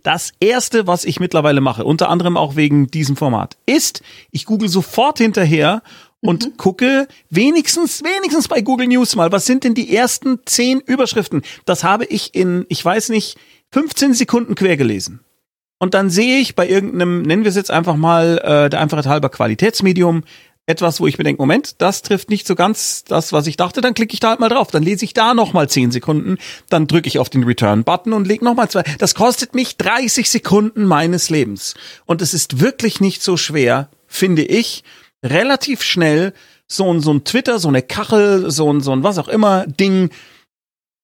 Das 0.03 0.33
erste, 0.39 0.87
was 0.87 1.05
ich 1.05 1.19
mittlerweile 1.19 1.61
mache, 1.61 1.85
unter 1.85 2.11
anderem 2.11 2.37
auch 2.37 2.55
wegen 2.55 2.87
diesem 2.87 3.17
Format, 3.17 3.57
ist, 3.67 4.03
ich 4.31 4.45
google 4.45 4.69
sofort 4.69 5.19
hinterher 5.19 5.83
und 6.21 6.57
gucke 6.57 7.09
wenigstens, 7.31 8.05
wenigstens 8.05 8.47
bei 8.47 8.61
Google 8.61 8.87
News 8.87 9.17
mal, 9.17 9.33
was 9.33 9.47
sind 9.47 9.65
denn 9.65 9.75
die 9.75 9.97
ersten 9.97 10.41
zehn 10.45 10.81
Überschriften? 10.81 11.43
Das 11.65 11.83
habe 11.83 12.05
ich 12.05 12.35
in, 12.35 12.67
ich 12.69 12.85
weiß 12.85 13.09
nicht, 13.09 13.37
15 13.73 14.15
Sekunden 14.15 14.55
quer 14.55 14.77
gelesen. 14.77 15.21
Und 15.79 15.95
dann 15.95 16.09
sehe 16.09 16.39
ich 16.39 16.55
bei 16.55 16.69
irgendeinem, 16.69 17.23
nennen 17.23 17.45
wir 17.45 17.51
es 17.51 17.57
jetzt 17.57 17.71
einfach 17.71 17.97
mal, 17.97 18.39
äh, 18.39 18.71
der 18.71 18.81
Einfachheit 18.81 19.07
halber 19.07 19.29
Qualitätsmedium, 19.29 20.25
etwas, 20.67 21.01
wo 21.01 21.07
ich 21.07 21.17
mir 21.17 21.25
denke, 21.25 21.41
Moment, 21.41 21.81
das 21.81 22.03
trifft 22.03 22.29
nicht 22.29 22.47
so 22.47 22.57
ganz 22.57 23.05
das, 23.05 23.33
was 23.33 23.47
ich 23.47 23.57
dachte, 23.57 23.81
dann 23.81 23.95
klicke 23.95 24.15
ich 24.15 24.21
da 24.21 24.31
halt 24.31 24.41
mal 24.41 24.49
drauf. 24.49 24.69
Dann 24.73 24.83
lese 24.83 25.05
ich 25.05 25.15
da 25.15 25.33
nochmal 25.33 25.69
10 25.69 25.93
Sekunden, 25.93 26.39
dann 26.69 26.89
drücke 26.89 27.07
ich 27.07 27.21
auf 27.21 27.31
den 27.31 27.45
Return-Button 27.45 28.13
und 28.13 28.27
lege 28.27 28.45
nochmal 28.45 28.69
zwei. 28.69 28.83
Das 28.99 29.15
kostet 29.15 29.55
mich 29.55 29.77
30 29.77 30.29
Sekunden 30.29 30.85
meines 30.85 31.31
Lebens. 31.31 31.75
Und 32.05 32.21
es 32.21 32.35
ist 32.35 32.61
wirklich 32.61 33.01
nicht 33.01 33.23
so 33.23 33.37
schwer, 33.37 33.89
finde 34.09 34.43
ich, 34.43 34.83
relativ 35.25 35.83
schnell 35.83 36.33
so 36.67 36.93
ein, 36.93 37.01
so 37.01 37.13
ein 37.13 37.23
Twitter, 37.23 37.61
so 37.61 37.69
eine 37.69 37.83
Kachel, 37.83 38.51
so 38.51 38.73
ein, 38.73 38.81
so 38.81 38.91
ein 38.91 39.05
was 39.05 39.19
auch 39.19 39.29
immer 39.29 39.67
Ding 39.69 40.11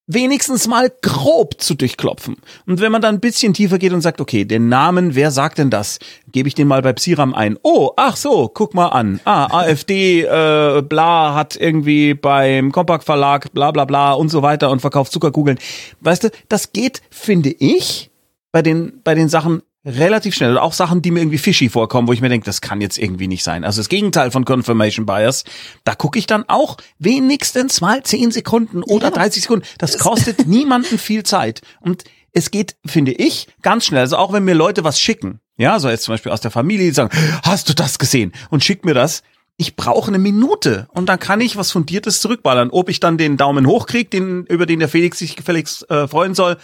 wenigstens 0.07 0.66
mal 0.66 0.92
grob 1.03 1.61
zu 1.61 1.74
durchklopfen. 1.74 2.36
Und 2.66 2.80
wenn 2.80 2.92
man 2.92 3.03
dann 3.03 3.16
ein 3.16 3.20
bisschen 3.20 3.55
tiefer 3.55 3.78
geht 3.78 3.92
und 3.92 4.00
sagt, 4.00 4.20
okay, 4.20 4.44
den 4.44 4.68
Namen, 4.68 5.14
wer 5.14 5.30
sagt 5.30 5.59
denn 5.59 5.70
das? 5.70 5.98
Gebe 6.30 6.48
ich 6.48 6.55
den 6.55 6.68
mal 6.68 6.82
bei 6.82 6.92
Psiram 6.92 7.34
ein. 7.34 7.59
Oh, 7.62 7.90
ach 7.96 8.16
so, 8.16 8.48
guck 8.48 8.74
mal 8.74 8.88
an. 8.88 9.20
Ah, 9.24 9.46
AfD, 9.61 10.22
äh, 10.22 10.82
bla, 10.82 11.34
hat 11.34 11.57
irgendwie 11.57 12.14
beim 12.14 12.72
Kompakt 12.72 13.05
Verlag, 13.05 13.53
bla 13.53 13.70
bla 13.70 13.84
bla 13.84 14.12
und 14.12 14.28
so 14.28 14.42
weiter 14.42 14.70
und 14.70 14.80
verkauft 14.80 15.12
Zuckerkugeln. 15.12 15.59
Weißt 16.00 16.24
du, 16.24 16.30
das 16.48 16.72
geht, 16.72 17.03
finde 17.11 17.50
ich, 17.50 18.11
bei 18.50 18.62
den, 18.62 19.00
bei 19.05 19.14
den 19.14 19.28
Sachen 19.28 19.62
relativ 19.85 20.35
schnell. 20.35 20.59
Auch 20.59 20.72
Sachen, 20.72 21.03
die 21.03 21.11
mir 21.11 21.20
irgendwie 21.20 21.39
fishy 21.39 21.68
vorkommen, 21.68 22.09
wo 22.09 22.12
ich 22.12 22.20
mir 22.20 22.28
denke, 22.28 22.47
das 22.47 22.61
kann 22.61 22.80
jetzt 22.80 22.99
irgendwie 22.99 23.28
nicht 23.28 23.45
sein. 23.45 23.64
Also 23.64 23.80
das 23.80 23.89
Gegenteil 23.89 24.30
von 24.30 24.45
Confirmation 24.45 25.07
Bias. 25.07 25.45
Da 25.85 25.95
gucke 25.95 26.18
ich 26.18 26.26
dann 26.26 26.45
auch 26.49 26.76
wenigstens 26.99 27.80
mal 27.80 28.03
10 28.03 28.30
Sekunden 28.30 28.83
oder 28.83 29.11
30 29.11 29.43
Sekunden. 29.43 29.66
Das 29.78 29.99
kostet 29.99 30.47
niemanden 30.47 30.99
viel 30.99 31.22
Zeit. 31.24 31.62
Und 31.80 32.05
es 32.33 32.51
geht, 32.51 32.76
finde 32.87 33.12
ich, 33.12 33.49
ganz 33.62 33.87
schnell. 33.87 34.01
Also 34.01 34.16
auch 34.16 34.33
wenn 34.33 34.45
mir 34.45 34.55
Leute 34.55 34.85
was 34.85 34.99
schicken, 35.01 35.41
ja, 35.59 35.78
so 35.78 35.89
jetzt 35.89 36.05
zum 36.05 36.14
Beispiel 36.14 36.33
aus 36.33 36.41
der 36.41 36.51
Familie, 36.51 36.87
die 36.87 36.95
sagen, 36.95 37.11
hast 37.43 37.68
du 37.68 37.74
das 37.74 37.99
gesehen? 37.99 38.33
Und 38.51 38.64
schickt 38.64 38.85
mir 38.85 38.95
das. 38.95 39.22
Ich 39.63 39.77
brauche 39.77 40.09
eine 40.09 40.19
Minute 40.19 40.89
und 40.93 41.09
dann 41.09 41.21
kann 41.21 41.41
ich 41.41 41.57
was 41.57 41.71
Fundiertes 41.71 42.21
zurückballern. 42.21 42.71
Ob 42.71 42.89
ich 42.89 42.99
dann 42.99 43.17
den 43.17 43.37
Daumen 43.37 43.69
hoch 43.69 43.87
krieg, 43.87 44.11
den, 44.11 44.45
über 44.47 44.67
den 44.67 44.81
der 44.81 44.89
Felix 44.89 45.21
sich 45.21 45.37
gefälligst 45.37 45.89
äh, 45.89 46.09
freuen 46.09 46.35
soll, 46.35 46.57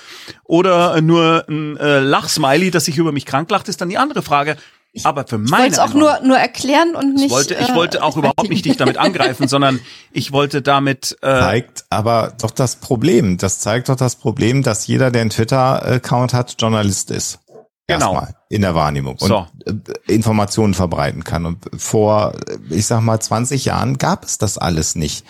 oder 0.43 1.01
nur 1.01 1.45
ein 1.49 1.77
äh, 1.77 2.01
Lachsmiley, 2.01 2.73
das 2.73 2.87
sich 2.87 2.99
über 2.99 3.13
mich 3.13 3.25
krank 3.25 3.49
lacht, 3.53 3.69
ist 3.69 3.81
dann 3.81 3.89
die 3.89 3.99
andere 3.99 4.23
Frage. 4.23 4.57
Aber 5.05 5.25
für 5.29 5.37
Ich 5.37 5.49
meine 5.49 5.63
wollte 5.63 5.75
es 5.75 5.79
auch 5.79 5.95
nur, 5.95 6.19
nur 6.25 6.39
erklären 6.39 6.97
und 6.97 7.15
nicht. 7.15 7.27
ich 7.27 7.31
wollte, 7.31 7.55
ich 7.55 7.69
äh, 7.69 7.75
wollte 7.77 8.03
auch 8.03 8.17
überhaupt 8.17 8.49
nicht 8.49 8.65
dich 8.65 8.77
damit 8.77 8.97
angreifen, 8.97 9.47
sondern 9.49 9.79
ich 10.11 10.33
wollte 10.33 10.61
damit 10.61 11.17
äh, 11.23 11.39
zeigt 11.39 11.85
aber 11.91 12.33
doch 12.41 12.51
das 12.51 12.81
Problem. 12.81 13.39
Das 13.39 13.61
zeigt 13.61 13.91
doch 13.91 13.97
das 13.97 14.17
Problem, 14.17 14.65
dass 14.65 14.89
jeder, 14.89 15.13
der 15.13 15.21
einen 15.21 15.31
Twitter-Account 15.31 16.35
hat, 16.35 16.57
Journalist 16.59 17.13
ist. 17.13 17.39
Genau. 17.87 18.15
Erstmal 18.15 18.38
in 18.51 18.63
der 18.63 18.75
Wahrnehmung 18.75 19.17
und 19.21 19.29
So. 19.29 19.47
äh, 19.67 19.75
Informationen 20.13 20.73
verbreiten 20.73 21.23
kann. 21.23 21.45
Und 21.45 21.59
vor, 21.77 22.33
ich 22.71 22.87
sag 22.87 23.03
mal, 23.03 23.21
20 23.21 23.67
Jahren 23.67 23.99
gab 23.99 24.25
es 24.25 24.39
das 24.39 24.57
alles 24.57 24.95
nicht. 24.95 25.25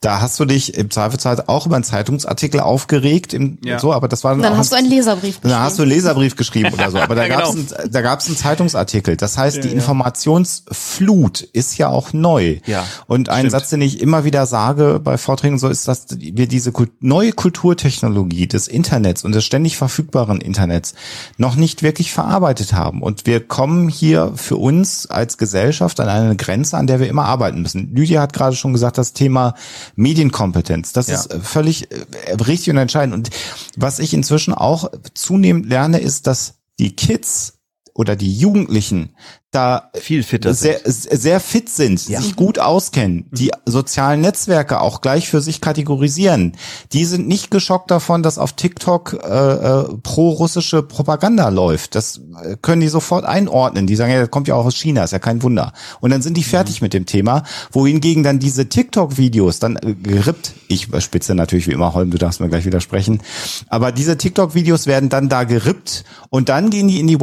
Da 0.00 0.20
hast 0.22 0.40
du 0.40 0.46
dich 0.46 0.74
im 0.78 0.90
Zweifelsfall 0.90 1.44
auch 1.48 1.66
über 1.66 1.74
einen 1.76 1.84
Zeitungsartikel 1.84 2.60
aufgeregt, 2.60 3.34
im, 3.34 3.58
Ja. 3.62 3.78
so, 3.78 3.92
aber 3.92 4.08
das 4.08 4.24
war 4.24 4.34
Dann 4.36 4.54
auch 4.54 4.56
hast 4.56 4.72
du 4.72 4.76
einen 4.76 4.88
Leserbrief 4.88 5.38
dann 5.42 5.60
hast 5.60 5.78
du 5.78 5.82
einen 5.82 5.90
Leserbrief 5.92 6.34
geschrieben 6.34 6.72
oder 6.72 6.90
so. 6.90 6.98
Aber 6.98 7.14
da 7.14 7.22
Ja, 7.26 7.36
gab's 7.40 7.54
genau. 7.54 7.74
einen, 7.76 7.92
da 7.92 8.00
gab's 8.00 8.26
einen 8.26 8.36
Zeitungsartikel. 8.36 9.16
Das 9.16 9.36
heißt, 9.36 9.62
die 9.64 9.68
ja. 9.68 9.74
Informationsflut 9.74 11.42
ist 11.42 11.76
ja 11.78 11.88
auch 11.88 12.12
neu. 12.12 12.58
Ja, 12.66 12.84
Und 13.06 13.28
ein. 13.28 13.50
Satz, 13.50 13.68
den 13.70 13.82
ich 13.82 14.00
immer 14.00 14.24
wieder 14.24 14.46
sage 14.46 14.98
bei 15.02 15.18
Vorträgen, 15.18 15.58
so 15.58 15.68
ist, 15.68 15.88
dass 15.88 16.06
wir 16.18 16.46
diese 16.46 16.72
Kult 16.72 16.90
neue 17.02 17.32
Kulturtechnologie 17.32 18.46
des 18.46 18.66
Internets 18.68 19.24
und 19.24 19.34
des 19.34 19.44
ständig 19.44 19.76
verfügbaren 19.76 20.40
Internets 20.40 20.94
noch 21.36 21.54
nicht 21.56 21.82
wirklich 21.82 22.12
verarbeitet 22.12 22.61
haben. 22.72 23.02
Und 23.02 23.26
wir 23.26 23.46
kommen 23.46 23.88
hier 23.88 24.32
für 24.36 24.56
uns 24.56 25.06
als 25.06 25.38
Gesellschaft 25.38 25.98
an 26.00 26.08
eine 26.08 26.36
Grenze, 26.36 26.76
an 26.76 26.86
der 26.86 27.00
wir 27.00 27.08
immer 27.08 27.24
arbeiten 27.24 27.62
müssen. 27.62 27.94
Lydia 27.94 28.20
hat 28.22 28.32
gerade 28.32 28.54
schon 28.54 28.72
gesagt, 28.72 28.98
das 28.98 29.12
Thema 29.12 29.54
Medienkompetenz, 29.96 30.92
das 30.92 31.08
Ja. 31.08 31.14
ist 31.16 31.32
äh, 31.32 31.40
völlig 31.40 31.90
äh, 31.90 32.34
richtig 32.34 32.70
und 32.70 32.76
entscheidend. 32.76 33.14
Und 33.14 33.30
was 33.76 33.98
ich 33.98 34.14
inzwischen 34.14 34.54
auch 34.54 34.90
zunehmend 35.14 35.66
lerne, 35.66 35.98
ist, 35.98 36.26
dass 36.26 36.54
die 36.78 36.94
Kids 36.94 37.54
oder 37.94 38.16
die 38.16 38.36
Jugendlichen 38.36 39.14
da 39.52 39.90
viel 39.94 40.22
fitter 40.22 40.54
sehr, 40.54 40.80
sind. 40.84 41.20
sehr 41.20 41.38
fit 41.38 41.68
sind, 41.68 42.00
sich 42.00 42.36
gut 42.36 42.58
auskennen, 42.58 43.26
die 43.32 43.52
sozialen 43.66 44.22
Netzwerke 44.22 44.80
auch 44.80 45.02
gleich 45.02 45.28
für 45.28 45.42
sich 45.42 45.60
kategorisieren. 45.60 46.56
Die 46.92 47.04
sind 47.04 47.28
nicht 47.28 47.50
geschockt 47.50 47.90
davon, 47.90 48.22
dass 48.22 48.38
auf 48.38 48.54
TikTok 48.54 49.12
äh, 49.22 49.26
äh, 49.26 49.84
pro-russische 50.02 50.82
Propaganda 50.82 51.50
läuft. 51.50 51.94
Das 51.94 52.22
äh, 52.42 52.56
können 52.62 52.80
die 52.80 52.88
sofort 52.88 53.26
einordnen. 53.26 53.86
Die 53.86 53.94
sagen, 53.94 54.10
ja, 54.10 54.20
das 54.20 54.30
kommt 54.30 54.48
ja 54.48 54.54
auch 54.54 54.64
aus 54.64 54.74
China, 54.74 55.04
ist 55.04 55.12
ja 55.12 55.18
kein 55.18 55.42
Wunder. 55.42 55.74
Und 56.00 56.10
dann 56.10 56.22
sind 56.22 56.38
die 56.38 56.44
fertig 56.44 56.80
mit 56.80 56.94
dem 56.94 57.04
Thema. 57.04 57.42
Wohingegen 57.72 58.22
dann 58.22 58.38
diese 58.38 58.70
TikTok-Videos 58.70 59.58
dann 59.58 59.76
äh, 59.76 59.94
gerippt, 59.94 60.54
ich 60.68 60.88
spitze 61.00 61.34
natürlich 61.34 61.66
wie 61.66 61.72
immer, 61.72 61.92
Holm, 61.92 62.10
du 62.10 62.16
darfst 62.16 62.40
mir 62.40 62.48
gleich 62.48 62.64
widersprechen, 62.64 63.20
aber 63.68 63.92
diese 63.92 64.16
TikTok-Videos 64.16 64.86
werden 64.86 65.10
dann 65.10 65.28
da 65.28 65.44
gerippt 65.44 66.04
und 66.30 66.48
dann 66.48 66.70
gehen 66.70 66.88
die 66.88 67.00
in 67.00 67.06
die 67.06 67.20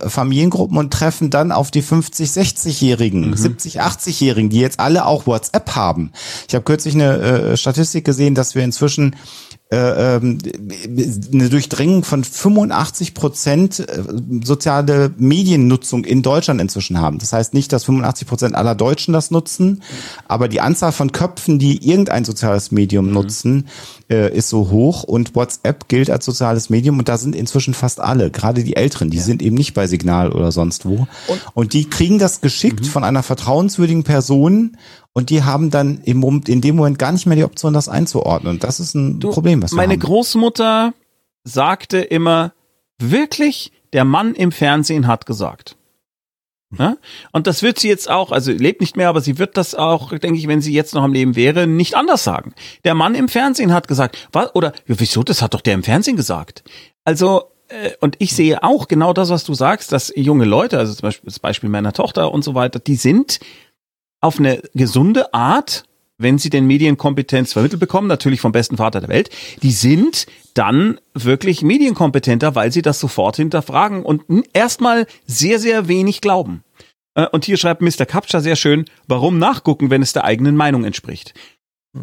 WhatsApp-Familiengruppen 0.00 0.78
und 0.78 0.92
treffen 0.92 1.30
dann 1.30 1.52
auf 1.52 1.70
die 1.70 1.82
50, 1.82 2.28
60-Jährigen, 2.28 3.36
70, 3.36 3.80
80-Jährigen, 3.80 4.50
die 4.50 4.60
jetzt 4.60 4.80
alle 4.80 5.06
auch 5.06 5.26
WhatsApp 5.26 5.74
haben. 5.74 6.12
Ich 6.48 6.54
habe 6.54 6.64
kürzlich 6.64 6.94
eine 6.94 7.18
äh, 7.18 7.56
Statistik 7.56 8.04
gesehen, 8.04 8.34
dass 8.34 8.54
wir 8.54 8.64
inzwischen 8.64 9.16
äh, 9.72 10.16
ähm, 10.16 10.38
eine 11.32 11.48
Durchdringung 11.48 12.02
von 12.02 12.24
85 12.24 13.14
Prozent 13.14 13.78
äh, 13.78 14.02
soziale 14.42 15.12
Mediennutzung 15.16 16.04
in 16.04 16.22
Deutschland 16.22 16.60
inzwischen 16.60 16.98
haben. 17.00 17.18
Das 17.18 17.32
heißt 17.32 17.54
nicht, 17.54 17.72
dass 17.72 17.84
85 17.84 18.26
Prozent 18.26 18.54
aller 18.56 18.74
Deutschen 18.74 19.14
das 19.14 19.30
nutzen, 19.30 19.82
aber 20.26 20.48
die 20.48 20.60
Anzahl 20.60 20.90
von 20.90 21.12
Köpfen, 21.12 21.60
die 21.60 21.88
irgendein 21.88 22.24
soziales 22.24 22.72
Medium 22.72 23.12
nutzen, 23.12 23.68
äh, 24.10 24.36
ist 24.36 24.48
so 24.48 24.70
hoch 24.70 25.04
und 25.04 25.36
WhatsApp 25.36 25.86
gilt 25.86 26.10
als 26.10 26.24
soziales 26.24 26.68
Medium 26.68 26.98
und 26.98 27.08
da 27.08 27.16
sind 27.16 27.36
inzwischen 27.36 27.72
fast 27.72 28.00
alle, 28.00 28.32
gerade 28.32 28.64
die 28.64 28.74
Älteren, 28.74 29.10
die 29.10 29.20
sind 29.20 29.40
eben 29.40 29.54
nicht 29.54 29.74
bei 29.74 29.86
Signal 29.86 30.32
oder 30.32 30.50
sonst 30.50 30.84
wo. 30.84 31.06
Und, 31.54 31.74
die 31.74 31.88
kriegen 31.88 32.18
das 32.18 32.40
geschickt 32.40 32.88
von 32.88 33.04
einer 33.04 33.22
vertrauenswürdigen 33.22 34.02
Person 34.02 34.76
und 35.12 35.30
die 35.30 35.42
haben 35.42 35.70
dann 35.70 36.00
im 36.04 36.18
Moment, 36.18 36.48
in 36.48 36.60
dem 36.60 36.76
Moment 36.76 36.98
gar 36.98 37.12
nicht 37.12 37.26
mehr 37.26 37.36
die 37.36 37.44
Option, 37.44 37.72
das 37.72 37.88
einzuordnen. 37.88 38.54
Und 38.54 38.64
das 38.64 38.80
ist 38.80 38.94
ein 38.94 39.18
Du, 39.20 39.30
Problem, 39.30 39.62
was 39.62 39.72
wir 39.72 39.76
Meine 39.76 39.94
haben. 39.94 40.00
Großmutter 40.00 40.92
sagte 41.44 41.98
immer, 41.98 42.52
wirklich, 42.98 43.72
der 43.92 44.04
Mann 44.04 44.34
im 44.34 44.52
Fernsehen 44.52 45.06
hat 45.06 45.26
gesagt. 45.26 45.76
Ja? 46.78 46.96
Und 47.32 47.46
das 47.46 47.62
wird 47.62 47.78
sie 47.78 47.88
jetzt 47.88 48.08
auch, 48.08 48.30
also 48.30 48.52
lebt 48.52 48.80
nicht 48.80 48.96
mehr, 48.96 49.08
aber 49.08 49.20
sie 49.20 49.38
wird 49.38 49.56
das 49.56 49.74
auch, 49.74 50.10
denke 50.10 50.38
ich, 50.38 50.46
wenn 50.46 50.60
sie 50.60 50.72
jetzt 50.72 50.94
noch 50.94 51.02
am 51.02 51.12
Leben 51.12 51.34
wäre, 51.34 51.66
nicht 51.66 51.96
anders 51.96 52.22
sagen. 52.22 52.54
Der 52.84 52.94
Mann 52.94 53.16
im 53.16 53.28
Fernsehen 53.28 53.72
hat 53.72 53.88
gesagt, 53.88 54.28
was, 54.32 54.54
oder, 54.54 54.72
wieso, 54.86 55.24
das 55.24 55.42
hat 55.42 55.54
doch 55.54 55.62
der 55.62 55.74
im 55.74 55.82
Fernsehen 55.82 56.16
gesagt. 56.16 56.62
Also, 57.04 57.44
äh, 57.68 57.90
und 58.00 58.16
ich 58.20 58.34
sehe 58.34 58.62
auch 58.62 58.86
genau 58.86 59.12
das, 59.12 59.30
was 59.30 59.42
du 59.42 59.54
sagst, 59.54 59.90
dass 59.90 60.12
junge 60.14 60.44
Leute, 60.44 60.78
also 60.78 60.94
zum 60.94 61.02
Beispiel 61.02 61.26
das 61.26 61.40
Beispiel 61.40 61.68
meiner 61.68 61.92
Tochter 61.92 62.32
und 62.32 62.44
so 62.44 62.54
weiter, 62.54 62.78
die 62.78 62.96
sind 62.96 63.40
auf 64.20 64.38
eine 64.38 64.62
gesunde 64.74 65.32
Art, 65.34 65.84
wenn 66.18 66.38
sie 66.38 66.50
den 66.50 66.66
Medienkompetenz 66.66 67.54
vermittelt 67.54 67.80
bekommen, 67.80 68.06
natürlich 68.06 68.40
vom 68.40 68.52
besten 68.52 68.76
Vater 68.76 69.00
der 69.00 69.08
Welt, 69.08 69.30
die 69.62 69.72
sind 69.72 70.26
dann 70.54 71.00
wirklich 71.14 71.62
medienkompetenter, 71.62 72.54
weil 72.54 72.72
sie 72.72 72.82
das 72.82 73.00
sofort 73.00 73.36
hinterfragen 73.36 74.04
und 74.04 74.24
erstmal 74.52 75.06
sehr, 75.26 75.58
sehr 75.58 75.88
wenig 75.88 76.20
glauben. 76.20 76.62
Äh, 77.14 77.26
Und 77.32 77.44
hier 77.44 77.56
schreibt 77.56 77.80
Mr. 77.80 78.04
Kapscha 78.06 78.40
sehr 78.40 78.56
schön, 78.56 78.84
warum 79.06 79.38
nachgucken, 79.38 79.90
wenn 79.90 80.02
es 80.02 80.12
der 80.12 80.24
eigenen 80.24 80.56
Meinung 80.56 80.84
entspricht. 80.84 81.34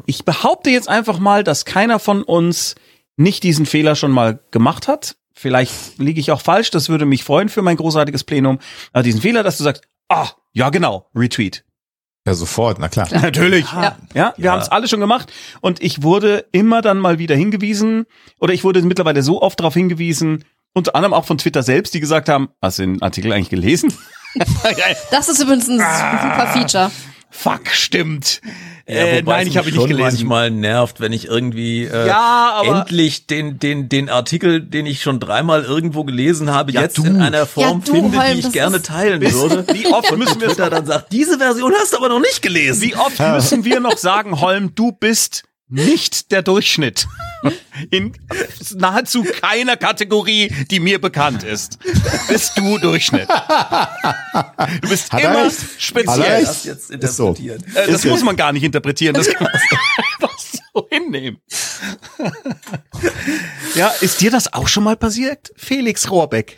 Ich 0.05 0.25
behaupte 0.25 0.69
jetzt 0.69 0.89
einfach 0.89 1.19
mal, 1.19 1.43
dass 1.43 1.65
keiner 1.65 1.99
von 1.99 2.23
uns 2.23 2.75
nicht 3.15 3.43
diesen 3.43 3.65
Fehler 3.65 3.95
schon 3.95 4.11
mal 4.11 4.39
gemacht 4.51 4.87
hat. 4.87 5.15
Vielleicht 5.33 5.97
liege 5.99 6.19
ich 6.19 6.31
auch 6.31 6.41
falsch, 6.41 6.71
das 6.71 6.89
würde 6.89 7.05
mich 7.05 7.23
freuen 7.23 7.49
für 7.49 7.61
mein 7.61 7.77
großartiges 7.77 8.23
Plenum. 8.23 8.59
Aber 8.91 9.03
diesen 9.03 9.21
Fehler, 9.21 9.43
dass 9.43 9.57
du 9.57 9.63
sagst, 9.63 9.83
ah, 10.09 10.29
ja 10.53 10.71
genau, 10.71 11.07
Retweet. 11.15 11.63
Ja, 12.27 12.33
sofort, 12.33 12.77
na 12.77 12.89
klar. 12.89 13.07
Natürlich. 13.11 13.65
Ja. 13.71 13.95
Ja, 14.13 14.33
wir 14.35 14.45
Ja. 14.45 14.51
haben 14.51 14.59
es 14.61 14.67
alle 14.69 14.87
schon 14.89 14.99
gemacht 14.99 15.31
und 15.61 15.81
ich 15.81 16.03
wurde 16.03 16.45
immer 16.51 16.81
dann 16.81 16.99
mal 16.99 17.19
wieder 17.19 17.35
hingewiesen 17.35 18.05
oder 18.39 18.53
ich 18.53 18.65
wurde 18.65 18.81
mittlerweile 18.81 19.23
so 19.23 19.41
oft 19.41 19.59
darauf 19.61 19.73
hingewiesen, 19.73 20.43
unter 20.73 20.93
anderem 20.93 21.13
auch 21.13 21.23
von 21.23 21.37
Twitter 21.37 21.63
selbst, 21.63 21.93
die 21.93 22.01
gesagt 22.01 22.27
haben, 22.27 22.49
hast 22.61 22.79
du 22.79 22.83
den 22.83 23.01
Artikel 23.01 23.31
eigentlich 23.31 23.49
gelesen? 23.49 23.93
Das 25.09 25.29
ist 25.29 25.41
übrigens 25.41 25.69
ein 25.69 25.77
super 25.77 26.47
Feature. 26.53 26.91
Fuck, 27.29 27.67
stimmt. 27.71 28.41
Ja, 28.87 28.95
äh, 28.95 29.21
wobei 29.21 29.37
nein, 29.39 29.47
ich 29.47 29.57
habe 29.57 29.65
mich 29.67 29.75
nicht 29.75 29.87
gelesen. 29.87 30.01
manchmal 30.27 30.49
nervt, 30.49 31.01
wenn 31.01 31.11
ich 31.11 31.25
irgendwie 31.27 31.83
äh, 31.83 32.07
Ja, 32.07 32.53
aber- 32.55 32.79
endlich 32.81 33.27
den, 33.27 33.59
den, 33.59 33.89
den 33.89 34.09
Artikel, 34.09 34.61
den 34.61 34.85
ich 34.85 35.01
schon 35.01 35.19
dreimal 35.19 35.63
irgendwo 35.63 36.03
gelesen 36.05 36.51
habe, 36.51 36.71
Ja, 36.71 36.81
jetzt 36.81 36.97
du. 36.97 37.03
in 37.03 37.21
einer 37.21 37.45
Form 37.45 37.79
Ja, 37.81 37.85
du, 37.85 37.93
finde, 37.93 38.17
Holm, 38.17 38.33
die 38.41 38.47
ich 38.47 38.51
gerne 38.53 38.81
teilen 38.81 39.21
würde. 39.21 39.65
Wie 39.73 39.87
oft 39.87 40.15
müssen 40.17 40.39
wir 40.39 40.47
Twitter 40.47 40.69
dann 40.69 40.85
sagt, 40.85 41.11
diese 41.11 41.37
Version 41.37 41.73
hast 41.77 41.93
du 41.93 41.97
aber 41.97 42.09
noch 42.09 42.21
nicht 42.21 42.41
gelesen. 42.41 42.81
Wie 42.81 42.95
oft 42.95 43.19
müssen 43.19 43.65
wir 43.65 43.81
noch 43.81 43.97
sagen, 43.97 44.39
Holm, 44.39 44.73
du 44.73 44.93
bist 44.93 45.43
nicht 45.67 46.31
der 46.31 46.41
Durchschnitt. 46.43 47.07
In 47.91 48.13
nahezu 48.75 49.23
keiner 49.23 49.77
Kategorie, 49.77 50.51
die 50.71 50.79
mir 50.79 50.99
bekannt 50.99 51.43
ist, 51.43 51.77
bist 52.27 52.57
du 52.57 52.77
Durchschnitt. 52.77 53.27
Du 53.29 54.89
bist 54.89 55.11
Hat 55.11 55.21
er 55.21 55.31
immer 55.31 55.45
recht? 55.45 55.59
Hat 55.59 55.67
speziell. 55.77 56.41
das 56.45 56.63
jetzt 56.65 56.89
Ist 56.91 57.15
so. 57.17 57.29
interpretieren. 57.29 57.63
Äh, 57.75 57.91
das 57.91 58.05
muss 58.05 58.23
man 58.23 58.35
gar 58.35 58.51
nicht 58.53 58.63
interpretieren, 58.63 59.13
das 59.13 59.27
kann 59.29 59.43
man 59.43 59.53
einfach 60.21 60.39
so 60.39 60.87
hinnehmen. 60.91 61.37
Ja, 63.75 63.89
ist 64.01 64.21
dir 64.21 64.31
das 64.31 64.51
auch 64.53 64.67
schon 64.67 64.83
mal 64.83 64.97
passiert, 64.97 65.51
Felix 65.55 66.09
Rohrbeck, 66.09 66.57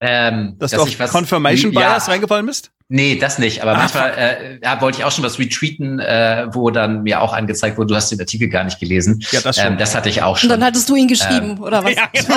Ähm, 0.00 0.56
dass, 0.58 0.72
dass 0.72 0.82
du 0.82 0.86
ich 0.88 0.94
auf 0.94 1.00
was- 1.00 1.10
Confirmation 1.12 1.72
ja, 1.72 1.80
Bias 1.80 2.08
reingefallen 2.08 2.46
bist? 2.46 2.70
Nee, 2.88 3.16
das 3.18 3.40
nicht. 3.40 3.62
Aber 3.62 3.72
Ah, 3.72 3.78
manchmal 3.78 4.10
äh, 4.16 4.58
ja, 4.62 4.80
wollte 4.80 4.98
ich 4.98 5.04
auch 5.04 5.10
schon 5.10 5.24
was 5.24 5.40
retweeten, 5.40 5.98
äh, 5.98 6.46
wo 6.52 6.70
dann 6.70 7.02
mir 7.02 7.20
auch 7.20 7.32
angezeigt 7.32 7.76
wurde, 7.78 7.88
du 7.88 7.96
hast 7.96 8.12
den 8.12 8.20
Artikel 8.20 8.48
gar 8.48 8.62
nicht 8.62 8.78
gelesen. 8.78 9.20
Ja, 9.32 9.40
das 9.40 9.56
schon. 9.56 9.72
Ähm, 9.72 9.78
das 9.78 9.96
hatte 9.96 10.08
ich 10.08 10.22
auch 10.22 10.34
Und 10.34 10.38
schon. 10.38 10.50
dann 10.50 10.62
hattest 10.64 10.88
du 10.88 10.94
ihn 10.94 11.08
geschrieben, 11.08 11.58
oder 11.58 11.82
was? 11.82 11.90
Ja, 11.96 12.08
genau. 12.12 12.36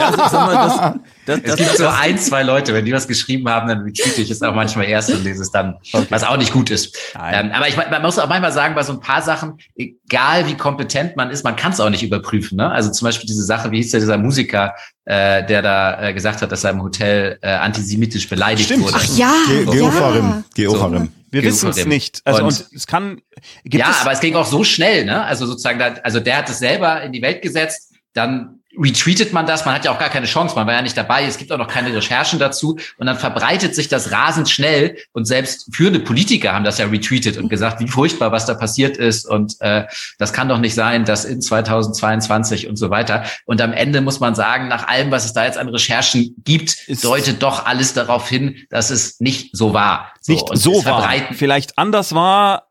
Also, 0.00 0.22
ich 0.24 0.28
sag 0.30 0.46
mal, 0.46 0.54
das, 0.54 1.00
das, 1.26 1.38
es 1.38 1.42
das, 1.44 1.56
gibt 1.56 1.76
so 1.76 1.86
ein, 1.86 2.18
zwei 2.18 2.42
Leute, 2.42 2.74
wenn 2.74 2.84
die 2.84 2.92
was 2.92 3.08
geschrieben 3.08 3.48
haben, 3.48 3.68
dann 3.68 3.80
retweete 3.80 4.22
ich 4.22 4.30
es 4.30 4.42
auch 4.42 4.54
manchmal 4.54 4.86
erst 4.86 5.10
und 5.10 5.24
lese 5.24 5.42
es 5.42 5.50
dann, 5.50 5.76
was 6.10 6.24
auch 6.24 6.36
nicht 6.36 6.52
gut 6.52 6.70
ist. 6.70 6.96
Ähm, 7.14 7.50
aber 7.52 7.68
ich, 7.68 7.76
man 7.76 8.02
muss 8.02 8.18
auch 8.18 8.28
manchmal 8.28 8.52
sagen, 8.52 8.74
bei 8.74 8.82
so 8.82 8.92
ein 8.92 9.00
paar 9.00 9.22
Sachen, 9.22 9.58
egal 9.76 10.46
wie 10.46 10.56
kompetent 10.56 11.16
man 11.16 11.30
ist, 11.30 11.44
man 11.44 11.56
kann 11.56 11.72
es 11.72 11.80
auch 11.80 11.90
nicht 11.90 12.02
überprüfen. 12.02 12.56
Ne? 12.56 12.70
Also 12.70 12.90
zum 12.90 13.06
Beispiel 13.06 13.26
diese 13.26 13.44
Sache, 13.44 13.70
wie 13.70 13.78
hieß 13.78 13.92
der, 13.92 14.00
dieser 14.00 14.18
Musiker, 14.18 14.74
äh, 15.06 15.44
der 15.46 15.62
da 15.62 16.08
äh, 16.08 16.14
gesagt 16.14 16.42
hat, 16.42 16.52
dass 16.52 16.64
er 16.64 16.70
im 16.70 16.82
Hotel 16.82 17.38
äh, 17.42 17.48
antisemitisch 17.48 18.28
beleidigt 18.28 18.66
Stimmt. 18.66 18.84
wurde. 18.84 18.96
Ach 18.96 19.16
ja, 19.16 19.34
Ge 19.46 19.64
ja. 19.64 19.70
Geofarim. 19.70 20.44
Geofarim. 20.54 21.12
Wir 21.30 21.42
wissen 21.42 21.70
es 21.70 21.84
nicht. 21.84 22.20
Also 22.24 22.44
Und- 22.44 22.60
und, 22.60 22.68
es 22.74 22.86
kann. 22.86 23.20
Gibt 23.64 23.82
ja, 23.82 23.90
es, 23.90 24.02
aber 24.02 24.12
es 24.12 24.20
ging 24.20 24.36
auch 24.36 24.46
so 24.46 24.62
schnell, 24.62 25.04
ne? 25.04 25.24
Also 25.24 25.46
sozusagen, 25.46 25.78
da, 25.78 25.94
also 26.02 26.20
der 26.20 26.38
hat 26.38 26.48
es 26.48 26.60
selber 26.60 27.02
in 27.02 27.12
die 27.12 27.22
Welt 27.22 27.42
gesetzt, 27.42 27.92
dann 28.12 28.53
retweetet 28.78 29.32
man 29.32 29.46
das, 29.46 29.64
man 29.64 29.74
hat 29.74 29.84
ja 29.84 29.92
auch 29.92 29.98
gar 29.98 30.08
keine 30.08 30.26
Chance, 30.26 30.54
man 30.54 30.66
war 30.66 30.74
ja 30.74 30.82
nicht 30.82 30.96
dabei, 30.96 31.24
es 31.24 31.38
gibt 31.38 31.52
auch 31.52 31.58
noch 31.58 31.68
keine 31.68 31.94
Recherchen 31.94 32.38
dazu 32.38 32.78
und 32.98 33.06
dann 33.06 33.18
verbreitet 33.18 33.74
sich 33.74 33.88
das 33.88 34.10
rasend 34.12 34.48
schnell 34.50 34.96
und 35.12 35.24
selbst 35.26 35.74
führende 35.74 36.00
Politiker 36.00 36.52
haben 36.52 36.64
das 36.64 36.78
ja 36.78 36.86
retweetet 36.86 37.36
und 37.36 37.48
gesagt, 37.48 37.80
wie 37.80 37.88
furchtbar, 37.88 38.32
was 38.32 38.46
da 38.46 38.54
passiert 38.54 38.96
ist 38.96 39.26
und 39.26 39.56
äh, 39.60 39.84
das 40.18 40.32
kann 40.32 40.48
doch 40.48 40.58
nicht 40.58 40.74
sein, 40.74 41.04
dass 41.04 41.24
in 41.24 41.40
2022 41.40 42.68
und 42.68 42.76
so 42.76 42.90
weiter 42.90 43.24
und 43.46 43.60
am 43.60 43.72
Ende 43.72 44.00
muss 44.00 44.20
man 44.20 44.34
sagen, 44.34 44.68
nach 44.68 44.88
allem, 44.88 45.10
was 45.10 45.24
es 45.24 45.32
da 45.32 45.44
jetzt 45.44 45.58
an 45.58 45.68
Recherchen 45.68 46.34
gibt, 46.44 46.76
deutet 47.02 47.42
doch 47.42 47.66
alles 47.66 47.94
darauf 47.94 48.28
hin, 48.28 48.56
dass 48.70 48.90
es 48.90 49.20
nicht 49.20 49.50
so 49.56 49.72
war. 49.74 50.12
So, 50.20 50.32
nicht 50.32 50.48
so 50.54 50.84
war. 50.84 51.02
verbreiten- 51.02 51.34
Vielleicht 51.34 51.78
anders 51.78 52.14
war, 52.14 52.68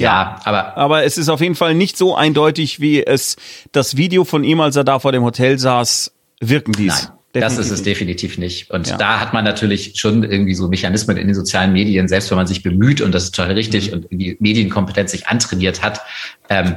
Ja, 0.00 0.40
aber 0.44 0.76
aber 0.76 1.04
es 1.04 1.18
ist 1.18 1.28
auf 1.28 1.40
jeden 1.40 1.54
Fall 1.54 1.74
nicht 1.74 1.96
so 1.96 2.14
eindeutig, 2.16 2.80
wie 2.80 3.04
es 3.04 3.36
das 3.72 3.96
Video 3.96 4.24
von 4.24 4.44
ihm, 4.44 4.60
als 4.60 4.76
er 4.76 4.84
da 4.84 4.98
vor 4.98 5.12
dem 5.12 5.22
Hotel 5.22 5.58
saß, 5.58 6.12
wirken 6.40 6.72
ließ. 6.72 7.12
Nein, 7.32 7.42
das 7.42 7.58
ist 7.58 7.70
es 7.70 7.82
definitiv 7.82 8.38
nicht. 8.38 8.70
Und 8.70 8.88
Ja. 8.88 8.96
da 8.96 9.20
hat 9.20 9.32
man 9.32 9.44
natürlich 9.44 9.92
schon 9.96 10.24
irgendwie 10.24 10.54
so 10.54 10.68
Mechanismen 10.68 11.16
in 11.16 11.26
den 11.28 11.34
sozialen 11.34 11.72
Medien, 11.72 12.08
selbst 12.08 12.30
wenn 12.30 12.36
man 12.38 12.46
sich 12.48 12.62
bemüht 12.62 13.00
und 13.00 13.12
das 13.14 13.24
ist 13.24 13.34
total 13.34 13.52
richtig 13.52 13.88
Mhm. 13.88 13.92
und 13.98 14.04
irgendwie 14.06 14.36
Medienkompetenz 14.40 15.12
sich 15.12 15.28
antrainiert 15.28 15.82
hat, 15.82 16.00
ähm, 16.48 16.76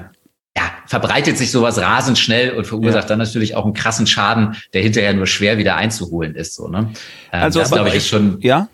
ja, 0.55 0.63
verbreitet 0.85 1.39
sich 1.39 1.49
sowas 1.49 1.79
rasend 1.79 2.19
schnell 2.19 2.51
und 2.51 2.67
verursacht 2.67 3.05
Ja. 3.05 3.09
dann 3.09 3.19
natürlich 3.19 3.55
auch 3.55 3.65
einen 3.65 3.73
krassen 3.73 4.05
Schaden, 4.05 4.55
der 4.73 4.83
hinterher 4.83 5.13
nur 5.15 5.25
schwer 5.25 5.57
wieder 5.57 5.75
einzuholen 5.75 6.35
ist. 6.35 6.53
So, 6.53 6.67
ne? 6.67 6.89
Ähm, 7.31 7.41
Also, 7.43 7.59
das 7.59 7.69
aber 7.71 7.77
glaube 7.77 7.89
ich 7.89 7.95
ist 7.95 8.07
schon. 8.09 8.37
Ja? 8.41 8.67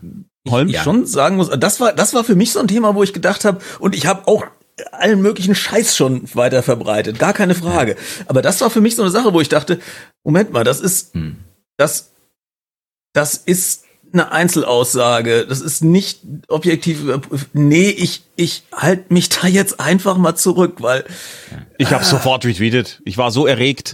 Holm? 0.47 0.69
ich 0.69 0.79
schon 0.79 1.05
sagen 1.05 1.35
muss, 1.35 1.49
das 1.49 1.79
war, 1.79 1.93
das 1.93 2.13
war 2.13 2.23
für 2.23 2.35
mich 2.35 2.51
so 2.53 2.59
ein 2.59 2.67
Thema, 2.67 2.95
wo 2.95 3.03
ich 3.03 3.13
gedacht 3.13 3.45
habe, 3.45 3.59
und 3.79 3.95
ich 3.95 4.05
habe 4.05 4.27
auch 4.27 4.45
allen 4.91 5.21
möglichen 5.21 5.55
Scheiß 5.55 5.95
schon 5.95 6.23
weiter 6.33 6.63
verbreitet, 6.63 7.19
gar 7.19 7.33
keine 7.33 7.55
Frage. 7.55 7.97
Aber 8.27 8.41
das 8.41 8.61
war 8.61 8.69
für 8.69 8.81
mich 8.81 8.95
so 8.95 9.01
eine 9.01 9.11
Sache, 9.11 9.33
wo 9.33 9.41
ich 9.41 9.49
dachte, 9.49 9.79
Moment 10.23 10.53
mal, 10.53 10.63
das 10.63 10.79
ist, 10.79 11.13
Hm. 11.13 11.37
das, 11.77 12.11
das 13.13 13.35
ist 13.35 13.83
eine 14.11 14.31
Einzelaussage, 14.31 15.45
das 15.45 15.61
ist 15.61 15.83
nicht 15.83 16.21
objektiv 16.47 17.01
überprüft. 17.01 17.49
Nee, 17.53 17.89
ich, 17.89 18.23
ich 18.35 18.63
halte 18.73 19.13
mich 19.13 19.29
da 19.29 19.47
jetzt 19.47 19.79
einfach 19.79 20.17
mal 20.17 20.35
zurück, 20.35 20.77
weil 20.79 21.03
Ich 21.77 21.91
habe 21.91 22.03
sofort 22.03 22.45
retweetet. 22.45 23.01
Ich 23.05 23.17
war 23.17 23.31
so 23.31 23.45
erregt. 23.45 23.93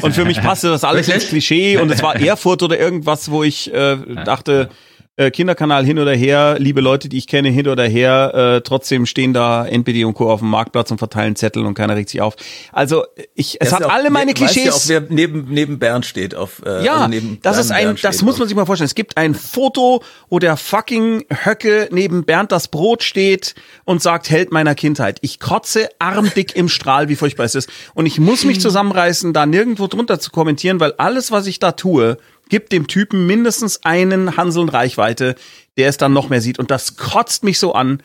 Und 0.00 0.14
für 0.14 0.24
mich 0.24 0.40
passte 0.40 0.68
das 0.68 0.84
alles 0.84 1.08
ins 1.08 1.28
Klischee 1.28 1.76
und 1.78 1.90
es 1.90 2.02
war 2.02 2.16
Erfurt 2.20 2.62
oder 2.62 2.78
irgendwas, 2.78 3.30
wo 3.30 3.42
ich 3.42 3.72
äh, 3.72 3.96
dachte, 4.24 4.70
äh, 5.16 5.30
Kinderkanal 5.30 5.84
hin 5.84 5.98
oder 6.00 6.12
her, 6.12 6.56
liebe 6.58 6.80
Leute, 6.80 7.08
die 7.08 7.18
ich 7.18 7.28
kenne, 7.28 7.48
hin 7.48 7.68
oder 7.68 7.84
her, 7.84 8.32
äh, 8.56 8.60
trotzdem 8.62 9.06
stehen 9.06 9.32
da 9.32 9.64
NPD 9.64 10.04
und 10.04 10.14
Co. 10.14 10.28
auf 10.30 10.40
dem 10.40 10.50
Marktplatz 10.50 10.90
und 10.90 10.98
verteilen 10.98 11.36
Zettel 11.36 11.64
und 11.64 11.74
keiner 11.74 11.94
regt 11.94 12.08
sich 12.08 12.20
auf. 12.20 12.34
Also 12.72 13.04
ich, 13.34 13.58
es 13.60 13.70
Das 13.70 13.78
hat 13.78 13.84
auch- 13.84 13.90
alle 13.92 14.10
meine 14.10 14.32
weiß 14.32 14.34
Klischees. 14.38 14.64
Ja 14.64 14.72
auch, 14.72 14.82
wer 14.88 15.14
neben, 15.14 15.46
neben 15.50 15.78
Bernd 15.78 16.04
steht 16.04 16.34
auf, 16.34 16.62
äh, 16.66 16.84
Ja, 16.84 17.04
also 17.04 17.20
das 17.42 17.58
ist 17.58 17.70
ein, 17.70 17.96
das 18.02 18.22
muss 18.22 18.38
man 18.38 18.48
sich 18.48 18.56
mal 18.56 18.66
vorstellen. 18.66 18.86
Es 18.86 18.96
gibt 18.96 19.16
ein 19.16 19.34
Foto, 19.36 20.02
wo 20.30 20.40
der 20.40 20.56
fucking 20.56 21.24
Höcke 21.44 21.88
neben 21.92 22.24
Bernd 22.24 22.50
das 22.50 22.66
Brot 22.66 23.04
steht 23.04 23.54
und 23.84 24.02
sagt, 24.02 24.30
Held 24.30 24.50
meiner 24.50 24.74
Kindheit. 24.74 25.18
Ich 25.20 25.38
kotze 25.38 25.88
armdick 26.00 26.56
im 26.56 26.68
Strahl, 26.68 27.08
wie 27.08 27.14
furchtbar 27.16 27.44
es 27.44 27.54
ist. 27.54 27.68
Und 27.94 28.06
ich 28.06 28.18
muss 28.18 28.44
mich 28.44 28.60
zusammenreißen, 28.60 29.32
da 29.32 29.46
nirgendwo 29.46 29.86
drunter 29.86 30.18
zu 30.18 30.32
kommentieren, 30.32 30.80
weil 30.80 30.92
alles, 30.98 31.30
was 31.30 31.46
ich 31.46 31.60
da 31.60 31.70
tue, 31.72 32.16
gibt 32.48 32.72
dem 32.72 32.86
Typen 32.86 33.26
mindestens 33.26 33.84
einen 33.84 34.36
Hanseln 34.36 34.68
Reichweite, 34.68 35.34
der 35.76 35.88
es 35.88 35.96
dann 35.96 36.12
noch 36.12 36.28
mehr 36.28 36.40
sieht. 36.40 36.58
Und 36.58 36.70
das 36.70 36.96
kotzt 36.96 37.44
mich 37.44 37.58
so 37.58 37.72
an. 37.72 38.02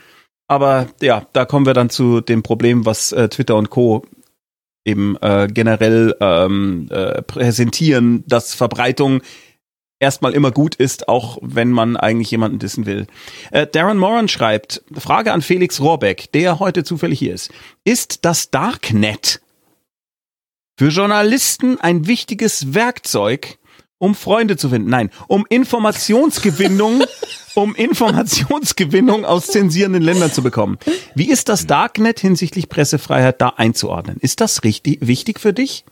Aber 0.47 0.87
ja, 1.01 1.27
da 1.33 1.45
kommen 1.45 1.65
wir 1.65 1.73
dann 1.73 1.89
zu 1.89 2.21
dem 2.21 2.43
Problem, 2.43 2.85
was 2.85 3.11
äh, 3.11 3.29
Twitter 3.29 3.55
und 3.55 3.69
Co 3.69 4.05
eben 4.85 5.17
äh, 5.21 5.47
generell 5.51 6.15
ähm, 6.19 6.87
äh, 6.89 7.21
präsentieren, 7.21 8.23
dass 8.27 8.55
Verbreitung 8.55 9.21
erstmal 9.99 10.33
immer 10.33 10.51
gut 10.51 10.75
ist, 10.75 11.09
auch 11.09 11.37
wenn 11.41 11.69
man 11.69 11.97
eigentlich 11.97 12.31
jemanden 12.31 12.59
dissen 12.59 12.85
will. 12.85 13.05
Äh, 13.51 13.67
Darren 13.67 13.97
Moran 13.97 14.27
schreibt, 14.27 14.81
Frage 14.97 15.33
an 15.33 15.41
Felix 15.41 15.79
Rohrbeck, 15.81 16.31
der 16.31 16.59
heute 16.59 16.83
zufällig 16.83 17.19
hier 17.19 17.33
ist. 17.33 17.51
Ist 17.83 18.25
das 18.25 18.49
Darknet 18.49 19.41
für 20.77 20.87
Journalisten 20.87 21.79
ein 21.79 22.07
wichtiges 22.07 22.73
Werkzeug, 22.73 23.57
um 23.99 24.15
Freunde 24.15 24.57
zu 24.57 24.69
finden? 24.69 24.89
Nein, 24.89 25.11
um 25.27 25.45
Informationsgewinnung, 25.47 27.03
um 27.55 27.75
Informationsgewinnung 27.75 29.25
aus 29.25 29.47
zensierenden 29.47 30.01
Ländern 30.01 30.31
zu 30.31 30.41
bekommen. 30.41 30.79
Wie 31.13 31.29
ist 31.29 31.49
das 31.49 31.67
Darknet 31.67 32.19
hinsichtlich 32.19 32.69
Pressefreiheit 32.69 33.39
da 33.39 33.49
einzuordnen? 33.49 34.17
Ist 34.19 34.41
das 34.41 34.63
richtig 34.63 34.97
wichtig 35.01 35.39
für 35.39 35.53
dich? 35.53 35.85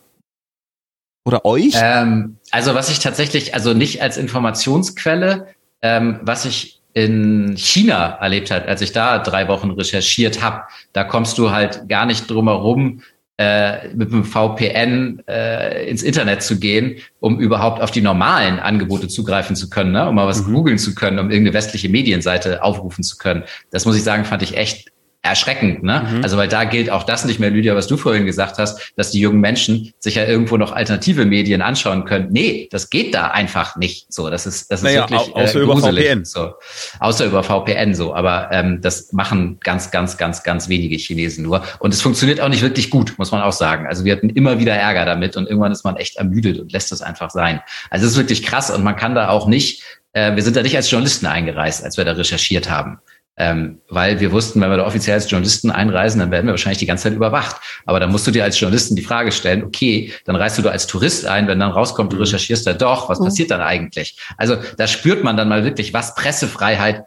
Oder 1.25 1.45
euch? 1.45 1.73
Ähm, 1.75 2.37
also 2.51 2.73
was 2.73 2.89
ich 2.89 2.99
tatsächlich, 2.99 3.53
also 3.53 3.73
nicht 3.73 4.01
als 4.01 4.17
Informationsquelle, 4.17 5.47
ähm, 5.81 6.19
was 6.23 6.45
ich 6.45 6.81
in 6.93 7.55
China 7.57 8.17
erlebt 8.21 8.49
hat, 8.49 8.67
als 8.67 8.81
ich 8.81 8.91
da 8.91 9.19
drei 9.19 9.47
Wochen 9.47 9.69
recherchiert 9.69 10.41
habe, 10.41 10.63
da 10.93 11.03
kommst 11.03 11.37
du 11.37 11.51
halt 11.51 11.87
gar 11.89 12.05
nicht 12.05 12.31
drum 12.31 12.47
herum, 12.47 13.01
äh, 13.37 13.89
mit 13.89 14.11
dem 14.11 14.23
VPN 14.23 15.21
äh, 15.27 15.87
ins 15.89 16.01
Internet 16.01 16.41
zu 16.41 16.59
gehen, 16.59 16.97
um 17.19 17.39
überhaupt 17.39 17.81
auf 17.81 17.91
die 17.91 18.01
normalen 18.01 18.59
Angebote 18.59 19.07
zugreifen 19.07 19.55
zu 19.55 19.69
können, 19.69 19.91
ne? 19.91 20.09
um 20.09 20.15
mal 20.15 20.27
was 20.27 20.45
googeln 20.45 20.79
zu 20.79 20.95
können, 20.95 21.19
um 21.19 21.29
irgendeine 21.29 21.53
westliche 21.53 21.89
Medienseite 21.89 22.63
aufrufen 22.63 23.03
zu 23.03 23.17
können. 23.17 23.43
Das 23.69 23.85
muss 23.85 23.95
ich 23.95 24.03
sagen, 24.03 24.25
fand 24.25 24.41
ich 24.41 24.57
echt 24.57 24.91
erschreckend, 25.27 25.83
ne? 25.83 26.21
Also 26.23 26.37
weil 26.37 26.47
da 26.47 26.63
gilt 26.63 26.89
auch 26.89 27.03
das 27.03 27.25
nicht 27.25 27.39
mehr, 27.39 27.49
Lydia, 27.49 27.75
was 27.75 27.87
du 27.87 27.97
vorhin 27.97 28.25
gesagt 28.25 28.57
hast, 28.57 28.93
dass 28.95 29.11
die 29.11 29.19
jungen 29.19 29.39
Menschen 29.39 29.93
sich 29.99 30.15
ja 30.15 30.25
irgendwo 30.25 30.57
noch 30.57 30.71
alternative 30.71 31.25
Medien 31.25 31.61
anschauen 31.61 32.05
können. 32.05 32.27
Nee, 32.31 32.67
das 32.71 32.89
geht 32.89 33.13
da 33.13 33.27
einfach 33.27 33.75
nicht. 33.75 34.11
So, 34.11 34.29
das 34.29 34.45
ist 34.45 34.71
das 34.71 34.79
ist 34.79 34.83
Naja, 34.83 35.01
wirklich 35.09 35.33
au- 35.35 35.39
außer 35.41 35.59
äh, 35.59 35.63
über 35.63 35.73
gruselig. 35.73 36.05
VPN. 36.07 36.25
So, 36.25 36.53
außer 36.99 37.25
über 37.25 37.43
VPN 37.43 37.93
so, 37.95 38.13
aber 38.15 38.49
ähm, 38.51 38.79
das 38.81 39.13
machen 39.13 39.57
ganz, 39.63 39.91
ganz, 39.91 40.17
ganz, 40.17 40.43
ganz 40.43 40.69
wenige 40.69 40.95
Chinesen 40.97 41.43
nur 41.43 41.63
und 41.79 41.93
es 41.93 42.01
funktioniert 42.01 42.41
auch 42.41 42.49
nicht 42.49 42.61
wirklich 42.61 42.89
gut, 42.89 43.13
muss 43.17 43.31
man 43.31 43.41
auch 43.41 43.51
sagen. 43.53 43.87
Also 43.87 44.03
wir 44.05 44.13
hatten 44.13 44.29
immer 44.29 44.59
wieder 44.59 44.73
Ärger 44.73 45.05
damit 45.05 45.37
und 45.37 45.47
irgendwann 45.47 45.71
ist 45.71 45.83
man 45.83 45.95
echt 45.97 46.17
ermüdet 46.17 46.59
und 46.59 46.71
lässt 46.71 46.91
es 46.91 47.01
einfach 47.01 47.29
sein. 47.29 47.61
Also 47.89 48.05
es 48.05 48.13
ist 48.13 48.17
wirklich 48.17 48.43
krass 48.43 48.71
und 48.71 48.83
man 48.83 48.95
kann 48.95 49.15
da 49.15 49.29
auch 49.29 49.47
nicht. 49.47 49.83
Äh, 50.13 50.35
wir 50.35 50.43
sind 50.43 50.55
da 50.55 50.63
nicht 50.63 50.75
als 50.75 50.89
Journalisten 50.89 51.25
eingereist, 51.25 51.83
als 51.83 51.97
wir 51.97 52.05
da 52.05 52.13
recherchiert 52.13 52.69
haben. 52.69 52.99
Ähm, 53.39 53.79
weil 53.89 54.19
wir 54.19 54.31
wussten, 54.31 54.59
wenn 54.61 54.71
wir 54.71 54.77
da 54.77 54.85
offiziell 54.85 55.13
als 55.13 55.29
Journalisten 55.29 55.69
einreisen, 55.69 56.19
dann 56.19 56.31
werden 56.31 56.47
wir 56.47 56.53
wahrscheinlich 56.53 56.79
die 56.79 56.87
ganze 56.87 57.03
Zeit 57.03 57.13
überwacht. 57.13 57.57
Aber 57.85 57.99
dann 57.99 58.11
musst 58.11 58.25
du 58.25 58.31
dir 58.31 58.43
als 58.43 58.59
Journalisten 58.59 58.95
die 58.95 59.03
Frage 59.03 59.31
stellen, 59.31 59.63
okay, 59.63 60.11
dann 60.25 60.35
reist 60.35 60.57
du 60.57 60.63
da 60.63 60.71
als 60.71 60.87
Tourist 60.87 61.25
ein, 61.25 61.47
wenn 61.47 61.59
dann 61.59 61.71
rauskommt, 61.71 62.13
du 62.13 62.17
recherchierst 62.17 62.65
da 62.65 62.73
doch, 62.73 63.09
was 63.09 63.19
passiert 63.19 63.51
dann 63.51 63.61
eigentlich? 63.61 64.17
Also 64.37 64.57
da 64.77 64.87
spürt 64.87 65.23
man 65.23 65.37
dann 65.37 65.49
mal 65.49 65.63
wirklich, 65.63 65.93
was 65.93 66.15
Pressefreiheit 66.15 67.03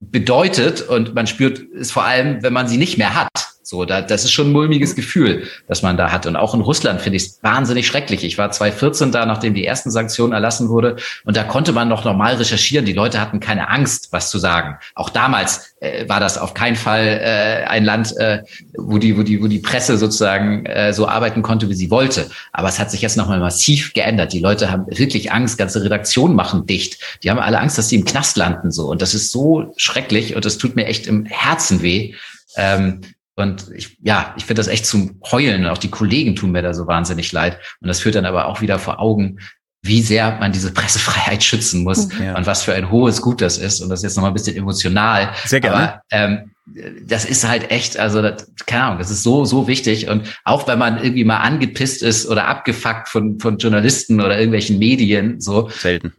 bedeutet 0.00 0.82
und 0.82 1.14
man 1.14 1.26
spürt 1.26 1.60
es 1.78 1.90
vor 1.90 2.04
allem, 2.04 2.42
wenn 2.42 2.52
man 2.52 2.68
sie 2.68 2.76
nicht 2.76 2.98
mehr 2.98 3.14
hat. 3.14 3.51
So, 3.64 3.84
da, 3.84 4.02
das 4.02 4.24
ist 4.24 4.32
schon 4.32 4.48
ein 4.48 4.52
mulmiges 4.52 4.96
Gefühl, 4.96 5.44
das 5.68 5.82
man 5.82 5.96
da 5.96 6.10
hat. 6.10 6.26
Und 6.26 6.36
auch 6.36 6.52
in 6.54 6.60
Russland 6.60 7.00
finde 7.00 7.16
ich 7.16 7.24
es 7.24 7.42
wahnsinnig 7.42 7.86
schrecklich. 7.86 8.24
Ich 8.24 8.36
war 8.36 8.50
2014 8.50 9.12
da, 9.12 9.24
nachdem 9.24 9.54
die 9.54 9.64
ersten 9.64 9.90
Sanktionen 9.90 10.32
erlassen 10.32 10.68
wurde. 10.68 10.96
Und 11.24 11.36
da 11.36 11.44
konnte 11.44 11.72
man 11.72 11.88
noch 11.88 12.04
normal 12.04 12.34
recherchieren. 12.34 12.84
Die 12.84 12.92
Leute 12.92 13.20
hatten 13.20 13.38
keine 13.38 13.68
Angst, 13.68 14.08
was 14.10 14.30
zu 14.30 14.38
sagen. 14.38 14.78
Auch 14.94 15.10
damals 15.10 15.76
äh, 15.80 16.08
war 16.08 16.18
das 16.18 16.38
auf 16.38 16.54
keinen 16.54 16.74
Fall 16.74 17.06
äh, 17.06 17.64
ein 17.68 17.84
Land, 17.84 18.16
äh, 18.16 18.42
wo 18.76 18.98
die, 18.98 19.16
wo 19.16 19.22
die, 19.22 19.40
wo 19.40 19.46
die 19.46 19.60
Presse 19.60 19.96
sozusagen 19.96 20.66
äh, 20.66 20.92
so 20.92 21.06
arbeiten 21.06 21.42
konnte, 21.42 21.68
wie 21.68 21.74
sie 21.74 21.90
wollte. 21.90 22.30
Aber 22.52 22.68
es 22.68 22.80
hat 22.80 22.90
sich 22.90 23.00
jetzt 23.00 23.16
nochmal 23.16 23.38
massiv 23.38 23.94
geändert. 23.94 24.32
Die 24.32 24.40
Leute 24.40 24.72
haben 24.72 24.86
wirklich 24.88 25.30
Angst. 25.30 25.56
Ganze 25.56 25.84
Redaktionen 25.84 26.34
machen 26.34 26.66
dicht. 26.66 26.98
Die 27.22 27.30
haben 27.30 27.38
alle 27.38 27.60
Angst, 27.60 27.78
dass 27.78 27.88
sie 27.88 27.96
im 27.96 28.04
Knast 28.04 28.36
landen. 28.36 28.72
So. 28.72 28.88
Und 28.88 29.02
das 29.02 29.14
ist 29.14 29.30
so 29.30 29.72
schrecklich. 29.76 30.34
Und 30.34 30.44
das 30.44 30.58
tut 30.58 30.74
mir 30.74 30.86
echt 30.86 31.06
im 31.06 31.26
Herzen 31.26 31.80
weh. 31.82 32.14
Ähm, 32.56 33.00
und 33.36 33.70
ich, 33.74 33.96
ja, 34.02 34.34
ich 34.36 34.44
finde 34.44 34.60
das 34.60 34.68
echt 34.68 34.86
zum 34.86 35.20
Heulen. 35.30 35.64
Und 35.64 35.70
auch 35.70 35.78
die 35.78 35.90
Kollegen 35.90 36.36
tun 36.36 36.52
mir 36.52 36.62
da 36.62 36.74
so 36.74 36.86
wahnsinnig 36.86 37.32
leid. 37.32 37.58
Und 37.80 37.88
das 37.88 38.00
führt 38.00 38.14
dann 38.14 38.26
aber 38.26 38.46
auch 38.46 38.60
wieder 38.60 38.78
vor 38.78 39.00
Augen, 39.00 39.38
wie 39.84 40.02
sehr 40.02 40.38
man 40.38 40.52
diese 40.52 40.72
Pressefreiheit 40.72 41.42
schützen 41.42 41.82
muss 41.82 42.08
Ja. 42.20 42.36
und 42.36 42.46
was 42.46 42.62
für 42.62 42.74
ein 42.74 42.90
hohes 42.90 43.20
Gut 43.22 43.40
das 43.40 43.58
ist. 43.58 43.80
Und 43.80 43.88
das 43.88 44.00
ist 44.00 44.04
jetzt 44.04 44.16
nochmal 44.16 44.30
ein 44.30 44.34
bisschen 44.34 44.56
emotional. 44.56 45.32
Sehr 45.44 45.60
gerne. 45.60 45.76
Aber 45.76 46.02
ähm, 46.10 46.51
das 46.64 47.24
ist 47.24 47.46
halt 47.46 47.70
echt, 47.70 47.98
also 47.98 48.22
das, 48.22 48.46
keine 48.66 48.84
Ahnung, 48.84 48.98
das 48.98 49.10
ist 49.10 49.22
so, 49.22 49.44
so 49.44 49.66
wichtig. 49.66 50.08
Und 50.08 50.22
auch 50.44 50.68
wenn 50.68 50.78
man 50.78 51.02
irgendwie 51.02 51.24
mal 51.24 51.38
angepisst 51.38 52.02
ist 52.02 52.26
oder 52.26 52.46
abgefuckt 52.46 53.08
von, 53.08 53.40
von 53.40 53.58
Journalisten 53.58 54.20
oder 54.20 54.36
irgendwelchen 54.36 54.78
Medien, 54.78 55.40
so, 55.40 55.68
Selten. 55.68 56.12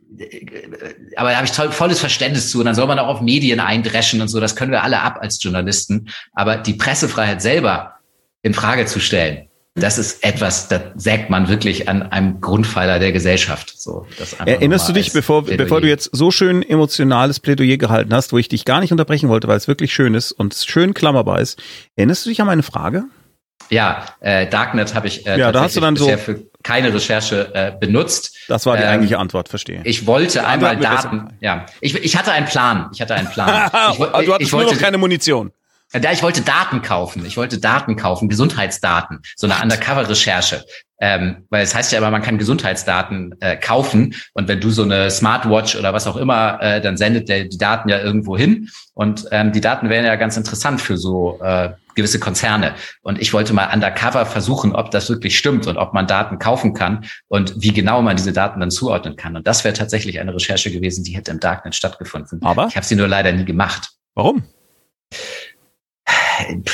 aber 1.15 1.29
da 1.29 1.37
habe 1.37 1.45
ich 1.45 1.53
toll, 1.53 1.71
volles 1.71 1.99
Verständnis 1.99 2.49
zu. 2.51 2.59
Und 2.59 2.65
dann 2.65 2.75
soll 2.75 2.87
man 2.87 2.99
auch 2.99 3.07
auf 3.07 3.21
Medien 3.21 3.59
eindreschen 3.59 4.21
und 4.21 4.27
so. 4.27 4.39
Das 4.39 4.55
können 4.55 4.71
wir 4.71 4.83
alle 4.83 5.01
ab 5.01 5.19
als 5.21 5.41
Journalisten. 5.41 6.09
Aber 6.33 6.57
die 6.57 6.73
Pressefreiheit 6.73 7.41
selber 7.41 7.95
in 8.41 8.53
Frage 8.53 8.85
zu 8.85 8.99
stellen, 8.99 9.47
das 9.75 9.97
ist 9.97 10.23
etwas, 10.23 10.67
das 10.67 10.81
sägt 10.95 11.29
man 11.31 11.47
wirklich 11.47 11.89
an 11.89 12.03
einem 12.03 12.39
Grundpfeiler 12.41 12.99
der 12.99 13.11
Gesellschaft. 13.11 13.73
So, 13.75 14.05
Erinnerst 14.45 14.87
du 14.87 14.93
dich, 14.93 15.13
bevor, 15.13 15.43
Plädoyer. 15.45 15.65
bevor 15.65 15.81
du 15.81 15.87
jetzt 15.87 16.09
so 16.13 16.29
schön 16.29 16.61
emotionales 16.61 17.39
Plädoyer 17.39 17.77
gehalten 17.77 18.13
hast, 18.13 18.33
wo 18.33 18.37
ich 18.37 18.47
dich 18.47 18.65
gar 18.65 18.81
nicht 18.81 18.91
unterbrechen 18.91 19.29
wollte, 19.29 19.47
weil 19.47 19.57
es 19.57 19.67
wirklich 19.67 19.91
schön 19.91 20.13
ist 20.13 20.31
und 20.31 20.53
schön 20.53 20.93
klammerbar 20.93 21.39
ist, 21.39 21.59
erinnerst 21.95 22.25
du 22.25 22.29
dich 22.29 22.39
an 22.39 22.47
meine 22.47 22.61
Frage? 22.63 23.05
Ja, 23.69 24.05
äh, 24.19 24.45
Darknet 24.47 24.93
habe 24.93 25.07
ich 25.07 25.25
äh, 25.25 25.39
Ja, 25.39 25.51
da 25.51 25.61
hast 25.61 25.75
du 25.75 25.79
dann 25.81 25.95
so- 25.95 26.05
bisher 26.05 26.19
für 26.19 26.43
keine 26.61 26.93
Recherche 26.93 27.53
äh, 27.55 27.71
benutzt. 27.77 28.35
Das 28.47 28.65
war 28.65 28.77
die 28.77 28.83
Ähm, 28.83 28.89
eigentliche 28.89 29.17
Antwort, 29.17 29.49
verstehe. 29.49 29.81
Ich 29.85 30.05
wollte 30.05 30.45
einmal 30.45 30.77
Daten. 30.77 31.29
Ja, 31.39 31.65
ich, 31.81 31.95
ich 31.95 32.15
hatte 32.15 32.31
einen 32.31 32.45
Plan. 32.45 32.89
Ich 32.93 33.01
hatte 33.01 33.15
einen 33.15 33.27
Plan. 33.29 33.69
Ich, 33.91 33.97
du 33.97 34.05
hattest 34.13 34.41
ich 34.41 34.51
nur 34.51 34.61
wollte 34.61 34.75
noch 34.75 34.81
keine 34.81 34.97
Munition. 34.97 35.51
Ja, 35.93 36.11
ich 36.11 36.23
wollte 36.23 36.41
Daten 36.41 36.81
kaufen. 36.81 37.25
Ich 37.25 37.37
wollte 37.37 37.59
Daten 37.59 37.95
kaufen, 37.95 38.27
Gesundheitsdaten, 38.27 39.21
so 39.35 39.47
eine 39.47 39.61
Undercover-Recherche. 39.61 40.65
Ähm, 40.99 41.45
weil 41.49 41.63
es 41.63 41.75
heißt 41.75 41.91
ja 41.91 41.97
immer, 41.97 42.11
man 42.11 42.21
kann 42.21 42.37
Gesundheitsdaten 42.37 43.35
äh, 43.41 43.57
kaufen 43.57 44.15
und 44.33 44.47
wenn 44.47 44.61
du 44.61 44.69
so 44.69 44.83
eine 44.83 45.11
Smartwatch 45.11 45.75
oder 45.75 45.91
was 45.91 46.07
auch 46.07 46.15
immer, 46.15 46.61
äh, 46.61 46.79
dann 46.79 46.95
sendet 46.95 47.27
der 47.27 47.43
die 47.43 47.57
Daten 47.57 47.89
ja 47.89 47.99
irgendwo 47.99 48.37
hin 48.37 48.69
und 48.93 49.25
ähm, 49.31 49.51
die 49.51 49.59
Daten 49.59 49.89
wären 49.89 50.05
ja 50.05 50.15
ganz 50.15 50.37
interessant 50.37 50.79
für 50.79 50.97
so 50.97 51.41
äh, 51.41 51.71
gewisse 51.95 52.19
Konzerne. 52.19 52.75
Und 53.01 53.19
ich 53.21 53.33
wollte 53.33 53.53
mal 53.53 53.73
undercover 53.73 54.25
versuchen, 54.25 54.73
ob 54.73 54.91
das 54.91 55.09
wirklich 55.09 55.37
stimmt 55.37 55.67
und 55.67 55.75
ob 55.75 55.93
man 55.93 56.07
Daten 56.07 56.39
kaufen 56.39 56.73
kann 56.73 57.05
und 57.27 57.61
wie 57.61 57.73
genau 57.73 58.01
man 58.01 58.15
diese 58.15 58.31
Daten 58.31 58.61
dann 58.61 58.71
zuordnen 58.71 59.17
kann. 59.17 59.35
Und 59.35 59.45
das 59.45 59.65
wäre 59.65 59.73
tatsächlich 59.73 60.21
eine 60.21 60.33
Recherche 60.33 60.71
gewesen, 60.71 61.03
die 61.03 61.15
hätte 61.15 61.31
im 61.31 61.39
Darknet 61.41 61.75
stattgefunden. 61.75 62.41
Aber? 62.43 62.67
Ich 62.67 62.77
habe 62.77 62.85
sie 62.85 62.95
nur 62.95 63.09
leider 63.09 63.31
nie 63.33 63.45
gemacht. 63.45 63.89
Warum? 64.15 64.43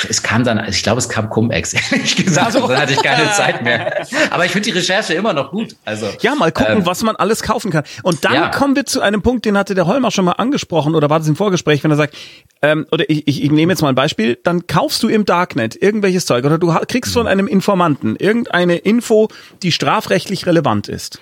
Es 0.07 0.23
kam 0.23 0.43
dann, 0.43 0.63
ich 0.69 0.83
glaube, 0.83 0.99
es 0.99 1.09
kam 1.09 1.29
Cum-Ex, 1.29 1.73
ehrlich 1.91 2.15
gesagt. 2.15 2.47
Also- 2.55 2.67
Dann 2.67 2.77
hatte 2.81 2.93
ich 2.93 3.01
keine 3.03 3.31
Zeit 3.33 3.63
mehr. 3.63 4.05
Aber 4.31 4.45
ich 4.45 4.51
finde 4.51 4.71
die 4.71 4.77
Recherche 4.77 5.13
immer 5.13 5.33
noch 5.33 5.51
gut. 5.51 5.75
Also, 5.85 6.07
Ja, 6.21 6.35
mal 6.35 6.51
gucken, 6.51 6.77
Ähm, 6.79 6.85
was 6.85 7.03
man 7.03 7.15
alles 7.15 7.41
kaufen 7.43 7.71
kann. 7.71 7.83
Und 8.03 8.25
dann 8.25 8.33
ja. 8.33 8.49
kommen 8.49 8.75
wir 8.75 8.85
zu 8.85 9.01
einem 9.01 9.21
Punkt, 9.21 9.45
den 9.45 9.57
hatte 9.57 9.75
der 9.75 9.85
Holmer 9.87 10.11
schon 10.11 10.25
mal 10.25 10.33
angesprochen 10.33 10.95
oder 10.95 11.09
war 11.09 11.19
das 11.19 11.27
im 11.27 11.35
Vorgespräch, 11.35 11.83
wenn 11.83 11.91
er 11.91 11.97
sagt, 11.97 12.15
ähm, 12.61 12.85
oder 12.91 13.09
ich, 13.09 13.27
ich, 13.27 13.43
ich 13.43 13.51
nehme 13.51 13.73
jetzt 13.73 13.81
mal 13.81 13.89
ein 13.89 13.95
Beispiel, 13.95 14.37
dann 14.43 14.67
kaufst 14.67 15.01
du 15.03 15.07
im 15.07 15.25
Darknet 15.25 15.75
irgendwelches 15.81 16.25
Zeug 16.25 16.45
oder 16.45 16.57
du 16.57 16.73
kriegst 16.87 17.13
von 17.13 17.27
einem 17.27 17.47
Informanten 17.47 18.15
irgendeine 18.15 18.75
Info, 18.77 19.29
die 19.63 19.71
strafrechtlich 19.71 20.45
relevant 20.45 20.87
ist. 20.89 21.19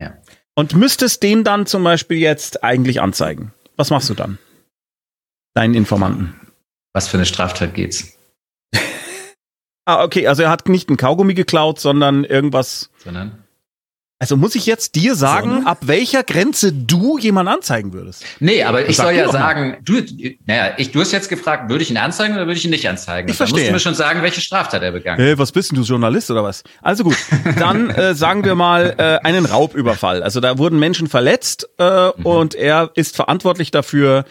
Ja. 0.00 0.14
Und 0.54 0.74
müsstest 0.74 1.22
den 1.22 1.44
dann 1.44 1.66
zum 1.66 1.82
Beispiel 1.84 2.18
jetzt 2.18 2.62
eigentlich 2.62 3.00
anzeigen. 3.00 3.52
Was 3.76 3.90
machst 3.90 4.08
du 4.10 4.14
dann? 4.14 4.38
Deinen 5.54 5.74
Informanten. 5.74 6.34
Was 6.94 7.08
für 7.08 7.18
eine 7.18 7.26
Straftat 7.26 7.74
geht's? 7.74 8.14
Ah, 9.86 10.02
okay, 10.02 10.26
also 10.28 10.42
er 10.42 10.48
hat 10.48 10.66
nicht 10.66 10.88
ein 10.88 10.96
Kaugummi 10.96 11.34
geklaut, 11.34 11.78
sondern 11.78 12.24
irgendwas. 12.24 12.88
Sondern, 13.04 13.44
Also 14.18 14.34
muss 14.38 14.54
ich 14.54 14.64
jetzt 14.64 14.94
dir 14.94 15.14
sagen, 15.14 15.60
So, 15.62 15.68
ab 15.68 15.80
welcher 15.82 16.22
Grenze 16.22 16.72
du 16.72 17.18
jemanden 17.18 17.52
anzeigen 17.52 17.92
würdest? 17.92 18.24
nee, 18.40 18.62
aber 18.62 18.88
ich 18.88 18.96
Sag 18.96 19.04
soll 19.04 19.12
ja 19.12 19.30
sagen, 19.30 19.76
du, 19.84 20.00
naja, 20.46 20.72
ich, 20.78 20.92
du 20.92 21.00
hast 21.00 21.12
jetzt 21.12 21.28
gefragt, 21.28 21.68
würde 21.68 21.82
ich 21.82 21.90
ihn 21.90 21.98
anzeigen 21.98 22.34
oder 22.34 22.46
würde 22.46 22.56
ich 22.56 22.64
ihn 22.64 22.70
nicht 22.70 22.88
anzeigen? 22.88 23.28
Ich 23.28 23.36
dann 23.36 23.44
musst 23.44 23.50
verstehe. 23.50 23.66
du 23.68 23.74
mir 23.74 23.78
schon 23.80 23.94
sagen, 23.94 24.22
welche 24.22 24.40
Straftat 24.40 24.82
er 24.82 24.92
begangen 24.92 25.18
hat. 25.18 25.26
Hey, 25.26 25.38
was 25.38 25.52
bist 25.52 25.70
denn 25.70 25.76
du, 25.76 25.84
Journalist 25.84 26.30
oder 26.30 26.42
was? 26.42 26.62
Also 26.80 27.04
gut, 27.04 27.16
dann 27.58 27.90
äh, 27.90 28.14
sagen 28.14 28.42
wir 28.42 28.54
mal 28.54 28.94
äh, 28.96 29.18
einen 29.26 29.44
Raubüberfall. 29.44 30.22
Also 30.22 30.40
da 30.40 30.56
wurden 30.56 30.78
Menschen 30.78 31.08
verletzt 31.08 31.68
äh, 31.76 32.08
und 32.22 32.54
er 32.54 32.90
ist 32.94 33.14
verantwortlich 33.14 33.70
dafür, 33.70 34.24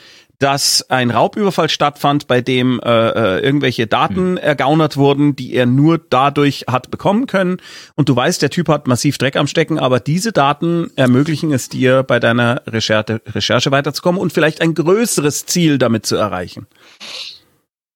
dass 0.44 0.90
ein 0.90 1.10
Raubüberfall 1.10 1.70
stattfand, 1.70 2.28
bei 2.28 2.41
dem 2.41 2.82
äh, 2.84 2.90
äh, 2.90 3.40
irgendwelche 3.40 3.88
Daten 3.88 4.36
ergaunert 4.36 4.98
wurden, 4.98 5.38
die 5.38 5.53
er 5.53 5.65
nur 5.65 5.98
dadurch 5.98 6.65
hat 6.68 6.91
bekommen 6.91 7.28
können. 7.28 7.61
Und 7.95 8.10
du 8.10 8.15
weißt, 8.18 8.41
der 8.41 8.49
Typ 8.49 8.68
hat 8.68 8.86
massiv 8.86 9.18
Dreck 9.18 9.38
am 9.38 9.48
Stecken, 9.48 9.80
aber 9.80 10.02
diese 10.02 10.34
Daten 10.34 10.91
ermöglichen 10.98 11.53
es 11.53 11.70
dir, 11.70 12.03
bei 12.03 12.20
deiner 12.20 12.61
Recherche, 12.68 13.22
Recherche 13.26 13.72
weiterzukommen 13.72 14.20
und 14.20 14.34
vielleicht 14.34 14.60
ein 14.61 14.74
größeres 14.74 15.45
Ziel 15.45 15.78
damit 15.78 16.06
zu 16.06 16.18
erreichen. 16.18 16.68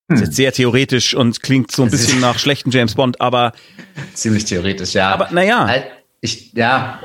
Das 0.07 0.21
ist 0.21 0.27
jetzt 0.27 0.35
sehr 0.37 0.53
theoretisch 0.53 1.15
und 1.15 1.43
klingt 1.43 1.73
so 1.73 1.83
ein 1.83 1.91
bisschen 1.91 2.21
nach 2.21 2.39
schlechten 2.39 2.71
James 2.71 2.95
Bond, 2.95 3.19
aber 3.19 3.51
Ziemlich 4.13 4.45
theoretisch, 4.45 4.93
ja. 4.93 5.09
aber 5.09 5.27
naja, 5.31 5.67
Halt, 5.67 5.87
Ich, 6.21 6.53
ja, 6.53 7.01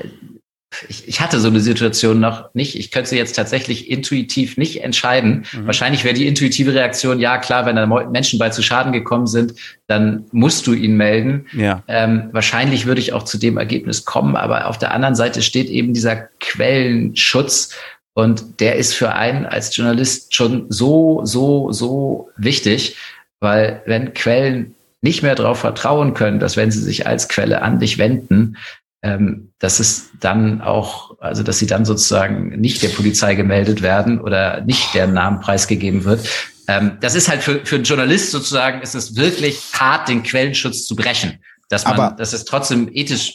ich, 0.89 1.09
ich 1.09 1.21
hatte 1.21 1.41
so 1.41 1.49
eine 1.49 1.61
Situation 1.61 2.21
noch 2.21 2.53
nicht. 2.55 2.79
Ich 2.79 2.91
könnte 2.91 3.17
jetzt 3.17 3.37
tatsächlich 3.37 3.91
intuitiv 3.91 4.57
nicht 4.57 4.83
entscheiden. 4.83 5.45
Mhm. 5.53 5.67
Wahrscheinlich 5.67 6.05
wäre 6.05 6.15
die 6.15 6.27
intuitive 6.27 6.75
Reaktion, 6.75 7.21
ja 7.21 7.39
klar, 7.39 7.67
wenn 7.67 7.77
da 7.77 7.87
Menschen 7.87 8.39
bei 8.39 8.51
zu 8.51 8.63
Schaden 8.63 8.93
gekommen 8.93 9.27
sind, 9.27 9.55
dann 9.87 10.25
musst 10.33 10.67
du 10.67 10.73
ihn 10.73 10.97
melden. 10.97 11.47
ja. 11.53 11.83
Ähm, 11.89 12.29
wahrscheinlich 12.33 12.87
würde 12.87 13.01
ich 13.01 13.13
auch 13.13 13.25
zu 13.25 13.39
dem 13.39 13.59
Ergebnis 13.59 14.05
kommen, 14.05 14.37
aber 14.37 14.69
auf 14.69 14.79
der 14.79 14.93
anderen 14.93 15.15
Seite 15.15 15.43
steht 15.43 15.69
eben 15.69 15.93
dieser 15.93 16.29
Quellenschutz 16.41 17.71
und 18.15 18.61
der 18.61 18.77
ist 18.77 18.95
für 18.95 19.13
einen 19.15 19.47
als 19.47 19.75
Journalist 19.75 20.35
schon 20.35 20.67
so, 20.69 21.23
so, 21.25 21.73
so 21.73 22.31
wichtig, 22.37 22.97
weil 23.41 23.83
wenn 23.87 24.15
Quellen 24.15 24.75
nicht 25.01 25.23
mehr 25.23 25.35
darauf 25.35 25.59
vertrauen 25.59 26.15
können, 26.15 26.39
dass 26.39 26.57
wenn 26.57 26.71
sie 26.71 26.81
sich 26.81 27.07
als 27.07 27.29
Quelle 27.29 27.63
an 27.63 27.81
dich 27.81 27.99
wenden, 27.99 28.57
ähm, 29.03 29.53
dass 29.59 29.81
es 29.81 30.11
dann 30.21 30.61
auch, 30.61 31.19
also 31.21 31.43
dass 31.43 31.59
sie 31.59 31.67
dann 31.67 31.85
sozusagen 31.85 32.49
nicht 32.61 32.83
der 32.83 32.89
Polizei 32.91 33.35
gemeldet 33.35 33.83
werden 33.83 34.21
oder 34.21 34.61
nicht 34.63 34.95
deren 34.95 35.13
Namen 35.13 35.41
preisgegeben 35.41 36.05
wird. 36.05 36.29
Ähm, 36.69 36.99
das 37.01 37.15
ist 37.17 37.29
halt 37.29 37.43
für, 37.43 37.65
für 37.67 37.75
einen 37.77 37.85
Journalist 37.85 38.31
sozusagen, 38.31 38.81
ist 38.83 38.95
es 38.95 39.17
wirklich 39.17 39.61
hart, 39.75 40.09
den 40.09 40.23
Quellenschutz 40.23 40.87
zu 40.87 40.95
brechen. 40.95 41.39
Dass 41.69 41.85
man, 41.85 41.95
Aber- 41.99 42.17
dass 42.17 42.33
es 42.33 42.45
trotzdem 42.45 42.89
ethisch 42.93 43.35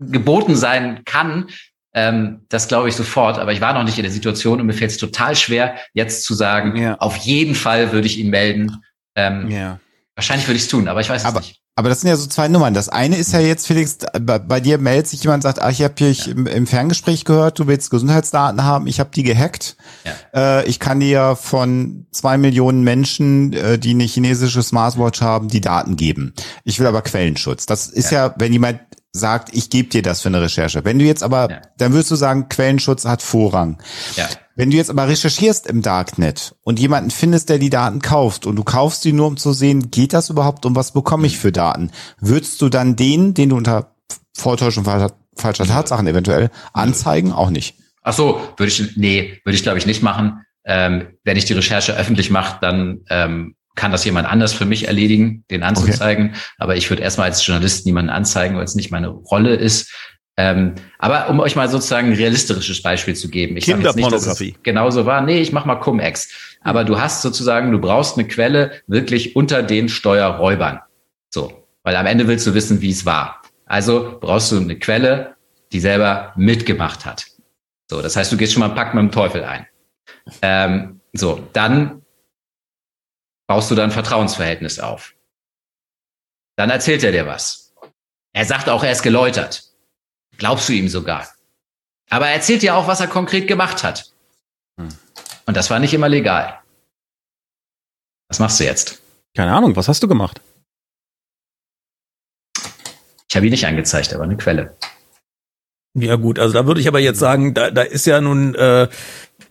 geboten 0.00 0.56
sein 0.56 1.02
kann, 1.04 1.46
ähm, 1.94 2.40
das 2.48 2.66
glaube 2.66 2.88
ich 2.88 2.96
sofort. 2.96 3.38
Aber 3.38 3.52
ich 3.52 3.60
war 3.60 3.72
noch 3.72 3.84
nicht 3.84 3.98
in 3.98 4.02
der 4.02 4.10
Situation 4.12 4.60
und 4.60 4.66
mir 4.66 4.72
fällt 4.72 4.90
es 4.90 4.96
total 4.98 5.36
schwer, 5.36 5.76
jetzt 5.92 6.24
zu 6.24 6.34
sagen, 6.34 6.76
Ja. 6.76 6.96
auf 6.96 7.16
jeden 7.18 7.54
Fall 7.54 7.92
würde 7.92 8.08
ich 8.08 8.18
ihn 8.18 8.30
melden. 8.30 8.82
Ähm, 9.14 9.48
Ja. 9.48 9.78
Wahrscheinlich 10.16 10.46
würde 10.48 10.56
ich 10.56 10.62
es 10.64 10.68
tun, 10.68 10.88
aber 10.88 11.00
ich 11.00 11.08
weiß 11.08 11.22
es 11.22 11.28
Aber, 11.28 11.40
nicht. 11.40 11.60
Aber 11.76 11.88
das 11.88 12.00
sind 12.00 12.10
ja 12.10 12.16
so 12.16 12.26
zwei 12.28 12.46
Nummern. 12.48 12.72
Das 12.74 12.88
eine 12.88 13.16
ist 13.16 13.32
ja 13.32 13.40
jetzt, 13.40 13.66
Felix, 13.66 13.98
bei, 14.20 14.38
bei 14.38 14.60
dir 14.60 14.78
meldet 14.78 15.08
sich 15.08 15.22
jemand 15.24 15.44
und 15.44 15.50
sagt, 15.50 15.60
ah, 15.60 15.70
ich 15.70 15.82
habe 15.82 15.94
dich 15.94 16.28
im, 16.28 16.46
im 16.46 16.66
Ferngespräch 16.66 17.24
gehört, 17.24 17.58
du 17.58 17.66
willst 17.66 17.90
Gesundheitsdaten 17.90 18.62
haben, 18.62 18.86
ich 18.86 19.00
habe 19.00 19.10
die 19.14 19.24
gehackt. 19.24 19.76
Ja. 20.04 20.60
Äh, 20.60 20.66
ich 20.66 20.78
kann 20.78 21.00
dir 21.00 21.36
von 21.40 22.06
zwei 22.12 22.38
Millionen 22.38 22.82
Menschen, 22.84 23.52
äh, 23.52 23.78
die 23.78 23.90
eine 23.90 24.04
chinesische 24.04 24.62
Smartwatch 24.62 25.20
haben, 25.20 25.48
die 25.48 25.60
Daten 25.60 25.96
geben. 25.96 26.32
Ich 26.62 26.78
will 26.78 26.86
aber 26.86 27.02
Quellenschutz. 27.02 27.66
Das 27.66 27.88
ist 27.88 28.10
ja, 28.12 28.34
wenn 28.38 28.52
jemand 28.52 28.80
sagt, 29.12 29.54
ich 29.54 29.70
gebe 29.70 29.88
dir 29.88 30.02
das 30.02 30.20
für 30.22 30.28
eine 30.28 30.40
Recherche. 30.42 30.84
Wenn 30.84 30.98
du 30.98 31.04
jetzt 31.04 31.22
aber, 31.22 31.48
Ja. 31.50 31.62
dann 31.78 31.92
würdest 31.92 32.10
du 32.10 32.16
sagen, 32.16 32.48
Quellenschutz 32.48 33.04
hat 33.04 33.22
Vorrang. 33.22 33.78
Ja. 34.16 34.26
Wenn 34.56 34.70
du 34.70 34.76
jetzt 34.76 34.90
aber 34.90 35.08
recherchierst 35.08 35.66
im 35.66 35.82
Darknet 35.82 36.54
und 36.62 36.78
jemanden 36.78 37.10
findest, 37.10 37.48
der 37.48 37.58
die 37.58 37.70
Daten 37.70 38.00
kauft 38.00 38.46
und 38.46 38.54
du 38.54 38.62
kaufst 38.62 39.04
die 39.04 39.12
nur, 39.12 39.26
um 39.26 39.36
zu 39.36 39.52
sehen, 39.52 39.90
geht 39.90 40.12
das 40.12 40.30
überhaupt 40.30 40.64
und 40.64 40.76
was 40.76 40.92
bekomme 40.92 41.26
ich 41.26 41.38
für 41.38 41.50
Daten? 41.50 41.90
Würdest 42.20 42.62
du 42.62 42.68
dann 42.68 42.94
den, 42.94 43.34
den 43.34 43.48
du 43.48 43.56
unter 43.56 43.96
Vortäuschung 44.36 44.84
falscher, 44.84 45.66
Tatsachen 45.66 46.06
eventuell 46.06 46.50
anzeigen? 46.72 47.32
Auch 47.32 47.50
nicht. 47.50 47.74
Ach 48.02 48.12
so, 48.12 48.40
würde 48.56 48.70
ich, 48.70 48.96
nee, 48.96 49.40
würde 49.44 49.56
ich 49.56 49.62
glaube 49.64 49.78
ich 49.78 49.86
nicht 49.86 50.02
machen. 50.02 50.44
Ähm, 50.64 51.08
wenn 51.24 51.36
ich 51.36 51.46
die 51.46 51.52
Recherche 51.54 51.96
öffentlich 51.96 52.30
mache, 52.30 52.58
dann 52.60 53.00
ähm, 53.10 53.56
kann 53.74 53.90
das 53.90 54.04
jemand 54.04 54.28
anders 54.28 54.52
für 54.52 54.66
mich 54.66 54.86
erledigen, 54.86 55.44
den 55.50 55.62
anzuzeigen. 55.62 56.34
Aber 56.58 56.76
ich 56.76 56.88
würde 56.90 57.02
erstmal 57.02 57.28
als 57.28 57.44
Journalist 57.44 57.86
niemanden 57.86 58.10
anzeigen, 58.10 58.56
weil 58.56 58.64
es 58.64 58.76
nicht 58.76 58.92
meine 58.92 59.08
Rolle 59.08 59.56
ist. 59.56 59.92
Ähm, 60.36 60.74
aber 60.98 61.30
um 61.30 61.38
euch 61.38 61.54
mal 61.54 61.68
sozusagen 61.68 62.08
ein 62.08 62.14
realistisches 62.14 62.82
Beispiel 62.82 63.14
zu 63.14 63.28
geben. 63.28 63.56
Ich 63.56 63.66
sag 63.66 63.80
jetzt 63.80 63.96
nicht, 63.96 64.10
dass 64.10 64.26
es 64.26 64.52
genauso 64.62 65.06
war. 65.06 65.20
Nee, 65.20 65.40
ich 65.40 65.52
mach 65.52 65.64
mal 65.64 65.76
Cum-Ex. 65.76 66.56
Aber 66.60 66.84
du 66.84 66.98
hast 66.98 67.22
sozusagen, 67.22 67.70
du 67.70 67.78
brauchst 67.78 68.18
eine 68.18 68.26
Quelle 68.26 68.82
wirklich 68.86 69.36
unter 69.36 69.62
den 69.62 69.88
Steuerräubern. 69.88 70.80
So. 71.30 71.64
Weil 71.84 71.96
am 71.96 72.06
Ende 72.06 72.26
willst 72.26 72.46
du 72.46 72.54
wissen, 72.54 72.80
wie 72.80 72.90
es 72.90 73.06
war. 73.06 73.42
Also 73.66 74.18
brauchst 74.20 74.50
du 74.50 74.58
eine 74.58 74.78
Quelle, 74.78 75.36
die 75.72 75.80
selber 75.80 76.32
mitgemacht 76.36 77.04
hat. 77.04 77.26
So, 77.88 78.02
das 78.02 78.16
heißt, 78.16 78.32
du 78.32 78.36
gehst 78.36 78.54
schon 78.54 78.60
mal 78.60 78.66
einen 78.66 78.74
Pakt 78.74 78.94
mit 78.94 79.02
dem 79.02 79.12
Teufel 79.12 79.44
ein. 79.44 79.66
Ähm, 80.42 81.00
so, 81.12 81.46
dann 81.52 82.02
baust 83.46 83.70
du 83.70 83.74
dann 83.74 83.90
Vertrauensverhältnis 83.90 84.80
auf. 84.80 85.14
Dann 86.56 86.70
erzählt 86.70 87.04
er 87.04 87.12
dir 87.12 87.26
was. 87.26 87.74
Er 88.32 88.46
sagt 88.46 88.68
auch, 88.68 88.82
er 88.82 88.92
ist 88.92 89.02
geläutert. 89.02 89.73
Glaubst 90.38 90.68
du 90.68 90.72
ihm 90.72 90.88
sogar? 90.88 91.28
Aber 92.10 92.28
er 92.28 92.34
erzählt 92.34 92.62
ja 92.62 92.74
auch, 92.74 92.86
was 92.86 93.00
er 93.00 93.06
konkret 93.06 93.48
gemacht 93.48 93.82
hat. 93.82 94.12
Hm. 94.78 94.88
Und 95.46 95.56
das 95.56 95.70
war 95.70 95.78
nicht 95.78 95.94
immer 95.94 96.08
legal. 96.08 96.60
Was 98.28 98.38
machst 98.38 98.60
du 98.60 98.64
jetzt? 98.64 99.02
Keine 99.36 99.52
Ahnung, 99.54 99.76
was 99.76 99.88
hast 99.88 100.02
du 100.02 100.08
gemacht? 100.08 100.40
Ich 103.28 103.36
habe 103.36 103.46
ihn 103.46 103.50
nicht 103.50 103.66
angezeigt, 103.66 104.14
aber 104.14 104.24
eine 104.24 104.36
Quelle. 104.36 104.76
Ja 105.96 106.16
gut, 106.16 106.38
also 106.38 106.52
da 106.52 106.66
würde 106.66 106.80
ich 106.80 106.88
aber 106.88 106.98
jetzt 107.00 107.18
sagen, 107.20 107.54
da, 107.54 107.70
da 107.70 107.82
ist 107.82 108.04
ja 108.06 108.20
nun, 108.20 108.54
äh, 108.56 108.88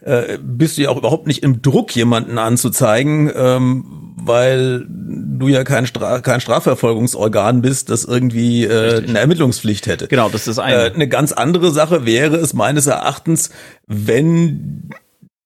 äh, 0.04 0.38
bist 0.42 0.78
du 0.78 0.82
ja 0.82 0.90
auch 0.90 0.98
überhaupt 0.98 1.26
nicht 1.28 1.42
im 1.44 1.62
Druck, 1.62 1.96
jemanden 1.96 2.38
anzuzeigen, 2.38 3.32
ähm, 3.34 4.14
weil 4.18 4.86
du 4.90 5.48
ja 5.48 5.64
kein, 5.64 5.86
Stra 5.88 6.20
kein 6.20 6.42
Strafverfolgungsorgan 6.42 7.62
bist, 7.62 7.90
das 7.90 8.04
irgendwie 8.06 8.66
äh, 8.66 8.74
Richtig. 8.74 9.10
eine 9.10 9.20
Ermittlungspflicht 9.20 9.88
hätte. 9.88 10.08
Genau, 10.08 10.30
das 10.30 10.48
ist 10.48 10.58
Äh, 10.58 10.62
eine. 10.62 10.94
eine 10.94 11.08
ganz 11.08 11.32
andere 11.32 11.72
Sache 11.72 12.06
wäre 12.06 12.36
es 12.38 12.54
meines 12.54 12.88
Erachtens, 12.88 13.50
wenn 13.88 14.90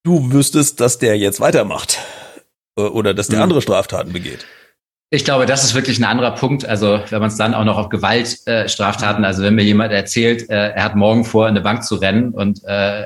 du 0.04 0.32
wüsstest, 0.32 0.80
dass 0.80 0.98
der 0.98 1.16
jetzt 1.18 1.40
weitermacht 1.40 1.98
Äh, 2.76 2.82
oder 2.82 3.14
dass 3.14 3.28
der 3.28 3.38
Mhm. 3.38 3.42
andere 3.44 3.62
Straftaten 3.62 4.12
begeht. 4.12 4.46
Ich 5.10 5.24
glaube, 5.24 5.46
das 5.46 5.64
ist 5.64 5.74
wirklich 5.74 5.98
ein 5.98 6.04
anderer 6.04 6.32
Punkt. 6.32 6.66
Also 6.66 7.00
wenn 7.08 7.20
man 7.20 7.28
es 7.28 7.36
dann 7.36 7.54
auch 7.54 7.64
noch 7.64 7.78
auf 7.78 7.88
Gewaltstraftaten, 7.88 9.24
äh, 9.24 9.26
also 9.26 9.42
wenn 9.42 9.54
mir 9.54 9.64
jemand 9.64 9.92
erzählt, 9.92 10.50
äh, 10.50 10.72
er 10.72 10.84
hat 10.84 10.96
morgen 10.96 11.24
vor, 11.24 11.46
in 11.46 11.50
eine 11.50 11.62
Bank 11.62 11.82
zu 11.84 11.94
rennen 11.96 12.30
und 12.32 12.62
äh, 12.64 13.04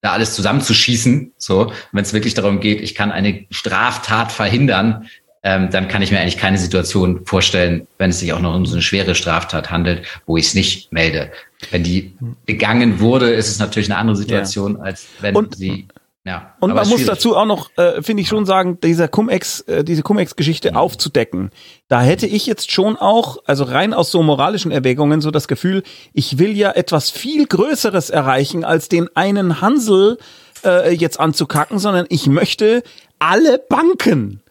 da 0.00 0.12
alles 0.12 0.34
zusammenzuschießen, 0.34 1.32
so, 1.36 1.72
wenn 1.92 2.02
es 2.02 2.12
wirklich 2.14 2.34
darum 2.34 2.60
geht, 2.60 2.80
ich 2.80 2.94
kann 2.94 3.12
eine 3.12 3.44
Straftat 3.50 4.32
verhindern, 4.32 5.08
ähm, 5.42 5.68
dann 5.70 5.88
kann 5.88 6.00
ich 6.00 6.10
mir 6.10 6.20
eigentlich 6.20 6.38
keine 6.38 6.56
Situation 6.56 7.26
vorstellen, 7.26 7.86
wenn 7.98 8.08
es 8.08 8.20
sich 8.20 8.32
auch 8.32 8.40
noch 8.40 8.54
um 8.54 8.64
so 8.64 8.74
eine 8.74 8.82
schwere 8.82 9.14
Straftat 9.14 9.70
handelt, 9.70 10.06
wo 10.24 10.38
ich 10.38 10.46
es 10.46 10.54
nicht 10.54 10.90
melde. 10.90 11.30
Wenn 11.70 11.82
die 11.82 12.16
begangen 12.46 12.98
wurde, 13.00 13.30
ist 13.30 13.48
es 13.48 13.58
natürlich 13.58 13.90
eine 13.90 13.98
andere 13.98 14.16
Situation, 14.16 14.80
als 14.80 15.06
wenn 15.20 15.36
Und- 15.36 15.54
sie 15.54 15.86
ja. 16.24 16.54
Und 16.58 16.70
man 16.70 16.88
muss 16.88 17.00
schwierig. 17.00 17.06
dazu 17.06 17.36
auch 17.36 17.44
noch, 17.44 17.70
äh, 17.76 18.02
finde 18.02 18.22
ich 18.22 18.28
schon 18.28 18.46
sagen, 18.46 18.80
dieser 18.80 19.08
Cum-Ex, 19.08 19.60
äh, 19.62 19.84
diese 19.84 20.02
Cum-Ex-Geschichte 20.02 20.74
aufzudecken. 20.74 21.50
Da 21.88 22.00
hätte 22.00 22.26
ich 22.26 22.46
jetzt 22.46 22.72
schon 22.72 22.96
auch, 22.96 23.38
also 23.44 23.64
rein 23.64 23.92
aus 23.92 24.10
so 24.10 24.22
moralischen 24.22 24.70
Erwägungen, 24.70 25.20
so 25.20 25.30
das 25.30 25.48
Gefühl, 25.48 25.82
ich 26.14 26.38
will 26.38 26.56
ja 26.56 26.70
etwas 26.70 27.10
viel 27.10 27.46
Größeres 27.46 28.08
erreichen, 28.08 28.64
als 28.64 28.88
den 28.88 29.14
einen 29.14 29.60
Hansel 29.60 30.16
äh, 30.64 30.94
jetzt 30.94 31.20
anzukacken, 31.20 31.78
sondern 31.78 32.06
ich 32.08 32.26
möchte 32.26 32.82
alle 33.18 33.58
Banken 33.58 34.42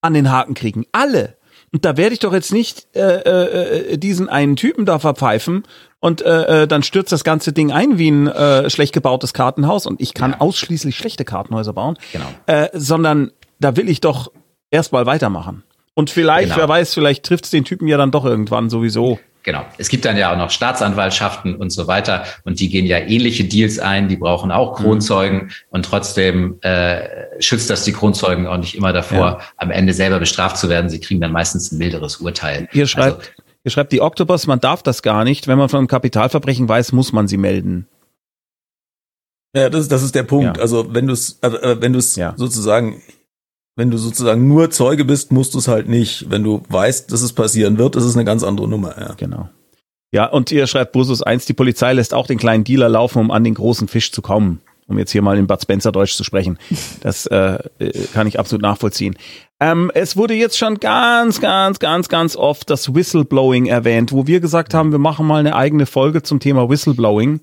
an 0.00 0.14
den 0.14 0.32
Haken 0.32 0.54
kriegen. 0.54 0.84
Alle. 0.90 1.36
Und 1.74 1.84
da 1.84 1.96
werde 1.96 2.12
ich 2.12 2.20
doch 2.20 2.32
jetzt 2.32 2.52
nicht 2.52 2.86
äh, 2.94 3.00
äh, 3.00 3.98
diesen 3.98 4.28
einen 4.28 4.54
Typen 4.54 4.86
da 4.86 5.00
verpfeifen 5.00 5.64
und 5.98 6.22
äh, 6.22 6.62
äh, 6.62 6.66
dann 6.68 6.84
stürzt 6.84 7.10
das 7.10 7.24
ganze 7.24 7.52
Ding 7.52 7.72
ein 7.72 7.98
wie 7.98 8.08
ein 8.12 8.28
äh, 8.28 8.70
schlecht 8.70 8.94
gebautes 8.94 9.34
Kartenhaus 9.34 9.84
und 9.86 10.00
ich 10.00 10.14
kann 10.14 10.30
Ja. 10.30 10.40
ausschließlich 10.40 10.96
schlechte 10.96 11.24
Kartenhäuser 11.24 11.72
bauen, 11.72 11.98
Genau. 12.12 12.26
äh, 12.46 12.68
sondern 12.74 13.32
da 13.58 13.76
will 13.76 13.88
ich 13.88 14.00
doch 14.00 14.30
erstmal 14.70 15.04
weitermachen. 15.06 15.64
Und 15.94 16.10
vielleicht, 16.10 16.50
Genau. 16.50 16.58
wer 16.58 16.68
weiß, 16.68 16.94
vielleicht 16.94 17.24
trifft 17.24 17.46
es 17.46 17.50
den 17.50 17.64
Typen 17.64 17.88
ja 17.88 17.96
dann 17.96 18.12
doch 18.12 18.24
irgendwann 18.24 18.70
sowieso. 18.70 19.18
Genau. 19.44 19.64
Es 19.76 19.88
gibt 19.90 20.06
dann 20.06 20.16
ja 20.16 20.32
auch 20.32 20.38
noch 20.38 20.50
Staatsanwaltschaften 20.50 21.54
und 21.54 21.68
so 21.70 21.86
weiter 21.86 22.24
und 22.44 22.60
die 22.60 22.70
gehen 22.70 22.86
ja 22.86 22.98
ähnliche 22.98 23.44
Deals 23.44 23.78
ein, 23.78 24.08
die 24.08 24.16
brauchen 24.16 24.50
auch 24.50 24.74
Kronzeugen 24.74 25.52
und 25.70 25.84
trotzdem 25.84 26.56
äh, 26.62 27.40
schützt 27.40 27.68
das 27.68 27.84
die 27.84 27.92
Kronzeugen 27.92 28.46
auch 28.46 28.56
nicht 28.56 28.74
immer 28.74 28.94
davor, 28.94 29.18
Ja. 29.18 29.40
am 29.58 29.70
Ende 29.70 29.92
selber 29.92 30.18
bestraft 30.18 30.56
zu 30.56 30.70
werden. 30.70 30.88
Sie 30.88 30.98
kriegen 30.98 31.20
dann 31.20 31.30
meistens 31.32 31.70
ein 31.72 31.78
milderes 31.78 32.16
Urteil. 32.16 32.68
Hier 32.72 32.86
schreibt, 32.86 33.34
hier 33.62 33.70
schreibt 33.70 33.92
die 33.92 34.00
Octopus, 34.00 34.46
man 34.46 34.60
darf 34.60 34.82
das 34.82 35.02
gar 35.02 35.24
nicht. 35.24 35.46
Wenn 35.46 35.58
man 35.58 35.68
von 35.68 35.78
einem 35.78 35.88
Kapitalverbrechen 35.88 36.66
weiß, 36.66 36.92
muss 36.92 37.12
man 37.12 37.28
sie 37.28 37.36
melden. 37.36 37.86
Ja, 39.54 39.68
das, 39.68 39.88
das 39.88 40.02
ist 40.02 40.14
der 40.14 40.22
Punkt. 40.24 40.56
Ja. 40.56 40.62
Also 40.62 40.94
wenn 40.94 41.06
du 41.06 41.12
es, 41.12 41.38
also, 41.42 41.58
äh, 41.60 41.80
wenn 41.80 41.92
du 41.92 41.98
es 41.98 42.16
Ja. 42.16 42.32
sozusagen, 42.36 43.02
wenn 43.76 43.90
du 43.90 43.98
sozusagen 43.98 44.46
nur 44.46 44.70
Zeuge 44.70 45.04
bist, 45.04 45.32
musst 45.32 45.54
du 45.54 45.58
es 45.58 45.68
halt 45.68 45.88
nicht. 45.88 46.30
Wenn 46.30 46.44
du 46.44 46.62
weißt, 46.68 47.10
dass 47.12 47.22
es 47.22 47.32
passieren 47.32 47.78
wird, 47.78 47.96
ist 47.96 48.04
es 48.04 48.14
eine 48.14 48.24
ganz 48.24 48.42
andere 48.42 48.68
Nummer. 48.68 48.94
Ja. 48.98 49.14
Genau. 49.16 49.48
Ja, 50.12 50.26
und 50.26 50.50
hier 50.50 50.68
schreibt 50.68 50.92
Busus 50.92 51.22
1, 51.22 51.46
die 51.46 51.54
Polizei 51.54 51.92
lässt 51.92 52.14
auch 52.14 52.28
den 52.28 52.38
kleinen 52.38 52.62
Dealer 52.62 52.88
laufen, 52.88 53.18
um 53.18 53.30
an 53.32 53.42
den 53.42 53.54
großen 53.54 53.88
Fisch 53.88 54.12
zu 54.12 54.22
kommen. 54.22 54.60
Um 54.86 54.98
jetzt 54.98 55.10
hier 55.10 55.22
mal 55.22 55.38
in 55.38 55.46
Bud 55.46 55.60
Spencer 55.60 55.90
Deutsch 55.92 56.14
zu 56.14 56.24
sprechen. 56.24 56.58
Das 57.00 57.26
äh, 57.26 57.58
äh, 57.78 58.06
kann 58.12 58.26
ich 58.26 58.38
absolut 58.38 58.62
nachvollziehen. 58.62 59.16
Ähm, 59.58 59.90
es 59.94 60.16
wurde 60.16 60.34
jetzt 60.34 60.58
schon 60.58 60.78
ganz, 60.78 61.40
ganz, 61.40 61.78
ganz, 61.78 62.08
ganz 62.08 62.36
oft 62.36 62.70
das 62.70 62.94
Whistleblowing 62.94 63.66
erwähnt, 63.66 64.12
wo 64.12 64.26
wir 64.26 64.40
gesagt 64.40 64.74
haben, 64.74 64.92
wir 64.92 64.98
machen 64.98 65.26
mal 65.26 65.40
eine 65.40 65.56
eigene 65.56 65.86
Folge 65.86 66.22
zum 66.22 66.38
Thema 66.38 66.68
Whistleblowing. 66.68 67.40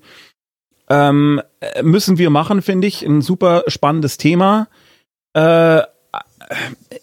Ähm, 0.88 1.42
äh, 1.60 1.82
müssen 1.82 2.16
wir 2.16 2.30
machen, 2.30 2.62
finde 2.62 2.86
ich. 2.86 3.02
Ein 3.02 3.22
super 3.22 3.64
spannendes 3.66 4.18
Thema. 4.18 4.68
Äh, 5.34 5.82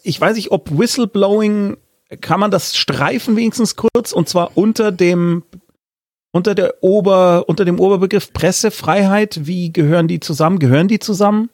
ich 0.04 0.20
weiß 0.20 0.36
nicht, 0.36 0.52
ob 0.52 0.78
Whistleblowing, 0.78 1.78
kann 2.22 2.40
man 2.40 2.52
das 2.52 2.76
streifen 2.76 3.36
wenigstens 3.36 3.76
kurz 3.76 4.12
und 4.12 4.28
zwar 4.28 4.58
unter 4.58 4.92
dem 4.92 5.44
unter 6.32 6.56
der 6.56 6.76
Ober 6.82 7.48
unter 7.48 7.66
dem 7.66 7.80
Oberbegriff 7.80 8.34
Pressefreiheit. 8.34 9.42
Wie 9.48 9.72
gehören 9.72 10.08
die 10.08 10.20
zusammen? 10.20 10.60
Gehören 10.60 10.88
die 10.88 11.00
zusammen? 11.00 11.50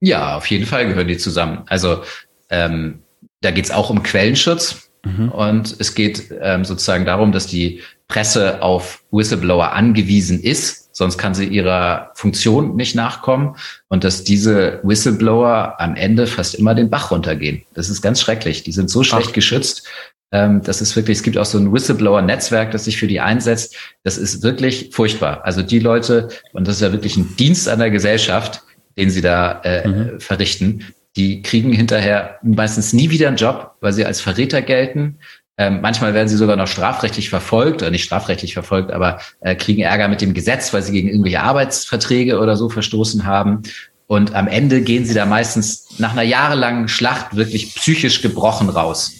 Ja, 0.00 0.36
auf 0.36 0.46
jeden 0.46 0.66
Fall 0.66 0.86
gehören 0.88 1.08
die 1.08 1.18
zusammen. 1.18 1.62
Also 1.66 2.02
ähm, 2.50 3.02
da 3.40 3.50
geht's 3.50 3.70
auch 3.70 3.90
um 3.90 4.02
Quellenschutz 4.02 4.90
und 5.32 5.76
es 5.80 5.94
geht 5.96 6.32
ähm, 6.40 6.64
sozusagen 6.64 7.04
darum, 7.04 7.32
dass 7.32 7.48
die 7.48 7.80
Presse 8.06 8.62
auf 8.62 9.02
Whistleblower 9.10 9.72
angewiesen 9.72 10.40
ist, 10.40 10.81
sonst 10.92 11.18
kann 11.18 11.34
sie 11.34 11.46
ihrer 11.46 12.10
Funktion 12.14 12.76
nicht 12.76 12.94
nachkommen 12.94 13.56
und 13.88 14.04
dass 14.04 14.24
diese 14.24 14.80
Whistleblower 14.82 15.80
am 15.80 15.96
Ende 15.96 16.26
fast 16.26 16.54
immer 16.54 16.74
den 16.74 16.90
Bach 16.90 17.10
runtergehen. 17.10 17.62
Das 17.74 17.88
ist 17.88 18.02
ganz 18.02 18.20
schrecklich. 18.20 18.62
Die 18.62 18.72
sind 18.72 18.90
so 18.90 19.02
schlecht 19.02 19.32
geschützt. 19.32 19.88
Ähm, 20.32 20.62
das 20.62 20.80
ist 20.80 20.96
wirklich, 20.96 21.18
es 21.18 21.22
gibt 21.22 21.38
auch 21.38 21.44
so 21.44 21.58
ein 21.58 21.72
Whistleblower-Netzwerk, 21.72 22.70
das 22.70 22.84
sich 22.84 22.96
für 22.96 23.06
die 23.06 23.20
einsetzt. 23.20 23.76
Das 24.02 24.18
ist 24.18 24.42
wirklich 24.42 24.90
furchtbar. 24.92 25.44
Also 25.44 25.62
die 25.62 25.78
Leute, 25.78 26.28
und 26.52 26.66
das 26.66 26.76
ist 26.76 26.82
ja 26.82 26.92
wirklich 26.92 27.16
ein 27.16 27.36
Dienst 27.36 27.68
an 27.68 27.78
der 27.78 27.90
Gesellschaft, 27.90 28.62
den 28.96 29.10
sie 29.10 29.20
da 29.20 29.60
äh, 29.62 30.18
verrichten, 30.18 30.84
die 31.16 31.42
kriegen 31.42 31.72
hinterher 31.72 32.38
meistens 32.42 32.92
nie 32.92 33.10
wieder 33.10 33.28
einen 33.28 33.36
Job, 33.36 33.76
weil 33.80 33.92
sie 33.92 34.06
als 34.06 34.20
Verräter 34.20 34.62
gelten. 34.62 35.18
Ähm, 35.62 35.80
manchmal 35.80 36.12
werden 36.12 36.26
sie 36.26 36.36
sogar 36.36 36.56
noch 36.56 36.66
strafrechtlich 36.66 37.30
verfolgt, 37.30 37.82
oder 37.82 37.92
nicht 37.92 38.02
strafrechtlich 38.02 38.52
verfolgt, 38.52 38.90
aber 38.90 39.20
äh, 39.42 39.54
kriegen 39.54 39.82
Ärger 39.82 40.08
mit 40.08 40.20
dem 40.20 40.34
Gesetz, 40.34 40.74
weil 40.74 40.82
sie 40.82 40.90
gegen 40.90 41.06
irgendwelche 41.06 41.40
Arbeitsverträge 41.40 42.40
oder 42.40 42.56
so 42.56 42.68
verstoßen 42.68 43.24
haben. 43.24 43.62
Und 44.08 44.34
am 44.34 44.48
Ende 44.48 44.82
gehen 44.82 45.04
sie 45.04 45.14
da 45.14 45.24
meistens 45.24 45.86
nach 45.98 46.12
einer 46.12 46.22
jahrelangen 46.22 46.88
Schlacht 46.88 47.36
wirklich 47.36 47.76
psychisch 47.76 48.22
gebrochen 48.22 48.70
raus. 48.70 49.12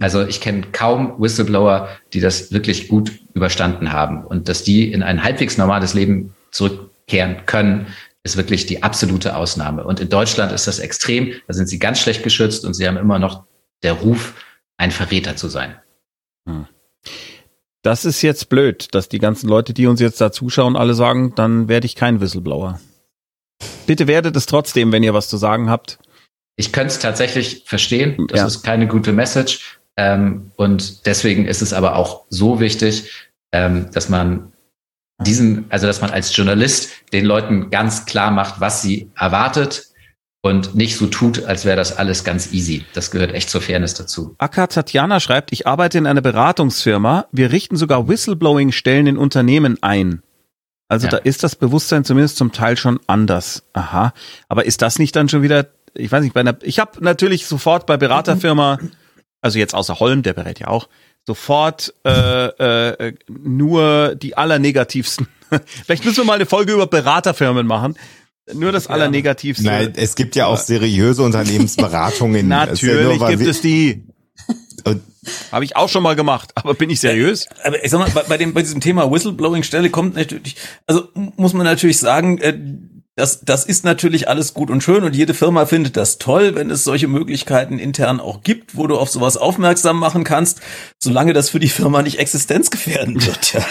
Also 0.00 0.26
ich 0.26 0.40
kenne 0.40 0.62
kaum 0.72 1.20
Whistleblower, 1.20 1.90
die 2.14 2.20
das 2.20 2.52
wirklich 2.52 2.88
gut 2.88 3.12
überstanden 3.34 3.92
haben. 3.92 4.24
Und 4.24 4.48
dass 4.48 4.64
die 4.64 4.90
in 4.90 5.02
ein 5.02 5.22
halbwegs 5.22 5.58
normales 5.58 5.92
Leben 5.92 6.34
zurückkehren 6.52 7.44
können, 7.44 7.86
ist 8.22 8.38
wirklich 8.38 8.64
die 8.64 8.82
absolute 8.82 9.36
Ausnahme. 9.36 9.84
Und 9.84 10.00
in 10.00 10.08
Deutschland 10.08 10.52
ist 10.52 10.66
das 10.66 10.78
extrem. 10.78 11.34
Da 11.46 11.52
sind 11.52 11.68
sie 11.68 11.78
ganz 11.78 12.00
schlecht 12.00 12.22
geschützt 12.22 12.64
und 12.64 12.72
sie 12.72 12.88
haben 12.88 12.96
immer 12.96 13.18
noch 13.18 13.44
der 13.82 13.92
Ruf, 13.92 14.32
ein 14.80 14.90
Verräter 14.90 15.36
zu 15.36 15.48
sein. 15.48 15.76
Das 17.82 18.04
ist 18.06 18.22
jetzt 18.22 18.48
blöd, 18.48 18.94
dass 18.94 19.08
die 19.08 19.18
ganzen 19.18 19.48
Leute, 19.48 19.74
die 19.74 19.86
uns 19.86 20.00
jetzt 20.00 20.20
da 20.20 20.32
zuschauen, 20.32 20.74
alle 20.74 20.94
sagen, 20.94 21.34
dann 21.34 21.68
werde 21.68 21.86
ich 21.86 21.94
kein 21.94 22.20
Whistleblower. 22.20 22.80
Bitte 23.86 24.06
werdet 24.06 24.34
es 24.36 24.46
trotzdem, 24.46 24.90
wenn 24.90 25.02
ihr 25.02 25.12
was 25.12 25.28
zu 25.28 25.36
sagen 25.36 25.68
habt. 25.68 25.98
Ich 26.56 26.72
könnte 26.72 26.94
es 26.94 26.98
tatsächlich 26.98 27.64
verstehen. 27.66 28.26
Das 28.28 28.40
Ja. 28.40 28.46
ist 28.46 28.62
keine 28.62 28.86
gute 28.86 29.12
Message. 29.12 29.80
Ähm, 29.96 30.50
und 30.56 31.04
deswegen 31.06 31.46
ist 31.46 31.60
es 31.60 31.72
aber 31.74 31.96
auch 31.96 32.24
so 32.30 32.58
wichtig, 32.58 33.10
ähm, 33.52 33.90
dass 33.92 34.08
man 34.08 34.52
diesen, 35.20 35.66
also 35.68 35.86
dass 35.86 36.00
man 36.00 36.10
als 36.10 36.34
Journalist 36.34 36.90
den 37.12 37.26
Leuten 37.26 37.68
ganz 37.70 38.06
klar 38.06 38.30
macht, 38.30 38.60
was 38.60 38.80
sie 38.80 39.10
erwartet 39.14 39.89
und 40.42 40.74
nicht 40.74 40.96
so 40.96 41.06
tut, 41.06 41.44
als 41.44 41.64
wäre 41.64 41.76
das 41.76 41.96
alles 41.96 42.24
ganz 42.24 42.52
easy. 42.52 42.84
Das 42.94 43.10
gehört 43.10 43.32
echt 43.34 43.50
zur 43.50 43.60
Fairness 43.60 43.94
dazu. 43.94 44.34
Akka 44.38 44.66
Tatjana 44.68 45.20
schreibt, 45.20 45.52
ich 45.52 45.66
arbeite 45.66 45.98
in 45.98 46.06
einer 46.06 46.22
Beratungsfirma. 46.22 47.26
Wir 47.32 47.52
richten 47.52 47.76
sogar 47.76 48.08
Whistleblowing-Stellen 48.08 49.06
in 49.06 49.18
Unternehmen 49.18 49.82
ein. 49.82 50.22
Also 50.88 51.06
Ja. 51.06 51.10
da 51.12 51.16
ist 51.18 51.42
das 51.44 51.56
Bewusstsein 51.56 52.04
zumindest 52.04 52.36
zum 52.36 52.52
Teil 52.52 52.76
schon 52.76 53.00
anders. 53.06 53.64
Aha. 53.74 54.12
Aber 54.48 54.64
ist 54.64 54.82
das 54.82 54.98
nicht 54.98 55.14
dann 55.14 55.28
schon 55.28 55.42
wieder, 55.42 55.66
ich 55.94 56.10
weiß 56.10 56.22
nicht, 56.24 56.32
bei 56.32 56.40
einer, 56.40 56.56
ich 56.62 56.78
habe 56.78 57.04
natürlich 57.04 57.46
sofort 57.46 57.86
bei 57.86 57.96
Beraterfirma, 57.96 58.78
also 59.42 59.58
jetzt 59.58 59.74
außer 59.74 60.00
Holm, 60.00 60.22
der 60.22 60.32
berät 60.32 60.58
ja 60.58 60.68
auch, 60.68 60.88
sofort 61.26 61.94
äh, 62.04 62.46
äh, 62.46 63.12
nur 63.28 64.14
die 64.16 64.36
allernegativsten. 64.38 65.28
Vielleicht 65.84 66.04
müssen 66.04 66.18
wir 66.18 66.24
mal 66.24 66.34
eine 66.34 66.46
Folge 66.46 66.72
über 66.72 66.86
Beraterfirmen 66.86 67.66
machen. 67.66 67.96
Nur 68.54 68.72
das 68.72 68.86
Allernegativste. 68.86 69.64
Nein, 69.64 69.92
es 69.96 70.14
gibt 70.14 70.36
ja 70.36 70.46
auch 70.46 70.58
seriöse 70.58 71.22
Unternehmensberatungen. 71.22 72.46
Ist 72.46 72.50
ja 72.50 72.66
Natürlich 72.66 73.18
nur, 73.18 73.28
gibt 73.28 73.46
es 73.46 73.60
die. 73.60 74.04
Habe 75.52 75.64
ich 75.64 75.76
auch 75.76 75.88
schon 75.88 76.02
mal 76.02 76.16
gemacht, 76.16 76.52
aber 76.54 76.72
bin 76.72 76.88
ich 76.88 77.00
seriös? 77.00 77.46
Aber 77.62 77.84
ich 77.84 77.90
sag 77.90 77.98
mal, 77.98 78.10
bei, 78.10 78.22
bei, 78.22 78.38
dem, 78.38 78.54
bei 78.54 78.62
diesem 78.62 78.80
Thema 78.80 79.10
Whistleblowing-Stelle 79.12 79.90
kommt 79.90 80.14
natürlich, 80.14 80.56
also 80.86 81.08
muss 81.14 81.52
man 81.52 81.64
natürlich 81.64 81.98
sagen, 81.98 82.38
äh, 82.38 82.56
das, 83.16 83.40
das 83.40 83.64
ist 83.64 83.84
natürlich 83.84 84.28
alles 84.28 84.54
gut 84.54 84.70
und 84.70 84.82
schön 84.82 85.04
und 85.04 85.14
jede 85.14 85.34
Firma 85.34 85.66
findet 85.66 85.96
das 85.96 86.18
toll, 86.18 86.54
wenn 86.54 86.70
es 86.70 86.84
solche 86.84 87.08
Möglichkeiten 87.08 87.78
intern 87.78 88.20
auch 88.20 88.42
gibt, 88.42 88.76
wo 88.76 88.86
du 88.86 88.96
auf 88.96 89.10
sowas 89.10 89.36
aufmerksam 89.36 89.98
machen 89.98 90.24
kannst, 90.24 90.60
solange 90.98 91.32
das 91.32 91.50
für 91.50 91.58
die 91.58 91.68
Firma 91.68 92.02
nicht 92.02 92.18
existenzgefährdend 92.18 93.26
wird. 93.26 93.52
Ja. 93.52 93.64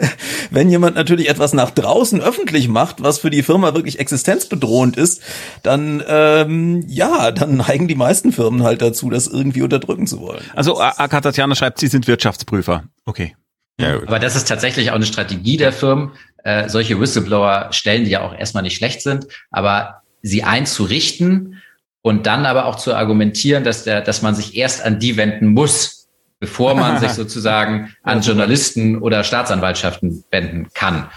Wenn 0.50 0.68
jemand 0.68 0.96
natürlich 0.96 1.28
etwas 1.28 1.52
nach 1.52 1.70
draußen 1.70 2.20
öffentlich 2.20 2.68
macht, 2.68 3.02
was 3.02 3.18
für 3.18 3.30
die 3.30 3.42
Firma 3.42 3.74
wirklich 3.74 4.00
existenzbedrohend 4.00 4.96
ist, 4.96 5.22
dann 5.62 6.02
ähm, 6.06 6.84
ja, 6.88 7.30
dann 7.30 7.56
neigen 7.56 7.88
die 7.88 7.94
meisten 7.94 8.32
Firmen 8.32 8.64
halt 8.64 8.82
dazu, 8.82 9.08
das 9.08 9.28
irgendwie 9.28 9.62
unterdrücken 9.62 10.08
zu 10.08 10.20
wollen. 10.20 10.42
Also 10.54 10.74
Tatjana 10.74 11.54
schreibt, 11.54 11.78
sie 11.78 11.86
sind 11.86 12.06
Wirtschaftsprüfer. 12.06 12.84
Okay. 13.06 13.34
Ja, 13.78 13.96
Aber 13.96 14.18
das 14.18 14.36
ist 14.36 14.48
tatsächlich 14.48 14.90
auch 14.90 14.96
eine 14.96 15.06
Strategie 15.06 15.56
der 15.56 15.72
Firmen, 15.72 16.12
äh, 16.44 16.68
solche 16.68 17.00
Whistleblower-Stellen, 17.00 18.04
die 18.04 18.10
ja 18.10 18.22
auch 18.22 18.34
erstmal 18.34 18.62
nicht 18.62 18.76
schlecht 18.76 19.02
sind, 19.02 19.26
aber 19.50 20.02
sie 20.22 20.42
einzurichten 20.42 21.62
und 22.02 22.26
dann 22.26 22.46
aber 22.46 22.66
auch 22.66 22.76
zu 22.76 22.94
argumentieren, 22.94 23.64
dass 23.64 23.84
der, 23.84 24.00
dass 24.00 24.22
man 24.22 24.34
sich 24.34 24.56
erst 24.56 24.84
an 24.84 24.98
die 24.98 25.16
wenden 25.16 25.48
muss, 25.48 26.08
bevor 26.38 26.74
man 26.74 26.98
sich 26.98 27.10
sozusagen 27.12 27.94
an 28.02 28.22
Journalisten 28.22 28.98
oder 28.98 29.24
Staatsanwaltschaften 29.24 30.24
wenden 30.30 30.68
kann. 30.72 31.08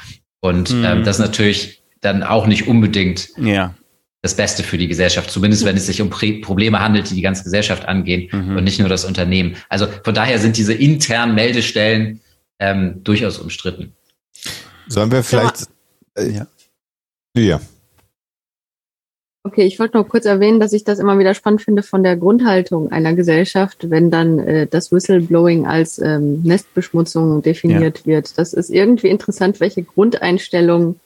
Und 0.41 0.71
mhm. 0.71 0.85
ähm, 0.85 1.03
das 1.03 1.17
ist 1.19 1.25
natürlich 1.25 1.83
dann 2.01 2.21
auch 2.21 2.47
nicht 2.47 2.67
unbedingt 2.67 3.29
ja. 3.37 3.73
das 4.21 4.35
Beste 4.35 4.63
für 4.63 4.77
die 4.77 4.89
Gesellschaft, 4.89 5.31
zumindest 5.31 5.63
wenn 5.63 5.77
es 5.77 5.85
sich 5.85 6.01
um 6.01 6.09
Probleme 6.09 6.81
handelt, 6.81 7.09
die 7.09 7.15
die 7.15 7.21
ganze 7.21 7.45
Gesellschaft 7.45 7.85
angehen 7.85 8.29
mhm. 8.29 8.57
und 8.57 8.65
nicht 8.65 8.79
nur 8.79 8.89
das 8.89 9.05
Unternehmen. 9.05 9.55
Also 9.69 9.87
von 10.03 10.13
daher 10.13 10.39
sind 10.39 10.57
diese 10.57 10.73
internen 10.73 11.33
Meldestellen 11.33 12.19
ähm, 12.63 13.03
durchaus 13.03 13.39
umstritten. 13.39 13.93
Sollen 14.87 15.11
wir 15.11 15.23
vielleicht. 15.23 15.67
Äh, 16.15 16.29
ja. 16.31 16.47
Ja. 17.35 17.59
Okay, 19.45 19.63
ich 19.63 19.77
wollte 19.77 19.97
noch 19.97 20.07
kurz 20.07 20.25
erwähnen, 20.25 20.61
dass 20.61 20.71
ich 20.71 20.85
das 20.85 20.99
immer 20.99 21.19
wieder 21.19 21.33
spannend 21.33 21.61
finde 21.61 21.83
von 21.83 22.01
der 22.01 22.15
Grundhaltung 22.15 22.91
einer 22.93 23.13
Gesellschaft, 23.13 23.89
wenn 23.89 24.09
dann 24.09 24.39
äh, 24.39 24.67
das 24.67 24.93
Whistleblowing 24.93 25.65
als 25.67 25.99
ähm, 25.99 26.41
Nestbeschmutzung 26.43 27.41
definiert 27.41 27.99
ja. 27.99 28.05
wird. 28.05 28.37
Das 28.37 28.53
ist 28.53 28.69
irgendwie 28.69 29.09
interessant, 29.09 29.59
welche 29.59 29.83
Grundeinstellung 29.83 30.99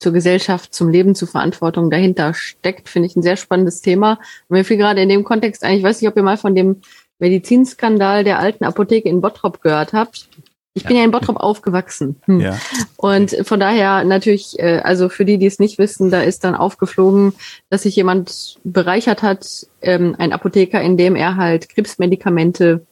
zur 0.00 0.12
Gesellschaft, 0.12 0.74
zum 0.74 0.90
Leben, 0.90 1.14
zur 1.14 1.28
Verantwortung 1.28 1.90
dahinter 1.90 2.34
steckt, 2.34 2.88
finde 2.88 3.06
ich 3.06 3.16
ein 3.16 3.22
sehr 3.22 3.36
spannendes 3.36 3.80
Thema. 3.82 4.18
Und 4.48 4.56
mir 4.56 4.64
fiel 4.64 4.76
gerade 4.78 5.00
in 5.00 5.08
dem 5.08 5.22
Kontext 5.22 5.62
ein, 5.62 5.78
ich 5.78 5.84
weiß 5.84 6.00
nicht, 6.00 6.10
ob 6.10 6.16
ihr 6.16 6.24
mal 6.24 6.36
von 6.36 6.56
dem 6.56 6.80
Medizinskandal 7.20 8.24
der 8.24 8.40
alten 8.40 8.64
Apotheke 8.64 9.08
in 9.08 9.20
Bottrop 9.20 9.62
gehört 9.62 9.92
habt. 9.92 10.28
Ich 10.76 10.84
bin 10.84 10.94
ja 10.94 11.04
in 11.04 11.10
Bottrop 11.10 11.38
aufgewachsen. 11.38 12.16
Hm. 12.26 12.40
Ja. 12.40 12.58
Und 12.96 13.34
von 13.44 13.58
daher 13.58 14.04
natürlich, 14.04 14.58
äh, 14.58 14.80
also 14.84 15.08
für 15.08 15.24
die, 15.24 15.38
die 15.38 15.46
es 15.46 15.58
nicht 15.58 15.78
wissen, 15.78 16.10
da 16.10 16.20
ist 16.20 16.44
dann 16.44 16.54
aufgeflogen, 16.54 17.32
dass 17.70 17.84
sich 17.84 17.96
jemand 17.96 18.58
bereichert 18.62 19.22
hat, 19.22 19.66
ähm, 19.80 20.14
ein 20.18 20.34
Apotheker, 20.34 20.82
indem 20.82 21.16
er 21.16 21.36
halt 21.36 21.70
Krebsmedikamente 21.70 22.84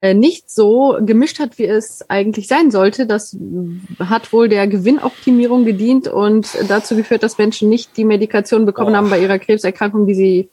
äh, 0.00 0.14
nicht 0.14 0.48
so 0.48 0.96
gemischt 1.00 1.40
hat, 1.40 1.58
wie 1.58 1.66
es 1.66 2.08
eigentlich 2.08 2.46
sein 2.46 2.70
sollte. 2.70 3.06
Das 3.06 3.36
hat 3.98 4.32
wohl 4.32 4.48
der 4.48 4.68
Gewinnoptimierung 4.68 5.64
gedient 5.64 6.06
und 6.06 6.56
dazu 6.68 6.94
geführt, 6.94 7.24
dass 7.24 7.38
Menschen 7.38 7.68
nicht 7.68 7.96
die 7.96 8.04
Medikation 8.04 8.64
bekommen 8.64 8.92
oh. 8.92 8.96
haben 8.96 9.10
bei 9.10 9.20
ihrer 9.20 9.40
Krebserkrankung, 9.40 10.06
die 10.06 10.14
sie 10.14 10.50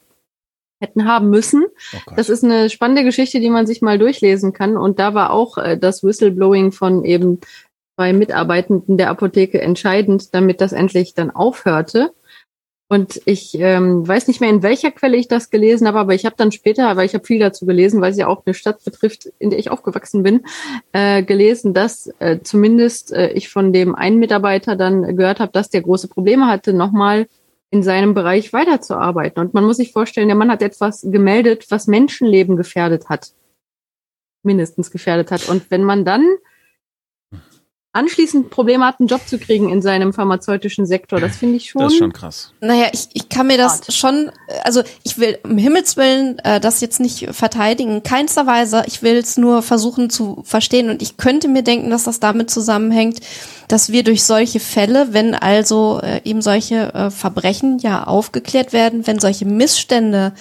hätten 0.84 1.06
haben 1.06 1.30
müssen. 1.30 1.66
Oh 1.94 2.14
das 2.16 2.30
ist 2.30 2.44
eine 2.44 2.70
spannende 2.70 3.04
Geschichte, 3.04 3.40
die 3.40 3.50
man 3.50 3.66
sich 3.66 3.82
mal 3.82 3.98
durchlesen 3.98 4.54
kann. 4.54 4.78
Und 4.78 5.00
da 5.00 5.14
war 5.14 5.32
auch 5.32 5.58
äh, 5.58 5.78
das 5.78 6.04
Whistleblowing 6.04 6.72
von 6.72 7.04
eben 7.06 7.40
zwei 7.96 8.14
Mitarbeitenden 8.14 8.98
der 8.98 9.10
Apotheke 9.10 9.62
entscheidend, 9.62 10.34
damit 10.36 10.62
das 10.62 10.74
endlich 10.74 11.14
dann 11.14 11.32
aufhörte. 11.32 12.14
Und 12.90 13.22
ich 13.26 13.58
ähm, 13.60 14.08
weiß 14.08 14.28
nicht 14.28 14.40
mehr, 14.40 14.52
in 14.52 14.62
welcher 14.62 14.92
Quelle 14.92 15.18
ich 15.18 15.28
das 15.28 15.50
gelesen 15.50 15.88
habe, 15.88 15.98
aber 15.98 16.14
ich 16.14 16.26
habe 16.26 16.36
dann 16.38 16.52
später, 16.52 16.90
aber 16.90 17.04
ich 17.04 17.16
habe 17.16 17.26
viel 17.26 17.40
dazu 17.40 17.66
gelesen, 17.66 18.02
weil 18.02 18.12
es 18.12 18.18
ja 18.18 18.28
auch 18.28 18.44
eine 18.46 18.54
Stadt 18.54 18.84
betrifft, 18.84 19.32
in 19.40 19.50
der 19.50 19.58
ich 19.58 19.72
aufgewachsen 19.72 20.22
bin, 20.22 20.42
äh, 20.92 21.24
gelesen, 21.24 21.74
dass 21.74 22.14
äh, 22.20 22.40
zumindest 22.44 23.12
äh, 23.12 23.32
ich 23.32 23.50
von 23.50 23.74
dem 23.74 23.96
einen 23.96 24.20
Mitarbeiter 24.20 24.76
dann 24.76 25.16
gehört 25.16 25.40
habe, 25.40 25.52
dass 25.52 25.72
der 25.72 25.82
große 25.82 26.08
Probleme 26.08 26.46
hatte, 26.46 26.74
nochmal 26.74 27.28
in 27.74 27.82
seinem 27.82 28.14
Bereich 28.14 28.54
weiterzuarbeiten. 28.54 29.42
Und 29.42 29.56
man 29.56 29.66
muss 29.66 29.78
sich 29.78 29.94
vorstellen, 29.94 30.28
der 30.28 30.38
Mann 30.38 30.52
hat 30.52 30.62
etwas 30.62 31.02
gemeldet, 31.02 31.66
was 31.72 31.88
Menschenleben 31.88 32.56
gefährdet 32.56 33.10
hat. 33.10 33.34
Mindestens 34.44 34.92
gefährdet 34.92 35.32
hat. 35.32 35.50
Und 35.50 35.72
wenn 35.72 35.84
man 35.84 36.06
dann 36.06 36.24
anschließend 37.94 38.50
Probleme 38.50 38.86
hat, 38.86 39.00
einen 39.00 39.08
Job 39.08 39.22
zu 39.28 39.38
kriegen 39.38 39.70
in 39.70 39.84
seinem 39.84 40.14
pharmazeutischen 40.14 40.88
Sektor. 40.88 41.20
Das 41.20 41.38
finde 41.38 41.58
ich 41.58 41.70
schon. 41.70 41.84
Das 41.84 41.94
ist 41.94 42.00
schon 42.00 42.12
krass. 42.12 42.52
Naja, 42.60 42.88
ich, 42.92 43.08
ich 43.14 43.30
kann 43.30 43.48
mir 43.48 43.58
das 43.58 43.74
hart. 43.74 43.94
schon, 43.94 44.32
also 44.64 44.82
ich 45.04 45.20
will 45.20 45.38
um 45.44 45.58
Himmels 45.60 45.96
Willen 45.96 46.40
äh, 46.40 46.60
das 46.60 46.82
jetzt 46.82 47.00
nicht 47.00 47.30
verteidigen, 47.32 48.02
keinster 48.02 48.48
Weise. 48.48 48.84
Ich 48.88 49.04
will 49.04 49.16
es 49.18 49.38
nur 49.38 49.62
versuchen 49.62 50.10
zu 50.10 50.42
verstehen 50.44 50.90
und 50.90 51.04
ich 51.04 51.18
könnte 51.18 51.48
mir 51.48 51.62
denken, 51.62 51.92
dass 51.92 52.04
das 52.04 52.20
damit 52.20 52.50
zusammenhängt, 52.50 53.20
dass 53.68 53.92
wir 53.92 54.04
durch 54.04 54.24
solche 54.24 54.60
Fälle, 54.60 55.10
wenn 55.12 55.36
also 55.36 56.00
äh, 56.02 56.22
eben 56.24 56.42
solche 56.42 56.94
äh, 56.94 57.12
Verbrechen 57.12 57.78
ja 57.78 58.06
aufgeklärt 58.06 58.74
werden, 58.74 59.06
wenn 59.06 59.20
solche 59.20 59.46
Missstände 59.46 60.34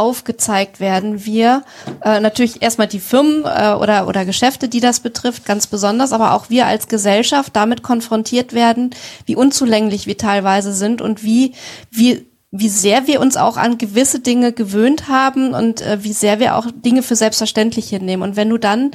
aufgezeigt 0.00 0.80
werden, 0.80 1.26
wir 1.26 1.62
äh, 2.02 2.18
natürlich 2.20 2.62
erstmal 2.62 2.86
die 2.86 2.98
Firmen 2.98 3.44
äh, 3.44 3.74
oder, 3.74 4.08
oder 4.08 4.24
Geschäfte, 4.24 4.68
die 4.68 4.80
das 4.80 5.00
betrifft, 5.00 5.44
ganz 5.44 5.66
besonders, 5.66 6.12
aber 6.12 6.32
auch 6.32 6.48
wir 6.48 6.66
als 6.66 6.88
Gesellschaft 6.88 7.54
damit 7.54 7.82
konfrontiert 7.82 8.54
werden, 8.54 8.90
wie 9.26 9.36
unzulänglich 9.36 10.06
wir 10.06 10.16
teilweise 10.16 10.72
sind 10.72 11.02
und 11.02 11.22
wie, 11.22 11.52
wie 11.90 12.26
wie 12.52 12.68
sehr 12.68 13.06
wir 13.06 13.20
uns 13.20 13.36
auch 13.36 13.56
an 13.56 13.78
gewisse 13.78 14.18
Dinge 14.18 14.52
gewöhnt 14.52 15.06
haben 15.06 15.54
und 15.54 15.82
äh, 15.82 16.02
wie 16.02 16.12
sehr 16.12 16.40
wir 16.40 16.56
auch 16.56 16.66
Dinge 16.74 17.04
für 17.04 17.14
selbstverständlich 17.14 17.88
hinnehmen. 17.88 18.24
Und 18.24 18.34
wenn 18.34 18.50
du 18.50 18.58
dann 18.58 18.90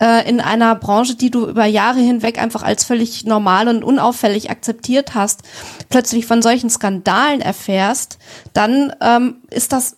äh, 0.00 0.28
in 0.28 0.40
einer 0.40 0.76
Branche, 0.76 1.16
die 1.16 1.30
du 1.30 1.48
über 1.48 1.64
Jahre 1.64 1.98
hinweg 1.98 2.40
einfach 2.40 2.62
als 2.62 2.84
völlig 2.84 3.24
normal 3.24 3.66
und 3.66 3.82
unauffällig 3.82 4.50
akzeptiert 4.50 5.16
hast, 5.16 5.42
plötzlich 5.88 6.26
von 6.26 6.40
solchen 6.40 6.70
Skandalen 6.70 7.40
erfährst, 7.40 8.18
dann 8.52 8.94
ähm, 9.00 9.38
ist 9.50 9.72
das 9.72 9.96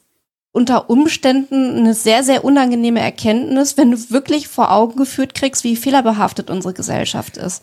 unter 0.53 0.91
Umständen 0.91 1.79
eine 1.79 1.95
sehr, 1.95 2.23
sehr 2.23 2.45
unangenehme 2.45 3.01
Erkenntnis, 3.01 3.77
wenn 3.79 3.91
du 3.91 4.11
wirklich 4.11 4.49
vor 4.49 4.71
Augen 4.71 4.97
geführt 4.97 5.35
kriegst, 5.35 5.65
wie 5.65 5.77
fehlerbehaftet 5.77 6.51
unsere 6.51 6.75
Gesellschaft 6.75 7.39
ist. 7.39 7.63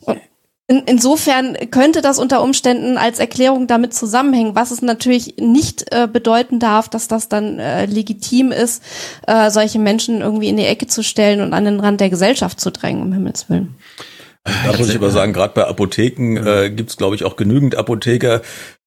Und 0.00 0.20
in, 0.68 0.82
insofern 0.86 1.56
könnte 1.70 2.02
das 2.02 2.18
unter 2.18 2.42
Umständen 2.42 2.98
als 2.98 3.20
Erklärung 3.20 3.68
damit 3.68 3.94
zusammenhängen, 3.94 4.56
was 4.56 4.72
es 4.72 4.82
natürlich 4.82 5.36
nicht 5.38 5.94
äh, 5.94 6.08
bedeuten 6.12 6.58
darf, 6.58 6.88
dass 6.88 7.06
das 7.06 7.28
dann 7.28 7.60
äh, 7.60 7.86
legitim 7.86 8.50
ist, 8.50 8.82
äh, 9.28 9.50
solche 9.50 9.78
Menschen 9.78 10.20
irgendwie 10.20 10.48
in 10.48 10.56
die 10.56 10.64
Ecke 10.64 10.88
zu 10.88 11.04
stellen 11.04 11.40
und 11.40 11.52
an 11.52 11.64
den 11.64 11.78
Rand 11.78 12.00
der 12.00 12.10
Gesellschaft 12.10 12.58
zu 12.58 12.72
drängen, 12.72 13.02
um 13.02 13.12
Himmels 13.12 13.48
Willen. 13.48 13.76
Da 14.64 14.76
muss 14.76 14.88
ich 14.88 14.96
aber 14.96 15.10
sagen, 15.10 15.32
gerade 15.32 15.54
bei 15.54 15.66
Apotheken 15.66 16.36
äh, 16.36 16.70
gibt 16.70 16.90
es, 16.90 16.96
glaube 16.96 17.16
ich, 17.16 17.24
auch 17.24 17.36
genügend 17.36 17.74
Apotheker, 17.74 18.42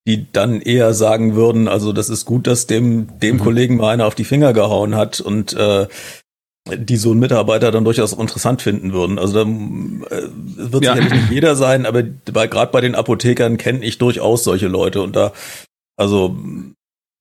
die 0.08 0.32
dann 0.32 0.62
eher 0.62 0.94
sagen 0.94 1.36
würden, 1.36 1.68
also 1.68 1.94
das 1.94 2.10
ist 2.10 2.26
gut, 2.26 2.48
dass 2.48 2.68
dem, 2.68 3.20
dem 3.20 3.36
mhm. 3.36 3.40
Kollegen 3.40 3.78
mal 3.78 3.94
einer 3.94 4.08
auf 4.08 4.16
die 4.16 4.24
Finger 4.24 4.54
gehauen 4.54 4.96
hat 4.96 5.20
und 5.20 5.54
äh, 5.54 5.88
die 6.68 6.98
so 6.98 7.12
einen 7.12 7.20
Mitarbeiter 7.20 7.72
dann 7.72 7.84
durchaus 7.84 8.14
interessant 8.14 8.62
finden 8.62 8.94
würden. 8.94 9.20
Also 9.20 9.44
da 9.44 9.50
äh, 9.50 10.30
wird 10.56 10.84
ja. 10.84 10.94
sicherlich 10.94 11.22
nicht 11.22 11.32
jeder 11.32 11.56
sein, 11.56 11.86
aber 11.86 12.04
bei, 12.04 12.48
gerade 12.48 12.72
bei 12.72 12.82
den 12.82 12.96
Apothekern 12.96 13.58
kenne 13.58 13.84
ich 13.84 13.98
durchaus 13.98 14.44
solche 14.44 14.68
Leute 14.68 15.02
und 15.02 15.16
da, 15.16 15.34
also 15.98 16.36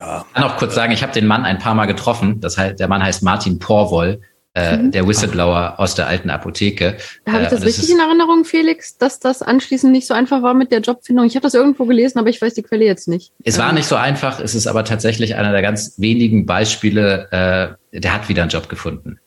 ja. 0.01 0.25
Ich 0.29 0.35
kann 0.35 0.45
auch 0.45 0.57
kurz 0.57 0.75
sagen, 0.75 0.93
ich 0.93 1.03
habe 1.03 1.13
den 1.13 1.27
Mann 1.27 1.45
ein 1.45 1.59
paar 1.59 1.75
Mal 1.75 1.87
getroffen. 1.87 2.41
Das 2.41 2.57
heißt, 2.57 2.79
der 2.79 2.89
Mann 2.89 3.03
heißt 3.03 3.23
Martin 3.23 3.59
Porwoll 3.59 4.21
äh, 4.55 4.77
mhm. 4.77 4.91
der 4.91 5.07
Whistleblower 5.07 5.75
aus 5.79 5.95
der 5.95 6.07
alten 6.07 6.31
Apotheke. 6.31 6.97
Habe 7.27 7.43
ich 7.43 7.47
äh, 7.47 7.51
das, 7.51 7.61
das 7.61 7.65
richtig 7.65 7.91
in 7.91 8.01
Erinnerung, 8.01 8.45
Felix, 8.45 8.97
dass 8.99 9.21
das 9.21 9.43
anschließend 9.43 9.93
nicht 9.93 10.07
so 10.07 10.15
einfach 10.15 10.43
war 10.43 10.55
mit 10.55 10.73
der 10.73 10.81
Jobfindung? 10.81 11.27
Ich 11.27 11.37
habe 11.37 11.43
das 11.43 11.55
irgendwo 11.55 11.85
gelesen, 11.85 12.19
aber 12.19 12.29
ich 12.29 12.41
weiß 12.41 12.55
die 12.55 12.63
Quelle 12.63 12.85
jetzt 12.85 13.09
nicht. 13.09 13.33
Es 13.45 13.59
war 13.59 13.73
nicht 13.73 13.87
so 13.87 13.97
einfach, 13.97 14.41
es 14.41 14.55
ist 14.55 14.67
aber 14.67 14.85
tatsächlich 14.85 15.37
einer 15.37 15.53
der 15.53 15.63
ganz 15.63 15.95
wenigen 15.99 16.47
Beispiele, 16.47 17.77
äh, 17.93 17.99
der 18.01 18.15
hat 18.15 18.29
wieder 18.29 18.43
einen 18.43 18.51
Job 18.51 18.69
gefunden. 18.69 19.19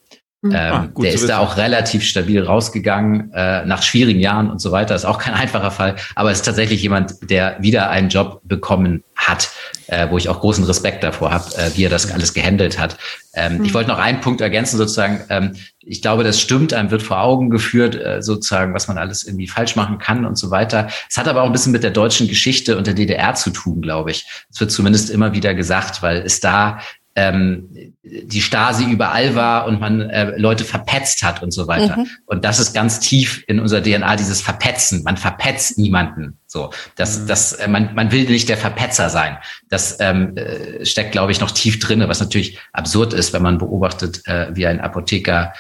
Mhm. 0.44 0.52
Ähm, 0.56 0.74
ah, 0.74 0.88
der 1.00 1.14
ist 1.14 1.30
da 1.30 1.38
auch 1.38 1.58
relativ 1.58 2.04
stabil 2.04 2.44
rausgegangen, 2.44 3.32
äh, 3.32 3.64
nach 3.66 3.84
schwierigen 3.84 4.20
Jahren 4.20 4.50
und 4.50 4.60
so 4.60 4.72
weiter. 4.72 4.96
Ist 4.96 5.06
auch 5.06 5.20
kein 5.20 5.34
einfacher 5.36 5.70
Fall, 5.70 5.96
aber 6.16 6.32
ist 6.32 6.42
tatsächlich 6.44 6.82
jemand, 6.82 7.30
der 7.30 7.58
wieder 7.62 7.92
einen 7.92 8.10
Job 8.10 8.42
bekommen 8.44 9.04
hat, 9.16 9.52
äh, 9.86 10.10
wo 10.10 10.18
ich 10.18 10.30
auch 10.30 10.40
großen 10.40 10.64
Respekt 10.64 11.04
davor 11.04 11.32
habe, 11.32 11.46
äh, 11.58 11.70
wie 11.76 11.86
er 11.86 11.92
das 11.92 12.12
alles 12.12 12.34
gehandelt 12.34 12.80
hat. 12.80 12.98
Ähm, 13.36 13.60
mhm. 13.60 13.66
Ich 13.66 13.74
wollte 13.76 13.92
noch 13.92 14.00
einen 14.00 14.20
Punkt 14.20 14.42
ergänzen, 14.42 14.78
sozusagen. 14.78 15.22
Ähm, 15.30 15.56
ich 15.80 16.02
glaube, 16.02 16.24
das 16.24 16.40
stimmt, 16.40 16.74
einem 16.74 16.90
wird 16.90 17.04
vor 17.04 17.22
Augen 17.22 17.52
geführt, 17.52 17.96
äh, 17.96 18.24
sozusagen, 18.24 18.74
was 18.74 18.88
man 18.88 18.98
alles 18.98 19.24
irgendwie 19.24 19.48
falsch 19.48 19.76
machen 19.76 20.00
kann 20.00 20.26
und 20.26 20.40
so 20.40 20.50
weiter. 20.50 20.88
Es 21.08 21.18
hat 21.18 21.28
aber 21.28 21.44
auch 21.44 21.46
ein 21.46 21.52
bisschen 21.52 21.72
mit 21.72 21.84
der 21.84 21.92
deutschen 21.92 22.28
Geschichte 22.28 22.78
und 22.78 22.88
der 22.88 22.96
DDR 22.96 23.36
zu 23.36 23.52
tun, 23.52 23.82
glaube 23.82 24.10
ich. 24.10 24.26
Es 24.52 24.60
wird 24.60 24.72
zumindest 24.72 25.12
immer 25.12 25.34
wieder 25.34 25.54
gesagt, 25.54 26.02
weil 26.02 26.18
es 26.18 26.40
da 26.40 26.80
ähm, 27.16 27.94
die 28.04 28.42
Stasi 28.42 28.86
überall 28.86 29.36
war 29.36 29.66
und 29.66 29.80
man 29.80 30.02
äh, 30.02 30.38
Leute 30.38 30.64
verpetzt 30.64 31.24
hat 31.24 31.44
und 31.44 31.52
so 31.52 31.68
weiter. 31.68 31.98
Mhm. 31.98 32.08
Und 32.26 32.46
das 32.46 32.60
ist 32.60 32.74
ganz 32.74 33.00
tief 33.00 33.44
in 33.48 33.60
unserer 33.60 33.82
DNA, 33.82 34.16
dieses 34.16 34.42
Verpetzen. 34.42 35.04
Man 35.04 35.18
verpetzt 35.18 35.78
niemanden. 35.78 36.38
So, 36.48 36.72
das, 36.96 37.20
mhm. 37.20 37.28
das, 37.28 37.54
äh, 37.54 37.68
man, 37.68 37.94
man 37.96 38.12
will 38.12 38.30
nicht 38.30 38.48
der 38.48 38.58
Verpetzer 38.58 39.10
sein. 39.10 39.38
Das 39.70 39.98
ähm, 40.00 40.38
äh, 40.38 40.86
steckt, 40.86 41.12
glaube 41.12 41.32
ich, 41.32 41.42
noch 41.42 41.52
tief 41.52 41.80
drinne, 41.80 42.08
was 42.08 42.22
natürlich 42.22 42.60
absurd 42.72 43.14
ist, 43.14 43.34
wenn 43.34 43.42
man 43.42 43.58
beobachtet, 43.58 44.26
äh, 44.28 44.48
wie 44.54 44.66
ein 44.66 44.80
Apotheker 44.80 45.54